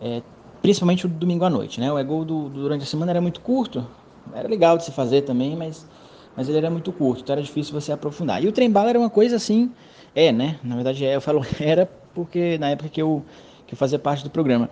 É, 0.01 0.21
principalmente 0.61 1.05
o 1.05 1.09
domingo 1.09 1.43
à 1.43 1.49
noite, 1.49 1.81
né? 1.81 1.91
O 1.91 1.99
Ego 1.99 2.23
do, 2.23 2.47
durante 2.47 2.83
a 2.83 2.87
semana 2.87 3.11
era 3.11 3.19
muito 3.19 3.41
curto, 3.41 3.85
era 4.33 4.47
legal 4.47 4.77
de 4.77 4.85
se 4.85 4.93
fazer 4.93 5.23
também, 5.23 5.53
mas 5.53 5.85
mas 6.33 6.47
ele 6.47 6.59
era 6.59 6.69
muito 6.69 6.93
curto, 6.93 7.23
então 7.23 7.33
era 7.33 7.41
difícil 7.41 7.73
você 7.73 7.91
aprofundar. 7.91 8.41
E 8.41 8.47
o 8.47 8.53
trem 8.53 8.71
bala 8.71 8.91
era 8.91 8.99
uma 8.99 9.09
coisa 9.09 9.35
assim, 9.35 9.69
é, 10.15 10.31
né? 10.31 10.59
Na 10.63 10.75
verdade, 10.75 11.03
é, 11.03 11.15
eu 11.15 11.19
falo 11.19 11.45
era 11.59 11.89
porque 12.13 12.57
na 12.57 12.69
época 12.69 12.89
que 12.89 13.01
eu, 13.01 13.25
que 13.67 13.75
fazia 13.75 13.99
parte 13.99 14.23
do 14.23 14.29
programa. 14.29 14.69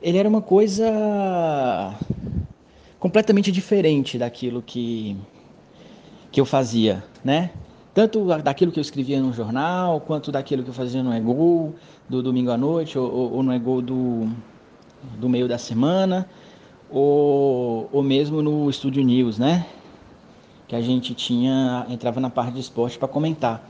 Ele 0.00 0.18
era 0.18 0.28
uma 0.28 0.42
coisa 0.42 1.94
completamente 3.00 3.50
diferente 3.50 4.18
daquilo 4.18 4.62
que, 4.62 5.16
que 6.30 6.40
eu 6.40 6.44
fazia, 6.44 7.02
né? 7.24 7.50
Tanto 7.94 8.26
daquilo 8.42 8.70
que 8.70 8.78
eu 8.78 8.82
escrevia 8.82 9.20
no 9.20 9.32
jornal, 9.32 10.00
quanto 10.02 10.30
daquilo 10.30 10.62
que 10.62 10.68
eu 10.68 10.74
fazia 10.74 11.02
no 11.02 11.12
Ego 11.12 11.74
do 12.08 12.22
domingo 12.22 12.50
à 12.50 12.56
noite, 12.56 12.98
ou, 12.98 13.32
ou 13.32 13.42
no 13.42 13.52
Ego 13.52 13.80
do, 13.80 14.28
do 15.18 15.30
meio 15.30 15.48
da 15.48 15.56
semana, 15.56 16.28
ou, 16.90 17.88
ou 17.90 18.02
mesmo 18.02 18.42
no 18.42 18.68
Estúdio 18.68 19.02
News, 19.02 19.38
né? 19.38 19.66
que 20.68 20.74
a 20.74 20.80
gente 20.80 21.14
tinha 21.14 21.86
entrava 21.88 22.20
na 22.20 22.30
parte 22.30 22.54
de 22.54 22.60
esporte 22.60 22.98
para 22.98 23.08
comentar. 23.08 23.68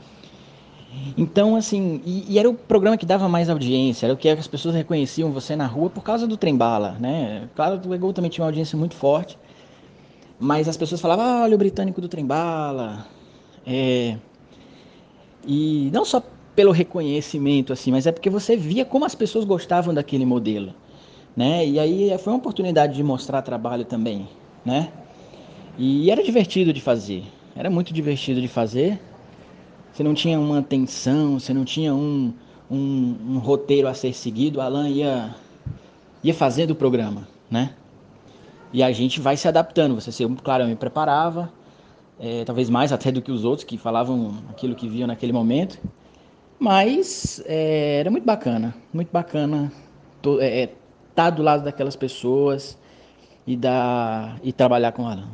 Então, 1.17 1.55
assim, 1.55 2.01
e, 2.05 2.25
e, 2.33 2.39
era 2.39 2.49
o 2.49 2.53
programa 2.53 2.97
que 2.97 3.05
dava 3.05 3.27
mais 3.27 3.49
audiência, 3.49 4.05
era 4.05 4.13
o 4.13 4.17
que 4.17 4.29
as 4.29 4.47
pessoas 4.47 4.75
reconheciam 4.75 5.31
você 5.31 5.55
na 5.55 5.65
rua 5.65 5.89
por 5.89 6.03
causa 6.03 6.27
do 6.27 6.37
trem-bala, 6.37 6.97
né? 6.99 7.49
Claro, 7.55 7.81
o 7.87 7.93
Ego 7.93 8.13
também 8.13 8.29
tinha 8.29 8.43
uma 8.43 8.49
audiência 8.49 8.77
muito 8.77 8.95
forte, 8.95 9.37
mas 10.39 10.67
as 10.67 10.77
pessoas 10.77 11.01
falavam, 11.01 11.25
ah, 11.25 11.43
olha 11.43 11.55
o 11.55 11.57
britânico 11.57 11.99
do 11.99 12.07
trem-bala. 12.07 13.05
É... 13.65 14.17
E 15.45 15.89
não 15.93 16.05
só 16.05 16.21
pelo 16.55 16.71
reconhecimento, 16.71 17.71
assim, 17.73 17.91
mas 17.91 18.07
é 18.07 18.11
porque 18.11 18.29
você 18.29 18.55
via 18.55 18.83
como 18.83 19.05
as 19.05 19.15
pessoas 19.15 19.45
gostavam 19.45 19.93
daquele 19.93 20.25
modelo, 20.25 20.73
né? 21.35 21.65
E 21.65 21.79
aí 21.79 22.17
foi 22.17 22.33
uma 22.33 22.39
oportunidade 22.39 22.95
de 22.95 23.03
mostrar 23.03 23.41
trabalho 23.41 23.85
também, 23.85 24.27
né? 24.65 24.91
E 25.77 26.09
era 26.09 26.23
divertido 26.23 26.73
de 26.73 26.81
fazer. 26.81 27.23
Era 27.55 27.69
muito 27.69 27.93
divertido 27.93 28.41
de 28.41 28.47
fazer. 28.47 28.99
Você 29.91 30.03
não 30.03 30.13
tinha 30.13 30.39
uma 30.39 30.61
tensão, 30.61 31.39
você 31.39 31.53
não 31.53 31.65
tinha 31.65 31.93
um, 31.93 32.33
um, 32.69 33.15
um 33.29 33.37
roteiro 33.39 33.87
a 33.87 33.93
ser 33.93 34.13
seguido. 34.13 34.59
O 34.59 34.61
Alan 34.61 34.89
ia, 34.89 35.35
ia 36.23 36.33
fazendo 36.33 36.71
o 36.71 36.75
programa, 36.75 37.27
né? 37.49 37.73
E 38.71 38.83
a 38.83 38.91
gente 38.91 39.19
vai 39.19 39.37
se 39.37 39.47
adaptando. 39.47 39.95
Você, 39.95 40.27
claro, 40.43 40.63
eu 40.63 40.67
me 40.67 40.75
preparava, 40.75 41.51
é, 42.19 42.43
talvez 42.43 42.69
mais 42.69 42.91
até 42.91 43.11
do 43.11 43.21
que 43.21 43.31
os 43.31 43.43
outros 43.43 43.63
que 43.63 43.77
falavam 43.77 44.35
aquilo 44.49 44.75
que 44.75 44.87
viam 44.87 45.07
naquele 45.07 45.31
momento. 45.31 45.79
Mas 46.59 47.41
é, 47.45 47.99
era 47.99 48.09
muito 48.09 48.25
bacana, 48.25 48.73
muito 48.91 49.11
bacana 49.11 49.71
estar 50.17 50.43
é, 50.43 50.63
é, 50.63 50.73
tá 51.13 51.29
do 51.29 51.43
lado 51.43 51.63
daquelas 51.63 51.95
pessoas 51.95 52.77
e, 53.45 53.55
dar, 53.55 54.39
e 54.43 54.51
trabalhar 54.51 54.91
com 54.91 55.03
o 55.03 55.07
Alan. 55.07 55.29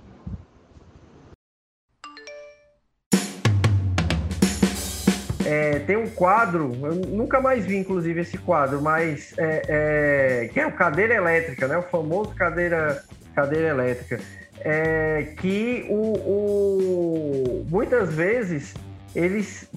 É, 5.53 5.79
tem 5.79 5.95
um 5.95 6.07
quadro, 6.07 6.71
eu 6.81 6.95
nunca 6.95 7.39
mais 7.39 7.63
vi, 7.63 7.77
inclusive, 7.77 8.21
esse 8.21 8.39
quadro, 8.39 8.81
mas 8.81 9.35
é, 9.37 9.61
é, 9.67 10.49
que 10.51 10.59
é 10.59 10.65
o 10.65 10.71
cadeira 10.71 11.13
elétrica, 11.13 11.67
né? 11.67 11.77
O 11.77 11.83
famoso 11.83 12.33
cadeira, 12.33 13.03
cadeira 13.35 13.67
elétrica. 13.67 14.19
É, 14.61 15.33
que 15.37 15.85
o, 15.89 16.13
o, 16.15 17.67
muitas 17.69 18.13
vezes 18.15 18.73
eles 19.13 19.69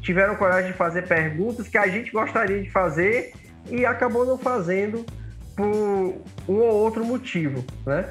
tiveram 0.00 0.36
coragem 0.36 0.70
de 0.70 0.76
fazer 0.76 1.08
perguntas 1.08 1.66
que 1.66 1.78
a 1.78 1.88
gente 1.88 2.12
gostaria 2.12 2.62
de 2.62 2.70
fazer 2.70 3.32
e 3.68 3.84
acabou 3.84 4.24
não 4.24 4.38
fazendo 4.38 5.04
por 5.56 5.66
um 5.66 6.58
ou 6.60 6.74
outro 6.74 7.04
motivo, 7.04 7.64
né? 7.84 8.04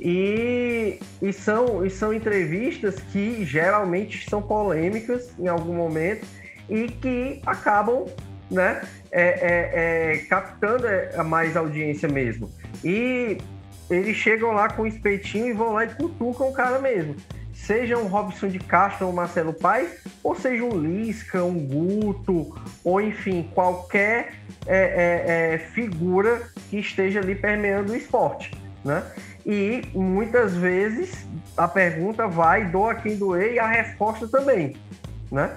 E, 0.00 0.98
e, 1.20 1.32
são, 1.34 1.84
e 1.84 1.90
são 1.90 2.14
entrevistas 2.14 2.96
que 3.12 3.44
geralmente 3.44 4.28
são 4.28 4.40
polêmicas 4.40 5.30
em 5.38 5.48
algum 5.48 5.74
momento 5.74 6.26
e 6.68 6.88
que 6.88 7.40
acabam 7.46 8.06
né, 8.50 8.82
é, 9.10 9.22
é, 9.22 10.12
é, 10.14 10.16
captando 10.28 10.86
a 11.16 11.24
mais 11.24 11.56
audiência 11.56 12.08
mesmo. 12.08 12.50
E 12.84 13.38
eles 13.90 14.16
chegam 14.16 14.52
lá 14.52 14.68
com 14.68 14.82
o 14.82 14.86
espetinho 14.86 15.46
e 15.46 15.52
vão 15.52 15.72
lá 15.72 15.84
e 15.84 15.88
cutucam 15.88 16.48
o 16.48 16.52
cara 16.52 16.78
mesmo. 16.78 17.16
Seja 17.54 17.96
um 17.96 18.06
Robson 18.06 18.48
de 18.48 18.58
Castro 18.58 19.06
ou 19.06 19.12
Marcelo 19.12 19.52
Paes, 19.52 20.02
ou 20.22 20.34
seja 20.34 20.64
um 20.64 20.76
Lisca, 20.76 21.44
um 21.44 21.58
Guto, 21.58 22.60
ou 22.82 23.00
enfim, 23.00 23.48
qualquer 23.54 24.32
é, 24.66 24.76
é, 24.76 25.54
é, 25.54 25.58
figura 25.58 26.42
que 26.68 26.78
esteja 26.78 27.20
ali 27.20 27.34
permeando 27.34 27.92
o 27.92 27.96
esporte. 27.96 28.50
Né? 28.84 29.02
E 29.46 29.82
muitas 29.94 30.56
vezes 30.56 31.26
a 31.56 31.68
pergunta 31.68 32.26
vai, 32.26 32.64
doa 32.64 32.94
quem 32.96 33.16
doer, 33.16 33.52
e 33.52 33.58
a 33.58 33.66
resposta 33.66 34.26
também. 34.26 34.74
Né? 35.30 35.56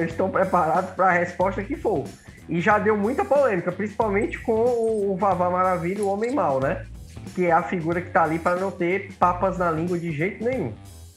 Estão 0.00 0.30
preparados 0.30 0.90
para 0.90 1.06
a 1.06 1.12
resposta 1.12 1.62
que 1.62 1.76
for. 1.76 2.04
E 2.48 2.60
já 2.60 2.78
deu 2.78 2.96
muita 2.96 3.24
polêmica, 3.24 3.70
principalmente 3.70 4.38
com 4.40 4.52
o 4.52 5.16
Vavá 5.16 5.50
Maravilha, 5.50 6.02
o 6.02 6.08
Homem 6.08 6.32
Mal, 6.32 6.60
né? 6.60 6.86
Que 7.34 7.46
é 7.46 7.52
a 7.52 7.62
figura 7.62 8.00
que 8.00 8.08
está 8.08 8.24
ali 8.24 8.38
para 8.38 8.58
não 8.58 8.70
ter 8.70 9.12
papas 9.14 9.58
na 9.58 9.70
língua 9.70 9.98
de 9.98 10.10
jeito 10.12 10.42
nenhum. 10.42 10.72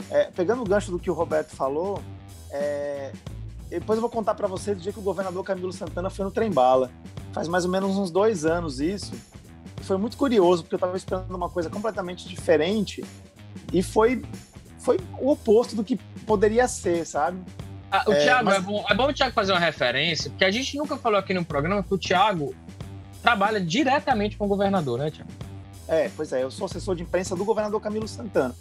É, 0.09 0.29
pegando 0.35 0.61
o 0.61 0.65
gancho 0.65 0.91
do 0.91 0.99
que 0.99 1.09
o 1.09 1.13
Roberto 1.13 1.55
falou, 1.55 2.01
é... 2.51 3.13
depois 3.69 3.95
eu 3.95 4.01
vou 4.01 4.09
contar 4.09 4.33
para 4.35 4.47
vocês 4.47 4.77
o 4.77 4.81
dia 4.81 4.91
que 4.91 4.99
o 4.99 5.01
governador 5.01 5.41
Camilo 5.45 5.71
Santana 5.71 6.09
foi 6.09 6.25
no 6.25 6.31
Trem-Bala. 6.31 6.91
Faz 7.31 7.47
mais 7.47 7.63
ou 7.63 7.71
menos 7.71 7.97
uns 7.97 8.11
dois 8.11 8.45
anos 8.45 8.81
isso. 8.81 9.13
Foi 9.83 9.97
muito 9.97 10.17
curioso, 10.17 10.63
porque 10.63 10.75
eu 10.75 10.77
estava 10.77 10.97
esperando 10.97 11.33
uma 11.33 11.49
coisa 11.49 11.69
completamente 11.69 12.27
diferente 12.27 13.03
e 13.71 13.81
foi, 13.81 14.21
foi 14.79 14.99
o 15.19 15.31
oposto 15.31 15.75
do 15.77 15.83
que 15.83 15.95
poderia 16.25 16.67
ser, 16.67 17.05
sabe? 17.05 17.39
Ah, 17.91 18.03
o 18.07 18.13
é, 18.13 18.23
Thiago, 18.23 18.45
mas... 18.45 18.55
é, 18.55 18.59
bom, 18.61 18.85
é 18.89 18.95
bom 18.95 19.09
o 19.09 19.13
Thiago 19.13 19.33
fazer 19.33 19.51
uma 19.51 19.59
referência, 19.59 20.29
porque 20.29 20.45
a 20.45 20.51
gente 20.51 20.77
nunca 20.77 20.95
falou 20.95 21.19
aqui 21.19 21.33
no 21.33 21.43
programa 21.43 21.83
que 21.83 21.93
o 21.93 21.97
Thiago 21.97 22.55
trabalha 23.21 23.59
diretamente 23.59 24.37
com 24.37 24.45
o 24.45 24.47
governador, 24.47 24.99
né, 24.99 25.11
Thiago? 25.11 25.29
É, 25.87 26.09
pois 26.15 26.31
é, 26.31 26.41
eu 26.43 26.49
sou 26.49 26.65
assessor 26.65 26.95
de 26.95 27.03
imprensa 27.03 27.35
do 27.35 27.43
governador 27.43 27.81
Camilo 27.81 28.07
Santana. 28.07 28.55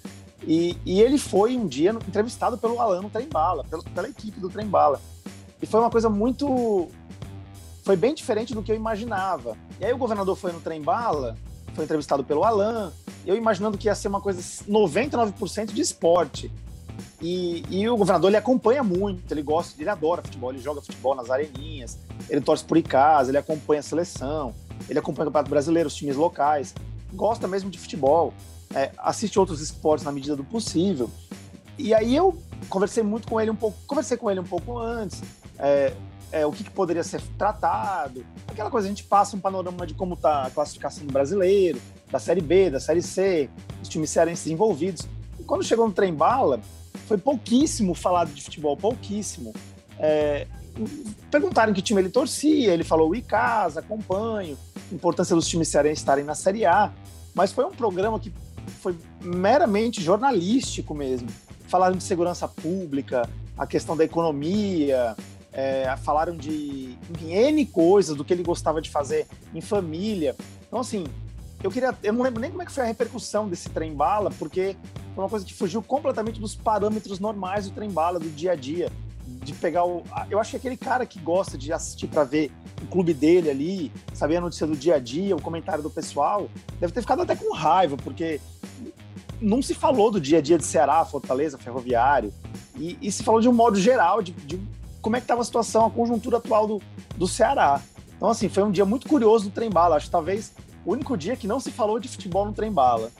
E, 0.46 0.76
e 0.84 1.00
ele 1.00 1.18
foi 1.18 1.56
um 1.56 1.66
dia 1.66 1.90
entrevistado 1.90 2.58
pelo 2.58 2.80
Alan 2.80 3.02
no 3.02 3.10
Trem 3.10 3.28
Bala, 3.28 3.64
pela, 3.64 3.82
pela 3.82 4.08
equipe 4.08 4.40
do 4.40 4.48
Trem 4.48 4.66
Bala. 4.66 5.00
E 5.62 5.66
foi 5.66 5.80
uma 5.80 5.90
coisa 5.90 6.08
muito. 6.08 6.88
Foi 7.84 7.96
bem 7.96 8.14
diferente 8.14 8.54
do 8.54 8.62
que 8.62 8.72
eu 8.72 8.76
imaginava. 8.76 9.56
E 9.78 9.84
aí 9.84 9.92
o 9.92 9.98
governador 9.98 10.36
foi 10.36 10.52
no 10.52 10.60
Trem 10.60 10.80
Bala, 10.80 11.36
foi 11.74 11.84
entrevistado 11.84 12.24
pelo 12.24 12.44
Alan, 12.44 12.92
eu 13.26 13.36
imaginando 13.36 13.76
que 13.76 13.86
ia 13.86 13.94
ser 13.94 14.08
uma 14.08 14.20
coisa 14.20 14.40
99% 14.68 15.72
de 15.72 15.80
esporte. 15.80 16.50
E, 17.20 17.62
e, 17.68 17.88
o 17.88 17.96
governador 17.96 18.30
ele 18.30 18.38
acompanha 18.38 18.82
muito, 18.82 19.30
ele 19.30 19.42
gosta, 19.42 19.80
ele 19.80 19.90
adora 19.90 20.22
futebol, 20.22 20.50
ele 20.50 20.60
joga 20.60 20.80
futebol 20.80 21.14
nas 21.14 21.30
areninhas, 21.30 21.98
ele 22.30 22.40
torce 22.40 22.64
por 22.64 22.80
casa, 22.82 23.30
ele 23.30 23.36
acompanha 23.36 23.80
a 23.80 23.82
seleção, 23.82 24.54
ele 24.88 24.98
acompanha 24.98 25.24
o 25.24 25.26
Campeonato 25.26 25.50
Brasileiro, 25.50 25.86
os 25.86 25.94
times 25.94 26.16
locais, 26.16 26.74
gosta 27.12 27.46
mesmo 27.46 27.70
de 27.70 27.78
futebol, 27.78 28.32
é, 28.74 28.90
assiste 28.96 29.38
outros 29.38 29.60
esportes 29.60 30.04
na 30.04 30.12
medida 30.12 30.34
do 30.34 30.44
possível. 30.44 31.10
E 31.76 31.92
aí 31.92 32.16
eu 32.16 32.38
conversei 32.70 33.02
muito 33.02 33.28
com 33.28 33.38
ele 33.38 33.50
um 33.50 33.56
pouco, 33.56 33.76
conversei 33.86 34.16
com 34.16 34.30
ele 34.30 34.40
um 34.40 34.44
pouco 34.44 34.78
antes, 34.78 35.22
é, 35.58 35.92
é, 36.32 36.46
o 36.46 36.52
que, 36.52 36.64
que, 36.64 36.70
poderia 36.70 37.02
ser 37.02 37.20
tratado, 37.36 38.24
aquela 38.46 38.70
coisa, 38.70 38.86
a 38.86 38.90
gente 38.90 39.04
passa 39.04 39.36
um 39.36 39.40
panorama 39.40 39.86
de 39.86 39.92
como 39.92 40.14
está 40.14 40.44
a 40.44 40.50
classificação 40.50 41.04
do 41.04 41.12
brasileiro, 41.12 41.80
da 42.10 42.18
Série 42.18 42.40
B, 42.40 42.70
da 42.70 42.80
Série 42.80 43.02
C, 43.02 43.50
os 43.82 43.88
times 43.88 44.10
cearenses 44.10 44.46
envolvidos. 44.46 45.06
E 45.38 45.42
quando 45.42 45.64
chegou 45.64 45.86
no 45.86 45.92
trem 45.92 46.14
bala, 46.14 46.60
foi 47.06 47.18
pouquíssimo 47.18 47.94
falado 47.94 48.32
de 48.32 48.42
futebol, 48.42 48.76
pouquíssimo. 48.76 49.52
É, 49.98 50.46
perguntaram 51.30 51.72
que 51.72 51.82
time 51.82 52.00
ele 52.00 52.08
torcia, 52.08 52.72
ele 52.72 52.84
falou 52.84 53.12
o 53.12 53.22
casa, 53.22 53.80
acompanho, 53.80 54.56
importância 54.92 55.34
dos 55.34 55.46
times 55.46 55.68
cearenses 55.68 55.98
estarem 55.98 56.24
na 56.24 56.34
Série 56.34 56.64
A, 56.64 56.92
mas 57.34 57.52
foi 57.52 57.64
um 57.64 57.70
programa 57.70 58.18
que 58.18 58.32
foi 58.80 58.96
meramente 59.20 60.02
jornalístico 60.02 60.94
mesmo. 60.94 61.28
Falaram 61.68 61.96
de 61.96 62.02
segurança 62.02 62.48
pública, 62.48 63.28
a 63.56 63.66
questão 63.66 63.96
da 63.96 64.04
economia, 64.04 65.16
é, 65.52 65.94
falaram 65.98 66.36
de 66.36 66.96
N 67.20 67.66
coisas, 67.66 68.16
do 68.16 68.24
que 68.24 68.32
ele 68.32 68.42
gostava 68.42 68.80
de 68.80 68.90
fazer 68.90 69.26
em 69.54 69.60
família. 69.60 70.34
Então, 70.66 70.80
assim, 70.80 71.04
eu 71.62 71.70
queria. 71.70 71.94
Eu 72.02 72.12
não 72.12 72.22
lembro 72.22 72.40
nem 72.40 72.50
como 72.50 72.62
é 72.62 72.66
que 72.66 72.72
foi 72.72 72.82
a 72.82 72.86
repercussão 72.86 73.48
desse 73.48 73.68
trem 73.68 73.94
bala, 73.94 74.30
porque 74.38 74.76
foi 75.20 75.24
uma 75.24 75.28
coisa 75.28 75.44
que 75.44 75.52
fugiu 75.52 75.82
completamente 75.82 76.40
dos 76.40 76.54
parâmetros 76.54 77.20
normais 77.20 77.68
do 77.68 77.74
trem 77.74 77.90
bala, 77.90 78.18
do 78.18 78.28
dia 78.30 78.52
a 78.52 78.54
dia. 78.54 78.90
De 79.26 79.52
pegar 79.52 79.84
o. 79.84 80.02
Eu 80.30 80.40
acho 80.40 80.50
que 80.52 80.56
aquele 80.56 80.76
cara 80.76 81.04
que 81.04 81.20
gosta 81.20 81.56
de 81.56 81.72
assistir 81.72 82.08
para 82.08 82.24
ver 82.24 82.50
o 82.82 82.86
clube 82.86 83.12
dele 83.14 83.50
ali, 83.50 83.92
saber 84.14 84.36
a 84.36 84.40
notícia 84.40 84.66
do 84.66 84.74
dia 84.74 84.96
a 84.96 84.98
dia, 84.98 85.36
o 85.36 85.42
comentário 85.42 85.82
do 85.82 85.90
pessoal, 85.90 86.48
deve 86.80 86.92
ter 86.92 87.00
ficado 87.00 87.22
até 87.22 87.36
com 87.36 87.54
raiva, 87.54 87.96
porque 87.96 88.40
não 89.40 89.62
se 89.62 89.74
falou 89.74 90.10
do 90.10 90.20
dia 90.20 90.38
a 90.38 90.40
dia 90.40 90.58
de 90.58 90.64
Ceará, 90.64 91.04
Fortaleza, 91.04 91.58
Ferroviário, 91.58 92.32
e, 92.76 92.98
e 93.00 93.12
se 93.12 93.22
falou 93.22 93.40
de 93.40 93.48
um 93.48 93.52
modo 93.52 93.78
geral, 93.78 94.22
de, 94.22 94.32
de 94.32 94.60
como 95.00 95.16
é 95.16 95.20
que 95.20 95.24
estava 95.24 95.42
a 95.42 95.44
situação, 95.44 95.86
a 95.86 95.90
conjuntura 95.90 96.38
atual 96.38 96.66
do, 96.66 96.82
do 97.16 97.28
Ceará. 97.28 97.80
Então, 98.16 98.28
assim, 98.28 98.48
foi 98.48 98.62
um 98.62 98.70
dia 98.70 98.84
muito 98.84 99.08
curioso 99.08 99.44
do 99.44 99.50
trem 99.50 99.70
bala. 99.70 99.96
Acho 99.96 100.06
que 100.06 100.12
talvez 100.12 100.52
o 100.84 100.92
único 100.92 101.16
dia 101.16 101.36
que 101.36 101.46
não 101.46 101.60
se 101.60 101.70
falou 101.70 102.00
de 102.00 102.08
futebol 102.08 102.44
no 102.44 102.52
trem 102.52 102.72
bala. 102.72 103.10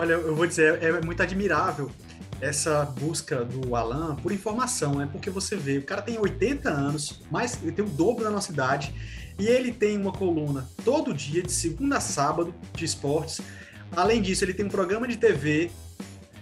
Olha, 0.00 0.14
eu 0.14 0.34
vou 0.34 0.46
dizer, 0.46 0.82
é 0.82 0.98
muito 1.02 1.22
admirável 1.22 1.90
essa 2.40 2.86
busca 2.86 3.44
do 3.44 3.76
Alan 3.76 4.16
por 4.16 4.32
informação, 4.32 4.94
né? 4.94 5.06
Porque 5.12 5.28
você 5.28 5.56
vê, 5.56 5.76
o 5.76 5.82
cara 5.82 6.00
tem 6.00 6.18
80 6.18 6.70
anos, 6.70 7.20
mais 7.30 7.62
ele 7.62 7.70
tem 7.70 7.84
o 7.84 7.88
dobro 7.88 8.24
da 8.24 8.30
nossa 8.30 8.50
idade, 8.50 8.94
e 9.38 9.46
ele 9.46 9.70
tem 9.70 9.98
uma 9.98 10.10
coluna 10.10 10.66
todo 10.86 11.12
dia, 11.12 11.42
de 11.42 11.52
segunda 11.52 11.98
a 11.98 12.00
sábado, 12.00 12.54
de 12.74 12.82
esportes. 12.82 13.42
Além 13.94 14.22
disso, 14.22 14.42
ele 14.42 14.54
tem 14.54 14.64
um 14.64 14.70
programa 14.70 15.06
de 15.06 15.18
TV 15.18 15.70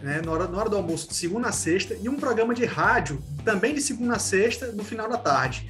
né, 0.01 0.23
na, 0.25 0.31
hora, 0.31 0.47
na 0.47 0.57
hora 0.57 0.71
do 0.71 0.77
almoço, 0.77 1.09
de 1.09 1.17
segunda 1.17 1.49
a 1.49 1.53
sexta, 1.53 1.99
e 2.01 2.09
um 2.09 2.15
programa 2.15 2.55
de 2.55 2.65
rádio, 2.65 3.21
também 3.45 3.75
de 3.75 3.81
segunda 3.81 4.15
a 4.15 4.19
sexta, 4.21 4.71
no 4.71 4.85
final 4.85 5.09
da 5.09 5.19
tarde. 5.19 5.69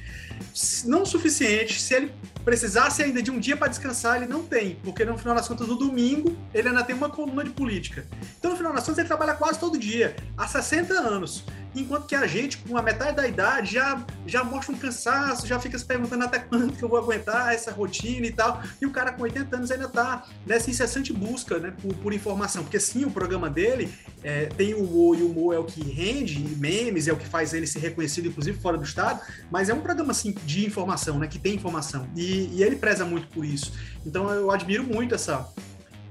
Não 0.85 1.05
suficiente, 1.05 1.79
se 1.79 1.93
ele 1.93 2.13
precisasse 2.43 3.03
ainda 3.03 3.21
de 3.21 3.29
um 3.29 3.39
dia 3.39 3.55
para 3.55 3.67
descansar, 3.67 4.17
ele 4.17 4.27
não 4.27 4.43
tem, 4.43 4.75
porque 4.83 5.05
no 5.05 5.17
final 5.17 5.35
das 5.35 5.47
contas, 5.47 5.67
no 5.67 5.75
domingo, 5.75 6.35
ele 6.53 6.67
ainda 6.67 6.83
tem 6.83 6.95
uma 6.95 7.09
coluna 7.09 7.43
de 7.43 7.51
política. 7.51 8.07
Então, 8.37 8.51
no 8.51 8.57
final 8.57 8.73
das 8.73 8.83
contas, 8.83 8.99
ele 8.99 9.07
trabalha 9.07 9.33
quase 9.33 9.59
todo 9.59 9.77
dia, 9.77 10.15
há 10.37 10.47
60 10.47 10.93
anos. 10.93 11.43
Enquanto 11.75 12.07
que 12.07 12.15
a 12.15 12.25
gente, 12.25 12.57
com 12.57 12.77
a 12.77 12.81
metade 12.81 13.15
da 13.15 13.27
idade, 13.27 13.73
já, 13.73 14.03
já 14.25 14.43
mostra 14.43 14.73
um 14.73 14.77
cansaço, 14.77 15.45
já 15.45 15.59
fica 15.59 15.77
se 15.77 15.85
perguntando 15.85 16.23
até 16.23 16.39
quando 16.39 16.73
que 16.73 16.83
eu 16.83 16.89
vou 16.89 16.97
aguentar 16.97 17.53
essa 17.53 17.71
rotina 17.71 18.25
e 18.25 18.31
tal. 18.31 18.61
E 18.81 18.85
o 18.85 18.91
cara 18.91 19.11
com 19.13 19.23
80 19.23 19.55
anos 19.55 19.71
ainda 19.71 19.85
está 19.85 20.25
nessa 20.45 20.69
incessante 20.69 21.13
busca 21.13 21.59
né, 21.59 21.73
por, 21.81 21.93
por, 21.95 22.13
informação. 22.13 22.63
Porque 22.63 22.79
sim, 22.79 23.05
o 23.05 23.11
programa 23.11 23.49
dele 23.49 23.93
é, 24.23 24.45
tem 24.45 24.73
o 24.73 24.83
humor, 24.83 25.17
e 25.17 25.21
o 25.21 25.29
humor 25.29 25.55
é 25.55 25.59
o 25.59 25.63
que 25.63 25.81
rende, 25.83 26.39
memes, 26.57 27.07
é 27.07 27.13
o 27.13 27.17
que 27.17 27.27
faz 27.27 27.53
ele 27.53 27.67
ser 27.67 27.79
reconhecido, 27.79 28.27
inclusive 28.27 28.59
fora 28.59 28.77
do 28.77 28.83
estado, 28.83 29.21
mas 29.51 29.69
é 29.69 29.73
um 29.73 29.81
programa 29.81 30.11
assim, 30.11 30.33
de 30.45 30.65
informação, 30.65 31.19
né, 31.19 31.27
que 31.27 31.37
tem 31.37 31.55
informação. 31.55 32.07
E, 32.15 32.49
e 32.53 32.63
ele 32.63 32.75
preza 32.75 33.05
muito 33.05 33.27
por 33.27 33.45
isso. 33.45 33.73
Então 34.05 34.29
eu 34.31 34.49
admiro 34.49 34.83
muito 34.83 35.13
essa, 35.13 35.47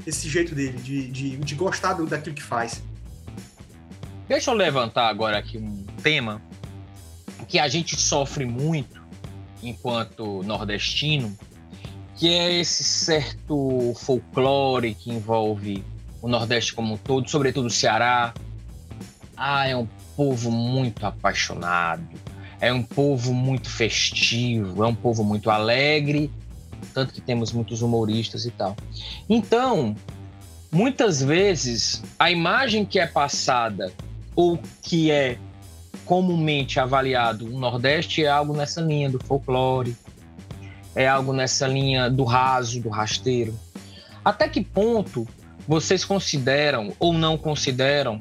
esse 0.06 0.28
jeito 0.28 0.54
dele, 0.54 0.78
de, 0.78 1.08
de, 1.08 1.36
de 1.36 1.54
gostar 1.54 1.94
daquilo 1.94 2.34
que 2.34 2.42
faz. 2.42 2.82
Deixa 4.28 4.50
eu 4.50 4.54
levantar 4.54 5.08
agora 5.08 5.38
aqui 5.38 5.56
um 5.56 5.84
tema 6.02 6.42
que 7.48 7.58
a 7.58 7.66
gente 7.66 7.98
sofre 7.98 8.44
muito 8.44 9.00
enquanto 9.62 10.42
nordestino, 10.42 11.34
que 12.14 12.28
é 12.28 12.60
esse 12.60 12.84
certo 12.84 13.94
folclore 13.96 14.94
que 14.94 15.10
envolve 15.10 15.82
o 16.20 16.28
Nordeste 16.28 16.74
como 16.74 16.92
um 16.92 16.96
todo, 16.98 17.30
sobretudo 17.30 17.68
o 17.68 17.70
Ceará. 17.70 18.34
Ah, 19.34 19.66
é 19.66 19.74
um 19.74 19.88
povo 20.14 20.50
muito 20.50 21.06
apaixonado, 21.06 22.06
é 22.60 22.70
um 22.70 22.82
povo 22.82 23.32
muito 23.32 23.70
festivo, 23.70 24.84
é 24.84 24.86
um 24.86 24.94
povo 24.94 25.24
muito 25.24 25.48
alegre, 25.48 26.30
tanto 26.92 27.14
que 27.14 27.22
temos 27.22 27.50
muitos 27.50 27.80
humoristas 27.80 28.44
e 28.44 28.50
tal. 28.50 28.76
Então, 29.26 29.96
muitas 30.70 31.22
vezes 31.22 32.02
a 32.18 32.30
imagem 32.30 32.84
que 32.84 32.98
é 32.98 33.06
passada 33.06 33.90
ou 34.38 34.56
que 34.80 35.10
é 35.10 35.36
comumente 36.04 36.78
avaliado 36.78 37.44
o 37.44 37.58
Nordeste 37.58 38.22
é 38.22 38.28
algo 38.28 38.56
nessa 38.56 38.80
linha 38.80 39.10
do 39.10 39.18
folclore, 39.18 39.96
é 40.94 41.08
algo 41.08 41.32
nessa 41.32 41.66
linha 41.66 42.08
do 42.08 42.22
raso, 42.22 42.80
do 42.80 42.88
rasteiro. 42.88 43.58
Até 44.24 44.48
que 44.48 44.62
ponto 44.62 45.26
vocês 45.66 46.04
consideram 46.04 46.92
ou 47.00 47.12
não 47.12 47.36
consideram 47.36 48.20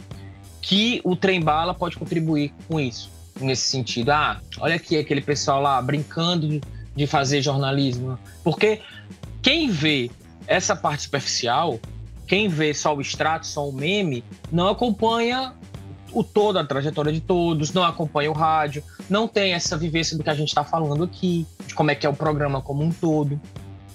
que 0.60 1.00
o 1.04 1.16
trem 1.16 1.40
bala 1.40 1.72
pode 1.76 1.96
contribuir 1.98 2.52
com 2.68 2.80
isso? 2.80 3.12
Nesse 3.40 3.70
sentido, 3.70 4.10
ah, 4.10 4.42
olha 4.60 4.76
aqui 4.76 4.98
aquele 4.98 5.22
pessoal 5.22 5.62
lá 5.62 5.80
brincando 5.80 6.60
de 6.96 7.06
fazer 7.06 7.44
jornalismo. 7.44 8.18
Porque 8.44 8.82
quem 9.40 9.70
vê 9.70 10.10
essa 10.48 10.76
parte 10.76 11.04
superficial, 11.04 11.80
quem 12.26 12.48
vê 12.48 12.74
só 12.74 12.96
o 12.96 13.02
extrato, 13.02 13.46
só 13.46 13.70
o 13.70 13.72
meme, 13.72 14.24
não 14.52 14.68
acompanha 14.68 15.54
o 16.20 16.24
todo, 16.24 16.58
a 16.58 16.64
trajetória 16.66 17.14
de 17.14 17.22
todos, 17.22 17.72
não 17.72 17.84
acompanha 17.84 18.32
o 18.32 18.34
rádio, 18.34 18.84
não 19.08 19.28
tem 19.28 19.54
essa 19.54 19.78
vivência 19.78 20.18
do 20.18 20.24
que 20.24 20.30
a 20.32 20.34
gente 20.34 20.48
está 20.48 20.64
falando 20.64 21.04
aqui, 21.04 21.46
de 21.68 21.76
como 21.76 21.92
é 21.92 21.96
que 21.96 22.08
é 22.08 22.10
o 22.10 22.14
programa 22.14 22.60
como 22.60 22.84
um 22.84 22.92
todo. 22.92 23.40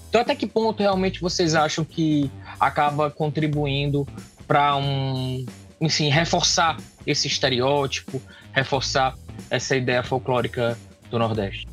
Então, 0.07 0.21
até 0.21 0.33
que 0.33 0.47
ponto 0.47 0.81
realmente 0.81 1.19
vocês 1.19 1.53
acham 1.53 1.83
que 1.83 2.31
acaba 2.57 3.11
contribuindo 3.11 4.07
para 4.47 4.77
um, 4.77 5.45
enfim, 5.81 6.07
reforçar 6.07 6.77
esse 7.05 7.27
estereótipo, 7.27 8.21
reforçar 8.53 9.15
essa 9.49 9.75
ideia 9.75 10.01
folclórica 10.01 10.77
do 11.09 11.19
Nordeste? 11.19 11.67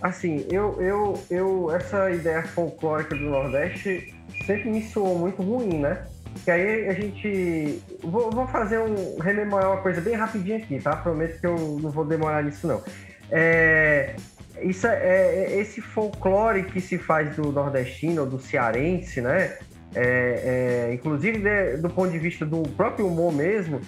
Assim, 0.00 0.46
eu, 0.48 0.80
eu, 0.80 1.20
eu, 1.28 1.74
essa 1.74 2.12
ideia 2.12 2.44
folclórica 2.44 3.16
do 3.16 3.22
Nordeste 3.22 4.14
sempre 4.46 4.70
me 4.70 4.86
soou 4.86 5.18
muito 5.18 5.42
ruim, 5.42 5.78
né? 5.78 6.06
Que 6.44 6.50
aí 6.50 6.88
a 6.88 6.92
gente. 6.92 7.82
Vou, 8.02 8.30
vou 8.30 8.46
fazer 8.46 8.78
um. 8.78 9.18
rememorar 9.18 9.72
uma 9.72 9.82
coisa 9.82 10.00
bem 10.00 10.14
rapidinho 10.14 10.58
aqui, 10.58 10.80
tá? 10.80 10.96
Prometo 10.96 11.40
que 11.40 11.46
eu 11.46 11.78
não 11.80 11.90
vou 11.90 12.04
demorar 12.04 12.42
nisso, 12.42 12.66
não. 12.66 12.82
É, 13.30 14.14
isso 14.62 14.86
é, 14.86 14.96
é, 14.96 15.60
esse 15.60 15.80
folclore 15.80 16.64
que 16.64 16.80
se 16.80 16.98
faz 16.98 17.36
do 17.36 17.52
nordestino, 17.52 18.26
do 18.26 18.38
cearense, 18.38 19.20
né? 19.20 19.56
É, 19.94 20.88
é, 20.90 20.94
inclusive 20.94 21.38
de, 21.38 21.78
do 21.78 21.88
ponto 21.88 22.10
de 22.10 22.18
vista 22.18 22.44
do 22.44 22.62
próprio 22.62 23.06
humor 23.06 23.32
mesmo, 23.32 23.80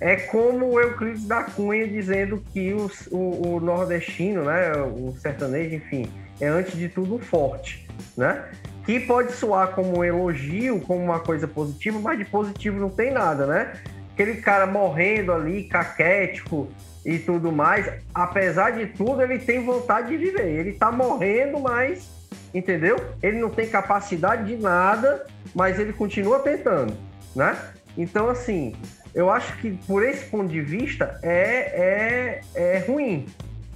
é 0.00 0.16
como 0.16 0.66
o 0.66 0.80
Euclides 0.80 1.26
da 1.26 1.44
Cunha 1.44 1.86
dizendo 1.86 2.42
que 2.52 2.74
o, 2.74 2.90
o, 3.10 3.60
nordestino, 3.60 4.44
né, 4.44 4.72
o 4.72 5.14
sertanejo, 5.18 5.76
enfim, 5.76 6.10
é 6.40 6.48
antes 6.48 6.76
de 6.76 6.88
tudo 6.88 7.18
forte, 7.18 7.86
né? 8.16 8.44
Que 8.86 9.00
pode 9.00 9.32
soar 9.32 9.74
como 9.74 9.98
um 9.98 10.04
elogio, 10.04 10.80
como 10.80 11.02
uma 11.02 11.18
coisa 11.18 11.48
positiva, 11.48 11.98
mas 11.98 12.18
de 12.18 12.24
positivo 12.24 12.78
não 12.78 12.88
tem 12.88 13.10
nada, 13.10 13.44
né? 13.44 13.72
Aquele 14.14 14.36
cara 14.36 14.64
morrendo 14.64 15.32
ali, 15.32 15.64
caquético 15.64 16.68
e 17.04 17.18
tudo 17.18 17.50
mais, 17.50 17.90
apesar 18.14 18.70
de 18.70 18.86
tudo, 18.86 19.20
ele 19.20 19.40
tem 19.40 19.64
vontade 19.64 20.08
de 20.08 20.16
viver. 20.16 20.48
Ele 20.48 20.72
tá 20.72 20.92
morrendo, 20.92 21.58
mas, 21.58 22.08
entendeu? 22.54 22.96
Ele 23.20 23.40
não 23.40 23.50
tem 23.50 23.68
capacidade 23.68 24.44
de 24.44 24.56
nada, 24.56 25.26
mas 25.52 25.80
ele 25.80 25.92
continua 25.92 26.38
tentando, 26.38 26.96
né? 27.34 27.58
Então, 27.98 28.28
assim, 28.28 28.76
eu 29.12 29.30
acho 29.30 29.56
que 29.58 29.72
por 29.86 30.04
esse 30.04 30.26
ponto 30.26 30.48
de 30.48 30.60
vista 30.60 31.18
é, 31.22 32.40
é, 32.54 32.74
é 32.76 32.78
ruim, 32.86 33.26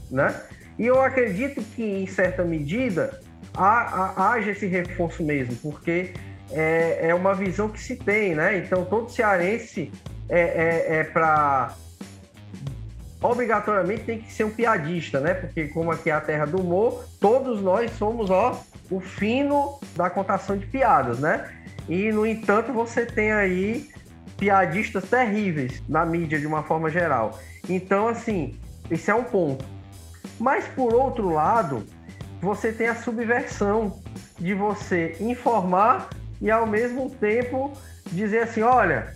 né? 0.09 0.33
E 0.79 0.87
eu 0.87 1.03
acredito 1.03 1.61
que, 1.75 1.83
em 1.83 2.07
certa 2.07 2.45
medida, 2.45 3.21
haja 3.55 4.51
esse 4.51 4.67
reforço 4.67 5.23
mesmo, 5.23 5.57
porque 5.57 6.13
é, 6.53 7.09
é, 7.09 7.15
uma 7.15 7.35
visão 7.35 7.69
que 7.69 7.81
se 7.81 7.97
tem, 7.97 8.35
né? 8.35 8.59
Então 8.59 8.85
todo 8.85 9.11
cearense 9.11 9.91
é, 10.29 10.41
é, 10.41 10.97
é 10.99 11.05
para 11.05 11.75
obrigatoriamente 13.23 14.05
tem 14.05 14.19
que 14.21 14.33
ser 14.33 14.45
um 14.45 14.51
piadista, 14.51 15.21
né? 15.21 15.35
Porque 15.35 15.69
como 15.69 15.91
aqui 15.91 16.11
é 16.11 16.15
a 16.15 16.21
terra 16.21 16.47
do 16.47 16.61
humor, 16.61 17.05
todos 17.21 17.61
nós 17.63 17.91
somos 17.93 18.31
ó 18.31 18.61
o 18.91 19.01
fino 19.01 19.79
da 19.95 20.11
contação 20.11 20.57
de 20.57 20.67
piadas, 20.67 21.19
né? 21.21 21.49
E 21.89 22.11
no 22.11 22.27
entanto 22.27 22.73
você 22.73 23.07
tem 23.07 23.33
aí 23.33 23.89
piadistas 24.37 25.05
terríveis 25.05 25.83
na 25.89 26.05
mídia 26.05 26.39
de 26.39 26.47
uma 26.47 26.63
forma 26.63 26.91
geral. 26.91 27.39
Então 27.69 28.09
assim, 28.09 28.59
esse 28.91 29.11
é 29.11 29.15
um 29.15 29.25
ponto. 29.25 29.65
Mas 30.39 30.67
por 30.69 30.95
outro 30.95 31.29
lado, 31.29 31.85
você 32.41 32.73
tem 32.73 32.89
a 32.89 32.95
subversão 32.95 34.01
de 34.39 34.55
você 34.55 35.17
informar 35.21 36.09
e 36.41 36.51
ao 36.51 36.67
mesmo 36.67 37.11
tempo 37.11 37.73
dizer 38.11 38.45
assim, 38.45 38.63
olha, 38.63 39.15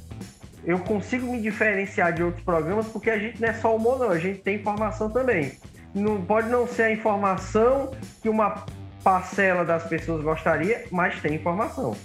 eu 0.65 0.79
consigo 0.79 1.31
me 1.31 1.41
diferenciar 1.41 2.13
de 2.13 2.23
outros 2.23 2.45
programas 2.45 2.87
porque 2.89 3.11
a 3.11 3.19
gente 3.19 3.41
não 3.41 3.49
é 3.49 3.55
só 3.55 3.75
humor, 3.75 3.99
não, 3.99 4.11
a 4.11 4.19
gente 4.19 4.41
tem 4.41 4.57
informação 4.57 5.11
também. 5.11 5.53
Não 5.95 6.21
pode 6.23 6.49
não 6.49 6.67
ser 6.67 6.85
a 6.85 6.93
informação 6.93 7.93
que 8.21 8.29
uma 8.29 8.65
parcela 9.03 9.65
das 9.65 9.85
pessoas 9.85 10.23
gostaria, 10.23 10.85
mas 10.91 11.21
tem 11.21 11.35
informação. 11.35 11.97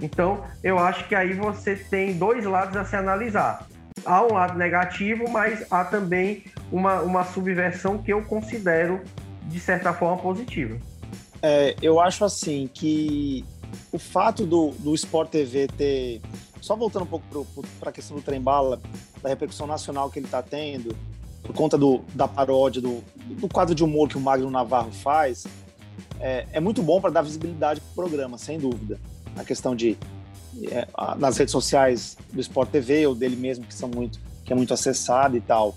Então, 0.00 0.44
eu 0.62 0.78
acho 0.78 1.08
que 1.08 1.14
aí 1.14 1.32
você 1.32 1.74
tem 1.74 2.14
dois 2.14 2.44
lados 2.44 2.76
a 2.76 2.84
se 2.84 2.94
analisar. 2.94 3.66
Há 4.04 4.22
um 4.22 4.34
lado 4.34 4.56
negativo, 4.56 5.28
mas 5.28 5.66
há 5.72 5.84
também 5.84 6.44
uma, 6.70 7.00
uma 7.00 7.24
subversão 7.24 7.98
que 7.98 8.12
eu 8.12 8.22
considero 8.22 9.00
de 9.48 9.60
certa 9.60 9.92
forma, 9.92 10.16
positiva. 10.22 10.78
É, 11.42 11.74
eu 11.80 12.00
acho 12.00 12.24
assim 12.24 12.68
que 12.72 13.44
o 13.92 13.98
fato 13.98 14.46
do, 14.46 14.70
do 14.78 14.94
Sport 14.94 15.30
TV 15.30 15.68
ter 15.68 16.20
só 16.60 16.76
voltando 16.76 17.04
um 17.04 17.06
pouco 17.06 17.24
para 17.80 17.90
a 17.90 17.92
questão 17.92 18.16
do 18.16 18.22
trem-bala, 18.22 18.80
da 19.22 19.28
repercussão 19.28 19.66
nacional 19.66 20.10
que 20.10 20.18
ele 20.18 20.26
está 20.26 20.42
tendo, 20.42 20.94
por 21.42 21.54
conta 21.54 21.78
do, 21.78 22.02
da 22.14 22.28
paródia, 22.28 22.82
do, 22.82 23.02
do 23.40 23.48
quadro 23.48 23.74
de 23.74 23.82
humor 23.82 24.08
que 24.08 24.18
o 24.18 24.20
Magno 24.20 24.50
Navarro 24.50 24.92
faz, 24.92 25.46
é, 26.20 26.46
é 26.52 26.60
muito 26.60 26.82
bom 26.82 27.00
para 27.00 27.10
dar 27.10 27.22
visibilidade 27.22 27.80
para 27.80 27.90
o 27.90 27.94
programa, 27.94 28.36
sem 28.36 28.58
dúvida. 28.58 29.00
A 29.36 29.44
questão 29.44 29.74
de 29.74 29.96
é, 30.70 30.88
nas 31.16 31.36
redes 31.36 31.52
sociais 31.52 32.16
do 32.32 32.40
Sport 32.40 32.70
TV 32.70 33.06
ou 33.06 33.14
dele 33.14 33.36
mesmo 33.36 33.64
que 33.64 33.74
são 33.74 33.88
muito 33.88 34.18
que 34.44 34.52
é 34.52 34.56
muito 34.56 34.72
acessado 34.72 35.36
e 35.36 35.40
tal. 35.40 35.76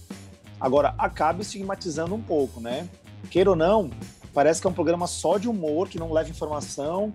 Agora 0.60 0.96
acaba 0.98 1.42
estigmatizando 1.42 2.16
um 2.16 2.22
pouco, 2.22 2.62
né? 2.62 2.88
Queira 3.30 3.50
ou 3.50 3.56
não, 3.56 3.90
parece 4.34 4.62
que 4.62 4.68
é 4.68 4.70
um 4.70 4.74
programa 4.74 5.08
só 5.08 5.38
de 5.38 5.48
humor 5.48 5.88
que 5.88 6.00
não 6.00 6.12
leva 6.12 6.30
informação, 6.30 7.14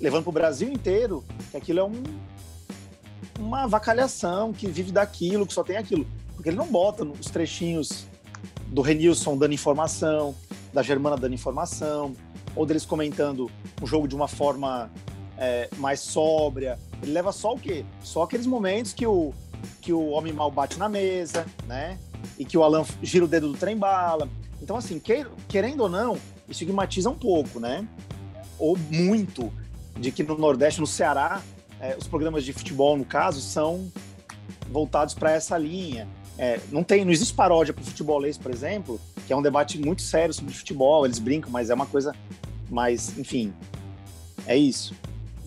levando 0.00 0.24
para 0.24 0.30
o 0.30 0.32
Brasil 0.32 0.68
inteiro 0.68 1.24
que 1.50 1.56
aquilo 1.56 1.80
é 1.80 1.84
um, 1.84 2.02
uma 3.38 3.66
vacalhação 3.66 4.52
que 4.52 4.66
vive 4.66 4.92
daquilo, 4.92 5.46
que 5.46 5.52
só 5.52 5.64
tem 5.64 5.76
aquilo, 5.76 6.06
porque 6.34 6.50
ele 6.50 6.56
não 6.56 6.66
bota 6.66 7.04
os 7.04 7.26
trechinhos 7.26 8.06
do 8.66 8.82
Renilson 8.82 9.36
dando 9.36 9.54
informação, 9.54 10.34
da 10.72 10.82
Germana 10.82 11.16
dando 11.16 11.34
informação, 11.34 12.14
ou 12.54 12.66
deles 12.66 12.84
comentando 12.84 13.50
um 13.80 13.86
jogo 13.86 14.06
de 14.06 14.14
uma 14.14 14.28
forma 14.28 14.90
é, 15.36 15.68
mais 15.76 16.00
sóbria. 16.00 16.78
Ele 17.02 17.12
leva 17.12 17.32
só 17.32 17.54
o 17.54 17.58
quê? 17.58 17.84
Só 18.02 18.22
aqueles 18.22 18.46
momentos 18.46 18.92
que 18.92 19.06
o, 19.06 19.32
que 19.80 19.92
o 19.92 20.08
homem 20.08 20.32
mal 20.32 20.50
bate 20.50 20.78
na 20.78 20.88
mesa, 20.88 21.46
né? 21.66 21.98
E 22.38 22.44
que 22.44 22.58
o 22.58 22.62
Alan 22.62 22.84
gira 23.02 23.24
o 23.24 23.28
dedo 23.28 23.52
do 23.52 23.56
trem 23.56 23.76
bala. 23.76 24.28
Então, 24.68 24.76
assim, 24.76 25.00
querendo 25.48 25.80
ou 25.80 25.88
não, 25.88 26.18
estigmatiza 26.46 27.08
um 27.08 27.14
pouco, 27.14 27.58
né? 27.58 27.88
Ou 28.58 28.76
muito, 28.76 29.50
de 29.98 30.12
que 30.12 30.22
no 30.22 30.36
Nordeste, 30.36 30.78
no 30.78 30.86
Ceará, 30.86 31.40
é, 31.80 31.96
os 31.96 32.06
programas 32.06 32.44
de 32.44 32.52
futebol, 32.52 32.94
no 32.94 33.06
caso, 33.06 33.40
são 33.40 33.90
voltados 34.70 35.14
para 35.14 35.32
essa 35.32 35.56
linha. 35.56 36.06
É, 36.36 36.60
não 36.70 36.84
tem, 36.84 37.02
não 37.02 37.10
existe 37.10 37.32
paródia 37.32 37.72
para 37.72 37.80
o 37.80 37.84
futebolês, 37.86 38.36
por 38.36 38.52
exemplo, 38.52 39.00
que 39.26 39.32
é 39.32 39.36
um 39.36 39.40
debate 39.40 39.78
muito 39.78 40.02
sério 40.02 40.34
sobre 40.34 40.52
futebol, 40.52 41.06
eles 41.06 41.18
brincam, 41.18 41.50
mas 41.50 41.70
é 41.70 41.74
uma 41.74 41.86
coisa 41.86 42.14
mais, 42.68 43.18
enfim, 43.18 43.54
é 44.46 44.54
isso 44.54 44.94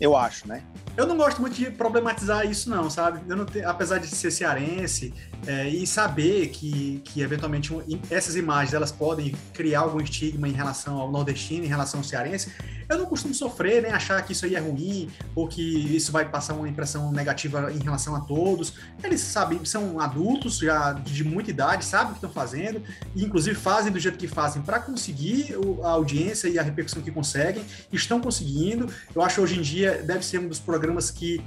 eu 0.01 0.17
acho, 0.17 0.47
né? 0.47 0.63
Eu 0.97 1.05
não 1.05 1.15
gosto 1.15 1.39
muito 1.39 1.55
de 1.55 1.69
problematizar 1.69 2.43
isso, 2.49 2.67
não, 2.71 2.89
sabe? 2.89 3.21
Eu 3.29 3.37
não 3.37 3.45
apesar 3.65 3.99
de 3.99 4.07
ser 4.07 4.31
cearense 4.31 5.13
é, 5.47 5.67
e 5.67 5.85
saber 5.87 6.49
que, 6.49 7.01
que 7.03 7.21
eventualmente 7.21 7.71
essas 8.09 8.35
imagens 8.35 8.73
elas 8.73 8.91
podem 8.91 9.33
criar 9.53 9.81
algum 9.81 9.99
estigma 9.99 10.47
em 10.47 10.53
relação 10.53 10.99
ao 10.99 11.11
nordestino, 11.11 11.65
em 11.65 11.67
relação 11.67 11.99
ao 11.99 12.03
cearense, 12.03 12.51
eu 12.91 12.97
não 12.97 13.05
costumo 13.05 13.33
sofrer, 13.33 13.81
nem 13.81 13.91
achar 13.91 14.21
que 14.21 14.33
isso 14.33 14.45
aí 14.45 14.55
é 14.55 14.59
ruim, 14.59 15.09
ou 15.33 15.47
que 15.47 15.61
isso 15.95 16.11
vai 16.11 16.27
passar 16.27 16.53
uma 16.55 16.67
impressão 16.67 17.09
negativa 17.11 17.71
em 17.71 17.79
relação 17.79 18.15
a 18.15 18.19
todos. 18.19 18.73
Eles 19.01 19.21
sabem, 19.21 19.63
são 19.63 19.97
adultos 19.99 20.57
já 20.57 20.91
de 20.91 21.23
muita 21.23 21.49
idade, 21.49 21.85
sabem 21.85 22.07
o 22.07 22.09
que 22.09 22.17
estão 22.17 22.29
fazendo, 22.29 22.83
e 23.15 23.23
inclusive 23.23 23.55
fazem 23.55 23.93
do 23.93 23.99
jeito 23.99 24.17
que 24.17 24.27
fazem 24.27 24.61
para 24.61 24.79
conseguir 24.79 25.55
a 25.83 25.89
audiência 25.89 26.49
e 26.49 26.59
a 26.59 26.61
repercussão 26.61 27.01
que 27.01 27.11
conseguem, 27.11 27.63
estão 27.93 28.19
conseguindo. 28.19 28.89
Eu 29.15 29.21
acho 29.21 29.41
hoje 29.41 29.57
em 29.57 29.61
dia 29.61 30.03
deve 30.03 30.25
ser 30.25 30.39
um 30.39 30.49
dos 30.49 30.59
programas 30.59 31.09
que 31.09 31.41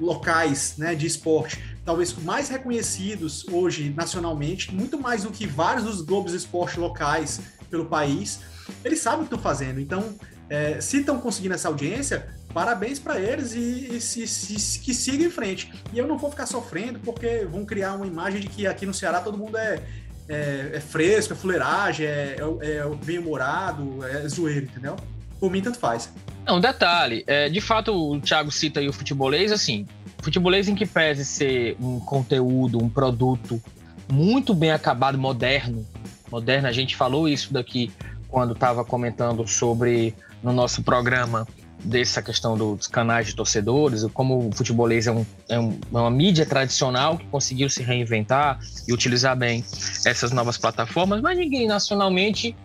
locais 0.00 0.74
né, 0.78 0.94
de 0.94 1.06
esporte, 1.06 1.62
talvez 1.84 2.14
mais 2.22 2.48
reconhecidos 2.48 3.46
hoje 3.48 3.92
nacionalmente, 3.96 4.74
muito 4.74 4.98
mais 4.98 5.22
do 5.24 5.30
que 5.30 5.46
vários 5.46 5.84
dos 5.84 6.02
Globos 6.02 6.32
Esporte 6.32 6.80
locais 6.80 7.40
pelo 7.68 7.86
país. 7.86 8.40
Eles 8.84 9.00
sabem 9.00 9.20
o 9.20 9.28
que 9.28 9.34
estão 9.34 9.38
fazendo, 9.38 9.80
então 9.80 10.14
é, 10.48 10.80
se 10.80 10.98
estão 10.98 11.18
conseguindo 11.20 11.54
essa 11.54 11.68
audiência, 11.68 12.28
parabéns 12.52 12.98
para 12.98 13.20
eles 13.20 13.54
e, 13.54 13.96
e 13.96 14.00
se, 14.00 14.26
se, 14.26 14.80
que 14.80 14.92
sigam 14.92 15.26
em 15.26 15.30
frente. 15.30 15.72
E 15.92 15.98
eu 15.98 16.06
não 16.06 16.18
vou 16.18 16.30
ficar 16.30 16.46
sofrendo 16.46 16.98
porque 17.00 17.46
vão 17.50 17.64
criar 17.64 17.94
uma 17.94 18.06
imagem 18.06 18.40
de 18.40 18.48
que 18.48 18.66
aqui 18.66 18.84
no 18.84 18.92
Ceará 18.92 19.20
todo 19.20 19.38
mundo 19.38 19.56
é, 19.56 19.80
é, 20.28 20.70
é 20.74 20.80
fresco, 20.80 21.32
é 21.32 21.36
fuleiragem, 21.36 22.06
é, 22.06 22.36
é, 22.60 22.76
é 22.76 23.04
bem-humorado, 23.04 24.04
é 24.04 24.28
zoeiro, 24.28 24.66
entendeu? 24.66 24.96
Por 25.38 25.50
mim, 25.50 25.62
tanto 25.62 25.78
faz. 25.78 26.10
Não, 26.50 26.58
detalhe, 26.58 27.22
é, 27.28 27.48
de 27.48 27.60
fato 27.60 27.92
o 27.92 28.20
Thiago 28.20 28.50
cita 28.50 28.80
aí 28.80 28.88
o 28.88 28.92
futebolês, 28.92 29.52
assim, 29.52 29.86
futebolês 30.20 30.68
em 30.68 30.74
que 30.74 30.84
pese 30.84 31.24
ser 31.24 31.76
um 31.80 32.00
conteúdo, 32.00 32.82
um 32.82 32.88
produto 32.88 33.62
muito 34.10 34.52
bem 34.52 34.72
acabado, 34.72 35.16
moderno, 35.16 35.86
moderno, 36.28 36.66
a 36.66 36.72
gente 36.72 36.96
falou 36.96 37.28
isso 37.28 37.52
daqui 37.52 37.92
quando 38.26 38.52
estava 38.52 38.84
comentando 38.84 39.46
sobre 39.46 40.12
no 40.42 40.52
nosso 40.52 40.82
programa 40.82 41.46
dessa 41.84 42.20
questão 42.20 42.56
dos 42.56 42.88
canais 42.88 43.28
de 43.28 43.36
torcedores, 43.36 44.04
como 44.12 44.48
o 44.48 44.52
futebolês 44.52 45.06
é, 45.06 45.10
é, 45.10 45.12
um, 45.12 45.24
é, 45.48 45.58
uma 45.96 46.10
mídia 46.10 46.44
tradicional 46.44 47.16
que 47.16 47.26
conseguiu 47.26 47.70
se 47.70 47.80
reinventar 47.84 48.58
e 48.88 48.92
utilizar 48.92 49.36
bem 49.36 49.64
essas 50.04 50.32
novas 50.32 50.58
plataformas, 50.58 51.20
mas 51.20 51.38
ninguém 51.38 51.68
nacionalmente 51.68 52.56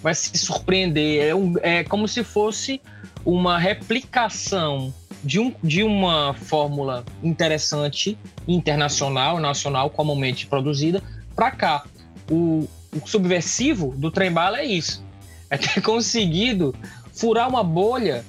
vai 0.00 0.14
se 0.14 0.38
surpreender. 0.38 1.26
É, 1.26 1.34
um, 1.34 1.54
é 1.60 1.82
como 1.82 2.06
se 2.06 2.22
fosse 2.22 2.80
uma 3.24 3.58
replicação 3.58 4.92
de, 5.22 5.38
um, 5.38 5.54
de 5.62 5.82
uma 5.82 6.34
fórmula 6.34 7.04
interessante, 7.22 8.18
internacional, 8.46 9.38
nacional, 9.38 9.90
comumente 9.90 10.46
produzida, 10.46 11.02
para 11.34 11.50
cá. 11.50 11.84
O, 12.30 12.68
o 12.94 13.06
subversivo 13.06 13.94
do 13.96 14.10
trem-bala 14.10 14.58
é 14.58 14.64
isso. 14.64 15.04
É 15.48 15.56
ter 15.56 15.80
conseguido 15.82 16.74
furar 17.12 17.48
uma 17.48 17.62
bolha 17.62 18.24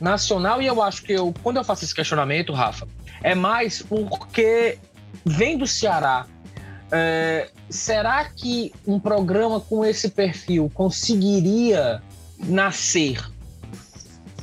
nacional 0.00 0.62
e 0.62 0.66
eu 0.66 0.82
acho 0.82 1.02
que 1.02 1.12
eu, 1.12 1.34
quando 1.42 1.56
eu 1.56 1.64
faço 1.64 1.84
esse 1.84 1.94
questionamento, 1.94 2.52
Rafa, 2.52 2.86
é 3.22 3.34
mais 3.34 3.82
porque 3.82 4.78
vem 5.24 5.58
do 5.58 5.66
Ceará. 5.66 6.26
É, 6.90 7.50
será 7.68 8.24
que 8.24 8.72
um 8.86 8.98
programa 8.98 9.60
com 9.60 9.84
esse 9.84 10.08
perfil 10.08 10.70
conseguiria 10.72 12.02
nascer 12.38 13.22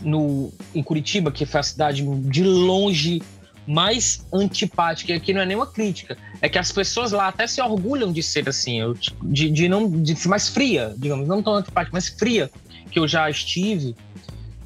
no, 0.06 0.54
em 0.74 0.84
Curitiba, 0.84 1.32
que 1.32 1.46
foi 1.46 1.60
a 1.60 1.64
cidade 1.64 2.04
de 2.04 2.44
longe 2.44 3.22
mais 3.68 4.26
antipática, 4.32 5.12
e 5.12 5.16
aqui 5.16 5.34
não 5.34 5.42
é 5.42 5.46
nenhuma 5.46 5.66
crítica, 5.66 6.16
é 6.40 6.48
que 6.48 6.60
as 6.60 6.72
pessoas 6.72 7.12
lá 7.12 7.28
até 7.28 7.48
se 7.48 7.60
orgulham 7.60 8.14
de 8.14 8.22
ser 8.22 8.48
assim, 8.48 8.80
de, 9.24 9.50
de 9.50 9.68
não 9.68 9.90
de 9.90 10.16
ser 10.16 10.28
mais 10.28 10.48
fria, 10.48 10.94
digamos, 10.96 11.28
não 11.28 11.42
tão 11.42 11.56
antipática, 11.56 11.92
mas 11.94 12.08
fria 12.08 12.50
que 12.92 13.00
eu 13.00 13.08
já 13.08 13.30
estive, 13.30 13.96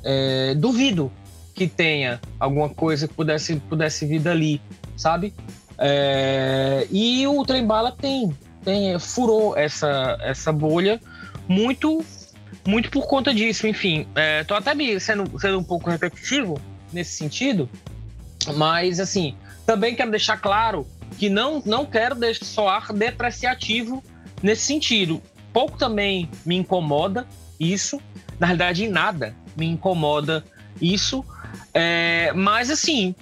é, 0.04 0.54
duvido 0.56 1.12
que 1.56 1.68
tenha 1.68 2.20
alguma 2.40 2.70
coisa 2.70 3.08
que 3.08 3.14
pudesse, 3.14 3.56
pudesse 3.56 4.06
vir 4.06 4.20
dali, 4.20 4.62
sabe? 4.98 5.34
É, 5.78 6.86
e 6.92 7.26
o 7.26 7.44
trem 7.46 7.66
bala 7.66 7.92
tem, 7.92 8.36
tem 8.64 9.00
furou 9.00 9.58
essa, 9.58 10.18
essa 10.22 10.52
bolha 10.52 11.00
muito 11.48 12.04
muito 12.70 12.92
por 12.92 13.08
conta 13.08 13.34
disso, 13.34 13.66
enfim. 13.66 14.08
É, 14.16 14.44
tô 14.44 14.54
até 14.54 14.76
me 14.76 15.00
sendo, 15.00 15.40
sendo 15.40 15.58
um 15.58 15.64
pouco 15.64 15.90
repetitivo 15.90 16.62
nesse 16.94 17.14
sentido, 17.14 17.68
mas 18.56 19.00
assim, 19.00 19.36
também 19.66 19.96
quero 19.96 20.12
deixar 20.12 20.38
claro 20.38 20.88
que 21.18 21.30
não, 21.30 21.62
não 21.66 21.84
quero 21.84 22.16
soar 22.36 22.94
depreciativo 22.94 24.04
nesse 24.44 24.62
sentido. 24.62 25.20
Pouco 25.52 25.78
também 25.80 26.30
me 26.46 26.56
incomoda 26.56 27.28
isso. 27.60 28.00
Na 28.40 28.46
realidade, 28.46 28.86
em 28.86 28.88
nada 28.88 29.36
me 29.58 29.66
incomoda 29.66 30.44
isso. 30.80 31.26
É, 31.74 32.32
mas, 32.36 32.70
assim, 32.70 33.16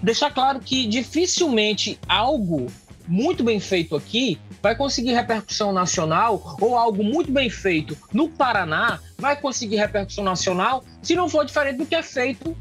deixar 0.00 0.30
claro 0.30 0.60
que 0.60 0.86
dificilmente 0.86 1.98
algo 2.08 2.68
muito 3.06 3.42
bem 3.42 3.58
feito 3.58 3.96
aqui 3.96 4.38
vai 4.62 4.74
conseguir 4.74 5.12
repercussão 5.12 5.72
nacional 5.72 6.56
ou 6.60 6.76
algo 6.76 7.02
muito 7.02 7.30
bem 7.32 7.50
feito 7.50 7.96
no 8.12 8.28
Paraná 8.28 9.00
vai 9.18 9.36
conseguir 9.36 9.76
repercussão 9.76 10.24
nacional 10.24 10.84
se 11.00 11.14
não 11.14 11.28
for 11.28 11.44
diferente 11.44 11.78
do 11.78 11.86
que 11.86 11.94
é 11.94 12.02
feito, 12.02 12.56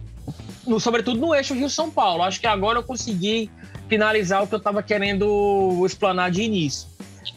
no, 0.65 0.79
sobretudo 0.79 1.19
no 1.19 1.33
eixo 1.33 1.53
Rio-São 1.53 1.89
Paulo. 1.89 2.23
Acho 2.23 2.39
que 2.39 2.47
agora 2.47 2.79
eu 2.79 2.83
consegui 2.83 3.49
finalizar 3.89 4.43
o 4.43 4.47
que 4.47 4.53
eu 4.53 4.57
estava 4.57 4.81
querendo 4.81 5.83
explanar 5.85 6.31
de 6.31 6.43
início. 6.43 6.87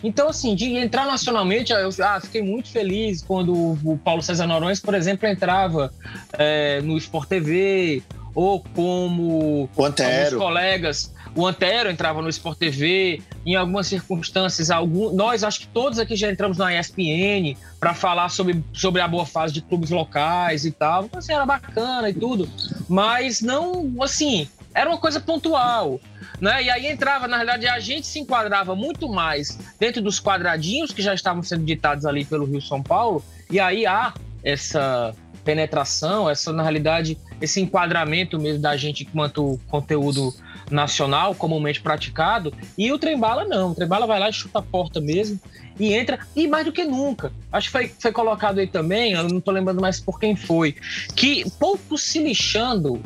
Então, 0.03 0.29
assim, 0.29 0.55
de 0.55 0.77
entrar 0.77 1.07
nacionalmente, 1.07 1.73
eu 1.73 1.91
ah, 2.03 2.21
fiquei 2.21 2.43
muito 2.43 2.71
feliz 2.71 3.23
quando 3.23 3.53
o 3.53 3.99
Paulo 4.03 4.23
César 4.23 4.47
Norões, 4.47 4.81
por 4.81 4.95
exemplo, 4.95 5.27
entrava 5.29 5.93
é, 6.35 6.81
no 6.83 6.97
Sport 6.97 7.29
TV, 7.29 8.03
ou 8.35 8.63
como 8.75 9.69
o 9.75 9.85
Antero. 9.85 10.39
colegas. 10.39 11.14
O 11.37 11.47
Antero 11.47 11.91
entrava 11.91 12.23
no 12.23 12.29
Sport 12.29 12.59
TV, 12.59 13.21
em 13.45 13.57
algumas 13.57 13.89
circunstâncias, 13.89 14.71
algum, 14.71 15.13
nós 15.13 15.43
acho 15.43 15.61
que 15.61 15.67
todos 15.67 15.99
aqui 15.99 16.15
já 16.15 16.31
entramos 16.31 16.57
na 16.57 16.79
ESPN 16.79 17.57
para 17.81 17.93
falar 17.93 18.29
sobre, 18.29 18.63
sobre 18.73 19.01
a 19.01 19.09
boa 19.09 19.27
fase 19.27 19.53
de 19.53 19.61
clubes 19.61 19.91
locais 19.91 20.65
e 20.65 20.71
tal. 20.71 21.07
Então, 21.07 21.19
assim, 21.19 21.33
era 21.33 21.45
bacana 21.45 22.09
e 22.09 22.15
tudo, 22.15 22.49
mas 22.89 23.41
não, 23.41 23.93
assim, 24.01 24.49
era 24.73 24.89
uma 24.89 24.99
coisa 24.99 25.21
pontual. 25.21 26.01
Né? 26.41 26.65
E 26.65 26.71
aí 26.71 26.87
entrava, 26.87 27.27
na 27.27 27.37
realidade, 27.37 27.67
a 27.67 27.81
gente 27.81 28.07
se 28.07 28.21
enquadrava 28.21 28.77
muito 28.77 29.09
mais 29.09 29.59
dentro 29.79 30.01
dos 30.01 30.21
quadradinhos 30.21 30.93
que 30.93 31.03
já 31.03 31.15
estavam 31.15 31.43
sendo 31.43 31.65
ditados 31.65 32.07
ali 32.07 32.25
pelo 32.25 32.45
Rio 32.45 32.61
São 32.61 32.83
Paulo, 32.83 33.25
e 33.51 33.59
aí 33.59 33.87
há 33.87 34.15
essa 34.43 35.15
penetração, 35.45 36.29
essa 36.29 36.53
na 36.53 36.63
realidade 36.63 37.19
esse 37.41 37.61
enquadramento 37.61 38.39
mesmo 38.39 38.63
da 38.63 38.77
gente 38.77 39.05
quanto 39.05 39.61
conteúdo 39.69 40.35
nacional 40.71 41.35
comumente 41.35 41.81
praticado, 41.81 42.53
e 42.77 42.93
o 42.93 42.99
trem-bala 42.99 43.45
não, 43.45 43.73
o 43.73 43.75
trem-bala 43.75 44.07
vai 44.07 44.19
lá 44.19 44.29
e 44.29 44.33
chuta 44.33 44.59
a 44.59 44.63
porta 44.63 45.01
mesmo 45.01 45.41
e 45.79 45.93
entra, 45.93 46.19
e 46.35 46.47
mais 46.47 46.65
do 46.65 46.73
que 46.73 46.85
nunca. 46.85 47.33
Acho 47.53 47.69
que 47.69 47.73
foi, 47.73 47.89
foi 47.99 48.13
colocado 48.13 48.59
aí 48.59 48.67
também, 48.67 49.13
eu 49.13 49.29
não 49.29 49.41
tô 49.41 49.51
lembrando 49.51 49.81
mais 49.81 50.01
por 50.01 50.19
quem 50.19 50.37
foi, 50.37 50.77
que 51.15 51.49
pouco 51.59 51.99
se 51.99 52.19
lixando 52.19 53.01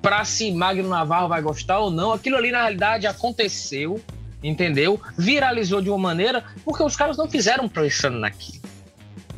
para 0.00 0.24
se 0.24 0.50
Magno 0.50 0.88
Navarro 0.88 1.28
vai 1.28 1.40
gostar 1.40 1.78
ou 1.78 1.90
não, 1.90 2.12
aquilo 2.12 2.36
ali 2.36 2.50
na 2.50 2.62
realidade 2.62 3.06
aconteceu, 3.06 4.02
entendeu? 4.42 5.00
Viralizou 5.16 5.80
de 5.80 5.88
uma 5.88 5.98
maneira 5.98 6.44
porque 6.64 6.82
os 6.82 6.96
caras 6.96 7.16
não 7.16 7.28
fizeram 7.28 7.68
pressão 7.68 8.10
naquilo. 8.10 8.62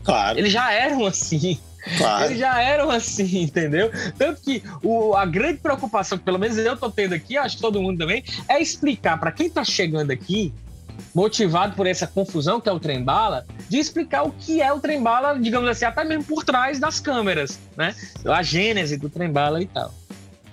Claro. 0.03 0.39
Eles 0.39 0.53
já 0.53 0.73
eram 0.73 1.07
assim. 1.07 1.59
Claro. 1.99 2.27
Eles 2.27 2.39
já 2.39 2.61
eram 2.61 2.91
assim, 2.91 3.43
entendeu? 3.43 3.91
Tanto 4.17 4.41
que 4.41 4.63
o, 4.83 5.15
a 5.15 5.27
grande 5.27 5.59
preocupação, 5.59 6.19
que 6.19 6.25
pelo 6.25 6.39
menos 6.39 6.57
eu 6.57 6.77
tô 6.77 6.91
tendo 6.91 7.15
aqui, 7.15 7.37
acho 7.37 7.57
que 7.57 7.63
todo 7.63 7.81
mundo 7.81 7.99
também, 7.99 8.25
é 8.49 8.61
explicar 8.61 9.19
para 9.19 9.31
quem 9.33 9.51
tá 9.51 9.65
chegando 9.65 10.11
aqui, 10.11 10.53
motivado 11.15 11.75
por 11.75 11.87
essa 11.87 12.07
confusão 12.07 12.61
que 12.61 12.69
é 12.69 12.73
o 12.73 12.81
trem-bala, 12.81 13.47
de 13.69 13.79
explicar 13.79 14.23
o 14.23 14.33
que 14.33 14.61
é 14.61 14.73
o 14.73 14.81
trem-bala, 14.81 15.39
digamos 15.39 15.69
assim, 15.69 15.85
até 15.85 16.05
mesmo 16.05 16.25
por 16.25 16.45
trás 16.45 16.79
das 16.79 17.01
câmeras, 17.01 17.59
né? 17.77 17.95
A 18.27 18.43
gênese 18.43 18.97
do 18.97 19.09
trem-bala 19.09 19.61
e 19.63 19.67
tal. 19.67 19.93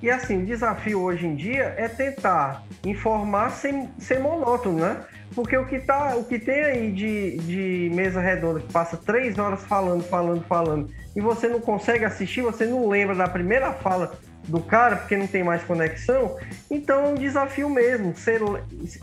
E 0.02 0.10
assim, 0.10 0.42
o 0.42 0.46
desafio 0.46 1.02
hoje 1.02 1.28
em 1.28 1.36
dia 1.36 1.76
é 1.78 1.88
tentar 1.88 2.64
informar 2.86 3.52
sem 3.52 3.90
ser 4.00 4.20
monótono, 4.20 4.80
né? 4.80 4.98
Porque 5.36 5.56
o 5.56 5.66
que, 5.66 5.80
tá, 5.80 6.16
o 6.16 6.26
que 6.26 6.40
tem 6.40 6.64
aí 6.64 6.92
de, 6.92 7.38
de 7.38 7.92
mesa 7.94 8.20
redonda 8.20 8.60
que 8.60 8.72
passa 8.72 8.98
três 8.98 9.38
horas 9.38 9.64
falando, 9.64 10.04
falando, 10.04 10.44
falando, 10.44 10.90
e 11.16 11.22
você 11.22 11.48
não 11.48 11.62
consegue 11.62 12.04
assistir, 12.04 12.42
você 12.42 12.66
não 12.66 12.90
lembra 12.90 13.16
da 13.16 13.28
primeira 13.28 13.72
fala 13.72 14.12
do 14.48 14.60
cara, 14.60 14.96
porque 14.96 15.16
não 15.16 15.28
tem 15.28 15.44
mais 15.44 15.64
conexão, 15.64 16.36
então 16.70 17.06
é 17.06 17.08
um 17.10 17.16
desafio 17.16 17.70
mesmo, 17.70 18.16
ser, 18.18 18.42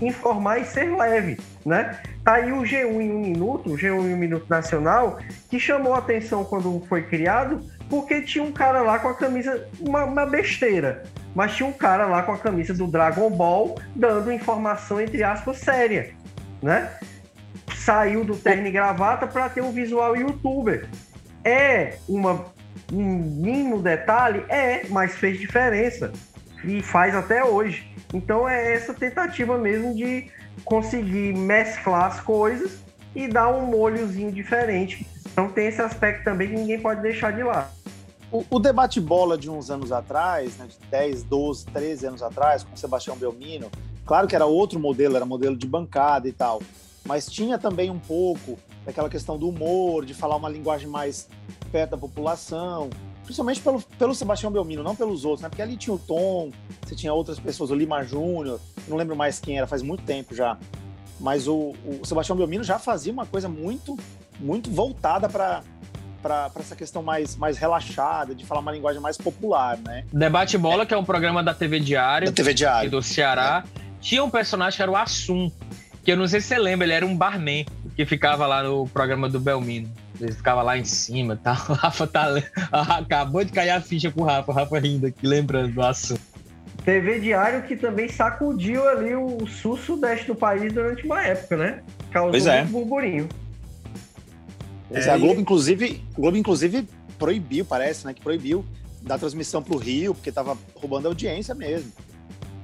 informar 0.00 0.58
e 0.58 0.64
ser 0.64 0.94
leve, 0.94 1.38
né? 1.64 2.00
Tá 2.24 2.34
aí 2.34 2.52
o 2.52 2.62
G1 2.62 3.00
em 3.00 3.12
um 3.12 3.20
minuto, 3.20 3.72
o 3.72 3.76
G1 3.76 4.04
em 4.04 4.14
um 4.14 4.16
minuto 4.16 4.46
nacional, 4.48 5.18
que 5.48 5.60
chamou 5.60 5.94
atenção 5.94 6.44
quando 6.44 6.84
foi 6.88 7.02
criado, 7.02 7.62
porque 7.88 8.22
tinha 8.22 8.44
um 8.44 8.52
cara 8.52 8.82
lá 8.82 8.98
com 8.98 9.08
a 9.08 9.14
camisa, 9.14 9.66
uma, 9.80 10.04
uma 10.04 10.26
besteira, 10.26 11.04
mas 11.34 11.54
tinha 11.54 11.68
um 11.68 11.72
cara 11.72 12.06
lá 12.06 12.22
com 12.22 12.32
a 12.32 12.38
camisa 12.38 12.74
do 12.74 12.86
Dragon 12.86 13.30
Ball 13.30 13.78
dando 13.94 14.32
informação, 14.32 15.00
entre 15.00 15.22
aspas, 15.22 15.58
séria, 15.58 16.10
né? 16.62 16.90
Saiu 17.74 18.24
do 18.24 18.36
terno 18.36 18.66
e 18.66 18.70
gravata 18.70 19.26
para 19.26 19.48
ter 19.48 19.62
um 19.62 19.72
visual 19.72 20.16
youtuber. 20.16 20.88
É 21.44 21.96
uma, 22.08 22.44
um 22.92 23.04
mínimo 23.04 23.80
detalhe? 23.80 24.44
É, 24.48 24.86
mas 24.88 25.14
fez 25.14 25.38
diferença. 25.38 26.12
E 26.64 26.82
faz 26.82 27.14
até 27.14 27.44
hoje. 27.44 27.94
Então 28.12 28.48
é 28.48 28.74
essa 28.74 28.92
tentativa 28.92 29.56
mesmo 29.56 29.94
de 29.94 30.30
conseguir 30.64 31.34
mesclar 31.34 32.06
as 32.06 32.20
coisas 32.20 32.82
e 33.14 33.28
dar 33.28 33.48
um 33.48 33.66
molhozinho 33.66 34.32
diferente. 34.32 35.06
Então 35.32 35.48
tem 35.48 35.68
esse 35.68 35.80
aspecto 35.80 36.24
também 36.24 36.48
que 36.48 36.54
ninguém 36.54 36.80
pode 36.80 37.00
deixar 37.00 37.32
de 37.32 37.42
lado. 37.42 37.70
O, 38.30 38.44
o, 38.50 38.58
debate 38.58 39.00
bola 39.00 39.38
de 39.38 39.48
uns 39.48 39.70
anos 39.70 39.90
atrás, 39.90 40.56
né, 40.58 40.66
de 40.66 40.76
10, 40.90 41.22
12, 41.22 41.66
13 41.66 42.06
anos 42.06 42.22
atrás, 42.22 42.62
com 42.62 42.76
Sebastião 42.76 43.16
Belmino, 43.16 43.70
claro 44.04 44.28
que 44.28 44.34
era 44.34 44.44
outro 44.44 44.78
modelo, 44.78 45.16
era 45.16 45.24
modelo 45.24 45.56
de 45.56 45.66
bancada 45.66 46.28
e 46.28 46.32
tal, 46.32 46.60
mas 47.06 47.26
tinha 47.26 47.58
também 47.58 47.90
um 47.90 47.98
pouco 47.98 48.58
daquela 48.84 49.08
questão 49.08 49.38
do 49.38 49.48
humor, 49.48 50.04
de 50.04 50.12
falar 50.12 50.36
uma 50.36 50.48
linguagem 50.48 50.88
mais 50.88 51.26
perto 51.72 51.92
da 51.92 51.96
população, 51.96 52.90
principalmente 53.24 53.60
pelo, 53.60 53.80
pelo 53.98 54.14
Sebastião 54.14 54.52
Belmino, 54.52 54.82
não 54.82 54.94
pelos 54.94 55.24
outros, 55.24 55.42
né? 55.42 55.48
Porque 55.48 55.62
ali 55.62 55.76
tinha 55.76 55.94
o 55.94 55.98
Tom, 55.98 56.50
você 56.82 56.94
tinha 56.94 57.12
outras 57.12 57.38
pessoas, 57.38 57.70
o 57.70 57.74
Lima 57.74 58.02
Júnior, 58.02 58.60
não 58.86 58.96
lembro 58.96 59.16
mais 59.16 59.38
quem 59.38 59.56
era, 59.56 59.66
faz 59.66 59.80
muito 59.82 60.02
tempo 60.04 60.34
já. 60.34 60.58
Mas 61.18 61.48
o, 61.48 61.74
o 61.84 62.04
Sebastião 62.04 62.36
Belmino 62.36 62.62
já 62.62 62.78
fazia 62.78 63.12
uma 63.12 63.26
coisa 63.26 63.48
muito, 63.48 63.96
muito 64.38 64.70
voltada 64.70 65.28
para 65.28 65.62
para 66.22 66.50
essa 66.58 66.76
questão 66.76 67.02
mais, 67.02 67.36
mais 67.36 67.58
relaxada, 67.58 68.34
de 68.34 68.44
falar 68.44 68.60
uma 68.60 68.72
linguagem 68.72 69.00
mais 69.00 69.16
popular, 69.16 69.78
né? 69.78 70.04
Debate 70.12 70.58
Bola, 70.58 70.84
que 70.84 70.94
é 70.94 70.96
um 70.96 71.04
programa 71.04 71.42
da 71.42 71.54
TV 71.54 71.80
Diário. 71.80 72.28
Da 72.28 72.32
TV 72.32 72.54
Diário. 72.54 72.90
Do 72.90 73.02
Ceará. 73.02 73.64
É. 73.64 73.80
Tinha 74.00 74.22
um 74.22 74.30
personagem 74.30 74.76
que 74.76 74.82
era 74.82 74.90
o 74.90 74.96
Assum, 74.96 75.50
que 76.04 76.12
eu 76.12 76.16
não 76.16 76.26
sei 76.26 76.40
se 76.40 76.48
você 76.48 76.58
lembra, 76.58 76.86
ele 76.86 76.94
era 76.94 77.06
um 77.06 77.16
barman 77.16 77.66
que 77.94 78.06
ficava 78.06 78.46
lá 78.46 78.62
no 78.62 78.86
programa 78.88 79.28
do 79.28 79.40
Belmino. 79.40 79.90
Ele 80.20 80.32
ficava 80.32 80.62
lá 80.62 80.76
em 80.76 80.84
cima, 80.84 81.36
tá? 81.36 81.52
O 81.68 81.72
Rafa 81.72 82.06
tá. 82.06 82.26
Acabou 82.72 83.44
de 83.44 83.52
cair 83.52 83.70
a 83.70 83.80
ficha 83.80 84.10
pro 84.10 84.24
Rafa, 84.24 84.50
o 84.50 84.54
Rafa 84.54 84.78
rindo 84.78 85.06
aqui, 85.06 85.26
lembrando 85.26 85.72
do 85.72 85.82
assunto. 85.82 86.20
TV 86.84 87.20
Diário 87.20 87.62
que 87.64 87.76
também 87.76 88.08
sacudiu 88.08 88.88
ali 88.88 89.14
o 89.14 89.46
sul-sudeste 89.46 90.26
do 90.26 90.34
país 90.34 90.72
durante 90.72 91.04
uma 91.04 91.22
época, 91.22 91.56
né? 91.56 91.82
Causou 92.10 92.30
pois 92.30 92.46
é. 92.46 92.62
muito 92.62 92.72
burburinho. 92.72 93.28
É, 94.90 95.10
a 95.10 95.18
Globo, 95.18 95.40
inclusive, 95.40 96.02
Globo, 96.14 96.36
inclusive, 96.36 96.88
proibiu, 97.18 97.64
parece, 97.64 98.06
né? 98.06 98.14
Que 98.14 98.20
proibiu 98.20 98.64
da 99.02 99.18
transmissão 99.18 99.62
para 99.62 99.74
o 99.74 99.78
Rio, 99.78 100.14
porque 100.14 100.30
estava 100.30 100.56
roubando 100.74 101.06
audiência 101.06 101.54
mesmo. 101.54 101.92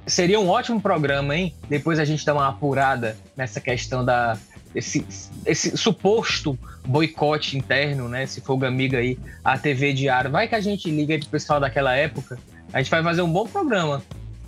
Seria 0.06 0.38
um 0.38 0.48
ótimo 0.48 0.80
programa, 0.80 1.36
hein? 1.36 1.54
Depois 1.68 1.98
a 1.98 2.04
gente 2.04 2.24
dá 2.24 2.34
uma 2.34 2.48
apurada 2.48 3.16
nessa 3.36 3.60
questão 3.60 4.04
da 4.04 4.38
esse, 4.74 5.06
esse 5.46 5.76
suposto 5.76 6.58
boicote 6.84 7.56
interno, 7.56 8.08
né? 8.08 8.24
Esse 8.24 8.40
fogo 8.40 8.66
amigo 8.66 8.96
aí, 8.96 9.18
a 9.42 9.56
TV 9.56 9.92
Diário. 9.92 10.30
Vai 10.30 10.48
que 10.48 10.54
a 10.54 10.60
gente 10.60 10.90
liga 10.90 11.18
pro 11.18 11.28
pessoal 11.28 11.60
daquela 11.60 11.94
época. 11.94 12.38
A 12.72 12.82
gente 12.82 12.90
vai 12.90 13.02
fazer 13.02 13.22
um 13.22 13.32
bom 13.32 13.46
programa 13.46 14.02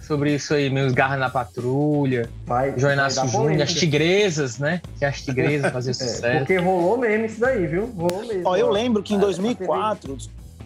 sobre 0.07 0.35
isso 0.35 0.55
aí, 0.55 0.71
meus 0.71 0.93
garras 0.93 1.19
na 1.19 1.29
patrulha, 1.29 2.31
vai, 2.45 2.79
João 2.79 2.93
Inácio 2.93 3.27
Júnior, 3.29 3.63
as 3.63 3.75
tigresas, 3.75 4.59
né? 4.59 4.81
Que 4.99 5.05
as 5.05 5.21
tigresas 5.21 5.73
faziam 5.73 5.93
sucesso. 5.95 6.25
É, 6.25 6.39
porque 6.39 6.57
rolou 6.59 6.97
mesmo 6.97 7.27
isso 7.27 7.41
daí, 7.41 7.67
viu? 7.67 7.87
Rolou 7.87 8.25
mesmo. 8.25 8.43
Ó, 8.45 8.57
eu 8.57 8.71
lembro 8.71 9.03
que 9.03 9.15
em 9.15 9.19
2004, 9.19 10.17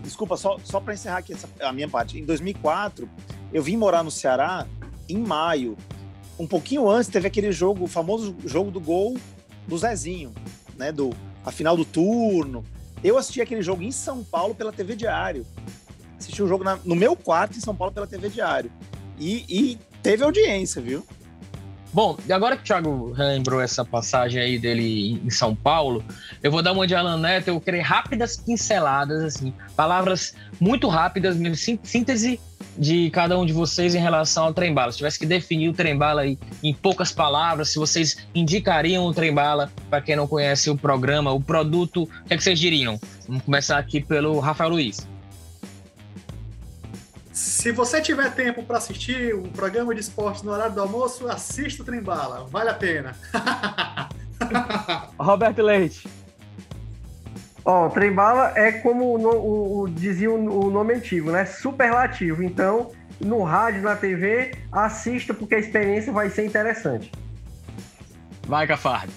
desculpa, 0.03 0.37
só, 0.37 0.59
só 0.63 0.79
para 0.79 0.93
encerrar 0.93 1.19
aqui 1.19 1.33
essa, 1.33 1.49
a 1.63 1.73
minha 1.73 1.89
parte, 1.89 2.19
em 2.19 2.25
2004, 2.25 3.09
eu 3.53 3.63
vim 3.63 3.79
morar 3.79 4.03
no 4.03 4.11
Ceará 4.11 4.67
em 5.09 5.17
maio. 5.17 5.77
Um 6.39 6.47
pouquinho 6.47 6.89
antes 6.89 7.09
teve 7.09 7.27
aquele 7.27 7.51
jogo, 7.51 7.85
o 7.85 7.89
famoso 7.89 8.37
jogo 8.45 8.71
do 8.71 8.81
gol 8.81 9.17
do 9.67 9.79
Zezinho, 9.79 10.33
né? 10.77 10.93
Do, 10.93 11.11
a 11.45 11.51
final 11.51 11.79
do 11.79 11.85
turno. 11.85 12.63
Eu 13.03 13.17
assisti 13.17 13.41
aquele 13.41 13.63
jogo 13.63 13.83
em 13.83 13.91
São 13.91 14.23
Paulo 14.23 14.55
pela 14.55 14.71
TV 14.71 14.95
Diário. 14.95 15.47
Assisti 16.19 16.43
o 16.43 16.47
jogo 16.47 16.63
na, 16.63 16.79
no 16.85 16.95
meu 16.95 17.17
quarto 17.17 17.57
em 17.57 17.61
São 17.61 17.75
Paulo 17.75 17.95
pela 17.95 18.07
TV 18.07 18.29
Diário. 18.29 18.71
E, 19.21 19.45
e 19.49 19.79
teve 20.03 20.25
audiência, 20.25 20.81
viu? 20.81 21.07
Bom, 21.93 22.17
agora 22.31 22.57
que 22.57 22.63
o 22.63 22.67
Thiago 22.67 23.13
lembrou 23.17 23.61
essa 23.61 23.85
passagem 23.85 24.41
aí 24.41 24.59
dele 24.59 25.21
em 25.25 25.31
São 25.31 25.57
Paulo, 25.57 26.05
eu 26.41 26.51
vou 26.51 26.63
dar 26.63 26.71
uma 26.71 26.87
de 26.87 26.95
Alan 26.95 27.19
Neto, 27.19 27.49
eu 27.49 27.61
querer 27.61 27.81
rápidas 27.81 28.37
pinceladas, 28.37 29.25
assim, 29.25 29.53
palavras 29.75 30.35
muito 30.61 30.87
rápidas, 30.87 31.37
síntese 31.83 32.39
de 32.79 33.11
cada 33.11 33.37
um 33.37 33.45
de 33.45 33.53
vocês 33.53 33.95
em 33.97 33.99
relação 33.99 34.45
ao 34.45 34.55
trem-bala. 34.55 34.93
Se 34.93 34.99
tivesse 34.99 35.19
que 35.19 35.27
definir 35.27 35.69
o 35.69 35.73
trem-bala 35.73 36.23
aí 36.23 36.39
em 36.63 36.73
poucas 36.73 37.11
palavras, 37.11 37.71
se 37.71 37.79
vocês 37.79 38.25
indicariam 38.33 39.05
o 39.05 39.13
trem-bala 39.13 39.69
para 39.91 40.01
quem 40.01 40.15
não 40.15 40.29
conhece 40.29 40.71
o 40.71 40.77
programa, 40.77 41.33
o 41.33 41.41
produto, 41.41 42.05
o 42.05 42.07
que, 42.07 42.35
é 42.35 42.37
que 42.37 42.43
vocês 42.45 42.59
diriam? 42.59 43.01
Vamos 43.27 43.43
começar 43.43 43.79
aqui 43.79 44.01
pelo 44.01 44.39
Rafael 44.39 44.71
Luiz. 44.71 45.09
Se 47.41 47.73
você 47.73 48.03
tiver 48.03 48.35
tempo 48.35 48.63
para 48.63 48.77
assistir 48.77 49.35
o 49.35 49.49
programa 49.49 49.95
de 49.95 50.01
esporte 50.03 50.45
no 50.45 50.53
horário 50.53 50.75
do 50.75 50.83
almoço, 50.83 51.27
assista 51.27 51.83
o 51.83 51.87
Trem 51.87 52.03
Bala, 52.03 52.47
vale 52.47 52.69
a 52.69 52.75
pena. 52.75 53.17
Roberto 55.19 55.63
Leite. 55.63 56.07
Ó, 57.65 57.87
o 57.87 57.91
trem 57.91 58.13
bala 58.13 58.53
é 58.57 58.73
como 58.73 59.05
o, 59.05 59.27
o, 59.27 59.81
o 59.81 59.89
dizia 59.89 60.31
o, 60.31 60.67
o, 60.67 60.71
nome 60.71 60.95
antigo, 60.95 61.31
né? 61.31 61.47
Superlativo. 61.47 62.43
Então, 62.43 62.93
no 63.19 63.43
rádio, 63.43 63.83
na 63.83 63.97
TV, 63.97 64.53
assista 64.71 65.33
porque 65.33 65.55
a 65.55 65.59
experiência 65.59 66.13
vai 66.13 66.29
ser 66.29 66.45
interessante. 66.45 67.11
Vai, 68.47 68.67
Cafardo. 68.67 69.13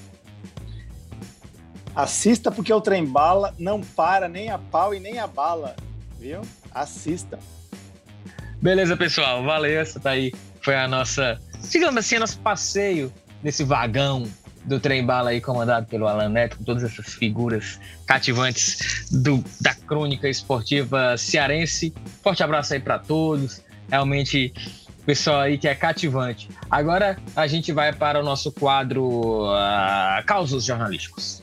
Assista 1.94 2.52
porque 2.52 2.72
o 2.72 2.82
trem 2.82 3.06
bala 3.06 3.54
não 3.60 3.82
para 3.82 4.30
nem 4.30 4.50
a 4.50 4.58
pau 4.58 4.94
e 4.94 5.00
nem 5.00 5.20
a 5.20 5.28
bala, 5.28 5.76
viu? 6.18 6.42
Assista. 6.74 7.38
Beleza, 8.64 8.96
pessoal. 8.96 9.44
Valeu. 9.44 9.82
Essa 9.82 10.00
aí. 10.10 10.32
Foi 10.62 10.74
a 10.74 10.88
nossa, 10.88 11.38
digamos 11.70 11.98
assim, 11.98 12.18
nosso 12.18 12.40
passeio 12.40 13.12
nesse 13.44 13.62
vagão 13.62 14.24
do 14.64 14.80
trem 14.80 15.06
bala 15.06 15.32
aí 15.32 15.42
comandado 15.42 15.86
pelo 15.88 16.08
Alan 16.08 16.30
Neto, 16.30 16.58
com 16.58 16.64
todas 16.64 16.82
essas 16.82 17.14
figuras 17.14 17.78
cativantes 18.08 19.10
do, 19.12 19.44
da 19.60 19.76
crônica 19.76 20.30
esportiva 20.30 21.18
cearense. 21.18 21.94
Forte 22.24 22.42
abraço 22.42 22.74
aí 22.74 22.80
para 22.80 22.98
todos. 22.98 23.62
Realmente, 23.90 24.54
pessoal 25.06 25.42
aí 25.42 25.58
que 25.58 25.68
é 25.68 25.76
cativante. 25.76 26.48
Agora 26.72 27.18
a 27.36 27.46
gente 27.46 27.74
vai 27.74 27.92
para 27.92 28.22
o 28.22 28.24
nosso 28.24 28.50
quadro 28.50 29.50
uh, 29.50 30.24
Causos 30.26 30.64
Jornalísticos. 30.64 31.43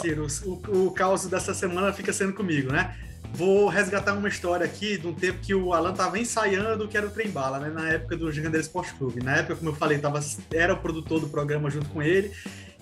Ciro, 0.00 0.26
o, 0.44 0.86
o 0.86 0.90
caos 0.92 1.26
dessa 1.26 1.54
semana 1.54 1.92
fica 1.92 2.12
sendo 2.12 2.32
comigo, 2.32 2.72
né? 2.72 2.96
Vou 3.32 3.68
resgatar 3.68 4.14
uma 4.14 4.28
história 4.28 4.66
aqui 4.66 4.98
de 4.98 5.06
um 5.06 5.14
tempo 5.14 5.38
que 5.40 5.54
o 5.54 5.72
Alan 5.72 5.92
estava 5.92 6.18
ensaiando 6.18 6.88
que 6.88 6.96
era 6.96 7.06
o 7.06 7.10
Trem 7.10 7.30
Bala, 7.30 7.58
né? 7.60 7.70
Na 7.70 7.88
época 7.88 8.16
do 8.16 8.30
Gigandeiro 8.32 8.64
Esporte 8.64 8.92
Clube. 8.94 9.22
Na 9.22 9.36
época, 9.36 9.56
como 9.56 9.70
eu 9.70 9.74
falei, 9.74 9.98
tava, 9.98 10.20
era 10.52 10.74
o 10.74 10.78
produtor 10.78 11.20
do 11.20 11.28
programa 11.28 11.70
junto 11.70 11.88
com 11.90 12.02
ele. 12.02 12.32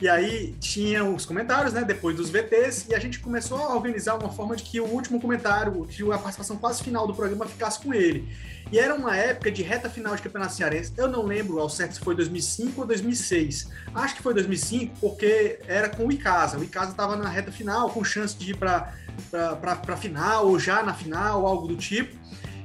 E 0.01 0.09
aí 0.09 0.55
tinha 0.61 1.05
os 1.05 1.27
comentários, 1.27 1.73
né? 1.73 1.83
Depois 1.83 2.17
dos 2.17 2.31
VTs, 2.31 2.87
e 2.89 2.95
a 2.95 3.01
gente 3.01 3.19
começou 3.19 3.59
a 3.59 3.75
organizar 3.75 4.15
uma 4.15 4.31
forma 4.31 4.55
de 4.55 4.63
que 4.63 4.81
o 4.81 4.85
último 4.85 5.21
comentário, 5.21 5.85
que 5.87 6.03
a 6.05 6.19
participação 6.19 6.57
quase 6.57 6.85
final 6.85 7.05
do 7.07 7.15
programa 7.15 7.47
ficasse 7.47 7.81
com 7.81 7.93
ele. 7.93 8.29
E 8.71 8.79
era 8.79 8.95
uma 8.95 9.17
época 9.17 9.51
de 9.51 9.63
reta 9.63 9.91
final 9.91 10.15
de 10.15 10.23
Campeonato 10.23 10.55
Cearense. 10.55 10.93
Eu 10.97 11.09
não 11.09 11.25
lembro 11.25 11.59
ao 11.59 11.69
certo 11.69 11.95
se 11.95 12.01
foi 12.01 12.15
2005 12.15 12.81
ou 12.81 12.87
2006. 12.87 13.71
Acho 13.95 14.15
que 14.15 14.23
foi 14.23 14.35
2005, 14.35 14.97
porque 15.01 15.59
era 15.67 15.89
com 15.89 16.07
o 16.07 16.13
Icasa. 16.13 16.59
O 16.59 16.63
Icasa 16.63 16.91
estava 16.91 17.17
na 17.17 17.29
reta 17.29 17.51
final, 17.51 17.91
com 17.91 18.05
chance 18.05 18.37
de 18.37 18.53
ir 18.53 18.57
para 18.57 18.93
para 19.33 19.97
final 19.97 20.47
ou 20.47 20.61
já 20.61 20.81
na 20.83 20.95
final, 20.95 21.45
algo 21.45 21.67
do 21.67 21.77
tipo. 21.77 22.17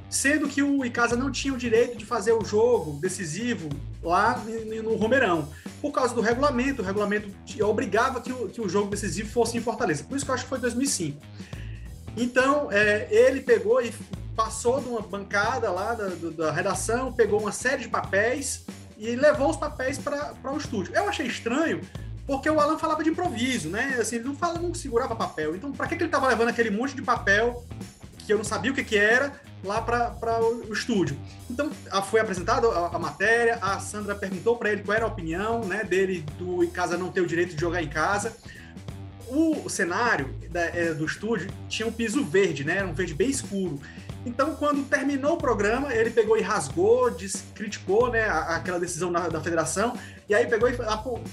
Sendo 0.08 0.46
que 0.46 0.62
o 0.62 0.84
Icasa 0.84 1.16
não 1.16 1.32
tinha 1.32 1.52
o 1.52 1.56
direito 1.56 1.98
de 1.98 2.04
fazer 2.04 2.32
o 2.32 2.44
jogo 2.44 3.00
decisivo 3.00 3.68
lá 4.00 4.40
no 4.84 4.94
Romeirão, 4.94 5.48
por 5.84 5.92
causa 5.92 6.14
do 6.14 6.22
regulamento. 6.22 6.80
O 6.80 6.84
regulamento 6.84 7.28
obrigava 7.60 8.18
que 8.18 8.32
o, 8.32 8.48
que 8.48 8.58
o 8.58 8.66
jogo 8.66 8.88
decisivo 8.88 9.28
fosse 9.28 9.58
em 9.58 9.60
Fortaleza. 9.60 10.02
Por 10.02 10.16
isso 10.16 10.24
que 10.24 10.30
eu 10.30 10.34
acho 10.34 10.44
que 10.44 10.48
foi 10.48 10.58
2005. 10.58 11.20
Então, 12.16 12.72
é, 12.72 13.06
ele 13.10 13.42
pegou 13.42 13.82
e 13.82 13.92
passou 14.34 14.80
de 14.80 14.88
uma 14.88 15.02
bancada 15.02 15.70
lá 15.70 15.92
da, 15.92 16.08
da, 16.08 16.50
redação, 16.50 17.12
pegou 17.12 17.38
uma 17.38 17.52
série 17.52 17.82
de 17.82 17.88
papéis 17.88 18.64
e 18.96 19.14
levou 19.14 19.50
os 19.50 19.58
papéis 19.58 19.98
para 19.98 20.50
o 20.50 20.56
estúdio. 20.56 20.94
Eu 20.94 21.06
achei 21.06 21.26
estranho, 21.26 21.82
porque 22.26 22.48
o 22.48 22.58
Alan 22.58 22.78
falava 22.78 23.04
de 23.04 23.10
improviso, 23.10 23.68
né? 23.68 23.98
Assim, 24.00 24.16
ele 24.16 24.24
não, 24.24 24.34
fala, 24.34 24.58
não 24.58 24.72
segurava 24.72 25.14
papel. 25.14 25.54
Então, 25.54 25.70
para 25.70 25.86
que, 25.86 25.96
que 25.96 26.02
ele 26.04 26.08
estava 26.08 26.26
levando 26.28 26.48
aquele 26.48 26.70
monte 26.70 26.96
de 26.96 27.02
papel 27.02 27.62
que 28.20 28.32
eu 28.32 28.38
não 28.38 28.44
sabia 28.44 28.72
o 28.72 28.74
que, 28.74 28.84
que 28.84 28.96
era 28.96 29.38
lá 29.64 29.80
para 29.80 30.40
o, 30.42 30.72
estúdio? 30.72 31.16
Então, 31.50 31.70
foi 32.10 32.20
apresentada 32.20 32.68
a, 32.68 32.96
a, 32.96 32.98
matéria, 32.98 33.58
a 33.60 33.78
Sandra 33.80 34.14
perguntou 34.14 34.56
para 34.56 34.70
ele 34.70 34.82
qual 34.82 34.96
era 34.96 35.04
a 35.04 35.08
opinião 35.08 35.64
né, 35.64 35.82
dele 35.84 36.24
do 36.38 36.62
em 36.62 36.70
casa 36.70 36.96
não 36.96 37.10
ter 37.10 37.20
o 37.20 37.26
direito 37.26 37.54
de 37.54 37.60
jogar 37.60 37.82
em 37.82 37.88
casa. 37.88 38.36
O 39.26 39.68
cenário 39.68 40.34
da, 40.50 40.60
é, 40.60 40.92
do 40.92 41.04
estúdio 41.04 41.50
tinha 41.68 41.88
um 41.88 41.92
piso 41.92 42.22
verde, 42.24 42.62
né? 42.62 42.76
Era 42.76 42.86
um 42.86 42.92
verde 42.92 43.14
bem 43.14 43.30
escuro. 43.30 43.80
Então, 44.26 44.54
quando 44.54 44.88
terminou 44.88 45.34
o 45.34 45.36
programa, 45.36 45.92
ele 45.92 46.10
pegou 46.10 46.36
e 46.36 46.40
rasgou, 46.40 47.10
criticou 47.54 48.10
né, 48.10 48.24
aquela 48.28 48.80
decisão 48.80 49.12
da, 49.12 49.28
da 49.28 49.40
federação, 49.40 49.94
e 50.28 50.34
aí 50.34 50.46
pegou, 50.46 50.68
e, 50.68 50.76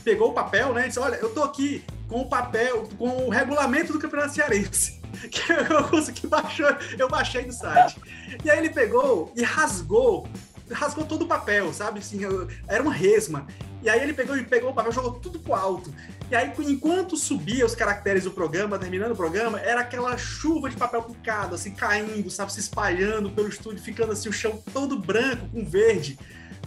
pegou 0.03 0.31
o 0.31 0.33
papel 0.33 0.73
né, 0.73 0.85
e 0.85 0.87
disse: 0.87 0.99
Olha, 0.99 1.15
eu 1.15 1.29
tô 1.29 1.43
aqui 1.43 1.83
com 2.07 2.21
o 2.21 2.29
papel, 2.29 2.89
com 2.97 3.25
o 3.25 3.29
regulamento 3.29 3.93
do 3.93 3.99
Campeonato 3.99 4.33
Cearense. 4.33 5.00
Que 5.29 5.51
eu 5.51 5.83
consegui 5.89 6.27
baixar, 6.27 6.79
eu 6.97 7.07
baixei 7.07 7.45
do 7.45 7.53
site. 7.53 7.97
E 8.43 8.49
aí 8.49 8.57
ele 8.57 8.69
pegou 8.69 9.31
e 9.35 9.43
rasgou 9.43 10.27
rasgou 10.73 11.05
todo 11.05 11.23
o 11.23 11.27
papel, 11.27 11.73
sabe? 11.73 11.99
Assim, 11.99 12.21
era 12.67 12.81
uma 12.81 12.93
resma. 12.93 13.45
E 13.83 13.89
aí 13.89 14.01
ele 14.01 14.13
pegou 14.13 14.37
e 14.37 14.43
pegou 14.43 14.69
o 14.69 14.73
papel, 14.73 14.91
jogou 14.91 15.13
tudo 15.13 15.39
pro 15.39 15.53
alto. 15.53 15.93
E 16.29 16.35
aí, 16.35 16.53
enquanto 16.59 17.17
subia 17.17 17.65
os 17.65 17.75
caracteres 17.75 18.23
do 18.23 18.31
programa, 18.31 18.77
terminando 18.77 19.11
o 19.11 19.15
programa, 19.15 19.59
era 19.59 19.81
aquela 19.81 20.17
chuva 20.17 20.69
de 20.69 20.77
papel 20.77 21.03
picado, 21.03 21.55
assim, 21.55 21.71
caindo, 21.71 22.29
sabe, 22.29 22.53
se 22.53 22.59
espalhando 22.59 23.31
pelo 23.31 23.49
estúdio, 23.49 23.83
ficando 23.83 24.11
assim, 24.11 24.29
o 24.29 24.33
chão 24.33 24.61
todo 24.71 24.97
branco, 24.97 25.47
com 25.49 25.65
verde. 25.65 26.17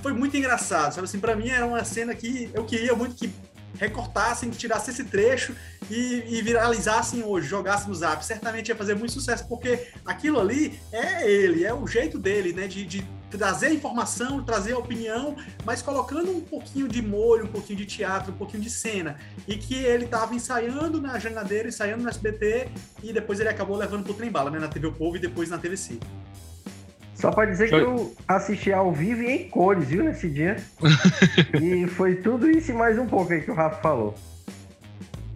Foi 0.02 0.12
muito 0.12 0.36
engraçado, 0.36 0.92
sabe? 0.92 1.04
Assim, 1.04 1.18
pra 1.18 1.34
mim 1.34 1.48
era 1.48 1.64
uma 1.64 1.82
cena 1.84 2.14
que 2.14 2.50
eu 2.52 2.64
queria 2.64 2.94
muito 2.94 3.14
que 3.14 3.32
recortassem, 3.78 4.50
tirassem 4.50 4.92
esse 4.92 5.04
trecho 5.04 5.54
e, 5.90 6.24
e, 6.28 6.42
viralizassem 6.42 7.22
hoje, 7.22 7.48
jogassem 7.48 7.88
no 7.88 7.94
zap. 7.94 8.24
Certamente 8.24 8.68
ia 8.68 8.76
fazer 8.76 8.94
muito 8.94 9.12
sucesso, 9.12 9.46
porque 9.48 9.88
aquilo 10.04 10.40
ali 10.40 10.78
é 10.92 11.30
ele, 11.30 11.64
é 11.64 11.72
o 11.74 11.86
jeito 11.86 12.18
dele, 12.18 12.52
né? 12.52 12.66
De, 12.66 12.84
de 12.84 13.06
trazer 13.30 13.72
informação, 13.72 14.42
trazer 14.42 14.74
opinião, 14.74 15.36
mas 15.64 15.82
colocando 15.82 16.30
um 16.30 16.40
pouquinho 16.40 16.86
de 16.86 17.02
molho, 17.02 17.44
um 17.44 17.48
pouquinho 17.48 17.78
de 17.78 17.86
teatro, 17.86 18.32
um 18.32 18.36
pouquinho 18.36 18.62
de 18.62 18.70
cena. 18.70 19.16
E 19.46 19.56
que 19.56 19.74
ele 19.74 20.04
estava 20.04 20.34
ensaiando 20.34 21.00
na 21.00 21.18
jornadeira, 21.18 21.68
ensaiando 21.68 22.02
no 22.02 22.08
SBT, 22.08 22.68
e 23.02 23.12
depois 23.12 23.40
ele 23.40 23.48
acabou 23.48 23.76
levando 23.76 24.04
pro 24.04 24.14
Trembala, 24.14 24.50
né? 24.50 24.58
Na 24.58 24.68
TV 24.68 24.86
O 24.86 24.92
Povo 24.92 25.16
e 25.16 25.20
depois 25.20 25.50
na 25.50 25.58
TVC. 25.58 25.98
Só 27.24 27.30
para 27.30 27.46
dizer 27.46 27.70
que 27.70 27.74
eu 27.74 28.14
assisti 28.28 28.70
ao 28.70 28.92
vivo 28.92 29.22
e 29.22 29.30
em 29.30 29.48
cores, 29.48 29.88
viu, 29.88 30.04
nesse 30.04 30.28
dia. 30.28 30.58
e 31.58 31.86
foi 31.86 32.16
tudo 32.16 32.50
isso 32.50 32.70
e 32.70 32.74
mais 32.74 32.98
um 32.98 33.06
pouco 33.06 33.32
aí 33.32 33.40
que 33.40 33.50
o 33.50 33.54
Rafa 33.54 33.80
falou. 33.80 34.14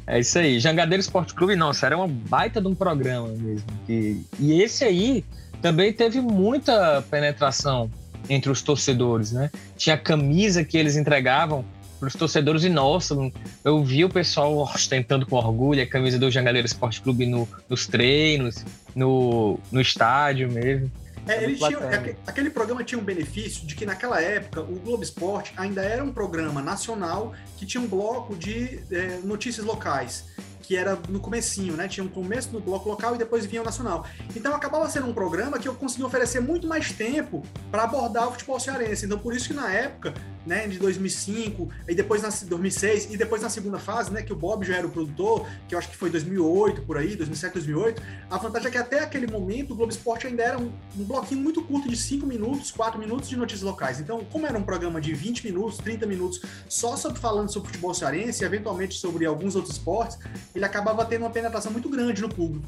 É 0.06 0.20
isso 0.20 0.38
aí. 0.38 0.60
Jangadeiro 0.60 1.00
Esporte 1.00 1.32
Clube, 1.32 1.56
nossa, 1.56 1.86
era 1.86 1.96
uma 1.96 2.06
baita 2.06 2.60
de 2.60 2.68
um 2.68 2.74
programa 2.74 3.28
mesmo. 3.28 3.66
E, 3.88 4.20
e 4.38 4.62
esse 4.62 4.84
aí 4.84 5.24
também 5.62 5.90
teve 5.90 6.20
muita 6.20 7.02
penetração 7.10 7.90
entre 8.28 8.50
os 8.50 8.60
torcedores, 8.60 9.32
né? 9.32 9.50
Tinha 9.74 9.96
camisa 9.96 10.62
que 10.62 10.76
eles 10.76 10.94
entregavam 10.94 11.64
para 11.98 12.08
os 12.08 12.14
torcedores 12.14 12.64
e 12.64 12.68
nossa, 12.68 13.16
eu 13.64 13.82
vi 13.82 14.04
o 14.04 14.10
pessoal 14.10 14.54
ostentando 14.58 15.24
com 15.24 15.36
orgulho 15.36 15.82
a 15.82 15.86
camisa 15.86 16.18
do 16.18 16.30
Jangadeiro 16.30 16.66
Esporte 16.66 17.00
Clube 17.00 17.24
no, 17.24 17.48
nos 17.66 17.86
treinos, 17.86 18.62
no, 18.94 19.58
no 19.72 19.80
estádio 19.80 20.52
mesmo. 20.52 20.92
É, 21.28 21.44
ele 21.44 21.56
tinha, 21.56 21.78
aquele 22.26 22.50
programa 22.50 22.82
tinha 22.82 22.98
um 22.98 23.04
benefício 23.04 23.66
de 23.66 23.74
que 23.74 23.84
naquela 23.84 24.20
época 24.20 24.62
o 24.62 24.78
Globo 24.78 25.02
Esporte 25.02 25.52
ainda 25.56 25.82
era 25.82 26.02
um 26.02 26.12
programa 26.12 26.62
nacional 26.62 27.34
que 27.56 27.66
tinha 27.66 27.82
um 27.82 27.86
bloco 27.86 28.34
de 28.34 28.80
é, 28.90 29.18
notícias 29.22 29.64
locais 29.64 30.24
que 30.68 30.76
era 30.76 30.98
no 31.08 31.18
comecinho, 31.18 31.74
né? 31.74 31.88
Tinha 31.88 32.04
um 32.04 32.10
começo 32.10 32.50
do 32.50 32.60
bloco 32.60 32.90
local 32.90 33.14
e 33.14 33.18
depois 33.18 33.46
vinha 33.46 33.62
o 33.62 33.64
nacional. 33.64 34.04
Então 34.36 34.54
acabava 34.54 34.86
sendo 34.90 35.06
um 35.06 35.14
programa 35.14 35.58
que 35.58 35.66
eu 35.66 35.74
consegui 35.74 36.04
oferecer 36.04 36.40
muito 36.40 36.66
mais 36.66 36.92
tempo 36.92 37.42
para 37.70 37.84
abordar 37.84 38.28
o 38.28 38.32
futebol 38.32 38.60
cearense. 38.60 39.06
Então 39.06 39.18
por 39.18 39.34
isso 39.34 39.48
que 39.48 39.54
na 39.54 39.72
época, 39.72 40.12
né, 40.44 40.68
de 40.68 40.78
2005 40.78 41.70
e 41.88 41.94
depois 41.94 42.20
na 42.20 42.28
2006 42.28 43.14
e 43.14 43.16
depois 43.16 43.40
na 43.40 43.48
segunda 43.48 43.78
fase, 43.78 44.12
né, 44.12 44.20
que 44.20 44.30
o 44.30 44.36
Bob 44.36 44.62
já 44.62 44.76
era 44.76 44.86
o 44.86 44.90
produtor, 44.90 45.46
que 45.66 45.74
eu 45.74 45.78
acho 45.78 45.88
que 45.88 45.96
foi 45.96 46.10
2008 46.10 46.82
por 46.82 46.98
aí, 46.98 47.16
2007, 47.16 47.54
2008, 47.54 48.02
a 48.30 48.36
vantagem 48.36 48.68
é 48.68 48.70
que 48.70 48.76
até 48.76 49.00
aquele 49.00 49.26
momento 49.26 49.72
o 49.72 49.74
Globo 49.74 49.90
Esporte 49.90 50.26
ainda 50.26 50.42
era 50.42 50.58
um, 50.58 50.70
um 50.98 51.04
bloquinho 51.04 51.40
muito 51.40 51.62
curto 51.62 51.88
de 51.88 51.96
5 51.96 52.26
minutos, 52.26 52.70
4 52.70 53.00
minutos 53.00 53.26
de 53.30 53.38
notícias 53.38 53.62
locais. 53.62 54.00
Então, 54.00 54.20
como 54.30 54.46
era 54.46 54.58
um 54.58 54.62
programa 54.62 55.00
de 55.00 55.14
20 55.14 55.46
minutos, 55.46 55.78
30 55.78 56.04
minutos, 56.04 56.42
só 56.68 56.94
sobre 56.94 57.18
falando 57.18 57.50
sobre 57.50 57.68
futebol 57.68 57.94
cearense 57.94 58.44
eventualmente 58.44 58.96
sobre 58.96 59.24
alguns 59.24 59.56
outros 59.56 59.74
esportes, 59.74 60.18
ele 60.58 60.64
acabava 60.64 61.04
tendo 61.04 61.22
uma 61.22 61.30
penetração 61.30 61.70
muito 61.70 61.88
grande 61.88 62.20
no 62.20 62.28
público. 62.28 62.66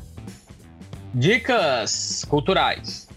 Dicas 1.12 2.24
culturais. 2.24 3.08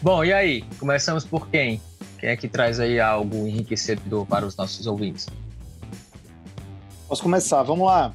Bom, 0.00 0.24
e 0.24 0.32
aí? 0.32 0.62
Começamos 0.80 1.24
por 1.24 1.48
quem? 1.48 1.82
Quem 2.18 2.30
é 2.30 2.36
que 2.36 2.48
traz 2.48 2.80
aí 2.80 2.98
algo 2.98 3.46
enriquecedor 3.46 4.24
para 4.26 4.46
os 4.46 4.56
nossos 4.56 4.86
ouvintes? 4.86 5.28
Posso 7.06 7.22
começar, 7.22 7.62
vamos 7.62 7.86
lá. 7.86 8.14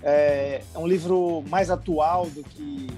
É, 0.00 0.62
é 0.72 0.78
um 0.78 0.86
livro 0.86 1.42
mais 1.48 1.70
atual 1.70 2.26
do 2.26 2.44
que 2.44 2.88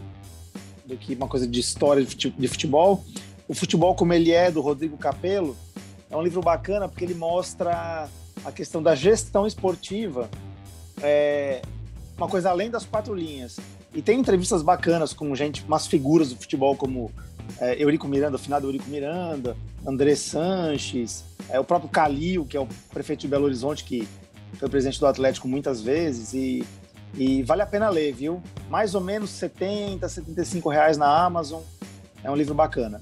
do 0.85 0.97
que 0.97 1.15
uma 1.15 1.29
coisa 1.29 1.47
de 1.47 1.61
história 1.61 2.05
de 2.05 2.49
futebol. 2.49 3.05
O 3.47 3.55
Futebol 3.55 3.95
Como 3.95 4.13
Ele 4.13 4.33
É, 4.33 4.51
do 4.51 4.61
Rodrigo 4.61 4.97
Capello, 4.97 5.57
é 6.11 6.17
um 6.17 6.23
livro 6.23 6.41
bacana 6.41 6.89
porque 6.89 7.05
ele 7.05 7.15
mostra 7.15 8.09
a 8.45 8.53
questão 8.53 8.83
da 8.83 8.95
gestão 8.95 9.47
esportiva, 9.47 10.31
é, 11.03 11.63
uma 12.17 12.29
coisa 12.29 12.51
além 12.51 12.71
das 12.71 12.85
quatro 12.85 13.15
linhas. 13.15 13.59
E 13.95 14.03
tem 14.03 14.19
entrevistas 14.19 14.63
bacanas 14.63 15.13
com 15.13 15.35
gente, 15.35 15.65
umas 15.65 15.87
figuras 15.87 16.31
do 16.31 16.37
futebol 16.37 16.77
como 16.77 17.11
é, 17.61 17.83
Eurico 17.83 18.09
Miranda, 18.09 18.37
o 18.37 18.39
finado 18.39 18.67
Eurico 18.67 18.89
Miranda, 18.89 19.57
André 19.87 20.15
Sanches, 20.15 21.25
é, 21.49 21.61
o 21.61 21.65
próprio 21.65 21.91
Calil, 21.91 22.45
que 22.45 22.57
é 22.57 22.61
o 22.61 22.69
prefeito 22.93 23.21
de 23.21 23.29
Belo 23.29 23.45
Horizonte, 23.45 23.85
que 23.85 24.09
foi 24.55 24.69
presidente 24.69 24.99
do 24.99 25.07
Atlético 25.07 25.49
muitas 25.49 25.81
vezes, 25.81 26.33
e 26.33 26.65
e 27.17 27.43
vale 27.43 27.63
a 27.63 27.67
pena 27.67 27.89
ler, 27.89 28.13
viu? 28.13 28.43
Mais 28.69 28.95
ou 28.95 29.01
menos 29.01 29.31
70, 29.31 30.09
75 30.09 30.69
reais 30.69 30.97
na 30.97 31.25
Amazon. 31.25 31.63
É 32.23 32.31
um 32.31 32.37
livro 32.37 32.55
bacana. 32.55 33.01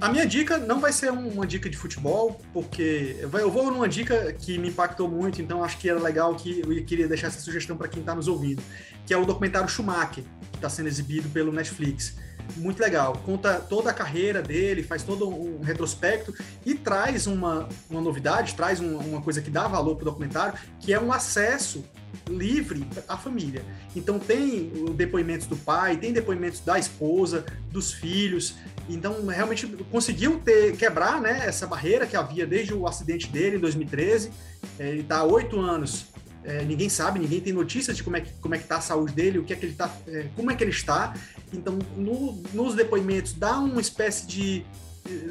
A 0.00 0.08
minha 0.08 0.24
dica 0.24 0.58
não 0.58 0.78
vai 0.78 0.92
ser 0.92 1.10
uma 1.10 1.44
dica 1.44 1.68
de 1.68 1.76
futebol, 1.76 2.40
porque 2.52 3.16
eu 3.20 3.50
vou 3.50 3.68
numa 3.70 3.88
dica 3.88 4.32
que 4.32 4.56
me 4.56 4.68
impactou 4.68 5.08
muito, 5.08 5.42
então 5.42 5.64
acho 5.64 5.76
que 5.76 5.90
era 5.90 5.98
legal 5.98 6.36
que 6.36 6.60
eu 6.60 6.84
queria 6.84 7.08
deixar 7.08 7.26
essa 7.26 7.40
sugestão 7.40 7.76
para 7.76 7.88
quem 7.88 8.00
está 8.00 8.14
nos 8.14 8.28
ouvindo, 8.28 8.62
que 9.04 9.12
é 9.12 9.16
o 9.16 9.24
documentário 9.24 9.68
Schumacher, 9.68 10.22
que 10.52 10.56
está 10.56 10.68
sendo 10.68 10.86
exibido 10.86 11.28
pelo 11.30 11.50
Netflix. 11.50 12.14
Muito 12.56 12.80
legal, 12.80 13.20
conta 13.24 13.60
toda 13.60 13.90
a 13.90 13.94
carreira 13.94 14.42
dele, 14.42 14.82
faz 14.82 15.02
todo 15.02 15.28
um 15.28 15.62
retrospecto 15.62 16.34
e 16.64 16.74
traz 16.74 17.26
uma, 17.26 17.68
uma 17.88 18.00
novidade, 18.00 18.54
traz 18.54 18.80
uma, 18.80 18.98
uma 18.98 19.22
coisa 19.22 19.40
que 19.40 19.50
dá 19.50 19.68
valor 19.68 19.96
para 19.96 20.02
o 20.02 20.04
documentário, 20.06 20.58
que 20.80 20.92
é 20.92 21.00
um 21.00 21.12
acesso 21.12 21.84
livre 22.28 22.86
à 23.08 23.16
família. 23.16 23.64
Então 23.94 24.18
tem 24.18 24.70
depoimentos 24.94 25.46
do 25.46 25.56
pai, 25.56 25.96
tem 25.96 26.12
depoimentos 26.12 26.60
da 26.60 26.78
esposa, 26.78 27.44
dos 27.70 27.92
filhos. 27.92 28.56
Então 28.88 29.26
realmente 29.26 29.66
conseguiu 29.90 30.40
ter 30.40 30.76
quebrar, 30.76 31.20
né, 31.20 31.46
essa 31.46 31.66
barreira 31.66 32.06
que 32.06 32.16
havia 32.16 32.46
desde 32.46 32.74
o 32.74 32.86
acidente 32.86 33.28
dele 33.28 33.56
em 33.56 33.60
2013. 33.60 34.30
É, 34.78 34.88
ele 34.88 35.00
está 35.00 35.22
oito 35.24 35.60
anos. 35.60 36.06
É, 36.48 36.64
ninguém 36.64 36.88
sabe, 36.88 37.18
ninguém 37.18 37.42
tem 37.42 37.52
notícias 37.52 37.94
de 37.94 38.02
como 38.02 38.16
é 38.16 38.22
que 38.22 38.32
como 38.40 38.54
é 38.54 38.58
que 38.58 38.64
está 38.64 38.78
a 38.78 38.80
saúde 38.80 39.12
dele, 39.12 39.38
o 39.38 39.44
que 39.44 39.52
é 39.52 39.56
que 39.56 39.66
ele 39.66 39.74
tá, 39.74 39.94
é, 40.06 40.28
como 40.34 40.50
é 40.50 40.54
que 40.54 40.64
ele 40.64 40.70
está. 40.70 41.14
Então 41.52 41.78
no, 41.94 42.42
nos 42.54 42.74
depoimentos 42.74 43.34
dá 43.34 43.58
uma 43.58 43.80
espécie 43.80 44.26
de 44.26 44.64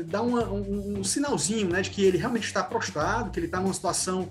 dá 0.05 0.21
uma, 0.21 0.43
um, 0.49 0.99
um, 0.99 1.03
sinalzinho, 1.03 1.69
né, 1.69 1.81
de 1.81 1.89
que 1.89 2.03
ele 2.03 2.17
realmente 2.17 2.45
está 2.45 2.63
prostrado, 2.63 3.31
que 3.31 3.39
ele 3.39 3.45
está 3.45 3.59
numa 3.59 3.73
situação 3.73 4.27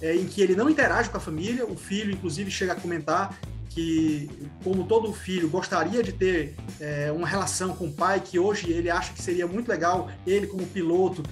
é, 0.00 0.14
em 0.14 0.26
que 0.26 0.40
ele 0.40 0.54
não 0.54 0.68
interage 0.68 1.10
com 1.10 1.16
a 1.16 1.20
família. 1.20 1.66
O 1.66 1.76
filho, 1.76 2.12
inclusive, 2.12 2.50
chega 2.50 2.72
a 2.72 2.76
comentar 2.76 3.38
que, 3.78 4.28
como 4.64 4.84
todo 4.84 5.12
filho, 5.12 5.48
gostaria 5.48 6.02
de 6.02 6.12
ter 6.12 6.56
é, 6.80 7.12
uma 7.12 7.28
relação 7.28 7.76
com 7.76 7.86
o 7.86 7.92
pai, 7.92 8.20
que 8.20 8.36
hoje 8.36 8.70
ele 8.72 8.90
acha 8.90 9.12
que 9.12 9.22
seria 9.22 9.46
muito 9.46 9.68
legal 9.68 10.10
ele, 10.26 10.48
como 10.48 10.66
piloto, 10.66 11.22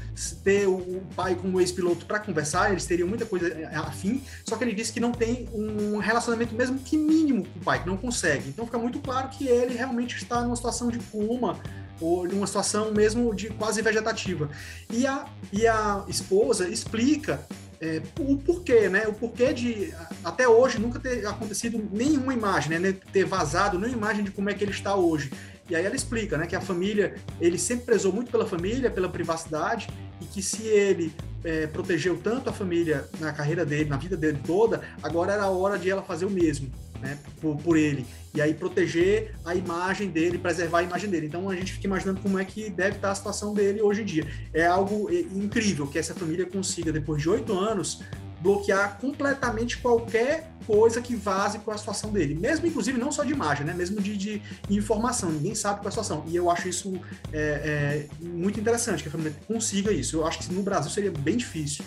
ter 0.44 0.68
o 0.68 1.02
pai 1.16 1.34
como 1.34 1.60
ex-piloto 1.60 2.06
para 2.06 2.20
conversar, 2.20 2.70
eles 2.70 2.86
teriam 2.86 3.08
muita 3.08 3.26
coisa 3.26 3.68
afim, 3.74 4.22
só 4.44 4.56
que 4.56 4.62
ele 4.62 4.74
disse 4.74 4.92
que 4.92 5.00
não 5.00 5.10
tem 5.10 5.48
um 5.52 5.98
relacionamento 5.98 6.54
mesmo 6.54 6.78
que 6.78 6.96
mínimo 6.96 7.44
com 7.44 7.58
o 7.58 7.62
pai, 7.62 7.82
que 7.82 7.88
não 7.88 7.96
consegue. 7.96 8.48
Então 8.48 8.64
fica 8.64 8.78
muito 8.78 9.00
claro 9.00 9.28
que 9.28 9.48
ele 9.48 9.74
realmente 9.74 10.16
está 10.16 10.42
numa 10.42 10.54
situação 10.54 10.88
de 10.88 10.98
coma, 10.98 11.58
ou 12.00 12.28
numa 12.28 12.46
situação 12.46 12.92
mesmo 12.92 13.34
de 13.34 13.48
quase 13.50 13.80
vegetativa. 13.82 14.50
E 14.90 15.06
a, 15.06 15.24
e 15.52 15.66
a 15.66 16.04
esposa 16.08 16.68
explica 16.68 17.44
é, 17.80 18.02
o 18.20 18.36
porquê, 18.36 18.88
né? 18.88 19.06
O 19.06 19.12
porquê 19.12 19.52
de 19.52 19.92
até 20.24 20.48
hoje 20.48 20.78
nunca 20.78 20.98
ter 20.98 21.26
acontecido 21.26 21.82
nenhuma 21.92 22.32
imagem, 22.32 22.78
né? 22.78 22.92
Ter 23.12 23.24
vazado 23.24 23.78
nenhuma 23.78 23.96
imagem 23.96 24.24
de 24.24 24.30
como 24.30 24.50
é 24.50 24.54
que 24.54 24.64
ele 24.64 24.70
está 24.70 24.94
hoje. 24.94 25.30
E 25.68 25.74
aí 25.74 25.84
ela 25.84 25.96
explica, 25.96 26.38
né? 26.38 26.46
Que 26.46 26.56
a 26.56 26.60
família, 26.60 27.16
ele 27.40 27.58
sempre 27.58 27.86
prezou 27.86 28.12
muito 28.12 28.30
pela 28.30 28.46
família, 28.46 28.90
pela 28.90 29.08
privacidade, 29.08 29.88
e 30.20 30.24
que 30.24 30.42
se 30.42 30.62
ele 30.62 31.12
é, 31.44 31.66
protegeu 31.66 32.16
tanto 32.16 32.48
a 32.48 32.52
família 32.52 33.08
na 33.20 33.32
carreira 33.32 33.64
dele, 33.64 33.90
na 33.90 33.96
vida 33.96 34.16
dele 34.16 34.38
toda, 34.46 34.82
agora 35.02 35.32
era 35.32 35.44
a 35.44 35.50
hora 35.50 35.78
de 35.78 35.90
ela 35.90 36.02
fazer 36.02 36.24
o 36.24 36.30
mesmo 36.30 36.70
né, 37.00 37.18
por, 37.40 37.56
por, 37.56 37.76
ele. 37.76 38.06
E 38.34 38.40
aí 38.40 38.54
proteger 38.54 39.34
a 39.44 39.54
imagem 39.54 40.08
dele, 40.08 40.38
preservar 40.38 40.78
a 40.78 40.82
imagem 40.82 41.10
dele. 41.10 41.26
Então 41.26 41.48
a 41.48 41.54
gente 41.54 41.72
fica 41.72 41.86
imaginando 41.86 42.20
como 42.20 42.38
é 42.38 42.44
que 42.44 42.70
deve 42.70 42.96
estar 42.96 43.10
a 43.10 43.14
situação 43.14 43.54
dele 43.54 43.80
hoje 43.80 44.02
em 44.02 44.04
dia. 44.04 44.26
É 44.52 44.66
algo 44.66 45.08
é, 45.10 45.20
incrível 45.20 45.86
que 45.86 45.98
essa 45.98 46.14
família 46.14 46.46
consiga, 46.46 46.92
depois 46.92 47.22
de 47.22 47.28
oito 47.28 47.58
anos, 47.58 48.02
bloquear 48.40 48.98
completamente 49.00 49.78
qualquer 49.78 50.50
coisa 50.66 51.00
que 51.00 51.14
vaze 51.14 51.58
com 51.60 51.70
a 51.70 51.78
situação 51.78 52.10
dele. 52.10 52.34
Mesmo, 52.34 52.66
inclusive, 52.66 52.98
não 52.98 53.10
só 53.10 53.24
de 53.24 53.32
imagem, 53.32 53.64
né? 53.64 53.72
Mesmo 53.72 54.00
de, 54.00 54.16
de 54.16 54.42
informação. 54.68 55.30
Ninguém 55.30 55.54
sabe 55.54 55.80
qual 55.80 55.86
é 55.86 55.88
a 55.88 55.90
situação. 55.90 56.24
E 56.28 56.36
eu 56.36 56.50
acho 56.50 56.68
isso 56.68 57.00
é, 57.32 58.06
é, 58.20 58.24
muito 58.24 58.60
interessante, 58.60 59.02
que 59.02 59.08
a 59.08 59.12
família 59.12 59.34
consiga 59.46 59.92
isso. 59.92 60.16
Eu 60.16 60.26
acho 60.26 60.40
que 60.40 60.52
no 60.52 60.62
Brasil 60.62 60.90
seria 60.90 61.10
bem 61.10 61.36
difícil 61.36 61.84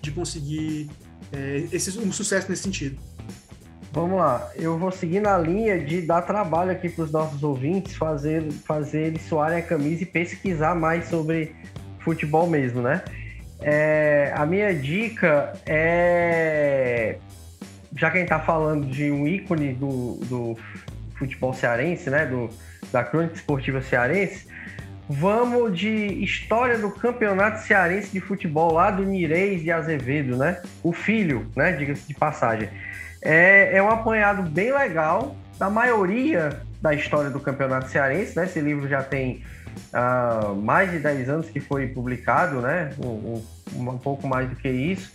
de 0.00 0.10
conseguir 0.10 0.90
é, 1.32 1.68
esse, 1.70 1.98
um 1.98 2.12
sucesso 2.12 2.48
nesse 2.48 2.62
sentido. 2.62 2.98
Vamos 3.94 4.18
lá, 4.18 4.50
eu 4.56 4.76
vou 4.76 4.90
seguir 4.90 5.20
na 5.20 5.38
linha 5.38 5.78
de 5.78 6.02
dar 6.02 6.22
trabalho 6.22 6.72
aqui 6.72 6.88
para 6.88 7.04
os 7.04 7.12
nossos 7.12 7.44
ouvintes, 7.44 7.94
fazer, 7.94 8.42
fazer 8.66 9.02
eles 9.02 9.22
suarem 9.22 9.58
a 9.58 9.62
camisa 9.62 10.02
e 10.02 10.06
pesquisar 10.06 10.74
mais 10.74 11.04
sobre 11.04 11.54
futebol 12.00 12.50
mesmo, 12.50 12.82
né? 12.82 13.04
É, 13.60 14.32
a 14.34 14.44
minha 14.44 14.74
dica 14.74 15.52
é. 15.64 17.18
Já 17.96 18.10
que 18.10 18.16
a 18.16 18.20
gente 18.20 18.32
está 18.32 18.40
falando 18.40 18.84
de 18.84 19.12
um 19.12 19.28
ícone 19.28 19.72
do, 19.74 20.16
do 20.24 20.58
futebol 21.16 21.54
cearense, 21.54 22.10
né? 22.10 22.26
Do, 22.26 22.50
da 22.90 23.04
crônica 23.04 23.36
esportiva 23.36 23.80
cearense, 23.80 24.48
vamos 25.08 25.78
de 25.78 25.88
história 26.20 26.76
do 26.78 26.90
campeonato 26.90 27.60
cearense 27.60 28.10
de 28.10 28.20
futebol 28.20 28.72
lá 28.72 28.90
do 28.90 29.04
Nireis 29.04 29.62
de 29.62 29.70
Azevedo, 29.70 30.36
né? 30.36 30.60
O 30.82 30.92
filho, 30.92 31.46
né? 31.54 31.70
Diga-se 31.70 32.08
de 32.08 32.14
passagem. 32.14 32.68
É, 33.24 33.78
é 33.78 33.82
um 33.82 33.88
apanhado 33.88 34.42
bem 34.42 34.70
legal 34.70 35.34
da 35.58 35.70
maioria 35.70 36.60
da 36.82 36.92
história 36.92 37.30
do 37.30 37.40
Campeonato 37.40 37.88
Cearense, 37.88 38.36
né? 38.36 38.44
Esse 38.44 38.60
livro 38.60 38.86
já 38.86 39.02
tem 39.02 39.42
uh, 39.94 40.54
mais 40.54 40.90
de 40.90 40.98
10 40.98 41.28
anos 41.30 41.48
que 41.48 41.58
foi 41.58 41.86
publicado, 41.86 42.60
né? 42.60 42.90
Um, 42.98 43.42
um, 43.74 43.88
um, 43.90 43.98
pouco 43.98 44.28
mais 44.28 44.50
do 44.50 44.56
que 44.56 44.68
isso, 44.68 45.10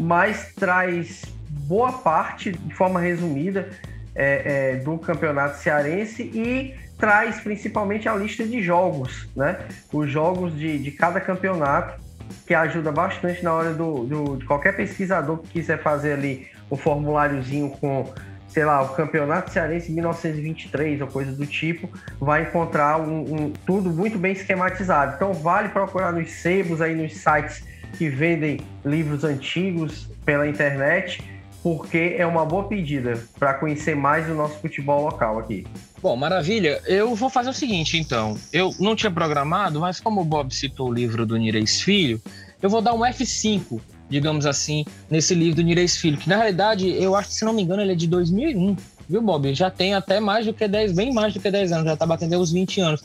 mas 0.00 0.52
traz 0.54 1.22
boa 1.48 1.92
parte, 1.92 2.50
de 2.50 2.74
forma 2.74 2.98
resumida, 2.98 3.68
é, 4.16 4.72
é, 4.72 4.76
do 4.76 4.98
Campeonato 4.98 5.58
Cearense 5.58 6.24
e 6.24 6.74
traz 6.98 7.40
principalmente 7.40 8.08
a 8.08 8.16
lista 8.16 8.44
de 8.44 8.60
jogos, 8.60 9.28
né? 9.36 9.58
Os 9.92 10.10
jogos 10.10 10.56
de, 10.58 10.76
de 10.78 10.90
cada 10.90 11.20
campeonato, 11.20 12.02
que 12.44 12.54
ajuda 12.54 12.90
bastante 12.90 13.44
na 13.44 13.52
hora 13.52 13.72
do, 13.72 14.04
do, 14.04 14.36
de 14.38 14.44
qualquer 14.44 14.74
pesquisador 14.74 15.38
que 15.38 15.48
quiser 15.50 15.80
fazer 15.80 16.14
ali 16.14 16.48
um 16.70 16.76
formuláriozinho 16.76 17.70
com, 17.80 18.12
sei 18.48 18.64
lá, 18.64 18.82
o 18.82 18.88
Campeonato 18.90 19.50
Cearense 19.50 19.92
1923 19.92 21.00
ou 21.00 21.06
coisa 21.08 21.32
do 21.32 21.46
tipo, 21.46 21.88
vai 22.20 22.42
encontrar 22.42 23.00
um, 23.00 23.20
um, 23.20 23.52
tudo 23.66 23.90
muito 23.90 24.18
bem 24.18 24.32
esquematizado. 24.32 25.14
Então 25.16 25.32
vale 25.32 25.68
procurar 25.68 26.12
nos 26.12 26.30
sebos 26.30 26.80
aí, 26.80 26.94
nos 26.94 27.14
sites 27.14 27.64
que 27.96 28.08
vendem 28.08 28.60
livros 28.84 29.24
antigos 29.24 30.08
pela 30.24 30.48
internet, 30.48 31.22
porque 31.62 32.16
é 32.18 32.26
uma 32.26 32.44
boa 32.44 32.64
pedida 32.64 33.22
para 33.38 33.54
conhecer 33.54 33.94
mais 33.94 34.28
o 34.28 34.34
nosso 34.34 34.58
futebol 34.58 35.04
local 35.04 35.38
aqui. 35.38 35.66
Bom, 36.02 36.16
maravilha. 36.16 36.82
Eu 36.86 37.14
vou 37.14 37.30
fazer 37.30 37.48
o 37.48 37.54
seguinte, 37.54 37.96
então. 37.96 38.36
Eu 38.52 38.74
não 38.78 38.94
tinha 38.94 39.10
programado, 39.10 39.80
mas 39.80 39.98
como 39.98 40.20
o 40.20 40.24
Bob 40.24 40.54
citou 40.54 40.90
o 40.90 40.92
livro 40.92 41.24
do 41.24 41.36
Nireis 41.38 41.80
Filho, 41.80 42.20
eu 42.60 42.68
vou 42.68 42.82
dar 42.82 42.92
um 42.92 43.00
F5 43.00 43.80
digamos 44.08 44.46
assim, 44.46 44.84
nesse 45.10 45.34
livro 45.34 45.56
do 45.56 45.62
Nireis 45.62 45.96
Filho, 45.96 46.16
que 46.18 46.28
na 46.28 46.36
realidade, 46.36 46.88
eu 46.90 47.16
acho 47.16 47.30
que, 47.30 47.34
se 47.34 47.44
não 47.44 47.52
me 47.52 47.62
engano, 47.62 47.82
ele 47.82 47.92
é 47.92 47.94
de 47.94 48.06
2001, 48.06 48.76
viu, 49.08 49.22
Bob? 49.22 49.54
Já 49.54 49.70
tem 49.70 49.94
até 49.94 50.20
mais 50.20 50.46
do 50.46 50.52
que 50.52 50.66
10, 50.66 50.92
bem 50.92 51.12
mais 51.12 51.34
do 51.34 51.40
que 51.40 51.50
10 51.50 51.72
anos, 51.72 51.86
já 51.86 51.96
tá 51.96 52.06
batendo 52.06 52.38
os 52.38 52.52
20 52.52 52.80
anos, 52.80 53.02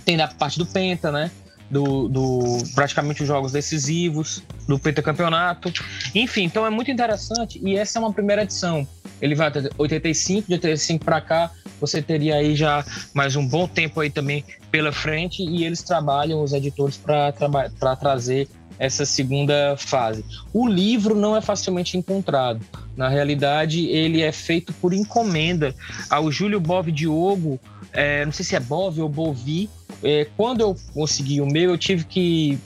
Tem 0.03 0.17
da 0.17 0.27
parte 0.27 0.57
do 0.57 0.65
Penta, 0.65 1.11
né? 1.11 1.29
Do, 1.69 2.07
do 2.07 2.57
praticamente 2.73 3.21
os 3.21 3.27
jogos 3.27 3.51
decisivos 3.51 4.41
do 4.67 4.79
pentacampeonato. 4.79 5.71
Enfim, 6.15 6.45
então 6.45 6.65
é 6.65 6.71
muito 6.71 6.89
interessante 6.89 7.61
e 7.63 7.77
essa 7.77 7.99
é 7.99 8.01
uma 8.01 8.11
primeira 8.11 8.41
edição. 8.41 8.87
Ele 9.21 9.35
vai 9.35 9.47
até 9.47 9.69
85, 9.77 10.47
de 10.47 10.53
85 10.53 11.05
para 11.05 11.21
cá, 11.21 11.51
você 11.79 12.01
teria 12.01 12.35
aí 12.35 12.55
já 12.55 12.83
mais 13.13 13.35
um 13.35 13.47
bom 13.47 13.67
tempo 13.67 13.99
aí 13.99 14.09
também 14.09 14.43
pela 14.71 14.91
frente 14.91 15.43
e 15.43 15.63
eles 15.63 15.81
trabalham, 15.81 16.41
os 16.43 16.53
editores, 16.53 16.97
para 16.97 17.95
trazer 17.95 18.47
essa 18.79 19.05
segunda 19.05 19.75
fase. 19.77 20.23
O 20.53 20.67
livro 20.67 21.15
não 21.15 21.35
é 21.35 21.41
facilmente 21.41 21.97
encontrado. 21.97 22.61
Na 22.95 23.09
realidade, 23.09 23.85
ele 23.87 24.21
é 24.21 24.31
feito 24.31 24.73
por 24.73 24.93
encomenda 24.93 25.73
ao 26.09 26.31
Júlio 26.31 26.59
Bov 26.59 26.91
Diogo, 26.91 27.59
é, 27.91 28.25
não 28.25 28.31
sei 28.31 28.45
se 28.45 28.55
é 28.55 28.59
Bov 28.59 29.01
ou 29.01 29.09
Bovi. 29.09 29.69
É, 30.03 30.27
quando 30.37 30.61
eu 30.61 30.75
consegui 30.93 31.41
o 31.41 31.45
meu, 31.45 31.71
eu 31.71 31.77
tive 31.77 32.03
que 32.03 32.59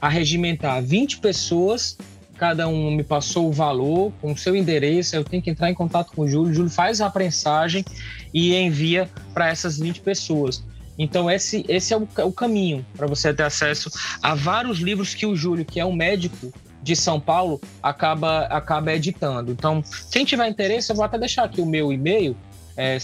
arregimentar 0.00 0.82
20 0.82 1.18
pessoas 1.18 1.96
cada 2.38 2.68
um 2.68 2.90
me 2.90 3.02
passou 3.02 3.48
o 3.48 3.52
valor 3.52 4.12
com 4.20 4.32
o 4.32 4.36
seu 4.36 4.54
endereço, 4.54 5.16
eu 5.16 5.24
tenho 5.24 5.42
que 5.42 5.50
entrar 5.50 5.70
em 5.70 5.74
contato 5.74 6.12
com 6.14 6.22
o 6.22 6.28
Júlio, 6.28 6.50
o 6.50 6.54
Júlio 6.54 6.70
faz 6.70 7.00
a 7.00 7.10
prensagem 7.10 7.84
e 8.32 8.54
envia 8.54 9.08
para 9.32 9.48
essas 9.48 9.78
20 9.78 10.00
pessoas. 10.00 10.64
Então, 10.98 11.30
esse, 11.30 11.64
esse 11.68 11.92
é 11.92 11.96
o, 11.96 12.08
o 12.24 12.32
caminho 12.32 12.84
para 12.96 13.06
você 13.06 13.32
ter 13.32 13.42
acesso 13.42 13.90
a 14.22 14.34
vários 14.34 14.78
livros 14.78 15.14
que 15.14 15.26
o 15.26 15.36
Júlio, 15.36 15.64
que 15.64 15.78
é 15.78 15.84
um 15.84 15.92
médico 15.92 16.52
de 16.82 16.94
São 16.94 17.20
Paulo, 17.20 17.60
acaba, 17.82 18.46
acaba 18.46 18.94
editando. 18.94 19.52
Então, 19.52 19.82
quem 20.10 20.24
tiver 20.24 20.48
interesse, 20.48 20.90
eu 20.90 20.96
vou 20.96 21.04
até 21.04 21.18
deixar 21.18 21.44
aqui 21.44 21.60
o 21.60 21.66
meu 21.66 21.92
e-mail, 21.92 22.36
é 22.76 22.98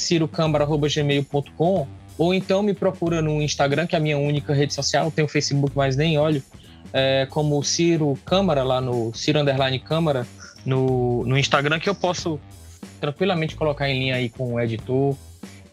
ou 2.19 2.35
então 2.35 2.63
me 2.63 2.75
procura 2.75 3.23
no 3.23 3.41
Instagram, 3.41 3.87
que 3.87 3.95
é 3.95 3.99
a 3.99 4.01
minha 4.01 4.19
única 4.19 4.53
rede 4.53 4.75
social, 4.75 5.11
tem 5.11 5.25
o 5.25 5.29
Facebook, 5.29 5.77
mas 5.77 5.97
nem 5.97 6.19
olho, 6.19 6.43
é, 6.93 7.27
como 7.31 7.63
Ciro 7.63 8.19
Câmara, 8.25 8.63
lá 8.63 8.81
no 8.81 9.13
Ciro 9.15 9.41
Underline 9.41 9.79
Câmara, 9.79 10.27
no, 10.65 11.25
no 11.25 11.39
Instagram, 11.39 11.79
que 11.79 11.89
eu 11.89 11.95
posso 11.95 12.39
tranquilamente 13.01 13.57
colocar 13.57 13.89
em 13.89 13.99
linha 13.99 14.17
aí 14.17 14.29
com 14.29 14.55
o 14.55 14.61
editor, 14.61 15.17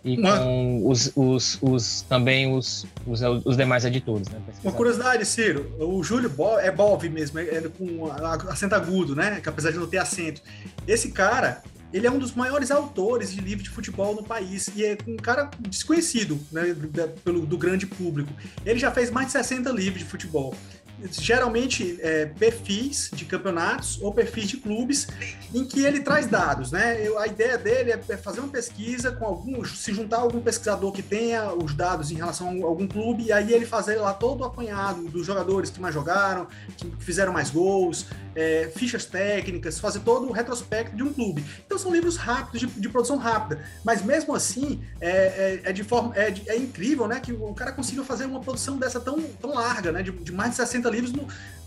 e 0.03 0.15
com 0.15 0.87
os, 0.87 1.11
os, 1.15 1.59
os, 1.61 2.01
também 2.03 2.51
os, 2.53 2.85
os, 3.05 3.21
os, 3.45 3.57
demais 3.57 3.83
editores. 3.83 4.29
Né, 4.29 4.39
Uma 4.63 4.71
curiosidade, 4.71 5.25
Ciro, 5.25 5.75
o 5.77 6.01
Júlio 6.03 6.29
Bo 6.29 6.57
é 6.57 6.71
Bov 6.71 7.07
mesmo, 7.09 7.39
é, 7.39 7.43
é 7.43 7.61
com 7.69 8.09
acento 8.49 8.75
agudo, 8.75 9.15
né? 9.15 9.39
Que 9.41 9.49
apesar 9.49 9.71
de 9.71 9.77
não 9.77 9.87
ter 9.87 9.97
acento. 9.97 10.41
Esse 10.87 11.11
cara, 11.11 11.61
ele 11.91 12.07
é 12.07 12.11
um 12.11 12.17
dos 12.17 12.33
maiores 12.33 12.71
autores 12.71 13.33
de 13.33 13.41
livro 13.41 13.63
de 13.63 13.69
futebol 13.69 14.15
no 14.15 14.23
país 14.23 14.69
e 14.73 14.85
é 14.85 14.97
um 15.05 15.17
cara 15.17 15.49
desconhecido 15.59 16.39
né, 16.51 16.75
pelo 17.23 17.45
do 17.45 17.57
grande 17.57 17.85
público. 17.85 18.31
Ele 18.65 18.79
já 18.79 18.91
fez 18.91 19.11
mais 19.11 19.27
de 19.27 19.33
60 19.33 19.69
livros 19.71 19.99
de 19.99 20.09
futebol 20.09 20.55
geralmente 21.11 21.97
é, 22.01 22.25
perfis 22.25 23.09
de 23.13 23.25
campeonatos 23.25 23.99
ou 24.01 24.13
perfis 24.13 24.47
de 24.47 24.57
clubes 24.57 25.07
em 25.53 25.65
que 25.65 25.83
ele 25.83 26.01
traz 26.01 26.27
dados, 26.27 26.71
né? 26.71 27.05
Eu, 27.05 27.17
a 27.17 27.27
ideia 27.27 27.57
dele 27.57 27.91
é, 27.91 27.99
é 28.09 28.17
fazer 28.17 28.39
uma 28.39 28.49
pesquisa 28.49 29.11
com 29.11 29.25
algum, 29.25 29.63
se 29.65 29.93
juntar 29.93 30.17
algum 30.17 30.41
pesquisador 30.41 30.91
que 30.91 31.01
tenha 31.01 31.53
os 31.53 31.73
dados 31.73 32.11
em 32.11 32.15
relação 32.15 32.49
a 32.49 32.65
algum 32.65 32.87
clube 32.87 33.23
e 33.23 33.31
aí 33.31 33.53
ele 33.53 33.65
fazer 33.65 33.97
lá 33.97 34.13
todo 34.13 34.41
o 34.41 34.43
apanhado 34.43 35.03
dos 35.09 35.25
jogadores 35.25 35.69
que 35.69 35.79
mais 35.79 35.93
jogaram, 35.93 36.47
que 36.77 36.91
fizeram 36.99 37.31
mais 37.33 37.49
gols, 37.49 38.05
é, 38.35 38.71
fichas 38.75 39.05
técnicas, 39.05 39.79
fazer 39.79 39.99
todo 39.99 40.27
o 40.27 40.31
retrospecto 40.31 40.95
de 40.95 41.03
um 41.03 41.13
clube. 41.13 41.43
Então 41.65 41.77
são 41.77 41.91
livros 41.91 42.17
rápidos, 42.17 42.59
de, 42.61 42.67
de 42.67 42.89
produção 42.89 43.17
rápida, 43.17 43.63
mas 43.83 44.01
mesmo 44.01 44.35
assim 44.35 44.81
é, 45.01 45.09
é, 45.09 45.61
é 45.65 45.73
de 45.73 45.83
forma 45.83 46.15
é, 46.15 46.33
é, 46.47 46.57
incrível, 46.57 47.07
né, 47.07 47.19
que 47.19 47.31
o 47.31 47.53
cara 47.53 47.71
consiga 47.71 48.03
fazer 48.03 48.25
uma 48.25 48.39
produção 48.39 48.77
dessa 48.77 48.99
tão, 48.99 49.21
tão 49.21 49.53
larga, 49.53 49.91
né, 49.91 50.03
de, 50.03 50.11
de 50.11 50.31
mais 50.31 50.51
de 50.51 50.57
60 50.57 50.88
livros, 50.89 51.13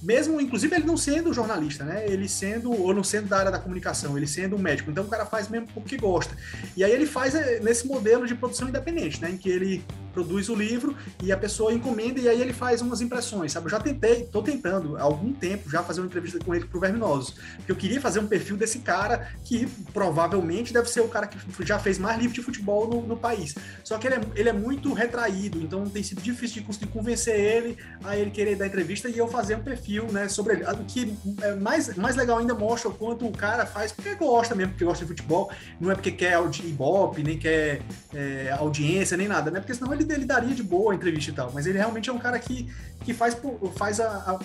mesmo 0.03 0.41
inclusive 0.41 0.75
ele 0.75 0.85
não 0.85 0.97
sendo 0.97 1.33
jornalista, 1.33 1.85
né, 1.85 2.05
ele 2.09 2.29
sendo 2.29 2.73
ou 2.73 2.93
não 2.93 3.05
sendo 3.05 3.29
da 3.29 3.39
área 3.39 3.53
da 3.53 3.59
comunicação, 3.59 4.17
ele 4.17 4.27
sendo 4.27 4.57
um 4.57 4.59
médico. 4.59 4.91
Então 4.91 5.05
o 5.05 5.09
cara 5.09 5.25
faz 5.25 5.49
mesmo 5.49 5.69
porque 5.73 5.97
gosta. 5.97 6.37
E 6.77 6.83
aí 6.83 6.91
ele 6.91 7.07
faz 7.07 7.35
é, 7.35 7.61
nesse 7.61 7.87
modelo 7.87 8.27
de 8.27 8.35
produção 8.35 8.69
independente, 8.69 9.21
né, 9.23 9.31
em 9.31 9.39
que 9.39 9.49
ele 9.49 9.85
produz 10.13 10.49
o 10.49 10.55
livro 10.55 10.97
e 11.23 11.33
a 11.33 11.37
pessoa 11.37 11.73
encomenda 11.73 12.21
e 12.21 12.29
aí 12.29 12.41
ele 12.41 12.53
faz 12.53 12.81
umas 12.81 13.01
impressões, 13.01 13.53
sabe? 13.53 13.67
Eu 13.67 13.71
já 13.71 13.81
tentei, 13.81 14.25
tô 14.25 14.43
tentando 14.43 14.97
há 14.97 15.03
algum 15.03 15.33
tempo 15.33 15.71
já 15.71 15.83
fazer 15.83 16.01
uma 16.01 16.07
entrevista 16.07 16.39
com 16.39 16.55
ele 16.55 16.65
pro 16.65 16.81
Verminosos, 16.81 17.35
porque 17.57 17.73
eu 17.73 17.77
queria 17.77 18.01
fazer 18.01 18.21
um 18.21 18.27
perfil 18.27 18.57
desse 18.57 18.81
cara 18.81 19.29
que 19.45 19.67
provavelmente 19.93 20.73
deve 20.73 20.89
ser 20.89 21.01
o 21.01 21.09
cara 21.09 21.27
que 21.27 21.39
já 21.65 21.79
fez 21.79 21.99
mais 21.99 22.19
livro 22.19 22.35
de 22.35 22.43
futebol 22.43 22.89
no, 22.89 23.03
no 23.03 23.17
país. 23.17 23.55
Só 23.85 23.99
que 23.99 24.07
ele 24.07 24.17
é, 24.17 24.21
ele 24.37 24.49
é 24.49 24.53
muito 24.53 24.93
retraído, 24.93 25.61
então 25.61 25.85
tem 25.89 26.03
sido 26.03 26.21
difícil 26.21 26.61
de 26.61 26.67
conseguir 26.67 26.87
convencer 26.87 27.39
ele 27.39 27.77
a 28.05 28.17
ele 28.17 28.31
querer 28.31 28.57
dar 28.57 28.67
entrevista 28.67 29.09
e 29.09 29.19
eu 29.19 29.29
fazer 29.29 29.57
um 29.57 29.63
perfil, 29.63 30.11
né, 30.11 30.29
sobre 30.29 30.55
ele. 30.55 30.65
O 30.65 30.85
que 30.85 31.17
é 31.41 31.55
mais, 31.55 31.95
mais 31.97 32.17
legal 32.17 32.39
ainda 32.39 32.55
mostra 32.55 32.89
o 32.89 32.95
quanto 32.95 33.27
o 33.27 33.33
cara 33.33 33.67
faz 33.67 33.93
porque 33.93 34.15
gosta 34.15 34.55
mesmo, 34.55 34.73
porque 34.73 34.85
gosta 34.85 35.05
de 35.05 35.09
futebol, 35.09 35.51
não 35.81 35.91
é 35.91 35.95
porque 35.95 36.11
quer 36.11 36.39
ibope, 36.65 37.23
nem 37.23 37.39
quer 37.39 37.83
é, 38.15 38.55
audiência, 38.59 39.17
nem 39.17 39.29
nada, 39.29 39.51
né? 39.51 39.61
Porque 39.61 39.75
senão 39.75 39.93
ele 39.93 40.02
ele, 40.03 40.13
ele 40.13 40.25
daria 40.25 40.55
de 40.55 40.63
boa 40.63 40.93
a 40.93 40.97
entrevista 40.97 41.31
e 41.31 41.35
tal, 41.35 41.51
mas 41.53 41.67
ele 41.67 41.79
realmente 41.79 42.11
é 42.11 42.13
um 42.13 42.19
cara 42.19 42.39
que, 42.39 42.71
que 43.05 43.15
faz, 43.15 43.37
faz 43.77 44.01
a, 44.01 44.39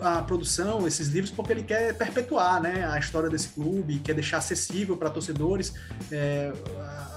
a, 0.00 0.18
a 0.18 0.22
produção, 0.22 0.86
esses 0.86 1.08
livros, 1.08 1.30
porque 1.30 1.52
ele 1.52 1.62
quer 1.62 1.94
perpetuar 1.94 2.60
né, 2.60 2.86
a 2.90 2.98
história 2.98 3.28
desse 3.28 3.48
clube, 3.48 3.98
quer 3.98 4.14
deixar 4.14 4.38
acessível 4.38 4.96
para 4.96 5.10
torcedores 5.10 5.74
é, 6.10 6.52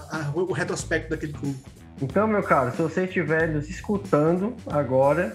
a, 0.10 0.32
o 0.36 0.52
retrospecto 0.52 1.10
daquele 1.10 1.34
clube. 1.34 1.60
Então, 2.02 2.28
meu 2.28 2.44
caro, 2.44 2.72
se 2.72 2.82
você 2.82 3.06
estiver 3.06 3.48
nos 3.48 3.70
escutando 3.70 4.56
agora, 4.68 5.34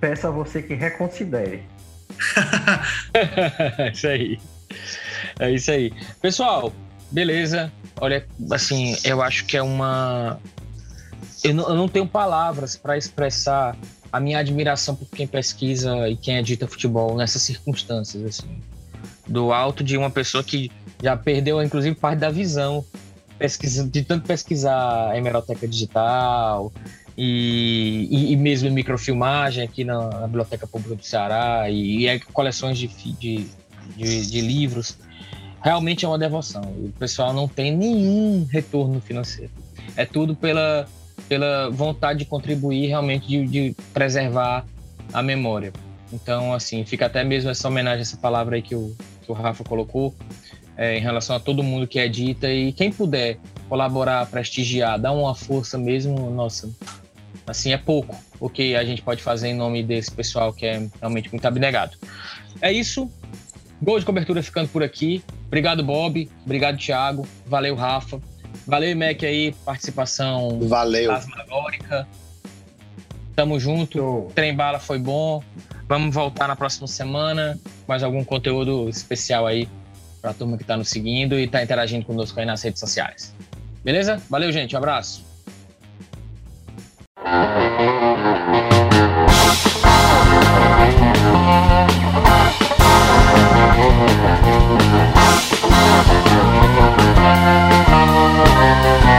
peço 0.00 0.26
a 0.26 0.30
você 0.30 0.62
que 0.62 0.74
reconsidere. 0.74 1.62
isso 3.92 4.08
aí. 4.08 4.40
É 5.38 5.50
isso 5.50 5.70
aí. 5.70 5.92
Pessoal, 6.20 6.72
beleza. 7.10 7.72
Olha, 8.00 8.26
assim, 8.50 8.96
eu 9.04 9.22
acho 9.22 9.44
que 9.46 9.56
é 9.56 9.62
uma 9.62 10.40
eu 11.44 11.54
não, 11.54 11.68
eu 11.68 11.74
não 11.74 11.88
tenho 11.88 12.06
palavras 12.06 12.76
para 12.76 12.96
expressar 12.96 13.76
a 14.12 14.20
minha 14.20 14.38
admiração 14.38 14.94
por 14.94 15.08
quem 15.08 15.26
pesquisa 15.26 16.08
e 16.08 16.16
quem 16.16 16.36
edita 16.36 16.66
futebol 16.66 17.16
nessas 17.16 17.42
circunstâncias, 17.42 18.24
assim. 18.24 18.60
Do 19.26 19.52
alto 19.52 19.84
de 19.84 19.96
uma 19.96 20.10
pessoa 20.10 20.42
que 20.42 20.70
já 21.02 21.16
perdeu, 21.16 21.62
inclusive, 21.62 21.94
parte 21.94 22.18
da 22.18 22.30
visão 22.30 22.84
pesquisa, 23.38 23.86
de 23.86 24.02
tanto 24.02 24.26
pesquisar 24.26 25.10
a 25.10 25.16
hemeroteca 25.16 25.68
digital 25.68 26.72
e, 27.16 28.08
e, 28.10 28.32
e, 28.32 28.36
mesmo 28.36 28.70
microfilmagem 28.70 29.62
aqui 29.62 29.84
na, 29.84 30.08
na, 30.08 30.26
Biblioteca 30.26 30.66
Pública 30.66 30.96
do 30.96 31.04
Ceará 31.04 31.70
e, 31.70 32.08
e 32.08 32.20
coleções 32.20 32.78
de, 32.78 32.88
de, 32.88 33.46
de, 33.96 34.26
de 34.26 34.40
livros. 34.40 34.98
Realmente 35.62 36.04
é 36.04 36.08
uma 36.08 36.18
devoção. 36.18 36.62
O 36.62 36.92
pessoal 36.98 37.32
não 37.32 37.46
tem 37.46 37.76
nenhum 37.76 38.46
retorno 38.50 39.00
financeiro. 39.00 39.50
É 39.96 40.04
tudo 40.04 40.34
pela 40.34 40.88
pela 41.28 41.70
vontade 41.70 42.20
de 42.20 42.24
contribuir 42.24 42.86
realmente 42.86 43.26
de, 43.26 43.46
de 43.46 43.76
preservar 43.92 44.64
a 45.12 45.22
memória. 45.22 45.72
Então, 46.12 46.54
assim, 46.54 46.84
fica 46.84 47.06
até 47.06 47.22
mesmo 47.24 47.50
essa 47.50 47.68
homenagem, 47.68 48.02
essa 48.02 48.16
palavra 48.16 48.56
aí 48.56 48.62
que 48.62 48.74
o, 48.74 48.96
que 49.22 49.30
o 49.30 49.34
Rafa 49.34 49.62
colocou, 49.64 50.14
é, 50.76 50.96
em 50.96 51.00
relação 51.00 51.36
a 51.36 51.40
todo 51.40 51.62
mundo 51.62 51.86
que 51.86 51.98
edita 51.98 52.50
e 52.50 52.72
quem 52.72 52.90
puder 52.90 53.38
colaborar, 53.68 54.26
prestigiar, 54.26 54.98
dar 54.98 55.12
uma 55.12 55.34
força 55.34 55.76
mesmo, 55.76 56.30
nossa, 56.30 56.70
assim, 57.46 57.72
é 57.72 57.76
pouco 57.76 58.16
o 58.40 58.48
que 58.48 58.76
a 58.76 58.84
gente 58.84 59.02
pode 59.02 59.22
fazer 59.22 59.48
em 59.48 59.54
nome 59.54 59.82
desse 59.82 60.10
pessoal 60.10 60.52
que 60.52 60.64
é 60.64 60.88
realmente 61.00 61.30
muito 61.30 61.44
abnegado. 61.44 61.96
É 62.60 62.72
isso. 62.72 63.10
Gol 63.82 63.98
de 63.98 64.06
cobertura 64.06 64.42
ficando 64.42 64.68
por 64.68 64.82
aqui. 64.82 65.22
Obrigado, 65.46 65.84
Bob. 65.84 66.28
Obrigado, 66.44 66.78
Thiago. 66.78 67.26
Valeu, 67.46 67.74
Rafa. 67.74 68.20
Valeu, 68.66 68.96
Mac, 68.96 69.22
aí, 69.22 69.52
participação 69.64 70.60
Valeu. 70.62 71.12
Tamo 73.34 73.58
junto. 73.58 73.98
Show. 73.98 74.32
Trem 74.34 74.54
bala 74.54 74.78
foi 74.78 74.98
bom. 74.98 75.42
Vamos 75.88 76.14
voltar 76.14 76.48
na 76.48 76.56
próxima 76.56 76.86
semana. 76.86 77.58
Mais 77.86 78.02
algum 78.02 78.24
conteúdo 78.24 78.88
especial 78.88 79.46
aí 79.46 79.68
pra 80.20 80.34
turma 80.34 80.58
que 80.58 80.64
tá 80.64 80.76
nos 80.76 80.88
seguindo 80.88 81.38
e 81.38 81.46
tá 81.46 81.62
interagindo 81.62 82.04
conosco 82.04 82.38
aí 82.40 82.44
nas 82.44 82.62
redes 82.62 82.80
sociais. 82.80 83.34
Beleza? 83.84 84.20
Valeu, 84.28 84.50
gente. 84.52 84.74
Um 84.74 84.78
abraço. 84.78 85.28
Thank 96.48 96.92
you. 96.92 96.97
Música 98.58 99.17